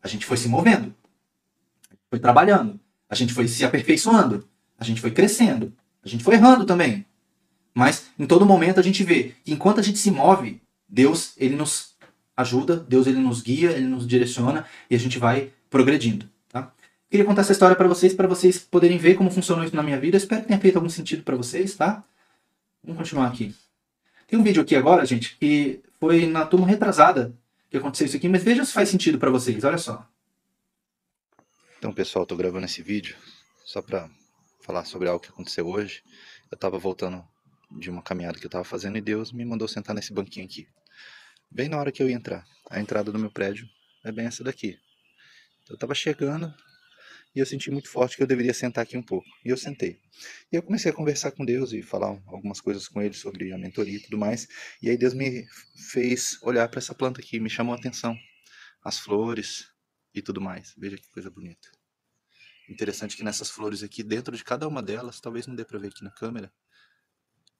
A 0.00 0.06
gente 0.06 0.24
foi 0.24 0.36
se 0.36 0.48
movendo. 0.48 0.94
Foi 2.08 2.20
trabalhando. 2.20 2.78
A 3.10 3.16
gente 3.16 3.32
foi 3.32 3.48
se 3.48 3.64
aperfeiçoando. 3.64 4.48
A 4.78 4.84
gente 4.84 5.00
foi 5.00 5.10
crescendo. 5.10 5.72
A 6.04 6.08
gente 6.08 6.22
foi 6.22 6.34
errando 6.34 6.64
também. 6.64 7.04
Mas 7.74 8.06
em 8.16 8.26
todo 8.26 8.46
momento 8.46 8.78
a 8.78 8.82
gente 8.82 9.02
vê 9.02 9.34
que 9.44 9.52
enquanto 9.52 9.80
a 9.80 9.82
gente 9.82 9.98
se 9.98 10.12
move, 10.12 10.62
Deus 10.88 11.34
ele 11.36 11.56
nos 11.56 11.96
ajuda, 12.36 12.76
Deus 12.76 13.06
ele 13.06 13.18
nos 13.18 13.40
guia, 13.40 13.70
ele 13.70 13.86
nos 13.86 14.06
direciona 14.06 14.66
e 14.90 14.94
a 14.94 14.98
gente 14.98 15.18
vai 15.18 15.52
progredindo. 15.70 16.28
Tá? 16.48 16.72
Queria 17.10 17.24
contar 17.24 17.42
essa 17.42 17.52
história 17.52 17.76
para 17.76 17.88
vocês, 17.88 18.14
para 18.14 18.28
vocês 18.28 18.58
poderem 18.58 18.98
ver 18.98 19.14
como 19.14 19.30
funcionou 19.30 19.64
isso 19.64 19.74
na 19.74 19.82
minha 19.82 19.98
vida. 19.98 20.16
Espero 20.16 20.42
que 20.42 20.48
tenha 20.48 20.60
feito 20.60 20.76
algum 20.76 20.88
sentido 20.88 21.22
para 21.22 21.36
vocês, 21.36 21.74
tá? 21.74 22.04
Vamos 22.82 22.98
continuar 22.98 23.26
aqui. 23.28 23.54
Tem 24.26 24.38
um 24.38 24.42
vídeo 24.42 24.62
aqui 24.62 24.76
agora, 24.76 25.04
gente, 25.06 25.36
que 25.38 25.80
foi 25.98 26.26
na 26.26 26.44
turma 26.44 26.66
retrasada 26.66 27.34
que 27.70 27.76
aconteceu 27.76 28.06
isso 28.06 28.16
aqui, 28.16 28.28
mas 28.28 28.42
veja 28.42 28.64
se 28.64 28.72
faz 28.72 28.88
sentido 28.88 29.18
para 29.18 29.30
vocês. 29.30 29.64
Olha 29.64 29.78
só. 29.78 30.06
Então, 31.78 31.92
pessoal, 31.92 32.22
estou 32.22 32.38
gravando 32.38 32.66
esse 32.66 32.82
vídeo 32.82 33.16
só 33.64 33.82
para 33.82 34.08
falar 34.60 34.84
sobre 34.84 35.08
algo 35.08 35.22
que 35.22 35.28
aconteceu 35.28 35.66
hoje. 35.68 36.02
Eu 36.50 36.56
estava 36.56 36.78
voltando 36.78 37.22
de 37.70 37.90
uma 37.90 38.02
caminhada 38.02 38.38
que 38.38 38.44
eu 38.44 38.48
estava 38.48 38.64
fazendo 38.64 38.96
e 38.98 39.00
Deus 39.00 39.32
me 39.32 39.44
mandou 39.44 39.66
sentar 39.66 39.94
nesse 39.94 40.12
banquinho 40.12 40.46
aqui. 40.46 40.68
Bem 41.50 41.68
na 41.68 41.78
hora 41.78 41.92
que 41.92 42.02
eu 42.02 42.08
ia 42.08 42.14
entrar. 42.14 42.46
A 42.70 42.80
entrada 42.80 43.12
do 43.12 43.18
meu 43.18 43.30
prédio 43.30 43.68
é 44.04 44.12
bem 44.12 44.26
essa 44.26 44.42
daqui. 44.42 44.78
Eu 45.68 45.74
estava 45.74 45.94
chegando 45.94 46.54
e 47.34 47.38
eu 47.38 47.46
senti 47.46 47.70
muito 47.70 47.88
forte 47.88 48.16
que 48.16 48.22
eu 48.22 48.26
deveria 48.26 48.54
sentar 48.54 48.82
aqui 48.82 48.96
um 48.96 49.02
pouco. 49.02 49.28
E 49.44 49.48
eu 49.48 49.56
sentei. 49.56 50.00
E 50.50 50.56
eu 50.56 50.62
comecei 50.62 50.90
a 50.90 50.94
conversar 50.94 51.32
com 51.32 51.44
Deus 51.44 51.72
e 51.72 51.82
falar 51.82 52.20
algumas 52.26 52.60
coisas 52.60 52.88
com 52.88 53.02
ele 53.02 53.14
sobre 53.14 53.52
a 53.52 53.58
mentoria 53.58 53.96
e 53.96 54.00
tudo 54.00 54.16
mais. 54.16 54.48
E 54.80 54.88
aí 54.88 54.96
Deus 54.96 55.12
me 55.12 55.46
fez 55.92 56.38
olhar 56.42 56.68
para 56.68 56.78
essa 56.78 56.94
planta 56.94 57.20
aqui, 57.20 57.38
me 57.38 57.50
chamou 57.50 57.74
a 57.74 57.78
atenção. 57.78 58.16
As 58.82 58.98
flores 58.98 59.68
e 60.14 60.22
tudo 60.22 60.40
mais. 60.40 60.74
Veja 60.78 60.96
que 60.96 61.08
coisa 61.10 61.30
bonita. 61.30 61.68
Interessante 62.68 63.16
que 63.16 63.22
nessas 63.22 63.50
flores 63.50 63.82
aqui, 63.82 64.02
dentro 64.02 64.36
de 64.36 64.42
cada 64.42 64.66
uma 64.66 64.82
delas, 64.82 65.20
talvez 65.20 65.46
não 65.46 65.54
dê 65.54 65.64
para 65.64 65.78
ver 65.78 65.88
aqui 65.88 66.02
na 66.02 66.10
câmera, 66.10 66.52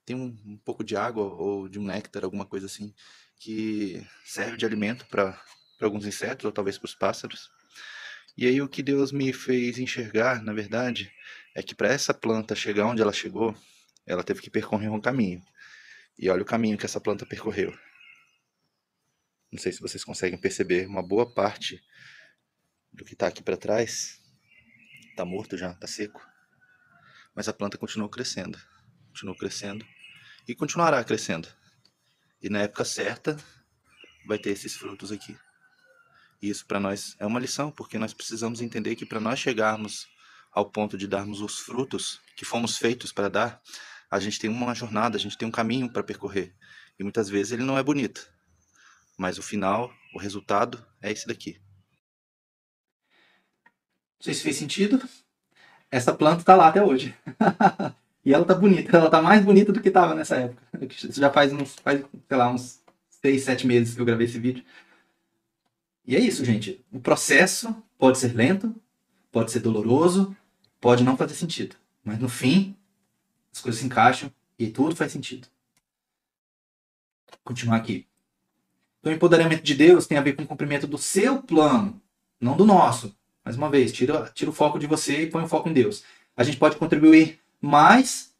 tem 0.06 0.14
um, 0.14 0.38
um, 0.46 0.56
pouco 0.56 0.84
de 0.84 0.96
água 0.96 1.24
ou 1.24 1.68
de 1.68 1.80
um 1.80 1.84
néctar, 1.84 2.24
alguma 2.24 2.46
coisa 2.46 2.66
assim, 2.66 2.94
que 3.38 4.06
serve 4.24 4.56
de 4.56 4.64
alimento 4.64 5.04
para 5.06 5.38
alguns 5.80 6.06
insetos 6.06 6.44
ou 6.44 6.52
talvez 6.52 6.78
para 6.78 6.86
os 6.86 6.94
pássaros. 6.94 7.50
E 8.38 8.46
aí 8.46 8.62
o 8.62 8.68
que 8.68 8.82
Deus 8.82 9.10
me 9.10 9.32
fez 9.32 9.78
enxergar, 9.78 10.42
na 10.42 10.52
verdade, 10.52 11.12
é 11.54 11.62
que 11.62 11.74
para 11.74 11.88
essa 11.88 12.14
planta 12.14 12.54
chegar 12.54 12.86
onde 12.86 13.02
ela 13.02 13.12
chegou, 13.12 13.54
ela 14.06 14.22
teve 14.22 14.40
que 14.40 14.48
percorrer 14.48 14.90
um 14.90 15.00
caminho. 15.00 15.42
E 16.16 16.30
olha 16.30 16.42
o 16.42 16.46
caminho 16.46 16.78
que 16.78 16.86
essa 16.86 17.00
planta 17.00 17.26
percorreu. 17.26 17.76
Não 19.50 19.58
sei 19.58 19.72
se 19.72 19.80
vocês 19.80 20.04
conseguem 20.04 20.38
perceber, 20.38 20.86
uma 20.86 21.02
boa 21.02 21.32
parte 21.34 21.82
do 22.92 23.04
que 23.04 23.14
está 23.14 23.26
aqui 23.26 23.42
para 23.42 23.56
trás 23.56 24.22
está 25.10 25.24
morto 25.24 25.56
já, 25.56 25.72
está 25.72 25.86
seco. 25.86 26.24
Mas 27.34 27.48
a 27.48 27.52
planta 27.52 27.76
continuou 27.76 28.08
crescendo, 28.08 28.58
continuou 29.08 29.36
crescendo 29.36 29.84
e 30.46 30.54
continuará 30.54 31.02
crescendo. 31.02 31.48
E 32.42 32.48
na 32.48 32.60
época 32.60 32.84
certa 32.84 33.36
vai 34.26 34.38
ter 34.38 34.50
esses 34.50 34.74
frutos 34.74 35.10
aqui. 35.10 35.36
E 36.40 36.50
isso 36.50 36.66
para 36.66 36.78
nós 36.78 37.16
é 37.18 37.26
uma 37.26 37.40
lição, 37.40 37.70
porque 37.70 37.98
nós 37.98 38.12
precisamos 38.12 38.60
entender 38.60 38.94
que 38.94 39.06
para 39.06 39.20
nós 39.20 39.38
chegarmos 39.38 40.06
ao 40.52 40.70
ponto 40.70 40.96
de 40.96 41.06
darmos 41.06 41.40
os 41.40 41.58
frutos 41.58 42.20
que 42.36 42.44
fomos 42.44 42.76
feitos 42.76 43.12
para 43.12 43.28
dar, 43.28 43.62
a 44.10 44.20
gente 44.20 44.38
tem 44.38 44.48
uma 44.48 44.74
jornada, 44.74 45.16
a 45.16 45.20
gente 45.20 45.36
tem 45.36 45.48
um 45.48 45.52
caminho 45.52 45.90
para 45.92 46.02
percorrer. 46.02 46.54
E 46.98 47.02
muitas 47.02 47.28
vezes 47.28 47.52
ele 47.52 47.64
não 47.64 47.76
é 47.76 47.82
bonito. 47.82 48.26
Mas 49.18 49.38
o 49.38 49.42
final, 49.42 49.92
o 50.14 50.18
resultado 50.18 50.84
é 51.00 51.10
esse 51.10 51.26
daqui. 51.26 51.60
Não 54.18 54.22
sei 54.22 54.34
se 54.34 54.42
fez 54.42 54.56
sentido. 54.56 55.02
Essa 55.90 56.14
planta 56.14 56.40
está 56.40 56.54
lá 56.54 56.68
até 56.68 56.82
hoje. 56.82 57.14
E 58.26 58.34
ela 58.34 58.44
tá 58.44 58.56
bonita, 58.56 58.96
ela 58.96 59.08
tá 59.08 59.22
mais 59.22 59.44
bonita 59.44 59.72
do 59.72 59.80
que 59.80 59.88
tava 59.88 60.12
nessa 60.12 60.34
época. 60.34 60.60
Isso 60.90 61.12
já 61.12 61.30
faz 61.30 61.52
uns, 61.52 61.76
faz, 61.76 62.04
sei 62.28 62.36
lá, 62.36 62.50
uns 62.50 62.82
6, 63.22 63.40
7 63.40 63.66
meses 63.68 63.94
que 63.94 64.00
eu 64.00 64.04
gravei 64.04 64.26
esse 64.26 64.36
vídeo. 64.36 64.64
E 66.04 66.16
é 66.16 66.18
isso, 66.18 66.44
gente. 66.44 66.84
O 66.90 66.98
processo 66.98 67.72
pode 67.96 68.18
ser 68.18 68.34
lento, 68.34 68.74
pode 69.30 69.52
ser 69.52 69.60
doloroso, 69.60 70.36
pode 70.80 71.04
não 71.04 71.16
fazer 71.16 71.34
sentido. 71.34 71.76
Mas 72.02 72.18
no 72.18 72.28
fim, 72.28 72.74
as 73.52 73.60
coisas 73.60 73.80
se 73.80 73.86
encaixam 73.86 74.32
e 74.58 74.66
tudo 74.66 74.96
faz 74.96 75.12
sentido. 75.12 75.46
Vou 77.30 77.38
continuar 77.44 77.76
aqui. 77.76 78.08
Então, 78.98 79.12
o 79.12 79.14
empoderamento 79.14 79.62
de 79.62 79.74
Deus 79.76 80.04
tem 80.04 80.18
a 80.18 80.22
ver 80.22 80.32
com 80.32 80.42
o 80.42 80.48
cumprimento 80.48 80.88
do 80.88 80.98
seu 80.98 81.40
plano, 81.40 82.02
não 82.40 82.56
do 82.56 82.66
nosso. 82.66 83.16
Mais 83.44 83.56
uma 83.56 83.70
vez, 83.70 83.92
tira, 83.92 84.28
tira 84.34 84.50
o 84.50 84.52
foco 84.52 84.80
de 84.80 84.88
você 84.88 85.22
e 85.22 85.30
põe 85.30 85.44
o 85.44 85.48
foco 85.48 85.68
em 85.68 85.72
Deus. 85.72 86.02
A 86.36 86.42
gente 86.42 86.56
pode 86.56 86.74
contribuir 86.76 87.45
mais, 87.66 88.32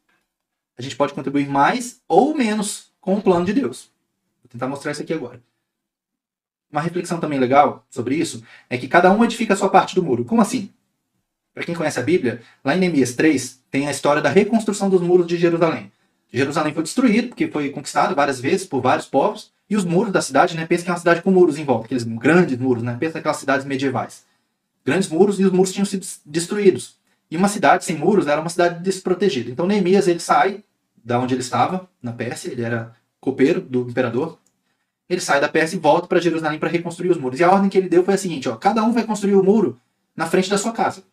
a 0.77 0.81
gente 0.81 0.95
pode 0.95 1.13
contribuir 1.13 1.47
mais 1.47 2.01
ou 2.07 2.35
menos 2.35 2.91
com 3.01 3.15
o 3.15 3.21
plano 3.21 3.45
de 3.45 3.53
Deus. 3.53 3.89
Vou 4.43 4.49
tentar 4.49 4.67
mostrar 4.67 4.91
isso 4.91 5.01
aqui 5.01 5.13
agora. 5.13 5.41
Uma 6.71 6.81
reflexão 6.81 7.19
também 7.19 7.39
legal 7.39 7.85
sobre 7.89 8.15
isso 8.15 8.43
é 8.69 8.77
que 8.77 8.87
cada 8.87 9.11
um 9.11 9.23
edifica 9.23 9.53
a 9.53 9.57
sua 9.57 9.69
parte 9.69 9.95
do 9.95 10.03
muro. 10.03 10.25
Como 10.25 10.41
assim? 10.41 10.71
Para 11.53 11.63
quem 11.63 11.73
conhece 11.73 11.99
a 11.99 12.03
Bíblia, 12.03 12.41
lá 12.63 12.75
em 12.75 12.79
Neemias 12.79 13.15
3 13.15 13.63
tem 13.71 13.87
a 13.87 13.91
história 13.91 14.21
da 14.21 14.29
reconstrução 14.29 14.89
dos 14.89 15.01
muros 15.01 15.25
de 15.25 15.37
Jerusalém. 15.37 15.91
Jerusalém 16.31 16.73
foi 16.73 16.83
destruído 16.83 17.29
porque 17.29 17.47
foi 17.47 17.69
conquistado 17.69 18.13
várias 18.13 18.39
vezes 18.39 18.65
por 18.65 18.81
vários 18.81 19.05
povos 19.05 19.51
e 19.69 19.75
os 19.75 19.83
muros 19.83 20.11
da 20.11 20.21
cidade, 20.21 20.55
né, 20.55 20.65
pensa 20.65 20.83
que 20.83 20.89
é 20.89 20.93
uma 20.93 20.99
cidade 20.99 21.21
com 21.21 21.31
muros 21.31 21.57
em 21.57 21.65
volta, 21.65 21.85
aqueles 21.85 22.03
grandes 22.03 22.57
muros, 22.57 22.83
né, 22.83 22.95
pensa 22.99 23.19
aquelas 23.19 23.37
cidades 23.37 23.65
medievais. 23.65 24.25
Grandes 24.85 25.09
muros 25.09 25.39
e 25.39 25.45
os 25.45 25.51
muros 25.51 25.73
tinham 25.73 25.85
sido 25.85 26.05
destruídos. 26.25 26.97
E 27.29 27.37
uma 27.37 27.47
cidade 27.47 27.83
sem 27.83 27.97
muros 27.97 28.27
era 28.27 28.39
uma 28.39 28.49
cidade 28.49 28.83
desprotegida. 28.83 29.51
Então 29.51 29.67
Neemias 29.67 30.07
ele 30.07 30.19
sai 30.19 30.63
da 31.03 31.19
onde 31.19 31.33
ele 31.33 31.41
estava, 31.41 31.89
na 32.01 32.11
Pérsia, 32.11 32.51
ele 32.51 32.61
era 32.61 32.93
copeiro 33.19 33.61
do 33.61 33.81
imperador. 33.89 34.37
Ele 35.09 35.21
sai 35.21 35.39
da 35.39 35.47
Pérsia 35.47 35.77
e 35.77 35.79
volta 35.79 36.07
para 36.07 36.19
Jerusalém 36.19 36.59
para 36.59 36.69
reconstruir 36.69 37.09
os 37.09 37.17
muros. 37.17 37.39
E 37.39 37.43
a 37.43 37.51
ordem 37.51 37.69
que 37.69 37.77
ele 37.77 37.89
deu 37.89 38.03
foi 38.03 38.13
a 38.13 38.17
seguinte: 38.17 38.49
ó, 38.49 38.55
cada 38.55 38.83
um 38.83 38.91
vai 38.91 39.05
construir 39.05 39.35
o 39.35 39.43
muro 39.43 39.79
na 40.15 40.25
frente 40.25 40.49
da 40.49 40.57
sua 40.57 40.71
casa. 40.71 41.03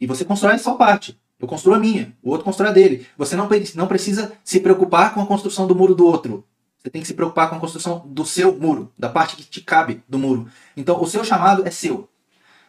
E 0.00 0.06
você 0.06 0.24
constrói 0.24 0.54
a 0.54 0.58
sua 0.58 0.76
parte. 0.76 1.18
Eu 1.38 1.46
construo 1.46 1.74
a 1.74 1.78
minha, 1.78 2.12
o 2.20 2.30
outro 2.30 2.44
constrói 2.44 2.70
a 2.70 2.72
dele. 2.72 3.06
Você 3.16 3.36
não, 3.36 3.48
não 3.76 3.86
precisa 3.86 4.32
se 4.42 4.58
preocupar 4.58 5.14
com 5.14 5.20
a 5.20 5.26
construção 5.26 5.68
do 5.68 5.74
muro 5.74 5.94
do 5.94 6.04
outro. 6.04 6.44
Você 6.78 6.90
tem 6.90 7.00
que 7.00 7.06
se 7.06 7.14
preocupar 7.14 7.48
com 7.48 7.56
a 7.56 7.60
construção 7.60 8.04
do 8.06 8.24
seu 8.24 8.56
muro, 8.56 8.92
da 8.98 9.08
parte 9.08 9.36
que 9.36 9.44
te 9.44 9.60
cabe 9.60 10.02
do 10.08 10.18
muro. 10.18 10.48
Então, 10.76 11.00
o 11.00 11.06
seu 11.06 11.24
chamado 11.24 11.66
é 11.66 11.70
seu. 11.70 12.08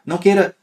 Não 0.05 0.18
queira 0.18 0.55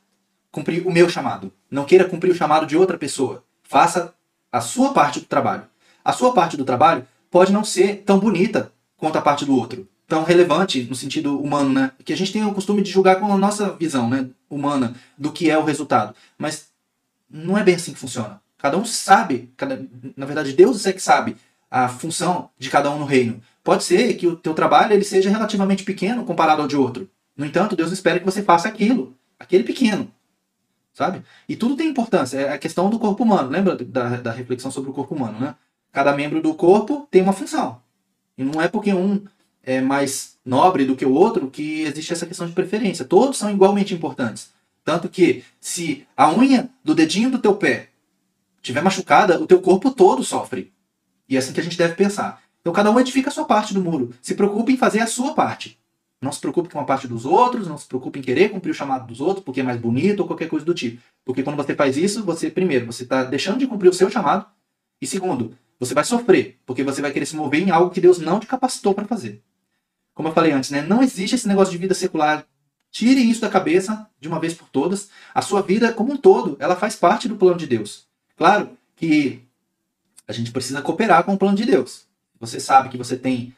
cumprir 0.56 0.86
o 0.86 0.90
meu 0.90 1.06
chamado. 1.06 1.52
Não 1.70 1.84
queira 1.84 2.06
cumprir 2.06 2.30
o 2.30 2.34
chamado 2.34 2.64
de 2.64 2.78
outra 2.78 2.96
pessoa. 2.96 3.44
Faça 3.62 4.14
a 4.50 4.62
sua 4.62 4.94
parte 4.94 5.20
do 5.20 5.26
trabalho. 5.26 5.64
A 6.02 6.14
sua 6.14 6.32
parte 6.32 6.56
do 6.56 6.64
trabalho 6.64 7.06
pode 7.30 7.52
não 7.52 7.62
ser 7.62 8.04
tão 8.06 8.18
bonita 8.18 8.72
quanto 8.96 9.18
a 9.18 9.20
parte 9.20 9.44
do 9.44 9.54
outro. 9.54 9.86
Tão 10.08 10.24
relevante 10.24 10.84
no 10.84 10.94
sentido 10.94 11.38
humano, 11.38 11.68
né? 11.68 11.90
Que 12.02 12.14
a 12.14 12.16
gente 12.16 12.32
tem 12.32 12.42
o 12.42 12.54
costume 12.54 12.80
de 12.80 12.90
julgar 12.90 13.20
com 13.20 13.30
a 13.30 13.36
nossa 13.36 13.72
visão, 13.72 14.08
né? 14.08 14.30
Humana, 14.48 14.94
do 15.18 15.30
que 15.30 15.50
é 15.50 15.58
o 15.58 15.64
resultado. 15.64 16.14
Mas 16.38 16.68
não 17.28 17.58
é 17.58 17.62
bem 17.62 17.74
assim 17.74 17.92
que 17.92 17.98
funciona. 17.98 18.40
Cada 18.56 18.78
um 18.78 18.84
sabe, 18.86 19.52
cada, 19.58 19.86
na 20.16 20.24
verdade 20.24 20.54
Deus 20.54 20.86
é 20.86 20.92
que 20.94 21.02
sabe 21.02 21.36
a 21.70 21.86
função 21.86 22.48
de 22.58 22.70
cada 22.70 22.90
um 22.90 22.98
no 22.98 23.04
reino. 23.04 23.42
Pode 23.62 23.84
ser 23.84 24.14
que 24.14 24.26
o 24.26 24.36
teu 24.36 24.54
trabalho 24.54 24.94
ele 24.94 25.04
seja 25.04 25.28
relativamente 25.28 25.84
pequeno 25.84 26.24
comparado 26.24 26.62
ao 26.62 26.68
de 26.68 26.78
outro. 26.78 27.10
No 27.36 27.44
entanto, 27.44 27.76
Deus 27.76 27.92
espera 27.92 28.18
que 28.18 28.24
você 28.24 28.42
faça 28.42 28.66
aquilo, 28.68 29.14
aquele 29.38 29.64
pequeno 29.64 30.10
sabe? 30.96 31.22
E 31.46 31.54
tudo 31.54 31.76
tem 31.76 31.88
importância. 31.88 32.38
É 32.38 32.52
a 32.54 32.58
questão 32.58 32.88
do 32.88 32.98
corpo 32.98 33.22
humano. 33.22 33.50
Lembra 33.50 33.76
da, 33.76 34.16
da 34.16 34.32
reflexão 34.32 34.70
sobre 34.70 34.88
o 34.88 34.94
corpo 34.94 35.14
humano, 35.14 35.38
né? 35.38 35.54
Cada 35.92 36.16
membro 36.16 36.40
do 36.40 36.54
corpo 36.54 37.06
tem 37.10 37.20
uma 37.20 37.34
função. 37.34 37.82
E 38.36 38.42
não 38.42 38.62
é 38.62 38.66
porque 38.66 38.94
um 38.94 39.22
é 39.62 39.82
mais 39.82 40.38
nobre 40.42 40.86
do 40.86 40.96
que 40.96 41.04
o 41.04 41.12
outro 41.12 41.50
que 41.50 41.82
existe 41.82 42.14
essa 42.14 42.24
questão 42.24 42.46
de 42.46 42.54
preferência. 42.54 43.04
Todos 43.04 43.36
são 43.36 43.50
igualmente 43.50 43.92
importantes. 43.92 44.48
Tanto 44.82 45.06
que 45.10 45.44
se 45.60 46.06
a 46.16 46.32
unha 46.32 46.70
do 46.82 46.94
dedinho 46.94 47.30
do 47.30 47.38
teu 47.38 47.56
pé 47.56 47.90
tiver 48.62 48.82
machucada, 48.82 49.38
o 49.38 49.46
teu 49.46 49.60
corpo 49.60 49.90
todo 49.90 50.24
sofre. 50.24 50.72
E 51.28 51.36
é 51.36 51.38
assim 51.38 51.52
que 51.52 51.60
a 51.60 51.62
gente 51.62 51.76
deve 51.76 51.94
pensar. 51.94 52.40
Então 52.62 52.72
cada 52.72 52.90
um 52.90 52.98
edifica 52.98 53.28
a 53.28 53.32
sua 53.32 53.44
parte 53.44 53.74
do 53.74 53.82
muro. 53.82 54.14
Se 54.22 54.34
preocupe 54.34 54.72
em 54.72 54.78
fazer 54.78 55.00
a 55.00 55.06
sua 55.06 55.34
parte. 55.34 55.78
Não 56.26 56.32
se 56.32 56.40
preocupe 56.40 56.68
com 56.68 56.80
a 56.80 56.84
parte 56.84 57.06
dos 57.06 57.24
outros, 57.24 57.68
não 57.68 57.78
se 57.78 57.86
preocupe 57.86 58.18
em 58.18 58.22
querer 58.22 58.48
cumprir 58.48 58.72
o 58.72 58.74
chamado 58.74 59.06
dos 59.06 59.20
outros 59.20 59.44
porque 59.44 59.60
é 59.60 59.62
mais 59.62 59.80
bonito 59.80 60.18
ou 60.18 60.26
qualquer 60.26 60.48
coisa 60.48 60.66
do 60.66 60.74
tipo. 60.74 61.00
Porque 61.24 61.40
quando 61.40 61.54
você 61.54 61.72
faz 61.72 61.96
isso, 61.96 62.24
você, 62.24 62.50
primeiro, 62.50 62.84
você 62.84 63.04
está 63.04 63.22
deixando 63.22 63.58
de 63.58 63.66
cumprir 63.68 63.90
o 63.90 63.94
seu 63.94 64.10
chamado, 64.10 64.44
e 65.00 65.06
segundo, 65.06 65.56
Você 65.78 65.94
vai 65.94 66.04
sofrer, 66.04 66.58
porque 66.66 66.82
você 66.82 67.00
vai 67.00 67.12
querer 67.12 67.26
se 67.26 67.36
mover 67.36 67.60
em 67.60 67.70
algo 67.70 67.90
que 67.90 68.00
Deus 68.00 68.18
não 68.18 68.40
te 68.40 68.46
capacitou 68.46 68.94
para 68.94 69.04
fazer. 69.04 69.40
Como 70.14 70.28
eu 70.28 70.32
falei 70.32 70.50
antes, 70.50 70.70
né? 70.70 70.82
Não 70.82 71.02
existe 71.02 71.34
esse 71.36 71.46
negócio 71.46 71.70
de 71.70 71.78
vida 71.78 71.94
secular. 71.94 72.44
Tire 72.90 73.20
isso 73.20 73.42
da 73.42 73.48
cabeça 73.48 74.08
de 74.18 74.26
uma 74.26 74.40
vez 74.40 74.54
por 74.54 74.68
todas. 74.68 75.10
A 75.34 75.42
sua 75.42 75.60
vida 75.62 75.92
como 75.92 76.14
um 76.14 76.16
todo, 76.16 76.56
ela 76.58 76.74
faz 76.74 76.96
parte 76.96 77.28
do 77.28 77.36
plano 77.36 77.58
de 77.58 77.66
Deus. 77.66 78.08
Claro 78.36 78.70
que 78.96 79.42
a 80.26 80.32
gente 80.32 80.50
precisa 80.50 80.82
cooperar 80.82 81.22
com 81.22 81.34
o 81.34 81.38
plano 81.38 81.56
de 81.56 81.66
Deus. 81.66 82.06
Você 82.40 82.58
sabe 82.58 82.88
que 82.88 82.98
você 82.98 83.16
tem 83.16 83.54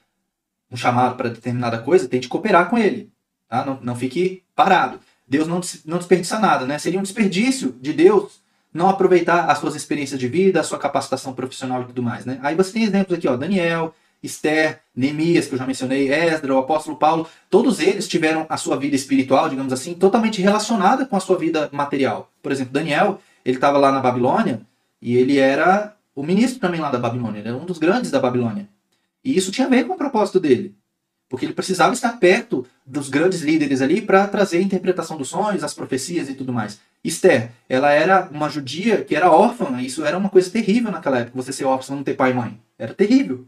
um 0.71 0.77
chamado 0.77 1.17
para 1.17 1.31
determinada 1.31 1.79
coisa, 1.79 2.09
tente 2.09 2.29
cooperar 2.29 2.69
com 2.69 2.79
ele. 2.79 3.11
Tá? 3.49 3.65
Não, 3.65 3.79
não 3.83 3.97
fique 3.97 4.43
parado. 4.55 5.01
Deus 5.27 5.47
não, 5.47 5.61
não 5.85 5.99
desperdiça 5.99 6.39
nada, 6.39 6.67
né? 6.67 6.79
Seria 6.79 6.99
um 6.99 7.03
desperdício 7.03 7.77
de 7.81 7.93
Deus 7.93 8.41
não 8.73 8.89
aproveitar 8.89 9.47
as 9.47 9.59
suas 9.59 9.75
experiências 9.75 10.19
de 10.19 10.29
vida, 10.29 10.61
a 10.61 10.65
sua 10.65 10.79
capacitação 10.79 11.33
profissional 11.33 11.83
e 11.83 11.87
tudo 11.87 12.03
mais, 12.03 12.25
né? 12.25 12.39
Aí 12.43 12.55
você 12.55 12.73
tem 12.73 12.85
exemplos 12.85 13.17
aqui, 13.17 13.27
ó, 13.27 13.37
Daniel, 13.37 13.95
Esther, 14.23 14.81
Neemias, 14.95 15.47
que 15.47 15.55
eu 15.55 15.59
já 15.59 15.67
mencionei, 15.67 16.13
Esdra, 16.13 16.55
o 16.55 16.59
apóstolo 16.59 16.97
Paulo, 16.97 17.29
todos 17.49 17.81
eles 17.81 18.09
tiveram 18.09 18.47
a 18.49 18.57
sua 18.57 18.77
vida 18.77 18.97
espiritual, 18.97 19.49
digamos 19.49 19.73
assim, 19.73 19.95
totalmente 19.95 20.43
relacionada 20.43 21.07
com 21.07 21.17
a 21.17 21.21
sua 21.21 21.39
vida 21.39 21.69
material. 21.73 22.31
Por 22.43 22.53
exemplo, 22.53 22.73
Daniel, 22.73 23.21
ele 23.45 23.57
estava 23.57 23.79
lá 23.79 23.93
na 23.93 24.01
Babilônia 24.01 24.61
e 25.01 25.17
ele 25.17 25.39
era 25.39 25.95
o 26.15 26.23
ministro 26.23 26.61
também 26.61 26.81
lá 26.81 26.91
da 26.91 26.99
Babilônia, 26.99 27.39
ele 27.39 27.49
era 27.49 27.57
um 27.57 27.65
dos 27.65 27.79
grandes 27.79 28.11
da 28.11 28.19
Babilônia. 28.19 28.69
E 29.29 29.37
isso 29.37 29.53
tinha 29.53 29.67
a 29.67 29.71
ver 29.71 29.87
com 29.87 29.93
o 29.93 29.99
propósito 29.99 30.41
dele. 30.41 30.75
Porque 31.29 31.45
ele 31.45 31.53
precisava 31.53 31.93
estar 31.93 32.19
perto 32.19 32.67
dos 32.87 33.11
grandes 33.11 33.43
líderes 33.43 33.83
ali 33.83 34.01
para 34.01 34.27
trazer 34.27 34.57
a 34.57 34.63
interpretação 34.63 35.19
dos 35.19 35.29
sonhos, 35.29 35.63
as 35.63 35.75
profecias 35.75 36.31
e 36.31 36.35
tudo 36.35 36.51
mais. 36.51 36.81
Esther, 37.05 37.51
ela 37.69 37.93
era 37.93 38.27
uma 38.33 38.49
judia 38.49 39.05
que 39.05 39.15
era 39.15 39.31
órfã, 39.31 39.83
isso 39.83 40.03
era 40.03 40.17
uma 40.17 40.31
coisa 40.31 40.49
terrível 40.49 40.91
naquela 40.91 41.19
época, 41.19 41.37
você 41.37 41.53
ser 41.53 41.67
órfã 41.67 41.95
não 41.95 42.03
ter 42.03 42.15
pai 42.15 42.31
e 42.31 42.35
mãe. 42.35 42.59
Era 42.79 42.95
terrível. 42.95 43.47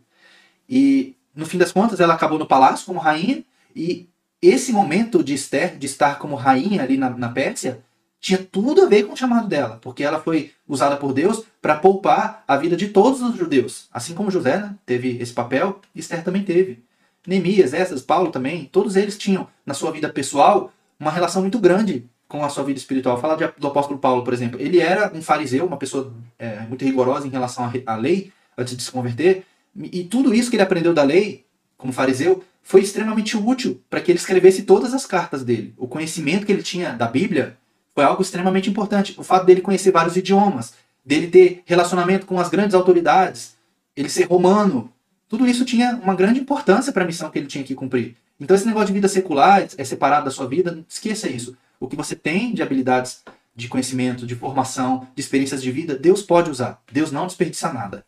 E 0.68 1.16
no 1.34 1.46
fim 1.46 1.56
das 1.56 1.72
contas, 1.72 1.98
ela 1.98 2.12
acabou 2.12 2.38
no 2.38 2.46
palácio 2.46 2.84
como 2.84 2.98
rainha, 2.98 3.42
e 3.74 4.06
esse 4.42 4.72
momento 4.74 5.24
de 5.24 5.32
Esther, 5.32 5.78
de 5.78 5.86
estar 5.86 6.18
como 6.18 6.36
rainha 6.36 6.82
ali 6.82 6.98
na, 6.98 7.08
na 7.08 7.30
Pérsia, 7.30 7.82
tinha 8.20 8.38
tudo 8.38 8.82
a 8.82 8.86
ver 8.86 9.04
com 9.04 9.14
o 9.14 9.16
chamado 9.16 9.48
dela, 9.48 9.78
porque 9.80 10.04
ela 10.04 10.20
foi 10.20 10.52
usada 10.68 10.96
por 10.96 11.12
Deus 11.12 11.42
para 11.60 11.76
poupar 11.76 12.44
a 12.46 12.56
vida 12.56 12.76
de 12.76 12.88
todos 12.88 13.22
os 13.22 13.36
judeus. 13.36 13.88
Assim 13.92 14.14
como 14.14 14.30
José 14.30 14.58
né, 14.58 14.74
teve 14.84 15.16
esse 15.20 15.32
papel, 15.32 15.80
Esther 15.94 16.22
também 16.22 16.44
teve. 16.44 16.82
Neemias, 17.26 17.72
essas, 17.72 18.02
Paulo 18.02 18.30
também, 18.30 18.68
todos 18.70 18.96
eles 18.96 19.16
tinham 19.16 19.48
na 19.64 19.74
sua 19.74 19.90
vida 19.90 20.08
pessoal 20.08 20.72
uma 20.98 21.10
relação 21.10 21.40
muito 21.40 21.58
grande 21.58 22.04
com 22.28 22.44
a 22.44 22.48
sua 22.48 22.62
vida 22.62 22.78
espiritual. 22.78 23.18
Fala 23.18 23.36
do 23.36 23.66
apóstolo 23.66 23.98
Paulo, 23.98 24.22
por 24.22 24.34
exemplo. 24.34 24.60
Ele 24.60 24.80
era 24.80 25.10
um 25.14 25.22
fariseu, 25.22 25.66
uma 25.66 25.76
pessoa 25.76 26.12
é, 26.38 26.60
muito 26.60 26.84
rigorosa 26.84 27.26
em 27.26 27.30
relação 27.30 27.70
à 27.86 27.96
lei, 27.96 28.32
antes 28.56 28.76
de 28.76 28.82
se 28.82 28.90
converter. 28.90 29.44
E 29.76 30.04
tudo 30.04 30.34
isso 30.34 30.50
que 30.50 30.56
ele 30.56 30.62
aprendeu 30.62 30.92
da 30.92 31.02
lei, 31.02 31.44
como 31.76 31.92
fariseu, 31.92 32.44
foi 32.62 32.82
extremamente 32.82 33.36
útil 33.36 33.80
para 33.88 34.00
que 34.00 34.10
ele 34.10 34.18
escrevesse 34.18 34.62
todas 34.62 34.92
as 34.92 35.06
cartas 35.06 35.42
dele. 35.42 35.74
O 35.76 35.88
conhecimento 35.88 36.46
que 36.46 36.52
ele 36.52 36.62
tinha 36.62 36.92
da 36.92 37.06
Bíblia 37.06 37.56
foi 38.00 38.06
algo 38.06 38.22
extremamente 38.22 38.70
importante. 38.70 39.14
O 39.18 39.22
fato 39.22 39.44
dele 39.44 39.60
conhecer 39.60 39.90
vários 39.90 40.16
idiomas, 40.16 40.72
dele 41.04 41.26
ter 41.26 41.62
relacionamento 41.66 42.24
com 42.24 42.40
as 42.40 42.48
grandes 42.48 42.74
autoridades, 42.74 43.54
ele 43.94 44.08
ser 44.08 44.24
romano, 44.24 44.90
tudo 45.28 45.46
isso 45.46 45.66
tinha 45.66 46.00
uma 46.02 46.14
grande 46.14 46.40
importância 46.40 46.94
para 46.94 47.04
a 47.04 47.06
missão 47.06 47.28
que 47.30 47.38
ele 47.38 47.46
tinha 47.46 47.62
que 47.62 47.74
cumprir. 47.74 48.16
Então 48.40 48.56
esse 48.56 48.66
negócio 48.66 48.86
de 48.86 48.94
vida 48.94 49.06
secular 49.06 49.68
é 49.76 49.84
separado 49.84 50.24
da 50.24 50.30
sua 50.30 50.46
vida, 50.46 50.82
esqueça 50.88 51.28
isso. 51.28 51.54
O 51.78 51.86
que 51.86 51.94
você 51.94 52.16
tem 52.16 52.54
de 52.54 52.62
habilidades 52.62 53.22
de 53.54 53.68
conhecimento, 53.68 54.26
de 54.26 54.34
formação, 54.34 55.06
de 55.14 55.20
experiências 55.20 55.62
de 55.62 55.70
vida, 55.70 55.94
Deus 55.94 56.22
pode 56.22 56.48
usar. 56.48 56.82
Deus 56.90 57.12
não 57.12 57.26
desperdiça 57.26 57.70
nada. 57.70 58.02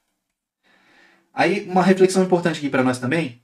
Aí, 1.35 1.69
uma 1.69 1.83
reflexão 1.83 2.23
importante 2.23 2.57
aqui 2.57 2.71
para 2.71 2.83
nós 2.83 2.99
também 2.99 3.43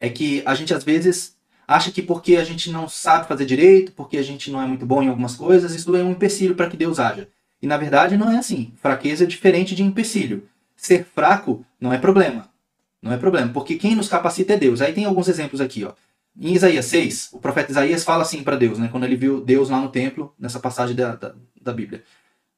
é 0.00 0.08
que 0.08 0.42
a 0.44 0.56
gente 0.56 0.74
às 0.74 0.82
vezes 0.82 1.36
acha 1.68 1.90
que 1.90 2.00
porque 2.00 2.36
a 2.36 2.44
gente 2.44 2.70
não 2.70 2.88
sabe 2.88 3.28
fazer 3.28 3.44
direito, 3.44 3.92
porque 3.92 4.16
a 4.16 4.22
gente 4.22 4.50
não 4.50 4.62
é 4.62 4.66
muito 4.66 4.86
bom 4.86 5.02
em 5.02 5.08
algumas 5.08 5.36
coisas, 5.36 5.74
isso 5.74 5.94
é 5.94 6.02
um 6.02 6.12
empecilho 6.12 6.54
para 6.54 6.68
que 6.70 6.78
Deus 6.78 6.98
haja. 6.98 7.28
E 7.60 7.66
na 7.66 7.76
verdade 7.76 8.16
não 8.16 8.32
é 8.32 8.38
assim. 8.38 8.72
Fraqueza 8.80 9.24
é 9.24 9.26
diferente 9.26 9.74
de 9.74 9.82
empecilho. 9.82 10.48
Ser 10.74 11.04
fraco 11.04 11.64
não 11.78 11.92
é 11.92 11.98
problema. 11.98 12.48
Não 13.02 13.12
é 13.12 13.18
problema, 13.18 13.52
porque 13.52 13.76
quem 13.76 13.94
nos 13.94 14.08
capacita 14.08 14.54
é 14.54 14.56
Deus. 14.56 14.80
Aí 14.80 14.92
tem 14.92 15.04
alguns 15.04 15.28
exemplos 15.28 15.60
aqui, 15.60 15.84
ó. 15.84 15.92
Em 16.40 16.54
Isaías 16.54 16.86
6, 16.86 17.30
o 17.32 17.38
profeta 17.38 17.70
Isaías 17.70 18.02
fala 18.02 18.22
assim 18.22 18.42
para 18.42 18.56
Deus, 18.56 18.78
né, 18.78 18.88
quando 18.90 19.04
ele 19.04 19.16
viu 19.16 19.40
Deus 19.40 19.70
lá 19.70 19.80
no 19.80 19.88
templo, 19.88 20.32
nessa 20.38 20.60
passagem 20.60 20.94
da, 20.94 21.16
da, 21.16 21.34
da 21.60 21.72
Bíblia. 21.72 22.02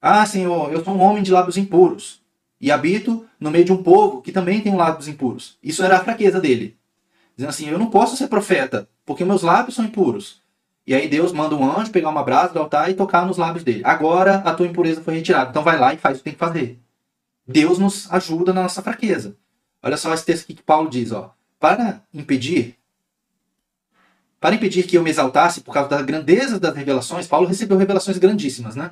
Ah, 0.01 0.25
Senhor, 0.25 0.73
eu 0.73 0.85
sou 0.85 0.95
um 0.95 1.01
homem 1.01 1.23
de 1.23 1.33
lábios 1.33 1.57
impuros 1.57 2.23
e 2.61 2.71
habito 2.71 3.27
no 3.39 3.51
meio 3.51 3.65
de 3.65 3.73
um 3.73 3.83
povo 3.83 4.21
que 4.21 4.33
também 4.33 4.61
tem 4.61 4.77
lábios 4.77 5.09
impuros. 5.09 5.59
Isso 5.63 5.83
era 5.83 5.97
a 5.97 6.05
fraqueza 6.05 6.41
dele. 6.41 6.77
Dizendo 7.41 7.49
assim, 7.49 7.71
eu 7.71 7.79
não 7.79 7.89
posso 7.89 8.19
ser 8.19 8.29
profeta, 8.29 8.87
porque 9.07 9.25
meus 9.25 9.41
lábios 9.41 9.75
são 9.75 9.87
impuros. 9.87 10.43
E 10.87 10.95
aí 10.95 11.09
Deus 11.09 11.33
manda 11.33 11.57
um 11.57 11.65
anjo 11.65 11.91
pegar 11.91 12.11
uma 12.11 12.23
brasa 12.23 12.53
do 12.53 12.59
altar 12.59 12.91
e 12.91 12.95
tocar 12.95 13.25
nos 13.25 13.39
lábios 13.39 13.65
dele. 13.65 13.81
Agora 13.83 14.43
a 14.45 14.53
tua 14.53 14.67
impureza 14.67 15.01
foi 15.01 15.15
retirada. 15.15 15.49
Então 15.49 15.63
vai 15.63 15.79
lá 15.79 15.95
e 15.95 15.97
faz 15.97 16.17
o 16.17 16.19
que 16.19 16.25
tem 16.25 16.33
que 16.35 16.39
fazer. 16.39 16.79
Deus 17.49 17.79
nos 17.79 18.13
ajuda 18.13 18.53
na 18.53 18.65
nossa 18.65 18.83
fraqueza. 18.83 19.39
Olha 19.83 19.97
só 19.97 20.13
esse 20.13 20.27
texto 20.27 20.45
aqui 20.45 20.53
que 20.53 20.63
Paulo 20.63 20.91
diz, 20.91 21.13
ó. 21.13 21.35
Para 21.59 22.03
impedir 22.13 22.77
para 24.39 24.55
impedir 24.55 24.83
que 24.83 24.99
eu 24.99 25.03
me 25.03 25.09
exaltasse 25.09 25.63
por 25.63 25.73
causa 25.73 25.89
da 25.89 26.03
grandeza 26.03 26.61
das 26.61 26.77
revelações, 26.77 27.27
Paulo 27.27 27.47
recebeu 27.47 27.79
revelações 27.79 28.19
grandíssimas, 28.19 28.77
né? 28.77 28.91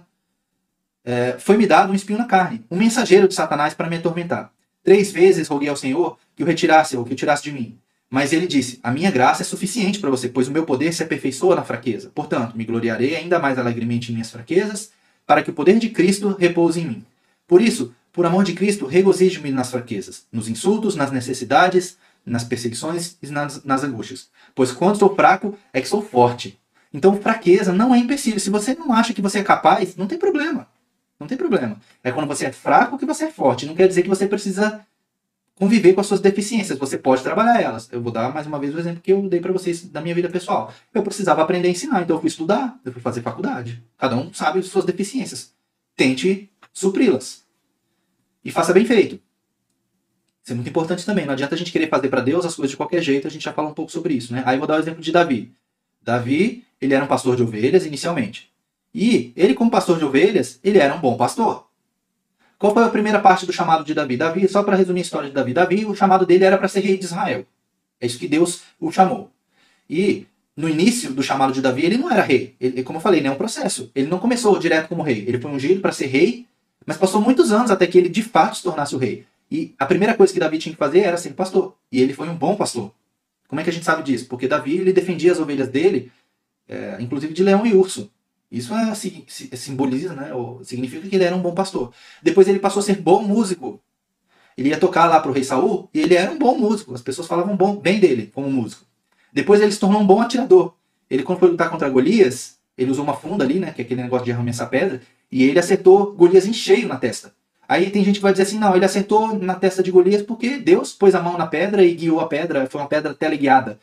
É, 1.04 1.38
Foi-me 1.38 1.66
dado 1.66 1.92
um 1.92 1.94
espinho 1.94 2.18
na 2.18 2.24
carne, 2.24 2.64
um 2.70 2.78
mensageiro 2.78 3.28
de 3.28 3.34
Satanás 3.34 3.74
para 3.74 3.90
me 3.90 3.96
atormentar. 3.96 4.50
Três 4.82 5.12
vezes 5.12 5.48
roguei 5.48 5.68
ao 5.68 5.76
Senhor 5.76 6.18
que 6.34 6.42
o 6.42 6.46
retirasse 6.46 6.96
ou 6.96 7.04
que 7.04 7.12
o 7.12 7.16
tirasse 7.16 7.42
de 7.42 7.52
mim. 7.52 7.78
Mas 8.10 8.32
ele 8.32 8.46
disse: 8.46 8.78
A 8.82 8.90
minha 8.90 9.10
graça 9.10 9.42
é 9.42 9.44
suficiente 9.44 9.98
para 9.98 10.10
você, 10.10 10.28
pois 10.28 10.48
o 10.48 10.52
meu 10.52 10.64
poder 10.64 10.92
se 10.92 11.02
aperfeiçoa 11.02 11.56
na 11.56 11.64
fraqueza. 11.64 12.10
Portanto, 12.14 12.56
me 12.56 12.64
gloriarei 12.64 13.16
ainda 13.16 13.38
mais 13.38 13.58
alegremente 13.58 14.10
em 14.10 14.14
minhas 14.14 14.30
fraquezas, 14.30 14.90
para 15.26 15.42
que 15.42 15.50
o 15.50 15.54
poder 15.54 15.78
de 15.78 15.90
Cristo 15.90 16.34
repouse 16.38 16.80
em 16.80 16.86
mim. 16.86 17.04
Por 17.46 17.60
isso, 17.60 17.94
por 18.12 18.24
amor 18.24 18.44
de 18.44 18.54
Cristo, 18.54 18.86
regozijo-me 18.86 19.50
nas 19.50 19.70
fraquezas, 19.70 20.26
nos 20.32 20.48
insultos, 20.48 20.96
nas 20.96 21.12
necessidades, 21.12 21.96
nas 22.24 22.44
perseguições 22.44 23.16
e 23.22 23.28
nas, 23.28 23.62
nas 23.64 23.84
angústias. 23.84 24.28
Pois 24.54 24.72
quando 24.72 24.98
sou 24.98 25.14
fraco, 25.14 25.56
é 25.72 25.80
que 25.80 25.88
sou 25.88 26.02
forte. 26.02 26.58
Então, 26.92 27.20
fraqueza 27.20 27.72
não 27.72 27.94
é 27.94 27.98
empecilho. 27.98 28.40
Se 28.40 28.50
você 28.50 28.74
não 28.74 28.92
acha 28.92 29.12
que 29.12 29.22
você 29.22 29.40
é 29.40 29.44
capaz, 29.44 29.96
não 29.96 30.06
tem 30.06 30.18
problema. 30.18 30.66
Não 31.20 31.26
tem 31.26 31.36
problema. 31.36 31.78
É 32.02 32.10
quando 32.10 32.26
você 32.26 32.46
é 32.46 32.52
fraco 32.52 32.98
que 32.98 33.04
você 33.04 33.24
é 33.24 33.30
forte. 33.30 33.66
Não 33.66 33.74
quer 33.74 33.88
dizer 33.88 34.02
que 34.02 34.08
você 34.08 34.26
precisa 34.26 34.80
conviver 35.58 35.92
com 35.92 36.00
as 36.00 36.06
suas 36.06 36.20
deficiências. 36.20 36.78
Você 36.78 36.96
pode 36.96 37.22
trabalhar 37.22 37.60
elas. 37.60 37.88
Eu 37.90 38.00
vou 38.00 38.12
dar 38.12 38.32
mais 38.32 38.46
uma 38.46 38.58
vez 38.58 38.74
o 38.74 38.78
exemplo 38.78 39.02
que 39.02 39.12
eu 39.12 39.28
dei 39.28 39.40
para 39.40 39.52
vocês 39.52 39.82
da 39.82 40.00
minha 40.00 40.14
vida 40.14 40.28
pessoal. 40.28 40.72
Eu 40.94 41.02
precisava 41.02 41.42
aprender 41.42 41.68
a 41.68 41.70
ensinar, 41.72 42.02
então 42.02 42.16
eu 42.16 42.20
fui 42.20 42.28
estudar, 42.28 42.78
eu 42.84 42.92
fui 42.92 43.02
fazer 43.02 43.22
faculdade. 43.22 43.82
Cada 43.98 44.16
um 44.16 44.32
sabe 44.32 44.60
as 44.60 44.66
suas 44.66 44.84
deficiências. 44.84 45.52
Tente 45.96 46.48
supri-las. 46.72 47.42
E 48.44 48.52
faça 48.52 48.72
bem 48.72 48.86
feito. 48.86 49.20
Isso 50.42 50.52
é 50.52 50.54
muito 50.54 50.70
importante 50.70 51.04
também. 51.04 51.26
Não 51.26 51.32
adianta 51.32 51.54
a 51.54 51.58
gente 51.58 51.72
querer 51.72 51.88
fazer 51.88 52.08
para 52.08 52.20
Deus 52.20 52.46
as 52.46 52.54
coisas 52.54 52.70
de 52.70 52.76
qualquer 52.76 53.02
jeito, 53.02 53.26
a 53.26 53.30
gente 53.30 53.44
já 53.44 53.52
fala 53.52 53.68
um 53.68 53.74
pouco 53.74 53.90
sobre 53.90 54.14
isso, 54.14 54.32
né? 54.32 54.42
Aí 54.46 54.56
vou 54.56 54.66
dar 54.66 54.76
o 54.76 54.80
exemplo 54.80 55.02
de 55.02 55.12
Davi. 55.12 55.52
Davi, 56.00 56.64
ele 56.80 56.94
era 56.94 57.04
um 57.04 57.08
pastor 57.08 57.36
de 57.36 57.42
ovelhas 57.42 57.84
inicialmente. 57.84 58.50
E 58.94 59.32
ele, 59.36 59.54
como 59.54 59.70
pastor 59.70 59.98
de 59.98 60.04
ovelhas, 60.04 60.58
ele 60.64 60.78
era 60.78 60.94
um 60.94 61.00
bom 61.00 61.16
pastor. 61.16 61.67
Qual 62.58 62.74
foi 62.74 62.82
a 62.82 62.88
primeira 62.88 63.20
parte 63.20 63.46
do 63.46 63.52
chamado 63.52 63.84
de 63.84 63.94
Davi? 63.94 64.16
Davi, 64.16 64.48
só 64.48 64.62
para 64.64 64.76
resumir 64.76 65.00
a 65.00 65.02
história 65.02 65.28
de 65.28 65.34
Davi, 65.34 65.54
Davi, 65.54 65.86
o 65.86 65.94
chamado 65.94 66.26
dele 66.26 66.44
era 66.44 66.58
para 66.58 66.66
ser 66.66 66.80
rei 66.80 66.98
de 66.98 67.04
Israel. 67.04 67.46
É 68.00 68.06
isso 68.06 68.18
que 68.18 68.26
Deus 68.26 68.62
o 68.80 68.90
chamou. 68.90 69.30
E 69.88 70.26
no 70.56 70.68
início 70.68 71.12
do 71.12 71.22
chamado 71.22 71.52
de 71.52 71.62
Davi, 71.62 71.86
ele 71.86 71.96
não 71.96 72.10
era 72.10 72.20
rei. 72.20 72.56
Ele, 72.60 72.82
como 72.82 72.98
eu 72.98 73.00
falei, 73.00 73.24
é 73.24 73.30
um 73.30 73.36
processo. 73.36 73.92
Ele 73.94 74.08
não 74.08 74.18
começou 74.18 74.58
direto 74.58 74.88
como 74.88 75.02
rei. 75.02 75.24
Ele 75.28 75.38
foi 75.38 75.50
ungido 75.52 75.80
para 75.80 75.92
ser 75.92 76.06
rei, 76.06 76.46
mas 76.84 76.96
passou 76.96 77.20
muitos 77.20 77.52
anos 77.52 77.70
até 77.70 77.86
que 77.86 77.96
ele 77.96 78.08
de 78.08 78.24
fato 78.24 78.56
se 78.56 78.62
tornasse 78.64 78.94
o 78.94 78.98
rei. 78.98 79.24
E 79.50 79.74
a 79.78 79.86
primeira 79.86 80.14
coisa 80.14 80.32
que 80.32 80.40
Davi 80.40 80.58
tinha 80.58 80.72
que 80.72 80.78
fazer 80.78 81.00
era 81.00 81.16
ser 81.16 81.30
pastor. 81.30 81.76
E 81.92 82.00
ele 82.00 82.12
foi 82.12 82.28
um 82.28 82.34
bom 82.34 82.56
pastor. 82.56 82.92
Como 83.46 83.60
é 83.60 83.64
que 83.64 83.70
a 83.70 83.72
gente 83.72 83.84
sabe 83.84 84.02
disso? 84.02 84.26
Porque 84.26 84.48
Davi 84.48 84.78
ele 84.78 84.92
defendia 84.92 85.30
as 85.30 85.38
ovelhas 85.38 85.68
dele, 85.68 86.10
é, 86.68 86.96
inclusive 86.98 87.32
de 87.32 87.42
leão 87.42 87.64
e 87.64 87.72
urso. 87.72 88.10
Isso 88.50 88.74
é, 88.74 88.94
simboliza, 89.56 90.14
né? 90.14 90.32
Ou 90.32 90.64
significa 90.64 91.06
que 91.06 91.14
ele 91.14 91.24
era 91.24 91.36
um 91.36 91.42
bom 91.42 91.52
pastor. 91.52 91.92
Depois 92.22 92.48
ele 92.48 92.58
passou 92.58 92.80
a 92.80 92.82
ser 92.82 92.96
bom 92.96 93.22
músico. 93.22 93.80
Ele 94.56 94.70
ia 94.70 94.78
tocar 94.78 95.06
lá 95.06 95.20
para 95.20 95.30
o 95.30 95.34
rei 95.34 95.44
Saul 95.44 95.88
e 95.92 96.00
ele 96.00 96.14
era 96.14 96.30
um 96.30 96.38
bom 96.38 96.56
músico. 96.56 96.94
As 96.94 97.02
pessoas 97.02 97.28
falavam 97.28 97.56
bom, 97.56 97.76
bem 97.76 98.00
dele 98.00 98.30
como 98.34 98.50
músico. 98.50 98.84
Depois 99.32 99.60
ele 99.60 99.70
se 99.70 99.78
tornou 99.78 100.00
um 100.00 100.06
bom 100.06 100.20
atirador. 100.20 100.74
Ele, 101.10 101.22
quando 101.22 101.38
foi 101.38 101.48
lutar 101.48 101.70
contra 101.70 101.88
Golias, 101.88 102.58
ele 102.76 102.90
usou 102.90 103.04
uma 103.04 103.14
funda 103.14 103.44
ali, 103.44 103.58
né? 103.58 103.70
Que 103.72 103.82
é 103.82 103.84
aquele 103.84 104.02
negócio 104.02 104.24
de 104.24 104.32
arremessar 104.32 104.68
pedra. 104.68 105.00
E 105.30 105.44
ele 105.44 105.58
acertou 105.58 106.12
Golias 106.14 106.46
em 106.46 106.52
cheio 106.52 106.88
na 106.88 106.96
testa. 106.96 107.34
Aí 107.68 107.90
tem 107.90 108.02
gente 108.02 108.16
que 108.16 108.22
vai 108.22 108.32
dizer 108.32 108.44
assim, 108.44 108.58
não, 108.58 108.74
ele 108.74 108.84
acertou 108.86 109.38
na 109.38 109.54
testa 109.54 109.82
de 109.82 109.90
Golias 109.90 110.22
porque 110.22 110.56
Deus 110.56 110.94
pôs 110.94 111.14
a 111.14 111.22
mão 111.22 111.36
na 111.36 111.46
pedra 111.46 111.84
e 111.84 111.92
guiou 111.92 112.18
a 112.18 112.26
pedra, 112.26 112.66
foi 112.66 112.80
uma 112.80 112.88
pedra 112.88 113.12
teleguiada. 113.12 113.78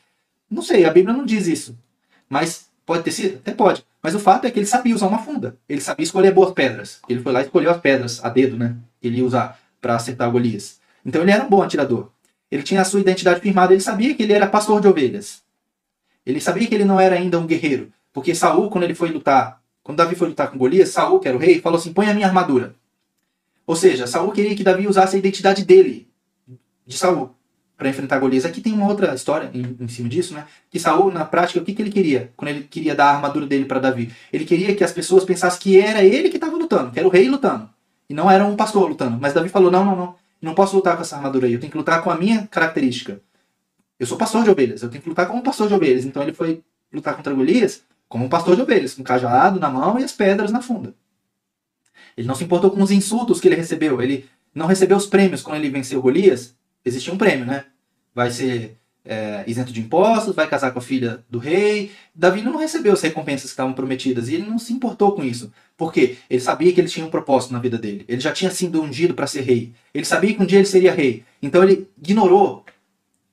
Não 0.50 0.64
sei, 0.64 0.86
a 0.86 0.90
Bíblia 0.90 1.16
não 1.16 1.24
diz 1.24 1.46
isso. 1.46 1.78
Mas 2.28 2.68
pode 2.84 3.04
ter 3.04 3.12
sido? 3.12 3.38
Até 3.38 3.52
pode. 3.54 3.86
Mas 4.06 4.14
o 4.14 4.20
fato 4.20 4.46
é 4.46 4.52
que 4.52 4.60
ele 4.60 4.68
sabia 4.68 4.94
usar 4.94 5.08
uma 5.08 5.18
funda. 5.18 5.58
Ele 5.68 5.82
sabia 5.82 6.04
escolher 6.04 6.32
boas 6.32 6.54
pedras. 6.54 7.00
Ele 7.10 7.22
foi 7.22 7.32
lá 7.34 7.42
e 7.42 7.46
escolheu 7.46 7.72
as 7.72 7.80
pedras 7.80 8.24
a 8.24 8.30
dedo, 8.30 8.56
né? 8.56 8.76
Ele 9.02 9.18
ia 9.18 9.26
usar 9.26 9.60
para 9.82 9.96
acertar 9.96 10.30
Golias. 10.30 10.80
Então 11.04 11.24
ele 11.24 11.32
era 11.32 11.44
um 11.44 11.50
bom 11.50 11.64
atirador. 11.64 12.12
Ele 12.52 12.62
tinha 12.62 12.82
a 12.82 12.86
sua 12.86 13.00
identidade 13.00 13.40
firmada, 13.40 13.74
ele 13.74 13.82
sabia 13.82 14.14
que 14.14 14.22
ele 14.22 14.32
era 14.32 14.46
pastor 14.46 14.80
de 14.80 14.88
ovelhas. 14.88 15.42
Ele 16.24 16.40
sabia 16.40 16.68
que 16.68 16.76
ele 16.76 16.86
não 16.86 17.00
era 17.00 17.16
ainda 17.16 17.40
um 17.40 17.48
guerreiro, 17.48 17.92
porque 18.14 18.36
Saul, 18.36 18.70
quando 18.70 18.84
ele 18.84 18.94
foi 18.94 19.10
lutar, 19.10 19.60
quando 19.82 19.98
Davi 19.98 20.14
foi 20.16 20.28
lutar 20.28 20.52
com 20.52 20.58
Golias, 20.60 20.90
Saul, 20.90 21.20
que 21.20 21.28
era 21.28 21.36
o 21.36 21.40
rei, 21.40 21.60
falou 21.60 21.80
assim: 21.80 21.92
"Põe 21.92 22.08
a 22.08 22.14
minha 22.14 22.28
armadura". 22.28 22.76
Ou 23.66 23.76
seja, 23.76 24.06
Saul 24.06 24.32
queria 24.32 24.56
que 24.56 24.64
Davi 24.64 24.88
usasse 24.88 25.16
a 25.16 25.20
identidade 25.20 25.66
dele, 25.66 26.08
de 26.86 26.96
Saul, 26.96 27.36
para 27.78 27.90
enfrentar 27.90 28.20
Golias. 28.20 28.46
Aqui 28.46 28.62
tem 28.62 28.74
uma 28.74 28.88
outra 28.88 29.14
história 29.14 29.50
em, 29.54 29.76
em, 29.80 29.88
cima 29.88 30.08
disso, 30.08 30.34
né? 30.34 30.46
Que 30.70 30.80
Saul, 30.80 31.12
na 31.12 31.26
prática, 31.26 31.60
o 31.60 31.64
que, 31.64 31.74
que 31.74 31.82
ele 31.82 31.92
queria 31.92 32.32
quando 32.36 32.50
ele 32.50 32.64
queria 32.64 32.96
dar 32.96 33.06
a 33.06 33.16
armadura 33.16 33.46
dele 33.46 33.66
para 33.66 33.80
Davi? 33.80 34.12
Ele 34.32 34.46
queria 34.46 34.76
que 34.76 34.84
as 34.84 34.92
pessoas 34.92 35.24
pensassem 35.24 35.60
que 35.60 35.80
era 35.80 36.04
ele 36.04 36.30
que 36.30 36.38
estava 36.38 36.56
lutando, 36.56 36.92
que 36.92 37.00
era 37.00 37.08
o 37.08 37.12
rei 37.12 37.28
lutando, 37.28 37.70
e 38.10 38.14
não 38.14 38.30
era 38.30 38.46
um 38.46 38.56
pastor 38.56 38.88
lutando. 38.88 39.18
Mas 39.20 39.34
Davi 39.34 39.50
falou: 39.50 39.70
não, 39.70 39.84
não, 39.84 39.96
não, 39.96 40.16
não 40.42 40.54
posso 40.54 40.76
lutar 40.76 40.96
com 40.96 41.02
essa 41.02 41.16
armadura 41.16 41.48
aí. 41.48 41.54
Eu 41.54 41.60
tenho 41.60 41.72
que 41.72 41.78
lutar 41.78 42.02
com 42.02 42.10
a 42.10 42.16
minha 42.16 42.48
característica. 42.48 43.20
Eu 44.00 44.06
sou 44.06 44.18
pastor 44.18 44.44
de 44.44 44.50
ovelhas, 44.50 44.84
eu 44.84 44.90
tenho 44.90 45.02
que 45.02 45.10
lutar 45.10 45.28
como 45.28 45.42
pastor 45.42 45.68
de 45.68 45.74
ovelhas. 45.74 46.06
Então 46.06 46.22
ele 46.22 46.34
foi 46.34 46.62
lutar 46.94 47.16
contra 47.16 47.34
Golias 47.34 47.84
como 48.08 48.26
um 48.26 48.30
pastor 48.30 48.56
de 48.56 48.62
ovelhas, 48.62 48.94
com 48.94 49.02
o 49.02 49.06
cajado 49.06 49.60
na 49.60 49.70
mão 49.70 50.00
e 50.00 50.04
as 50.04 50.12
pedras 50.12 50.52
na 50.52 50.62
funda. 50.62 50.94
Ele 52.16 52.28
não 52.28 52.36
se 52.36 52.44
importou 52.44 52.72
com 52.72 52.82
os 52.82 52.92
insultos 52.92 53.40
que 53.40 53.48
ele 53.48 53.56
recebeu. 53.56 54.02
Ele 54.02 54.26
não 54.54 54.68
recebeu 54.68 54.96
os 54.96 55.06
prêmios 55.06 55.42
quando 55.42 55.58
ele 55.58 55.70
venceu 55.70 56.02
Golias. 56.02 56.56
Existia 56.86 57.14
um 57.14 57.18
prêmio, 57.18 57.46
né? 57.46 57.66
Vai 58.14 58.32
ser 58.32 58.78
é, 59.04 59.44
isento 59.48 59.72
de 59.72 59.80
impostos, 59.82 60.36
vai 60.36 60.48
casar 60.48 60.72
com 60.72 60.80
a 60.80 60.82
filha 60.82 61.24
do 61.30 61.40
rei. 61.40 61.92
Davi 62.14 62.42
não 62.42 62.58
recebeu 62.58 62.94
as 62.94 63.02
recompensas 63.02 63.44
que 63.44 63.54
estavam 63.54 63.74
prometidas 63.74 64.30
e 64.30 64.36
ele 64.36 64.48
não 64.50 64.58
se 64.60 64.72
importou 64.72 65.14
com 65.14 65.24
isso. 65.24 65.52
Porque 65.76 66.18
ele 66.30 66.40
sabia 66.40 66.72
que 66.72 66.80
ele 66.80 66.88
tinha 66.88 67.06
um 67.06 67.10
propósito 67.10 67.54
na 67.54 67.60
vida 67.60 67.78
dele. 67.78 68.06
Ele 68.08 68.22
já 68.22 68.32
tinha 68.32 68.52
sido 68.52 68.82
ungido 68.82 69.14
para 69.14 69.28
ser 69.28 69.42
rei. 69.42 69.74
Ele 69.94 70.06
sabia 70.06 70.34
que 70.34 70.42
um 70.42 70.46
dia 70.46 70.60
ele 70.60 70.68
seria 70.68 70.94
rei. 70.94 71.24
Então 71.42 71.64
ele 71.64 71.88
ignorou 71.98 72.66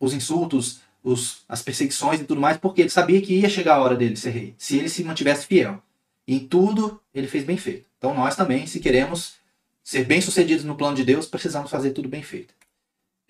os 0.00 0.12
insultos, 0.12 0.80
os, 1.02 1.42
as 1.48 1.62
perseguições 1.62 2.20
e 2.20 2.24
tudo 2.24 2.40
mais, 2.40 2.56
porque 2.56 2.80
ele 2.80 2.90
sabia 2.90 3.20
que 3.20 3.34
ia 3.34 3.48
chegar 3.48 3.76
a 3.76 3.82
hora 3.82 3.96
dele 3.96 4.16
ser 4.16 4.30
rei, 4.30 4.54
se 4.58 4.78
ele 4.78 4.88
se 4.88 5.04
mantivesse 5.04 5.46
fiel. 5.46 5.82
Em 6.26 6.38
tudo 6.40 7.00
ele 7.14 7.26
fez 7.26 7.44
bem 7.44 7.56
feito. 7.56 7.86
Então 7.98 8.14
nós 8.14 8.36
também, 8.36 8.66
se 8.66 8.80
queremos 8.80 9.34
ser 9.82 10.04
bem-sucedidos 10.04 10.64
no 10.64 10.76
plano 10.76 10.96
de 10.96 11.04
Deus, 11.04 11.26
precisamos 11.26 11.70
fazer 11.70 11.90
tudo 11.90 12.08
bem 12.08 12.22
feito. 12.22 12.54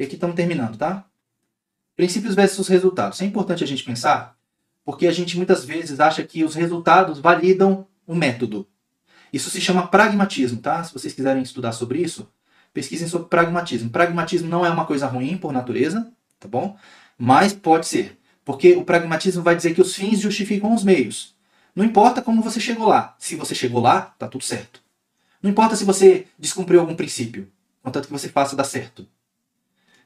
E 0.03 0.05
aqui 0.05 0.17
estamos 0.17 0.35
terminando, 0.35 0.77
tá? 0.77 1.05
Princípios 1.95 2.35
versus 2.35 2.67
resultados. 2.67 3.23
É 3.23 3.25
importante 3.25 3.63
a 3.63 3.67
gente 3.69 3.85
pensar, 3.85 4.37
porque 4.85 5.07
a 5.07 5.13
gente 5.13 5.37
muitas 5.37 5.65
vezes 5.65 6.01
acha 6.01 6.25
que 6.25 6.43
os 6.43 6.57
resultados 6.57 7.21
validam 7.21 7.87
o 8.05 8.13
método. 8.13 8.67
Isso 9.33 9.49
se 9.49 9.61
chama 9.61 9.87
pragmatismo, 9.87 10.59
tá? 10.61 10.83
Se 10.83 10.93
vocês 10.93 11.15
quiserem 11.15 11.41
estudar 11.41 11.71
sobre 11.71 12.01
isso, 12.01 12.29
pesquisem 12.75 13.07
sobre 13.07 13.29
pragmatismo. 13.29 13.91
Pragmatismo 13.91 14.49
não 14.49 14.67
é 14.67 14.71
uma 14.71 14.87
coisa 14.87 15.07
ruim 15.07 15.37
por 15.37 15.53
natureza, 15.53 16.13
tá 16.41 16.49
bom? 16.49 16.77
Mas 17.17 17.53
pode 17.53 17.87
ser. 17.87 18.19
Porque 18.45 18.75
o 18.75 18.85
pragmatismo 18.85 19.45
vai 19.45 19.55
dizer 19.55 19.73
que 19.73 19.81
os 19.81 19.95
fins 19.95 20.19
justificam 20.19 20.75
os 20.75 20.83
meios. 20.83 21.37
Não 21.77 21.85
importa 21.85 22.21
como 22.21 22.43
você 22.43 22.59
chegou 22.59 22.89
lá. 22.89 23.15
Se 23.21 23.37
você 23.37 23.55
chegou 23.55 23.81
lá, 23.81 24.01
tá 24.19 24.27
tudo 24.27 24.43
certo. 24.43 24.83
Não 25.41 25.49
importa 25.49 25.77
se 25.77 25.85
você 25.85 26.27
descumpriu 26.37 26.81
algum 26.81 26.97
princípio, 26.97 27.49
contanto 27.85 28.07
que 28.07 28.13
você 28.13 28.29
faça 28.29 28.57
dar 28.57 28.65
certo. 28.65 29.07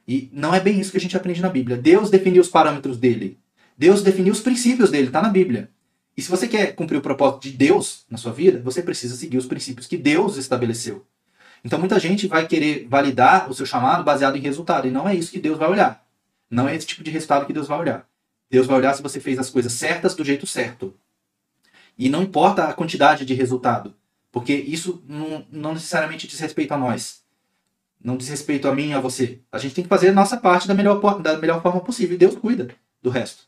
E 0.06 0.30
não 0.32 0.54
é 0.54 0.60
bem 0.60 0.78
isso 0.78 0.90
que 0.90 0.96
a 0.96 1.00
gente 1.00 1.16
aprende 1.16 1.42
na 1.42 1.48
Bíblia. 1.48 1.76
Deus 1.76 2.10
definiu 2.10 2.40
os 2.40 2.48
parâmetros 2.48 2.96
dele. 2.96 3.38
Deus 3.76 4.02
definiu 4.02 4.32
os 4.32 4.40
princípios 4.40 4.90
dele, 4.90 5.08
está 5.08 5.20
na 5.20 5.28
Bíblia. 5.28 5.70
E 6.16 6.22
se 6.22 6.30
você 6.30 6.48
quer 6.48 6.74
cumprir 6.74 6.96
o 6.96 7.02
propósito 7.02 7.42
de 7.42 7.50
Deus 7.50 8.06
na 8.08 8.16
sua 8.16 8.32
vida, 8.32 8.60
você 8.62 8.82
precisa 8.82 9.14
seguir 9.14 9.36
os 9.36 9.46
princípios 9.46 9.86
que 9.86 9.96
Deus 9.96 10.36
estabeleceu. 10.36 11.04
Então 11.62 11.78
muita 11.78 11.98
gente 11.98 12.26
vai 12.26 12.46
querer 12.46 12.86
validar 12.88 13.50
o 13.50 13.54
seu 13.54 13.66
chamado 13.66 14.04
baseado 14.04 14.36
em 14.36 14.40
resultado, 14.40 14.86
e 14.86 14.90
não 14.90 15.08
é 15.08 15.14
isso 15.14 15.30
que 15.30 15.38
Deus 15.38 15.58
vai 15.58 15.68
olhar. 15.68 16.06
Não 16.48 16.68
é 16.68 16.74
esse 16.74 16.86
tipo 16.86 17.02
de 17.02 17.10
resultado 17.10 17.44
que 17.44 17.52
Deus 17.52 17.66
vai 17.66 17.78
olhar. 17.78 18.08
Deus 18.48 18.66
vai 18.66 18.76
olhar 18.76 18.94
se 18.94 19.02
você 19.02 19.20
fez 19.20 19.38
as 19.38 19.50
coisas 19.50 19.72
certas 19.72 20.14
do 20.14 20.24
jeito 20.24 20.46
certo. 20.46 20.94
E 21.98 22.08
não 22.08 22.22
importa 22.22 22.64
a 22.64 22.72
quantidade 22.72 23.24
de 23.24 23.34
resultado, 23.34 23.94
porque 24.30 24.54
isso 24.54 25.02
não, 25.08 25.44
não 25.50 25.74
necessariamente 25.74 26.26
diz 26.26 26.38
respeito 26.38 26.72
a 26.72 26.78
nós. 26.78 27.22
Não 28.02 28.16
diz 28.16 28.28
respeito 28.28 28.68
a 28.68 28.74
mim 28.74 28.92
a 28.92 29.00
você. 29.00 29.40
A 29.50 29.58
gente 29.58 29.74
tem 29.74 29.84
que 29.84 29.88
fazer 29.88 30.08
a 30.08 30.12
nossa 30.12 30.36
parte 30.36 30.68
da 30.68 30.74
melhor, 30.74 31.00
da 31.20 31.36
melhor 31.38 31.62
forma 31.62 31.80
possível 31.80 32.14
e 32.14 32.18
Deus 32.18 32.36
cuida 32.36 32.68
do 33.02 33.10
resto. 33.10 33.44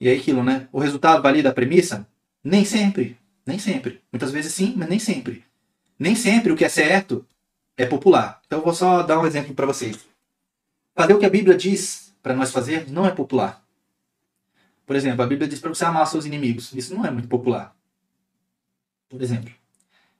E 0.00 0.08
aí 0.08 0.18
aquilo, 0.18 0.42
né? 0.42 0.68
O 0.72 0.78
resultado 0.78 1.22
valida 1.22 1.50
a 1.50 1.54
premissa? 1.54 2.06
Nem 2.42 2.64
sempre. 2.64 3.18
Nem 3.44 3.58
sempre. 3.58 4.00
Muitas 4.12 4.30
vezes 4.30 4.52
sim, 4.52 4.74
mas 4.76 4.88
nem 4.88 4.98
sempre. 4.98 5.44
Nem 5.98 6.14
sempre 6.14 6.52
o 6.52 6.56
que 6.56 6.64
é 6.64 6.68
certo 6.68 7.26
é 7.76 7.86
popular. 7.86 8.40
Então 8.46 8.58
eu 8.58 8.64
vou 8.64 8.74
só 8.74 9.02
dar 9.02 9.18
um 9.18 9.26
exemplo 9.26 9.54
para 9.54 9.66
vocês. 9.66 9.98
Fazer 10.94 11.14
o 11.14 11.18
que 11.18 11.26
a 11.26 11.30
Bíblia 11.30 11.56
diz 11.56 12.14
para 12.22 12.34
nós 12.34 12.50
fazer 12.50 12.90
não 12.90 13.06
é 13.06 13.10
popular. 13.10 13.62
Por 14.86 14.96
exemplo, 14.96 15.22
a 15.22 15.26
Bíblia 15.26 15.48
diz 15.48 15.60
para 15.60 15.70
você 15.70 15.84
amar 15.84 16.06
seus 16.06 16.24
inimigos. 16.24 16.72
Isso 16.72 16.94
não 16.94 17.04
é 17.04 17.10
muito 17.10 17.28
popular. 17.28 17.74
Por 19.08 19.20
exemplo. 19.20 19.52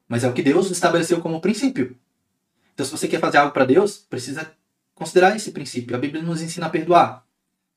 Mas 0.08 0.24
é 0.24 0.28
o 0.28 0.32
que 0.32 0.42
Deus 0.42 0.70
estabeleceu 0.70 1.20
como 1.20 1.40
princípio. 1.40 1.96
Então, 2.76 2.84
se 2.84 2.92
você 2.92 3.08
quer 3.08 3.18
fazer 3.20 3.38
algo 3.38 3.54
para 3.54 3.64
Deus, 3.64 3.96
precisa 3.96 4.52
considerar 4.94 5.34
esse 5.34 5.50
princípio. 5.50 5.96
A 5.96 5.98
Bíblia 5.98 6.22
nos 6.22 6.42
ensina 6.42 6.66
a 6.66 6.70
perdoar. 6.70 7.26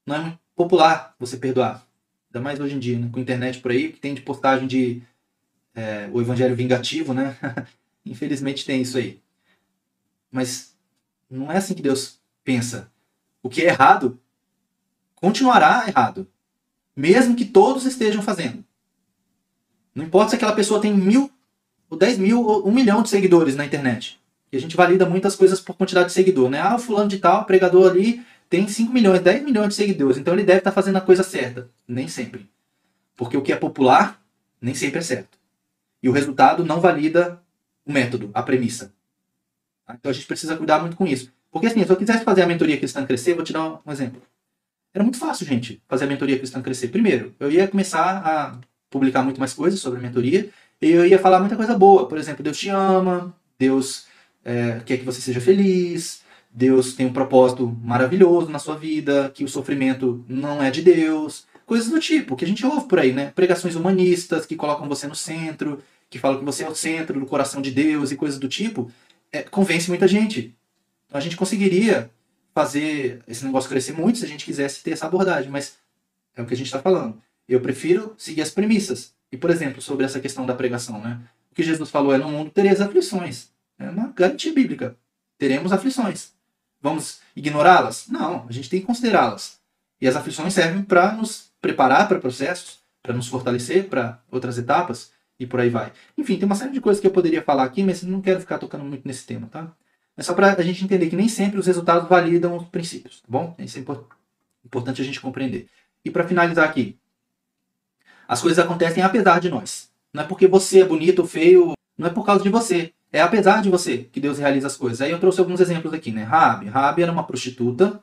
Não 0.06 0.16
é 0.16 0.20
muito 0.20 0.40
popular 0.54 1.16
você 1.18 1.38
perdoar. 1.38 1.88
Ainda 2.28 2.44
mais 2.44 2.60
hoje 2.60 2.76
em 2.76 2.80
dia, 2.80 3.00
né? 3.00 3.08
com 3.10 3.18
a 3.18 3.22
internet 3.22 3.60
por 3.60 3.72
aí, 3.72 3.94
que 3.94 4.00
tem 4.00 4.14
de 4.14 4.20
postagem 4.20 4.68
de 4.68 5.02
é, 5.74 6.10
o 6.12 6.20
evangelho 6.20 6.54
vingativo, 6.54 7.14
né? 7.14 7.38
Infelizmente 8.06 8.66
tem 8.66 8.82
isso 8.82 8.98
aí. 8.98 9.22
Mas 10.30 10.76
não 11.30 11.50
é 11.50 11.56
assim 11.56 11.74
que 11.74 11.82
Deus 11.82 12.20
pensa. 12.44 12.92
O 13.42 13.50
que 13.50 13.62
é 13.62 13.70
errado 13.70 14.20
continuará 15.16 15.86
errado 15.88 16.28
mesmo 17.00 17.34
que 17.34 17.46
todos 17.46 17.86
estejam 17.86 18.22
fazendo. 18.22 18.62
Não 19.96 20.04
importa 20.04 20.32
se 20.32 20.36
aquela 20.36 20.52
pessoa 20.52 20.82
tem 20.82 20.94
mil, 20.94 21.32
ou 21.90 21.98
dez 21.98 22.18
mil, 22.18 22.46
ou 22.46 22.68
um 22.68 22.74
milhão 22.74 23.02
de 23.02 23.08
seguidores 23.08 23.56
na 23.56 23.66
internet. 23.66 24.19
E 24.52 24.58
a 24.58 24.60
gente 24.60 24.76
valida 24.76 25.06
muitas 25.06 25.36
coisas 25.36 25.60
por 25.60 25.76
quantidade 25.76 26.08
de 26.08 26.14
seguidor, 26.14 26.50
né? 26.50 26.60
Ah, 26.60 26.76
o 26.76 26.80
fulano 26.80 27.10
de 27.10 27.20
tal, 27.20 27.46
pregador 27.46 27.92
ali, 27.92 28.24
tem 28.50 28.68
5 28.68 28.92
milhões, 28.92 29.22
10 29.22 29.44
milhões 29.44 29.70
de 29.70 29.76
seguidores, 29.76 30.18
então 30.18 30.34
ele 30.34 30.44
deve 30.44 30.60
estar 30.60 30.72
fazendo 30.72 30.98
a 30.98 31.02
coisa 31.02 31.24
certa. 31.24 31.70
Nem 31.88 32.08
sempre. 32.08 32.50
Porque 33.16 33.38
o 33.38 33.42
que 33.42 33.54
é 33.54 33.56
popular, 33.56 34.22
nem 34.62 34.74
sempre 34.74 35.00
é 35.00 35.04
certo. 35.04 35.38
E 36.02 36.10
o 36.10 36.12
resultado 36.12 36.66
não 36.66 36.80
valida 36.80 37.42
o 37.86 37.92
método, 37.92 38.32
a 38.34 38.42
premissa. 38.42 38.94
Tá? 39.86 39.96
Então 40.00 40.10
a 40.10 40.14
gente 40.14 40.26
precisa 40.26 40.56
cuidar 40.56 40.80
muito 40.80 40.96
com 40.96 41.06
isso. 41.06 41.32
Porque 41.52 41.68
assim, 41.68 41.84
se 41.84 41.92
eu 41.92 41.96
quisesse 41.96 42.24
fazer 42.24 42.42
a 42.42 42.48
mentoria 42.48 42.78
Cristã 42.78 43.06
Crescer, 43.06 43.34
vou 43.36 43.44
te 43.44 43.54
dar 43.54 43.82
um 43.86 43.92
exemplo. 43.92 44.22
Era 44.94 45.04
muito 45.04 45.20
fácil, 45.20 45.46
gente, 45.46 45.82
fazer 45.88 46.06
a 46.06 46.08
mentoria 46.08 46.38
cristã 46.38 46.62
crescer. 46.62 46.88
Primeiro, 46.88 47.36
eu 47.40 47.52
ia 47.52 47.68
começar 47.68 48.18
a 48.26 48.58
publicar 48.90 49.22
muito 49.22 49.40
mais 49.40 49.54
coisas 49.54 49.80
sobre 49.80 50.00
a 50.00 50.02
mentoria 50.02 50.50
e 50.82 50.90
eu 50.90 51.06
ia 51.06 51.20
falar 51.20 51.40
muita 51.40 51.56
coisa 51.56 51.78
boa. 51.78 52.08
Por 52.08 52.18
exemplo, 52.18 52.44
Deus 52.44 52.58
te 52.58 52.70
ama, 52.70 53.36
Deus 53.58 54.08
é, 54.50 54.82
quer 54.84 54.98
que 54.98 55.06
você 55.06 55.22
seja 55.22 55.40
feliz, 55.40 56.24
Deus 56.50 56.94
tem 56.96 57.06
um 57.06 57.14
propósito 57.14 57.68
maravilhoso 57.84 58.50
na 58.50 58.58
sua 58.58 58.76
vida, 58.76 59.30
que 59.32 59.44
o 59.44 59.48
sofrimento 59.48 60.26
não 60.28 60.64
é 60.64 60.72
de 60.72 60.82
Deus. 60.82 61.46
Coisas 61.68 61.88
do 61.88 62.00
tipo, 62.00 62.36
que 62.36 62.44
a 62.44 62.48
gente 62.48 62.66
ouve 62.66 62.88
por 62.88 62.98
aí, 62.98 63.14
né? 63.14 63.32
Pregações 63.36 63.76
humanistas 63.76 64.48
que 64.48 64.56
colocam 64.56 64.90
você 64.90 65.06
no 65.06 65.14
centro, 65.14 65.84
que 66.10 66.18
falam 66.18 66.40
que 66.40 66.46
você 66.46 66.64
é 66.64 66.68
o 66.68 66.74
centro 66.74 67.20
do 67.20 67.28
coração 67.28 67.62
de 67.62 67.70
Deus 67.70 68.12
e 68.12 68.16
coisas 68.16 68.40
do 68.40 68.50
tipo. 68.50 68.92
É, 69.32 69.44
convence 69.44 69.88
muita 69.88 70.08
gente. 70.08 70.56
Então 71.06 71.20
a 71.20 71.22
gente 71.22 71.38
conseguiria 71.38 72.10
fazer 72.52 73.22
esse 73.28 73.46
negócio 73.46 73.70
crescer 73.70 73.94
muito 73.94 74.18
se 74.18 74.26
a 74.26 74.28
gente 74.28 74.46
quisesse 74.46 74.82
ter 74.82 74.94
essa 74.94 75.06
abordagem, 75.06 75.52
mas 75.52 75.78
é 76.36 76.42
o 76.42 76.46
que 76.48 76.56
a 76.56 76.58
gente 76.58 76.66
está 76.66 76.80
falando. 76.80 77.22
Eu 77.48 77.62
prefiro 77.62 78.16
seguir 78.18 78.42
as 78.42 78.50
premissas. 78.50 79.14
E, 79.32 79.38
por 79.38 79.52
exemplo, 79.52 79.80
sobre 79.80 80.06
essa 80.06 80.20
questão 80.20 80.44
da 80.44 80.56
pregação, 80.56 81.00
né? 81.00 81.20
O 81.52 81.56
que 81.56 81.62
Jesus 81.62 81.92
falou 81.92 82.16
é: 82.16 82.18
no 82.18 82.30
mundo 82.30 82.50
tereis 82.50 82.82
aflições. 82.82 83.52
É 83.80 83.90
uma 83.90 84.10
garantia 84.10 84.54
bíblica. 84.54 84.96
Teremos 85.38 85.72
aflições. 85.72 86.34
Vamos 86.82 87.22
ignorá-las? 87.36 88.08
Não, 88.08 88.46
a 88.48 88.52
gente 88.52 88.70
tem 88.70 88.82
que 88.82 88.86
considerá-las. 88.86 89.60
E 90.02 90.08
as 90.08 90.16
aflições 90.16 90.54
servem 90.54 90.84
para 90.84 91.14
nos 91.14 91.52
preparar 91.62 92.08
para 92.08 92.20
processos, 92.20 92.80
para 93.02 93.14
nos 93.14 93.28
fortalecer 93.28 93.88
para 93.88 94.22
outras 94.30 94.58
etapas 94.58 95.12
e 95.40 95.46
por 95.46 95.60
aí 95.60 95.70
vai. 95.70 95.92
Enfim, 96.18 96.38
tem 96.38 96.46
uma 96.46 96.56
série 96.56 96.72
de 96.72 96.82
coisas 96.82 97.00
que 97.00 97.08
eu 97.08 97.12
poderia 97.12 97.42
falar 97.42 97.64
aqui, 97.64 97.84
mas 97.84 98.04
não 98.04 98.22
quero 98.22 98.42
ficar 98.42 98.58
tocando 98.58 98.84
muito 98.84 99.08
nesse 99.08 99.26
tema, 99.26 99.48
tá? 99.48 99.72
É 100.16 100.22
só 100.22 100.34
para 100.34 100.54
a 100.54 100.62
gente 100.62 100.84
entender 100.84 101.10
que 101.10 101.16
nem 101.16 101.30
sempre 101.30 101.60
os 101.60 101.66
resultados 101.66 102.10
validam 102.10 102.58
os 102.58 102.68
princípios, 102.68 103.22
tá 103.22 103.28
bom? 103.30 103.56
Isso 103.58 103.78
é 103.78 103.82
importante 104.66 105.02
a 105.02 105.06
gente 105.06 105.22
compreender. 105.22 105.68
E 106.04 106.12
para 106.12 106.28
finalizar 106.28 106.68
aqui, 106.68 106.98
as 108.28 108.42
coisas 108.42 108.60
acontecem 108.60 109.02
apesar 109.02 109.40
de 109.40 109.50
nós. 109.50 109.90
Não 110.14 110.24
é 110.24 110.28
porque 110.28 110.48
você 110.48 110.82
é 110.82 110.86
bonito 110.86 111.20
ou 111.20 111.28
feio, 111.28 111.74
não 111.98 112.08
é 112.08 112.10
por 112.10 112.26
causa 112.26 112.44
de 112.44 112.50
você. 112.50 112.94
É 113.12 113.22
apesar 113.22 113.62
de 113.62 113.70
você 113.70 114.00
que 114.12 114.20
Deus 114.20 114.38
realiza 114.38 114.68
as 114.68 114.78
coisas. 114.78 115.02
Aí 115.02 115.12
eu 115.12 115.20
trouxe 115.20 115.40
alguns 115.40 115.60
exemplos 115.60 115.94
aqui, 115.94 116.12
né? 116.12 116.24
Rabi. 116.24 116.68
Rabi 116.68 117.02
era 117.04 117.12
uma 117.12 117.24
prostituta 117.24 118.02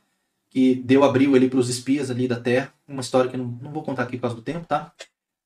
que 0.50 0.74
deu 0.74 1.04
abrigo 1.04 1.36
ali 1.36 1.48
para 1.48 1.58
os 1.58 1.68
espias 1.68 2.10
ali 2.10 2.26
da 2.26 2.40
terra. 2.40 2.72
Uma 2.88 3.00
história 3.00 3.30
que 3.30 3.36
não, 3.36 3.46
não 3.62 3.70
vou 3.70 3.82
contar 3.82 4.02
aqui 4.02 4.16
por 4.16 4.22
causa 4.22 4.36
do 4.36 4.42
tempo, 4.42 4.66
tá? 4.66 4.92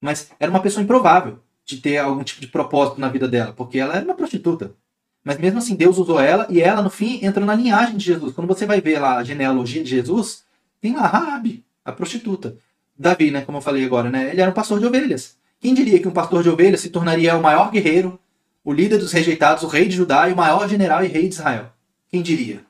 Mas 0.01 0.31
era 0.41 0.51
uma 0.51 0.61
pessoa 0.61 0.83
improvável 0.83 1.41
de 1.65 1.77
ter 1.77 1.99
algum 1.99 2.25
tipo 2.25 2.41
de 2.41 2.47
propósito 2.47 3.01
na 3.01 3.09
vida 3.09 3.29
dela, 3.29 3.53
porque 3.53 3.79
ela 3.79 3.95
era 3.95 4.05
uma 4.05 4.15
prostituta. 4.15 4.75
Mas 5.23 5.39
mesmo 5.39 5.59
assim, 5.59 5.77
Deus 5.77 5.99
usou 5.99 6.19
ela 6.19 6.47
e 6.49 6.61
ela, 6.61 6.83
no 6.83 6.89
fim, 6.89 7.25
entrou 7.25 7.45
na 7.47 7.55
linhagem 7.55 7.97
de 7.97 8.05
Jesus. 8.05 8.35
Quando 8.35 8.49
você 8.49 8.65
vai 8.65 8.81
ver 8.81 8.99
lá 8.99 9.19
a 9.19 9.25
genealogia 9.25 9.83
de 9.83 9.91
Jesus, 9.91 10.45
tem 10.81 10.97
lá 10.97 11.07
Raabe, 11.07 11.63
a 11.85 11.93
prostituta. 11.93 12.57
Davi, 12.99 13.31
né, 13.31 13.43
como 13.43 13.59
eu 13.59 13.63
falei 13.63 13.85
agora, 13.85 14.11
né, 14.11 14.31
ele 14.31 14.41
era 14.41 14.51
um 14.51 14.55
pastor 14.55 14.81
de 14.81 14.87
ovelhas. 14.87 15.37
Quem 15.61 15.75
diria 15.75 15.99
que 15.99 16.09
um 16.09 16.13
pastor 16.13 16.43
de 16.43 16.49
ovelhas 16.49 16.81
se 16.81 16.89
tornaria 16.89 17.37
o 17.37 17.43
maior 17.43 17.71
guerreiro, 17.71 18.19
o 18.65 18.73
líder 18.73 18.99
dos 18.99 19.13
rejeitados, 19.13 19.63
o 19.63 19.69
rei 19.69 19.89
de 19.89 19.97
Judá 19.97 20.29
e 20.29 20.33
o 20.33 20.37
maior 20.37 20.69
general 20.69 21.05
e 21.05 21.09
rei 21.09 21.29
de 21.29 21.35
Israel? 21.35 21.73
Quem 22.09 22.23
diria? 22.23 22.65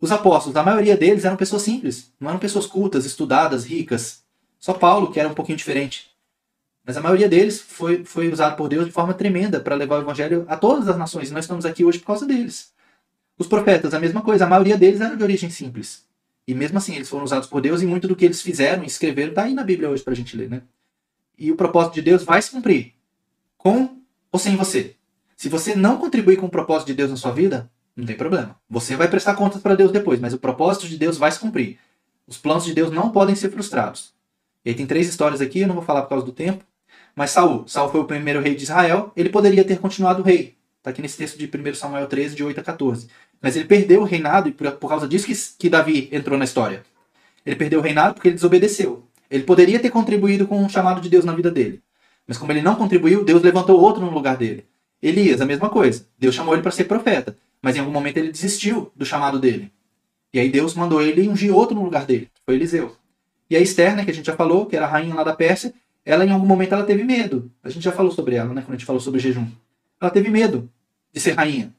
Os 0.00 0.12
apóstolos, 0.12 0.56
a 0.56 0.62
maioria 0.62 0.96
deles 0.96 1.24
eram 1.24 1.36
pessoas 1.36 1.62
simples, 1.62 2.12
não 2.20 2.28
eram 2.28 2.38
pessoas 2.38 2.66
cultas, 2.66 3.06
estudadas, 3.06 3.64
ricas. 3.64 4.22
Só 4.58 4.74
Paulo, 4.74 5.10
que 5.10 5.18
era 5.18 5.28
um 5.28 5.34
pouquinho 5.34 5.56
diferente. 5.56 6.10
Mas 6.84 6.96
a 6.96 7.00
maioria 7.00 7.28
deles 7.28 7.60
foi, 7.60 8.04
foi 8.04 8.30
usado 8.30 8.56
por 8.56 8.68
Deus 8.68 8.84
de 8.84 8.92
forma 8.92 9.14
tremenda 9.14 9.58
para 9.58 9.74
levar 9.74 9.98
o 9.98 10.02
evangelho 10.02 10.44
a 10.48 10.56
todas 10.56 10.88
as 10.88 10.98
nações. 10.98 11.30
E 11.30 11.32
nós 11.32 11.44
estamos 11.44 11.64
aqui 11.64 11.84
hoje 11.84 11.98
por 11.98 12.08
causa 12.08 12.26
deles. 12.26 12.72
Os 13.38 13.46
profetas, 13.46 13.94
a 13.94 14.00
mesma 14.00 14.20
coisa. 14.20 14.44
A 14.44 14.48
maioria 14.48 14.76
deles 14.76 15.00
era 15.00 15.16
de 15.16 15.22
origem 15.22 15.48
simples. 15.48 16.04
E 16.46 16.54
mesmo 16.54 16.76
assim, 16.76 16.94
eles 16.94 17.08
foram 17.08 17.24
usados 17.24 17.48
por 17.48 17.62
Deus 17.62 17.80
e 17.80 17.86
muito 17.86 18.06
do 18.06 18.14
que 18.14 18.26
eles 18.26 18.42
fizeram 18.42 18.82
e 18.82 18.86
escreveram 18.86 19.30
está 19.30 19.44
aí 19.44 19.54
na 19.54 19.64
Bíblia 19.64 19.88
hoje 19.88 20.02
para 20.02 20.12
a 20.12 20.16
gente 20.16 20.36
ler. 20.36 20.50
Né? 20.50 20.62
E 21.38 21.50
o 21.50 21.56
propósito 21.56 21.94
de 21.94 22.02
Deus 22.02 22.22
vai 22.22 22.42
se 22.42 22.50
cumprir. 22.50 22.92
Com 23.56 23.96
ou 24.30 24.38
sem 24.38 24.54
você. 24.56 24.94
Se 25.44 25.50
você 25.50 25.74
não 25.74 25.98
contribuir 25.98 26.38
com 26.38 26.46
o 26.46 26.48
propósito 26.48 26.86
de 26.86 26.94
Deus 26.94 27.10
na 27.10 27.18
sua 27.18 27.30
vida, 27.30 27.70
não 27.94 28.06
tem 28.06 28.16
problema. 28.16 28.56
Você 28.66 28.96
vai 28.96 29.08
prestar 29.08 29.34
contas 29.34 29.60
para 29.60 29.74
Deus 29.74 29.92
depois, 29.92 30.18
mas 30.18 30.32
o 30.32 30.38
propósito 30.38 30.88
de 30.88 30.96
Deus 30.96 31.18
vai 31.18 31.30
se 31.30 31.38
cumprir. 31.38 31.78
Os 32.26 32.38
planos 32.38 32.64
de 32.64 32.72
Deus 32.72 32.90
não 32.90 33.10
podem 33.10 33.34
ser 33.34 33.50
frustrados. 33.50 34.14
E 34.64 34.70
aí 34.70 34.74
tem 34.74 34.86
três 34.86 35.06
histórias 35.06 35.42
aqui, 35.42 35.60
eu 35.60 35.68
não 35.68 35.74
vou 35.74 35.84
falar 35.84 36.00
por 36.00 36.08
causa 36.08 36.24
do 36.24 36.32
tempo. 36.32 36.64
Mas 37.14 37.30
Saul, 37.30 37.68
Saul 37.68 37.90
foi 37.90 38.00
o 38.00 38.06
primeiro 38.06 38.40
rei 38.40 38.54
de 38.54 38.62
Israel, 38.62 39.12
ele 39.14 39.28
poderia 39.28 39.62
ter 39.62 39.78
continuado 39.78 40.22
rei. 40.22 40.56
Está 40.78 40.88
aqui 40.88 41.02
nesse 41.02 41.18
texto 41.18 41.36
de 41.36 41.44
1 41.44 41.74
Samuel 41.74 42.06
13, 42.06 42.34
de 42.34 42.42
8 42.42 42.60
a 42.60 42.64
14. 42.64 43.08
Mas 43.38 43.54
ele 43.54 43.66
perdeu 43.66 44.00
o 44.00 44.04
reinado 44.04 44.48
e 44.48 44.52
por, 44.52 44.88
causa 44.88 45.06
disso 45.06 45.26
que, 45.26 45.34
que 45.58 45.68
Davi 45.68 46.08
entrou 46.10 46.38
na 46.38 46.46
história. 46.46 46.84
Ele 47.44 47.56
perdeu 47.56 47.80
o 47.80 47.82
reinado 47.82 48.14
porque 48.14 48.28
ele 48.28 48.36
desobedeceu. 48.36 49.06
Ele 49.30 49.42
poderia 49.42 49.78
ter 49.78 49.90
contribuído 49.90 50.46
com 50.46 50.64
o 50.64 50.70
chamado 50.70 51.02
de 51.02 51.10
Deus 51.10 51.26
na 51.26 51.34
vida 51.34 51.50
dele. 51.50 51.82
Mas 52.26 52.38
como 52.38 52.50
ele 52.50 52.62
não 52.62 52.76
contribuiu, 52.76 53.22
Deus 53.22 53.42
levantou 53.42 53.78
outro 53.78 54.02
no 54.02 54.10
lugar 54.10 54.38
dele. 54.38 54.66
Elias, 55.08 55.40
a 55.40 55.46
mesma 55.46 55.68
coisa. 55.68 56.06
Deus 56.18 56.34
chamou 56.34 56.54
ele 56.54 56.62
para 56.62 56.70
ser 56.70 56.84
profeta. 56.84 57.36
Mas 57.60 57.76
em 57.76 57.80
algum 57.80 57.92
momento 57.92 58.16
ele 58.16 58.30
desistiu 58.30 58.90
do 58.96 59.04
chamado 59.04 59.38
dele. 59.38 59.70
E 60.32 60.40
aí 60.40 60.48
Deus 60.50 60.74
mandou 60.74 61.02
ele 61.02 61.28
ungir 61.28 61.54
outro 61.54 61.74
no 61.74 61.84
lugar 61.84 62.06
dele. 62.06 62.30
Foi 62.44 62.54
Eliseu. 62.54 62.96
E 63.48 63.56
a 63.56 63.60
Esther, 63.60 63.94
né, 63.94 64.04
que 64.04 64.10
a 64.10 64.14
gente 64.14 64.26
já 64.26 64.34
falou, 64.34 64.66
que 64.66 64.76
era 64.76 64.86
a 64.86 64.88
rainha 64.88 65.14
lá 65.14 65.22
da 65.22 65.34
Pérsia, 65.34 65.72
ela 66.04 66.24
em 66.24 66.30
algum 66.30 66.46
momento 66.46 66.74
ela 66.74 66.84
teve 66.84 67.04
medo. 67.04 67.50
A 67.62 67.68
gente 67.68 67.82
já 67.82 67.92
falou 67.92 68.12
sobre 68.12 68.34
ela, 68.34 68.52
né? 68.52 68.62
Quando 68.62 68.74
a 68.74 68.76
gente 68.76 68.86
falou 68.86 69.00
sobre 69.00 69.20
jejum. 69.20 69.46
Ela 70.00 70.10
teve 70.10 70.28
medo 70.30 70.68
de 71.12 71.20
ser 71.20 71.32
rainha. 71.32 71.72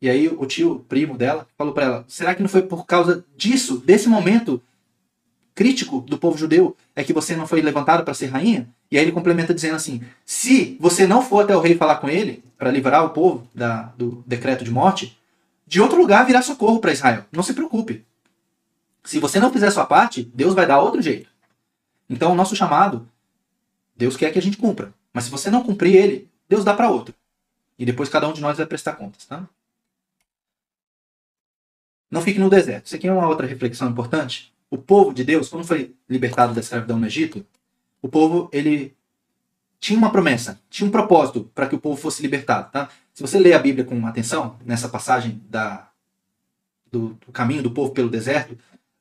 E 0.00 0.10
aí 0.10 0.28
o 0.28 0.44
tio, 0.44 0.72
o 0.72 0.80
primo 0.80 1.16
dela, 1.16 1.46
falou 1.56 1.72
para 1.72 1.84
ela: 1.84 2.04
será 2.08 2.34
que 2.34 2.42
não 2.42 2.48
foi 2.48 2.62
por 2.62 2.84
causa 2.84 3.24
disso, 3.36 3.78
desse 3.78 4.08
momento 4.08 4.60
crítico 5.56 6.02
do 6.02 6.18
povo 6.18 6.38
judeu, 6.38 6.76
é 6.94 7.02
que 7.02 7.12
você 7.12 7.34
não 7.34 7.46
foi 7.48 7.60
levantado 7.62 8.04
para 8.04 8.14
ser 8.14 8.26
rainha? 8.26 8.68
E 8.90 8.96
aí 8.96 9.04
ele 9.04 9.10
complementa 9.10 9.52
dizendo 9.52 9.74
assim: 9.74 10.00
se 10.24 10.76
você 10.78 11.06
não 11.06 11.22
for 11.22 11.42
até 11.42 11.56
o 11.56 11.60
rei 11.60 11.74
falar 11.74 11.96
com 11.96 12.08
ele, 12.08 12.44
para 12.56 12.70
livrar 12.70 13.04
o 13.04 13.10
povo 13.10 13.48
da, 13.52 13.92
do 13.96 14.22
decreto 14.26 14.62
de 14.62 14.70
morte, 14.70 15.18
de 15.66 15.80
outro 15.80 15.98
lugar 15.98 16.24
virá 16.24 16.42
socorro 16.42 16.78
para 16.78 16.92
Israel. 16.92 17.24
Não 17.32 17.42
se 17.42 17.54
preocupe. 17.54 18.04
Se 19.02 19.18
você 19.18 19.40
não 19.40 19.52
fizer 19.52 19.70
sua 19.70 19.86
parte, 19.86 20.22
Deus 20.34 20.54
vai 20.54 20.66
dar 20.66 20.80
outro 20.80 21.02
jeito. 21.02 21.28
Então, 22.08 22.32
o 22.32 22.34
nosso 22.36 22.54
chamado 22.54 23.08
Deus 23.96 24.16
quer 24.16 24.30
que 24.32 24.38
a 24.38 24.42
gente 24.42 24.58
cumpra. 24.58 24.92
Mas 25.12 25.24
se 25.24 25.30
você 25.30 25.50
não 25.50 25.64
cumprir 25.64 25.96
ele, 25.96 26.30
Deus 26.48 26.64
dá 26.64 26.74
para 26.74 26.90
outro. 26.90 27.14
E 27.78 27.84
depois 27.84 28.08
cada 28.08 28.28
um 28.28 28.32
de 28.32 28.40
nós 28.40 28.58
vai 28.58 28.66
prestar 28.66 28.92
contas, 28.92 29.24
tá? 29.24 29.48
Não 32.10 32.20
fique 32.20 32.38
no 32.38 32.50
deserto. 32.50 32.86
Isso 32.86 32.96
aqui 32.96 33.08
é 33.08 33.12
uma 33.12 33.26
outra 33.26 33.46
reflexão 33.46 33.88
importante. 33.88 34.54
O 34.70 34.78
povo 34.78 35.12
de 35.14 35.24
Deus, 35.24 35.48
quando 35.48 35.64
foi 35.64 35.94
libertado 36.08 36.54
da 36.54 36.60
escravidão 36.60 36.98
no 36.98 37.06
Egito, 37.06 37.44
o 38.02 38.08
povo 38.08 38.48
ele 38.52 38.96
tinha 39.78 39.98
uma 39.98 40.10
promessa, 40.10 40.60
tinha 40.68 40.86
um 40.86 40.90
propósito 40.90 41.50
para 41.54 41.66
que 41.66 41.74
o 41.74 41.80
povo 41.80 42.00
fosse 42.00 42.22
libertado, 42.22 42.70
tá? 42.72 42.88
Se 43.12 43.22
você 43.22 43.38
ler 43.38 43.54
a 43.54 43.58
Bíblia 43.58 43.84
com 43.84 44.06
atenção 44.06 44.56
nessa 44.64 44.88
passagem 44.88 45.40
da 45.48 45.88
do, 46.90 47.16
do 47.26 47.32
caminho 47.32 47.62
do 47.62 47.70
povo 47.70 47.92
pelo 47.92 48.08
deserto, 48.08 48.56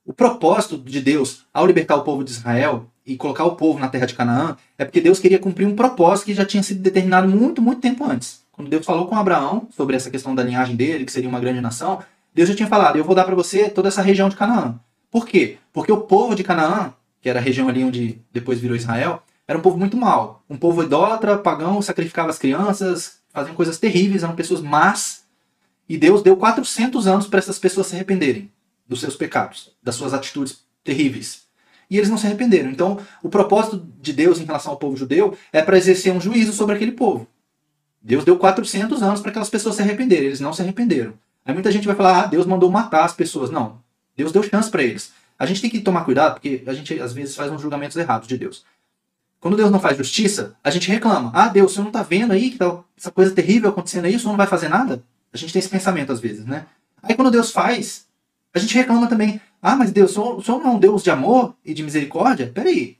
o 0.05 0.13
propósito 0.13 0.77
de 0.77 1.01
Deus 1.01 1.45
ao 1.53 1.65
libertar 1.65 1.95
o 1.95 2.03
povo 2.03 2.23
de 2.23 2.31
Israel 2.31 2.87
e 3.05 3.15
colocar 3.15 3.45
o 3.45 3.55
povo 3.55 3.79
na 3.79 3.87
terra 3.87 4.05
de 4.05 4.13
Canaã 4.13 4.55
é 4.77 4.85
porque 4.85 5.01
Deus 5.01 5.19
queria 5.19 5.39
cumprir 5.39 5.67
um 5.67 5.75
propósito 5.75 6.25
que 6.25 6.33
já 6.33 6.45
tinha 6.45 6.63
sido 6.63 6.81
determinado 6.81 7.27
muito, 7.27 7.61
muito 7.61 7.81
tempo 7.81 8.03
antes. 8.03 8.43
Quando 8.51 8.69
Deus 8.69 8.85
falou 8.85 9.07
com 9.07 9.15
Abraão 9.15 9.67
sobre 9.75 9.95
essa 9.95 10.09
questão 10.09 10.33
da 10.33 10.43
linhagem 10.43 10.75
dele, 10.75 11.05
que 11.05 11.11
seria 11.11 11.29
uma 11.29 11.39
grande 11.39 11.59
nação, 11.59 12.01
Deus 12.33 12.49
já 12.49 12.55
tinha 12.55 12.67
falado: 12.67 12.97
Eu 12.97 13.03
vou 13.03 13.15
dar 13.15 13.25
para 13.25 13.35
você 13.35 13.69
toda 13.69 13.87
essa 13.87 14.01
região 14.01 14.29
de 14.29 14.35
Canaã. 14.35 14.79
Por 15.15 15.25
quê? 15.25 15.59
Porque 15.71 15.93
o 15.93 16.01
povo 16.01 16.35
de 16.35 16.43
Canaã, 16.43 16.93
que 17.21 17.29
era 17.29 17.39
a 17.39 17.41
região 17.41 17.69
ali 17.69 17.85
onde 17.85 18.21
depois 18.33 18.59
virou 18.59 18.75
Israel, 18.75 19.23
era 19.47 19.57
um 19.57 19.61
povo 19.61 19.77
muito 19.77 19.95
mau. 19.95 20.43
Um 20.49 20.57
povo 20.57 20.83
idólatra, 20.83 21.37
pagão, 21.37 21.81
sacrificava 21.81 22.29
as 22.29 22.37
crianças, 22.37 23.19
faziam 23.29 23.55
coisas 23.55 23.79
terríveis, 23.79 24.23
eram 24.23 24.35
pessoas 24.35 24.59
más. 24.59 25.23
E 25.87 25.97
Deus 25.97 26.21
deu 26.21 26.35
400 26.35 27.07
anos 27.07 27.27
para 27.27 27.39
essas 27.39 27.57
pessoas 27.57 27.87
se 27.87 27.95
arrependerem 27.95 28.51
dos 28.85 28.99
seus 28.99 29.15
pecados, 29.15 29.71
das 29.81 29.95
suas 29.95 30.13
atitudes 30.13 30.65
terríveis. 30.83 31.43
E 31.89 31.95
eles 31.97 32.09
não 32.09 32.17
se 32.17 32.27
arrependeram. 32.27 32.69
Então, 32.69 32.99
o 33.23 33.29
propósito 33.29 33.87
de 34.01 34.11
Deus 34.11 34.41
em 34.41 34.43
relação 34.43 34.73
ao 34.73 34.77
povo 34.77 34.97
judeu 34.97 35.37
é 35.53 35.61
para 35.61 35.77
exercer 35.77 36.11
um 36.11 36.19
juízo 36.19 36.51
sobre 36.51 36.75
aquele 36.75 36.91
povo. 36.91 37.25
Deus 38.01 38.25
deu 38.25 38.37
400 38.37 39.01
anos 39.01 39.21
para 39.21 39.29
aquelas 39.29 39.49
pessoas 39.49 39.77
se 39.77 39.81
arrependerem. 39.81 40.25
Eles 40.25 40.41
não 40.41 40.51
se 40.51 40.61
arrependeram. 40.61 41.13
Aí 41.45 41.53
muita 41.53 41.71
gente 41.71 41.87
vai 41.87 41.95
falar: 41.95 42.23
ah, 42.23 42.27
Deus 42.27 42.45
mandou 42.45 42.69
matar 42.69 43.05
as 43.05 43.13
pessoas. 43.13 43.49
Não. 43.49 43.85
Deus 44.15 44.31
deu 44.31 44.43
chance 44.43 44.69
para 44.69 44.83
eles. 44.83 45.13
A 45.37 45.45
gente 45.45 45.61
tem 45.61 45.69
que 45.69 45.81
tomar 45.81 46.05
cuidado 46.05 46.35
porque 46.35 46.63
a 46.65 46.73
gente 46.73 46.99
às 46.99 47.13
vezes 47.13 47.35
faz 47.35 47.51
uns 47.51 47.61
julgamentos 47.61 47.97
errados 47.97 48.27
de 48.27 48.37
Deus. 48.37 48.65
Quando 49.39 49.57
Deus 49.57 49.69
não 49.69 49.79
faz 49.79 49.97
justiça, 49.97 50.55
a 50.63 50.71
gente 50.71 50.89
reclama: 50.89 51.31
ah, 51.33 51.49
Deus, 51.49 51.73
senhor 51.73 51.83
não 51.83 51.89
está 51.89 52.01
vendo 52.03 52.31
aí 52.31 52.51
que 52.51 52.57
tá 52.57 52.79
essa 52.97 53.11
coisa 53.11 53.31
terrível 53.31 53.69
acontecendo 53.69 54.05
aí? 54.05 54.15
O 54.15 54.19
senhor 54.19 54.31
não 54.31 54.37
vai 54.37 54.47
fazer 54.47 54.69
nada? 54.69 55.03
A 55.31 55.37
gente 55.37 55.53
tem 55.53 55.59
esse 55.59 55.69
pensamento 55.69 56.11
às 56.11 56.19
vezes, 56.19 56.45
né? 56.45 56.65
Aí 57.03 57.13
quando 57.13 57.29
Deus 57.29 57.51
faz, 57.51 58.07
a 58.53 58.59
gente 58.59 58.73
reclama 58.73 59.07
também. 59.07 59.39
Ah, 59.61 59.75
mas 59.75 59.91
Deus, 59.91 60.17
o 60.17 60.41
senhor 60.41 60.63
não 60.63 60.71
é 60.71 60.73
um 60.75 60.79
Deus 60.79 61.03
de 61.03 61.11
amor 61.11 61.55
e 61.63 61.73
de 61.73 61.83
misericórdia? 61.83 62.51
Peraí. 62.53 62.97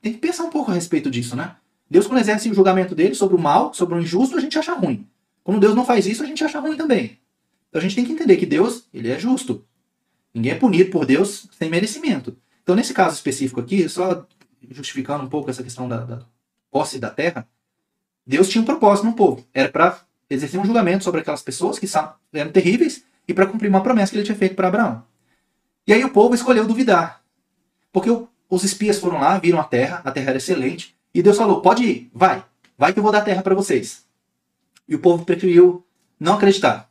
Tem 0.00 0.12
que 0.12 0.18
pensar 0.18 0.44
um 0.44 0.50
pouco 0.50 0.70
a 0.70 0.74
respeito 0.74 1.10
disso, 1.10 1.36
né? 1.36 1.56
Deus, 1.90 2.06
quando 2.06 2.20
exerce 2.20 2.48
o 2.48 2.54
julgamento 2.54 2.94
dele 2.94 3.14
sobre 3.14 3.36
o 3.36 3.38
mal, 3.38 3.74
sobre 3.74 3.96
o 3.96 4.00
injusto, 4.00 4.38
a 4.38 4.40
gente 4.40 4.58
acha 4.58 4.72
ruim. 4.72 5.06
Quando 5.42 5.60
Deus 5.60 5.74
não 5.74 5.84
faz 5.84 6.06
isso, 6.06 6.22
a 6.22 6.26
gente 6.26 6.42
acha 6.44 6.60
ruim 6.60 6.76
também. 6.76 7.18
Então 7.70 7.78
a 7.78 7.82
gente 7.82 7.94
tem 7.94 8.04
que 8.04 8.12
entender 8.12 8.36
que 8.36 8.44
Deus, 8.44 8.84
ele 8.92 9.10
é 9.10 9.18
justo. 9.18 9.64
Ninguém 10.34 10.52
é 10.52 10.56
punido 10.56 10.90
por 10.90 11.06
Deus 11.06 11.48
sem 11.52 11.70
merecimento. 11.70 12.36
Então, 12.62 12.76
nesse 12.76 12.92
caso 12.92 13.14
específico 13.14 13.60
aqui, 13.60 13.88
só 13.88 14.26
justificando 14.70 15.24
um 15.24 15.28
pouco 15.28 15.50
essa 15.50 15.62
questão 15.62 15.88
da, 15.88 16.04
da 16.04 16.22
posse 16.70 16.98
da 16.98 17.10
terra, 17.10 17.48
Deus 18.26 18.48
tinha 18.48 18.62
um 18.62 18.64
propósito 18.64 19.06
no 19.06 19.14
povo. 19.14 19.44
Era 19.54 19.68
para 19.68 20.00
exercer 20.28 20.60
um 20.60 20.64
julgamento 20.64 21.02
sobre 21.02 21.20
aquelas 21.20 21.42
pessoas 21.42 21.78
que 21.78 21.86
eram 22.32 22.52
terríveis 22.52 23.04
e 23.26 23.34
para 23.34 23.46
cumprir 23.46 23.68
uma 23.68 23.82
promessa 23.82 24.12
que 24.12 24.18
ele 24.18 24.24
tinha 24.24 24.36
feito 24.36 24.54
para 24.54 24.68
Abraão. 24.68 25.04
E 25.86 25.92
aí 25.92 26.04
o 26.04 26.10
povo 26.10 26.34
escolheu 26.34 26.66
duvidar. 26.66 27.24
Porque 27.92 28.10
os 28.48 28.64
espias 28.64 28.98
foram 28.98 29.20
lá, 29.20 29.38
viram 29.38 29.60
a 29.60 29.64
terra, 29.64 30.02
a 30.04 30.10
terra 30.12 30.30
era 30.30 30.38
excelente, 30.38 30.96
e 31.14 31.22
Deus 31.22 31.36
falou: 31.36 31.60
pode 31.60 31.84
ir, 31.84 32.10
vai, 32.12 32.44
vai 32.76 32.92
que 32.92 32.98
eu 32.98 33.02
vou 33.02 33.12
dar 33.12 33.22
terra 33.22 33.42
para 33.42 33.54
vocês. 33.54 34.04
E 34.88 34.94
o 34.94 34.98
povo 34.98 35.24
preferiu 35.24 35.84
não 36.18 36.34
acreditar. 36.34 36.89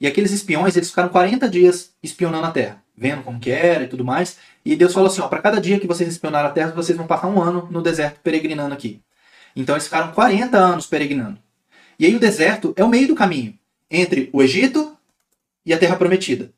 E 0.00 0.06
aqueles 0.06 0.30
espiões, 0.30 0.76
eles 0.76 0.90
ficaram 0.90 1.08
40 1.08 1.48
dias 1.48 1.92
espionando 2.02 2.46
a 2.46 2.50
terra, 2.50 2.82
vendo 2.96 3.22
como 3.22 3.40
que 3.40 3.50
era 3.50 3.84
e 3.84 3.88
tudo 3.88 4.04
mais. 4.04 4.38
E 4.64 4.76
Deus 4.76 4.92
falou 4.92 5.08
assim: 5.08 5.20
ó, 5.20 5.28
para 5.28 5.42
cada 5.42 5.60
dia 5.60 5.80
que 5.80 5.86
vocês 5.86 6.08
espionaram 6.08 6.48
a 6.48 6.52
terra, 6.52 6.72
vocês 6.72 6.96
vão 6.96 7.06
passar 7.06 7.26
um 7.28 7.40
ano 7.40 7.68
no 7.70 7.82
deserto 7.82 8.20
peregrinando 8.22 8.74
aqui. 8.74 9.00
Então 9.56 9.74
eles 9.74 9.84
ficaram 9.84 10.12
40 10.12 10.56
anos 10.56 10.86
peregrinando. 10.86 11.38
E 11.98 12.06
aí 12.06 12.14
o 12.14 12.20
deserto 12.20 12.72
é 12.76 12.84
o 12.84 12.88
meio 12.88 13.08
do 13.08 13.14
caminho 13.14 13.58
entre 13.90 14.30
o 14.32 14.42
Egito 14.42 14.96
e 15.66 15.72
a 15.72 15.78
Terra 15.78 15.96
Prometida. 15.96 16.52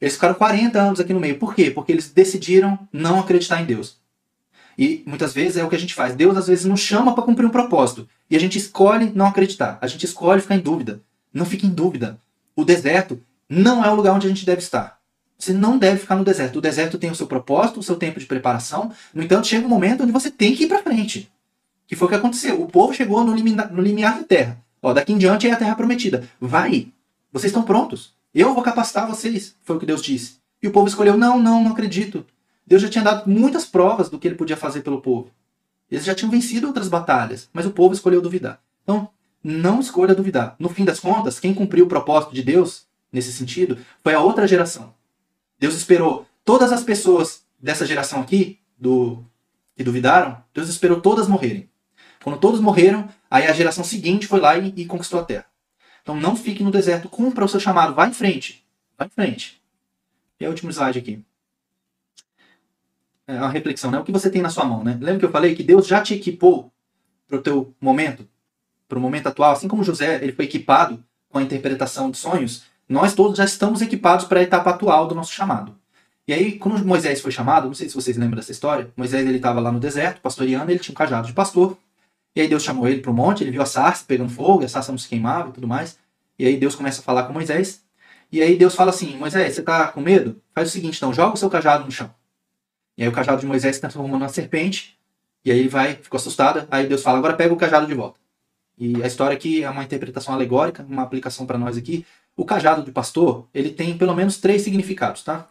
Eles 0.00 0.14
ficaram 0.14 0.34
40 0.34 0.80
anos 0.80 1.00
aqui 1.00 1.12
no 1.12 1.20
meio. 1.20 1.38
Por 1.38 1.54
quê? 1.54 1.70
Porque 1.70 1.92
eles 1.92 2.10
decidiram 2.10 2.78
não 2.92 3.20
acreditar 3.20 3.60
em 3.60 3.66
Deus. 3.66 3.98
E 4.78 5.02
muitas 5.06 5.32
vezes 5.32 5.56
é 5.56 5.64
o 5.64 5.68
que 5.68 5.76
a 5.76 5.78
gente 5.78 5.94
faz. 5.94 6.14
Deus 6.14 6.36
às 6.36 6.46
vezes 6.46 6.64
nos 6.64 6.80
chama 6.80 7.14
para 7.14 7.24
cumprir 7.24 7.46
um 7.46 7.50
propósito. 7.50 8.08
E 8.30 8.36
a 8.36 8.40
gente 8.40 8.58
escolhe 8.58 9.10
não 9.14 9.26
acreditar. 9.26 9.78
A 9.80 9.86
gente 9.86 10.04
escolhe 10.04 10.42
ficar 10.42 10.54
em 10.54 10.60
dúvida. 10.60 11.00
Não 11.32 11.46
fique 11.46 11.66
em 11.66 11.70
dúvida. 11.70 12.18
O 12.56 12.64
deserto 12.64 13.20
não 13.48 13.84
é 13.84 13.90
o 13.90 13.94
lugar 13.94 14.14
onde 14.14 14.26
a 14.26 14.30
gente 14.30 14.46
deve 14.46 14.62
estar. 14.62 14.98
Você 15.38 15.52
não 15.52 15.76
deve 15.76 16.00
ficar 16.00 16.16
no 16.16 16.24
deserto. 16.24 16.56
O 16.56 16.62
deserto 16.62 16.98
tem 16.98 17.10
o 17.10 17.14
seu 17.14 17.26
propósito, 17.26 17.78
o 17.78 17.82
seu 17.82 17.96
tempo 17.96 18.18
de 18.18 18.24
preparação. 18.24 18.90
No 19.12 19.22
entanto, 19.22 19.46
chega 19.46 19.66
um 19.66 19.68
momento 19.68 20.02
onde 20.02 20.12
você 20.12 20.30
tem 20.30 20.56
que 20.56 20.64
ir 20.64 20.66
para 20.66 20.82
frente. 20.82 21.30
Que 21.86 21.94
foi 21.94 22.06
o 22.06 22.08
que 22.08 22.16
aconteceu. 22.16 22.62
O 22.62 22.66
povo 22.66 22.94
chegou 22.94 23.22
no 23.22 23.34
limiar, 23.34 23.70
no 23.70 23.82
limiar 23.82 24.18
da 24.18 24.24
terra. 24.24 24.58
Ó, 24.82 24.94
daqui 24.94 25.12
em 25.12 25.18
diante 25.18 25.46
é 25.46 25.52
a 25.52 25.56
terra 25.56 25.74
prometida. 25.74 26.26
Vai. 26.40 26.88
Vocês 27.30 27.50
estão 27.50 27.62
prontos. 27.62 28.14
Eu 28.34 28.54
vou 28.54 28.62
capacitar 28.62 29.06
vocês, 29.06 29.54
foi 29.62 29.76
o 29.76 29.78
que 29.78 29.86
Deus 29.86 30.02
disse. 30.02 30.36
E 30.62 30.68
o 30.68 30.72
povo 30.72 30.88
escolheu: 30.88 31.16
não, 31.16 31.38
não, 31.38 31.62
não 31.62 31.72
acredito. 31.72 32.24
Deus 32.66 32.82
já 32.82 32.88
tinha 32.88 33.04
dado 33.04 33.30
muitas 33.30 33.64
provas 33.64 34.08
do 34.08 34.18
que 34.18 34.26
ele 34.26 34.34
podia 34.34 34.56
fazer 34.56 34.80
pelo 34.80 35.00
povo. 35.00 35.30
Eles 35.90 36.04
já 36.04 36.14
tinham 36.14 36.30
vencido 36.30 36.66
outras 36.66 36.88
batalhas, 36.88 37.48
mas 37.52 37.64
o 37.64 37.70
povo 37.70 37.94
escolheu 37.94 38.20
duvidar. 38.20 38.60
Então, 38.82 39.08
não 39.46 39.78
escolha 39.78 40.12
duvidar. 40.12 40.56
No 40.58 40.68
fim 40.68 40.84
das 40.84 40.98
contas, 40.98 41.38
quem 41.38 41.54
cumpriu 41.54 41.84
o 41.84 41.88
propósito 41.88 42.34
de 42.34 42.42
Deus 42.42 42.86
nesse 43.12 43.32
sentido 43.32 43.78
foi 44.02 44.12
a 44.12 44.20
outra 44.20 44.46
geração. 44.46 44.92
Deus 45.56 45.74
esperou 45.74 46.26
todas 46.44 46.72
as 46.72 46.82
pessoas 46.82 47.44
dessa 47.60 47.86
geração 47.86 48.20
aqui, 48.20 48.58
do 48.76 49.24
que 49.76 49.84
duvidaram, 49.84 50.42
Deus 50.52 50.68
esperou 50.68 51.00
todas 51.00 51.28
morrerem. 51.28 51.70
Quando 52.24 52.40
todos 52.40 52.60
morreram, 52.60 53.08
aí 53.30 53.46
a 53.46 53.52
geração 53.52 53.84
seguinte 53.84 54.26
foi 54.26 54.40
lá 54.40 54.58
e, 54.58 54.72
e 54.76 54.84
conquistou 54.84 55.20
a 55.20 55.24
terra. 55.24 55.46
Então 56.02 56.16
não 56.16 56.34
fique 56.34 56.64
no 56.64 56.70
deserto, 56.70 57.08
cumpra 57.08 57.44
o 57.44 57.48
seu 57.48 57.60
chamado, 57.60 57.94
vá 57.94 58.08
em 58.08 58.12
frente. 58.12 58.66
Vá 58.98 59.06
em 59.06 59.10
frente. 59.10 59.62
E 60.40 60.44
é 60.44 60.48
o 60.48 60.50
último 60.50 60.72
slide 60.72 60.98
aqui. 60.98 61.22
É 63.28 63.34
uma 63.34 63.48
reflexão, 63.48 63.90
né? 63.90 63.98
O 63.98 64.04
que 64.04 64.12
você 64.12 64.30
tem 64.30 64.42
na 64.42 64.50
sua 64.50 64.64
mão, 64.64 64.82
né? 64.82 64.98
Lembra 65.00 65.20
que 65.20 65.24
eu 65.24 65.30
falei 65.30 65.54
que 65.54 65.62
Deus 65.62 65.86
já 65.86 66.02
te 66.02 66.14
equipou 66.14 66.72
para 67.28 67.38
o 67.38 67.42
teu 67.42 67.74
momento, 67.80 68.26
para 68.88 68.98
o 68.98 69.00
momento 69.00 69.26
atual, 69.26 69.52
assim 69.52 69.68
como 69.68 69.84
José, 69.84 70.22
ele 70.22 70.32
foi 70.32 70.44
equipado 70.44 71.02
com 71.30 71.38
a 71.38 71.42
interpretação 71.42 72.10
de 72.10 72.18
sonhos, 72.18 72.64
nós 72.88 73.14
todos 73.14 73.36
já 73.36 73.44
estamos 73.44 73.82
equipados 73.82 74.26
para 74.26 74.40
a 74.40 74.42
etapa 74.42 74.70
atual 74.70 75.06
do 75.06 75.14
nosso 75.14 75.32
chamado. 75.32 75.76
E 76.28 76.32
aí, 76.32 76.58
quando 76.58 76.84
Moisés 76.84 77.20
foi 77.20 77.30
chamado, 77.30 77.66
não 77.66 77.74
sei 77.74 77.88
se 77.88 77.94
vocês 77.94 78.16
lembram 78.16 78.36
dessa 78.36 78.52
história, 78.52 78.90
Moisés 78.96 79.26
ele 79.26 79.36
estava 79.36 79.60
lá 79.60 79.70
no 79.70 79.78
deserto, 79.78 80.20
pastoreando, 80.20 80.70
ele 80.70 80.80
tinha 80.80 80.92
um 80.92 80.96
cajado 80.96 81.26
de 81.26 81.32
pastor, 81.32 81.76
e 82.34 82.40
aí 82.40 82.48
Deus 82.48 82.62
chamou 82.62 82.88
ele 82.88 83.00
para 83.00 83.10
o 83.10 83.14
monte, 83.14 83.44
ele 83.44 83.50
viu 83.50 83.62
a 83.62 83.66
sarça 83.66 84.04
pegando 84.06 84.30
fogo, 84.30 84.64
a 84.64 84.68
sarça 84.68 84.90
não 84.90 84.98
se 84.98 85.08
queimava 85.08 85.50
e 85.50 85.52
tudo 85.52 85.68
mais, 85.68 85.98
e 86.38 86.46
aí 86.46 86.56
Deus 86.56 86.74
começa 86.74 87.00
a 87.00 87.04
falar 87.04 87.24
com 87.24 87.32
Moisés, 87.32 87.82
e 88.30 88.42
aí 88.42 88.56
Deus 88.56 88.74
fala 88.74 88.90
assim, 88.90 89.16
Moisés, 89.16 89.54
você 89.54 89.60
está 89.60 89.88
com 89.88 90.00
medo? 90.00 90.40
Faz 90.52 90.68
o 90.68 90.72
seguinte, 90.72 90.96
então, 90.96 91.14
joga 91.14 91.34
o 91.34 91.36
seu 91.36 91.48
cajado 91.48 91.84
no 91.84 91.92
chão. 91.92 92.12
E 92.98 93.02
aí 93.02 93.08
o 93.08 93.12
cajado 93.12 93.40
de 93.40 93.46
Moisés 93.46 93.76
se 93.76 93.80
transforma 93.80 94.08
numa 94.08 94.28
serpente, 94.28 94.98
e 95.44 95.50
aí 95.52 95.58
ele 95.60 95.68
vai, 95.68 95.94
ficou 95.94 96.18
assustado, 96.18 96.66
aí 96.70 96.88
Deus 96.88 97.02
fala, 97.02 97.18
agora 97.18 97.34
pega 97.34 97.54
o 97.54 97.56
cajado 97.56 97.86
de 97.86 97.94
volta. 97.94 98.18
E 98.78 99.02
a 99.02 99.06
história 99.06 99.34
aqui 99.34 99.62
é 99.62 99.70
uma 99.70 99.82
interpretação 99.82 100.34
alegórica, 100.34 100.84
uma 100.88 101.02
aplicação 101.02 101.46
para 101.46 101.58
nós 101.58 101.76
aqui. 101.76 102.04
O 102.36 102.44
cajado 102.44 102.82
de 102.82 102.92
pastor, 102.92 103.48
ele 103.54 103.70
tem 103.70 103.96
pelo 103.96 104.14
menos 104.14 104.38
três 104.38 104.62
significados, 104.62 105.22
tá? 105.22 105.48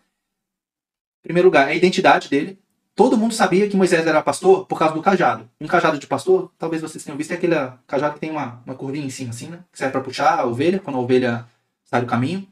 Em 1.21 1.23
primeiro 1.23 1.47
lugar, 1.47 1.67
é 1.67 1.71
a 1.71 1.75
identidade 1.75 2.29
dele. 2.29 2.59
Todo 2.95 3.17
mundo 3.17 3.33
sabia 3.33 3.67
que 3.67 3.75
Moisés 3.75 4.05
era 4.05 4.21
pastor 4.21 4.65
por 4.67 4.77
causa 4.77 4.93
do 4.93 5.01
cajado. 5.01 5.49
Um 5.59 5.67
cajado 5.67 5.97
de 5.97 6.07
pastor, 6.07 6.51
talvez 6.57 6.81
vocês 6.81 7.03
tenham 7.03 7.17
visto, 7.17 7.31
é 7.31 7.33
aquele 7.33 7.55
cajado 7.87 8.13
que 8.13 8.19
tem 8.19 8.31
uma, 8.31 8.61
uma 8.65 8.75
curvinha 8.75 9.05
em 9.05 9.09
cima, 9.09 9.31
assim, 9.31 9.47
né? 9.47 9.59
Que 9.71 9.77
serve 9.77 9.91
para 9.91 10.01
puxar 10.01 10.39
a 10.39 10.45
ovelha, 10.45 10.79
quando 10.79 10.97
a 10.97 11.01
ovelha 11.01 11.45
sai 11.83 12.01
do 12.01 12.07
caminho. 12.07 12.47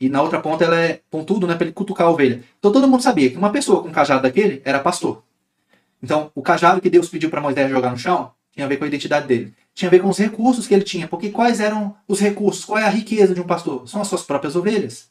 E 0.00 0.08
na 0.08 0.22
outra 0.22 0.40
ponta 0.40 0.64
ela 0.64 0.80
é 0.80 1.00
pontudo, 1.10 1.46
né? 1.46 1.56
Para 1.56 1.64
ele 1.64 1.74
cutucar 1.74 2.06
a 2.06 2.10
ovelha. 2.10 2.42
Então 2.58 2.72
todo 2.72 2.88
mundo 2.88 3.02
sabia 3.02 3.28
que 3.28 3.36
uma 3.36 3.50
pessoa 3.50 3.82
com 3.82 3.88
um 3.88 3.92
cajado 3.92 4.22
daquele 4.22 4.62
era 4.64 4.78
pastor. 4.78 5.22
Então, 6.02 6.32
o 6.34 6.42
cajado 6.42 6.80
que 6.80 6.90
Deus 6.90 7.08
pediu 7.08 7.30
para 7.30 7.40
Moisés 7.40 7.70
jogar 7.70 7.90
no 7.90 7.98
chão 7.98 8.32
tinha 8.52 8.66
a 8.66 8.68
ver 8.68 8.76
com 8.76 8.84
a 8.84 8.88
identidade 8.88 9.26
dele. 9.26 9.54
Tinha 9.74 9.88
a 9.88 9.90
ver 9.90 10.00
com 10.00 10.08
os 10.08 10.18
recursos 10.18 10.66
que 10.66 10.74
ele 10.74 10.84
tinha. 10.84 11.08
Porque 11.08 11.30
quais 11.30 11.60
eram 11.60 11.94
os 12.06 12.20
recursos? 12.20 12.64
Qual 12.64 12.78
é 12.78 12.84
a 12.84 12.90
riqueza 12.90 13.34
de 13.34 13.40
um 13.40 13.46
pastor? 13.46 13.88
São 13.88 14.00
as 14.00 14.08
suas 14.08 14.22
próprias 14.22 14.54
ovelhas. 14.56 15.10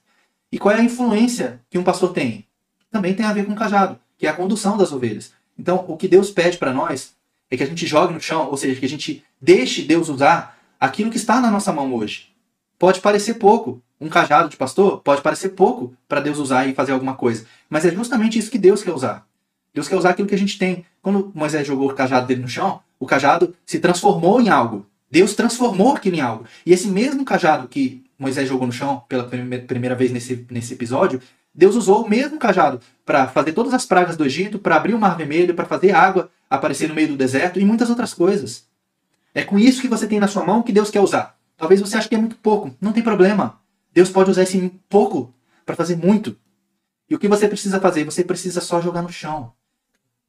E 0.52 0.58
qual 0.58 0.76
é 0.76 0.80
a 0.80 0.84
influência 0.84 1.62
que 1.70 1.78
um 1.78 1.84
pastor 1.84 2.14
tem? 2.14 2.46
Também 2.92 3.14
tem 3.14 3.26
a 3.26 3.34
ver 3.34 3.46
com 3.46 3.54
o 3.54 3.56
cajado, 3.56 3.98
que 4.18 4.28
é 4.28 4.30
a 4.30 4.34
condução 4.34 4.78
das 4.78 4.92
ovelhas. 4.92 5.34
Então, 5.58 5.86
o 5.88 5.96
que 5.96 6.08
Deus 6.08 6.30
pede 6.30 6.58
para 6.58 6.74
nós 6.74 7.14
é 7.50 7.58
que 7.58 7.64
a 7.64 7.66
gente 7.66 7.88
jogue 7.88 8.14
no 8.14 8.20
chão, 8.20 8.50
ou 8.50 8.58
seja, 8.58 8.80
que 8.80 8.86
a 8.86 8.90
gente 8.90 9.24
deixe 9.40 9.82
Deus 9.82 10.10
usar 10.10 10.58
aquilo 10.80 11.10
que 11.10 11.18
está 11.18 11.40
na 11.40 11.52
nossa 11.52 11.72
mão 11.72 11.94
hoje. 11.94 12.30
Pode 12.78 13.00
parecer 13.00 13.36
pouco. 13.36 13.82
Um 14.00 14.10
cajado 14.10 14.50
de 14.50 14.58
pastor 14.58 15.00
pode 15.02 15.22
parecer 15.22 15.50
pouco 15.50 15.96
para 16.08 16.20
Deus 16.20 16.40
usar 16.40 16.66
e 16.68 16.74
fazer 16.74 16.92
alguma 16.92 17.14
coisa. 17.14 17.46
Mas 17.70 17.86
é 17.86 17.92
justamente 17.92 18.40
isso 18.40 18.50
que 18.50 18.58
Deus 18.58 18.82
quer 18.82 18.92
usar. 18.92 19.28
Deus 19.74 19.88
quer 19.88 19.96
usar 19.96 20.10
aquilo 20.10 20.28
que 20.28 20.34
a 20.34 20.38
gente 20.38 20.58
tem. 20.58 20.84
Quando 21.02 21.32
Moisés 21.36 21.68
jogou 21.68 21.90
o 21.90 21.94
cajado 21.94 22.26
dele 22.26 22.42
no 22.42 22.48
chão, 22.48 22.82
o 23.02 23.08
cajado 23.08 23.56
se 23.66 23.80
transformou 23.80 24.40
em 24.40 24.50
algo. 24.50 24.86
Deus 25.10 25.34
transformou 25.34 25.96
aquilo 25.96 26.18
em 26.18 26.22
algo. 26.22 26.46
E 26.64 26.72
esse 26.72 26.88
mesmo 26.88 27.26
cajado 27.26 27.68
que 27.68 28.04
Moisés 28.18 28.48
jogou 28.48 28.68
no 28.68 28.72
chão 28.72 29.04
pela 29.10 29.24
primeira 29.24 29.96
vez 29.96 30.12
nesse, 30.12 30.46
nesse 30.52 30.76
episódio, 30.76 31.20
Deus 31.54 31.76
usou 31.76 32.06
o 32.06 32.10
mesmo 32.10 32.38
cajado 32.38 32.80
para 33.04 33.28
fazer 33.28 33.54
todas 33.54 33.74
as 33.74 33.88
pragas 33.88 34.16
do 34.16 34.24
Egito, 34.24 34.60
para 34.60 34.76
abrir 34.76 34.94
o 34.94 35.00
Mar 35.00 35.18
Vermelho, 35.18 35.56
para 35.56 35.66
fazer 35.66 35.96
água 35.96 36.30
aparecer 36.48 36.88
no 36.88 36.94
meio 36.94 37.08
do 37.08 37.18
deserto 37.18 37.60
e 37.60 37.66
muitas 37.66 37.90
outras 37.90 38.14
coisas. 38.14 38.68
É 39.34 39.44
com 39.44 39.58
isso 39.58 39.82
que 39.82 39.88
você 39.88 40.06
tem 40.06 40.20
na 40.20 40.28
sua 40.28 40.46
mão 40.46 40.62
que 40.62 40.72
Deus 40.72 40.92
quer 40.92 41.02
usar. 41.02 41.36
Talvez 41.58 41.82
você 41.82 41.98
ache 41.98 42.08
que 42.08 42.14
é 42.14 42.20
muito 42.20 42.36
pouco. 42.36 42.76
Não 42.80 42.94
tem 42.94 43.02
problema. 43.02 43.60
Deus 43.92 44.12
pode 44.12 44.30
usar 44.30 44.44
esse 44.44 44.72
pouco 44.88 45.34
para 45.66 45.76
fazer 45.76 45.96
muito. 45.96 46.38
E 47.10 47.16
o 47.16 47.20
que 47.20 47.28
você 47.28 47.48
precisa 47.48 47.80
fazer? 47.80 48.04
Você 48.04 48.24
precisa 48.24 48.62
só 48.62 48.80
jogar 48.80 49.02
no 49.02 49.12
chão. 49.12 49.54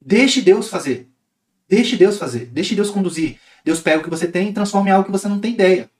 Deixe 0.01 0.41
Deus 0.41 0.69
fazer. 0.69 1.12
Deixe 1.73 1.97
Deus 1.97 2.19
fazer. 2.19 2.45
Deixe 2.45 2.75
Deus 2.75 2.91
conduzir. 2.91 3.41
Deus 3.65 3.81
pega 3.81 3.99
o 4.01 4.05
que 4.05 4.11
você 4.11 4.29
tem 4.31 4.51
e 4.51 4.53
transforma 4.53 4.91
em 4.91 4.93
algo 4.93 5.07
que 5.07 5.11
você 5.11 5.27
não 5.27 5.41
tem 5.41 5.55
ideia. 5.55 5.91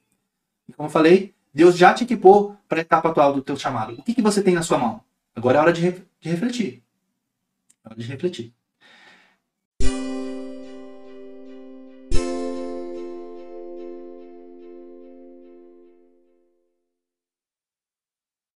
E 0.69 0.73
como 0.75 0.87
eu 0.87 0.93
falei, 0.93 1.33
Deus 1.55 1.79
já 1.79 1.95
te 1.95 2.05
equipou 2.05 2.55
para 2.69 2.81
a 2.81 2.83
etapa 2.83 3.09
atual 3.09 3.33
do 3.33 3.41
teu 3.41 3.57
chamado. 3.57 3.95
O 3.95 4.03
que, 4.03 4.15
que 4.15 4.21
você 4.21 4.43
tem 4.43 4.53
na 4.53 4.61
sua 4.61 4.77
mão? 4.77 5.01
Agora 5.35 5.57
é 5.57 5.61
hora 5.63 5.73
de, 5.73 5.81
re 5.81 6.03
de 6.21 6.29
refletir. 6.29 6.83
É 7.83 7.89
hora 7.89 7.99
de 7.99 8.07
refletir. 8.07 8.53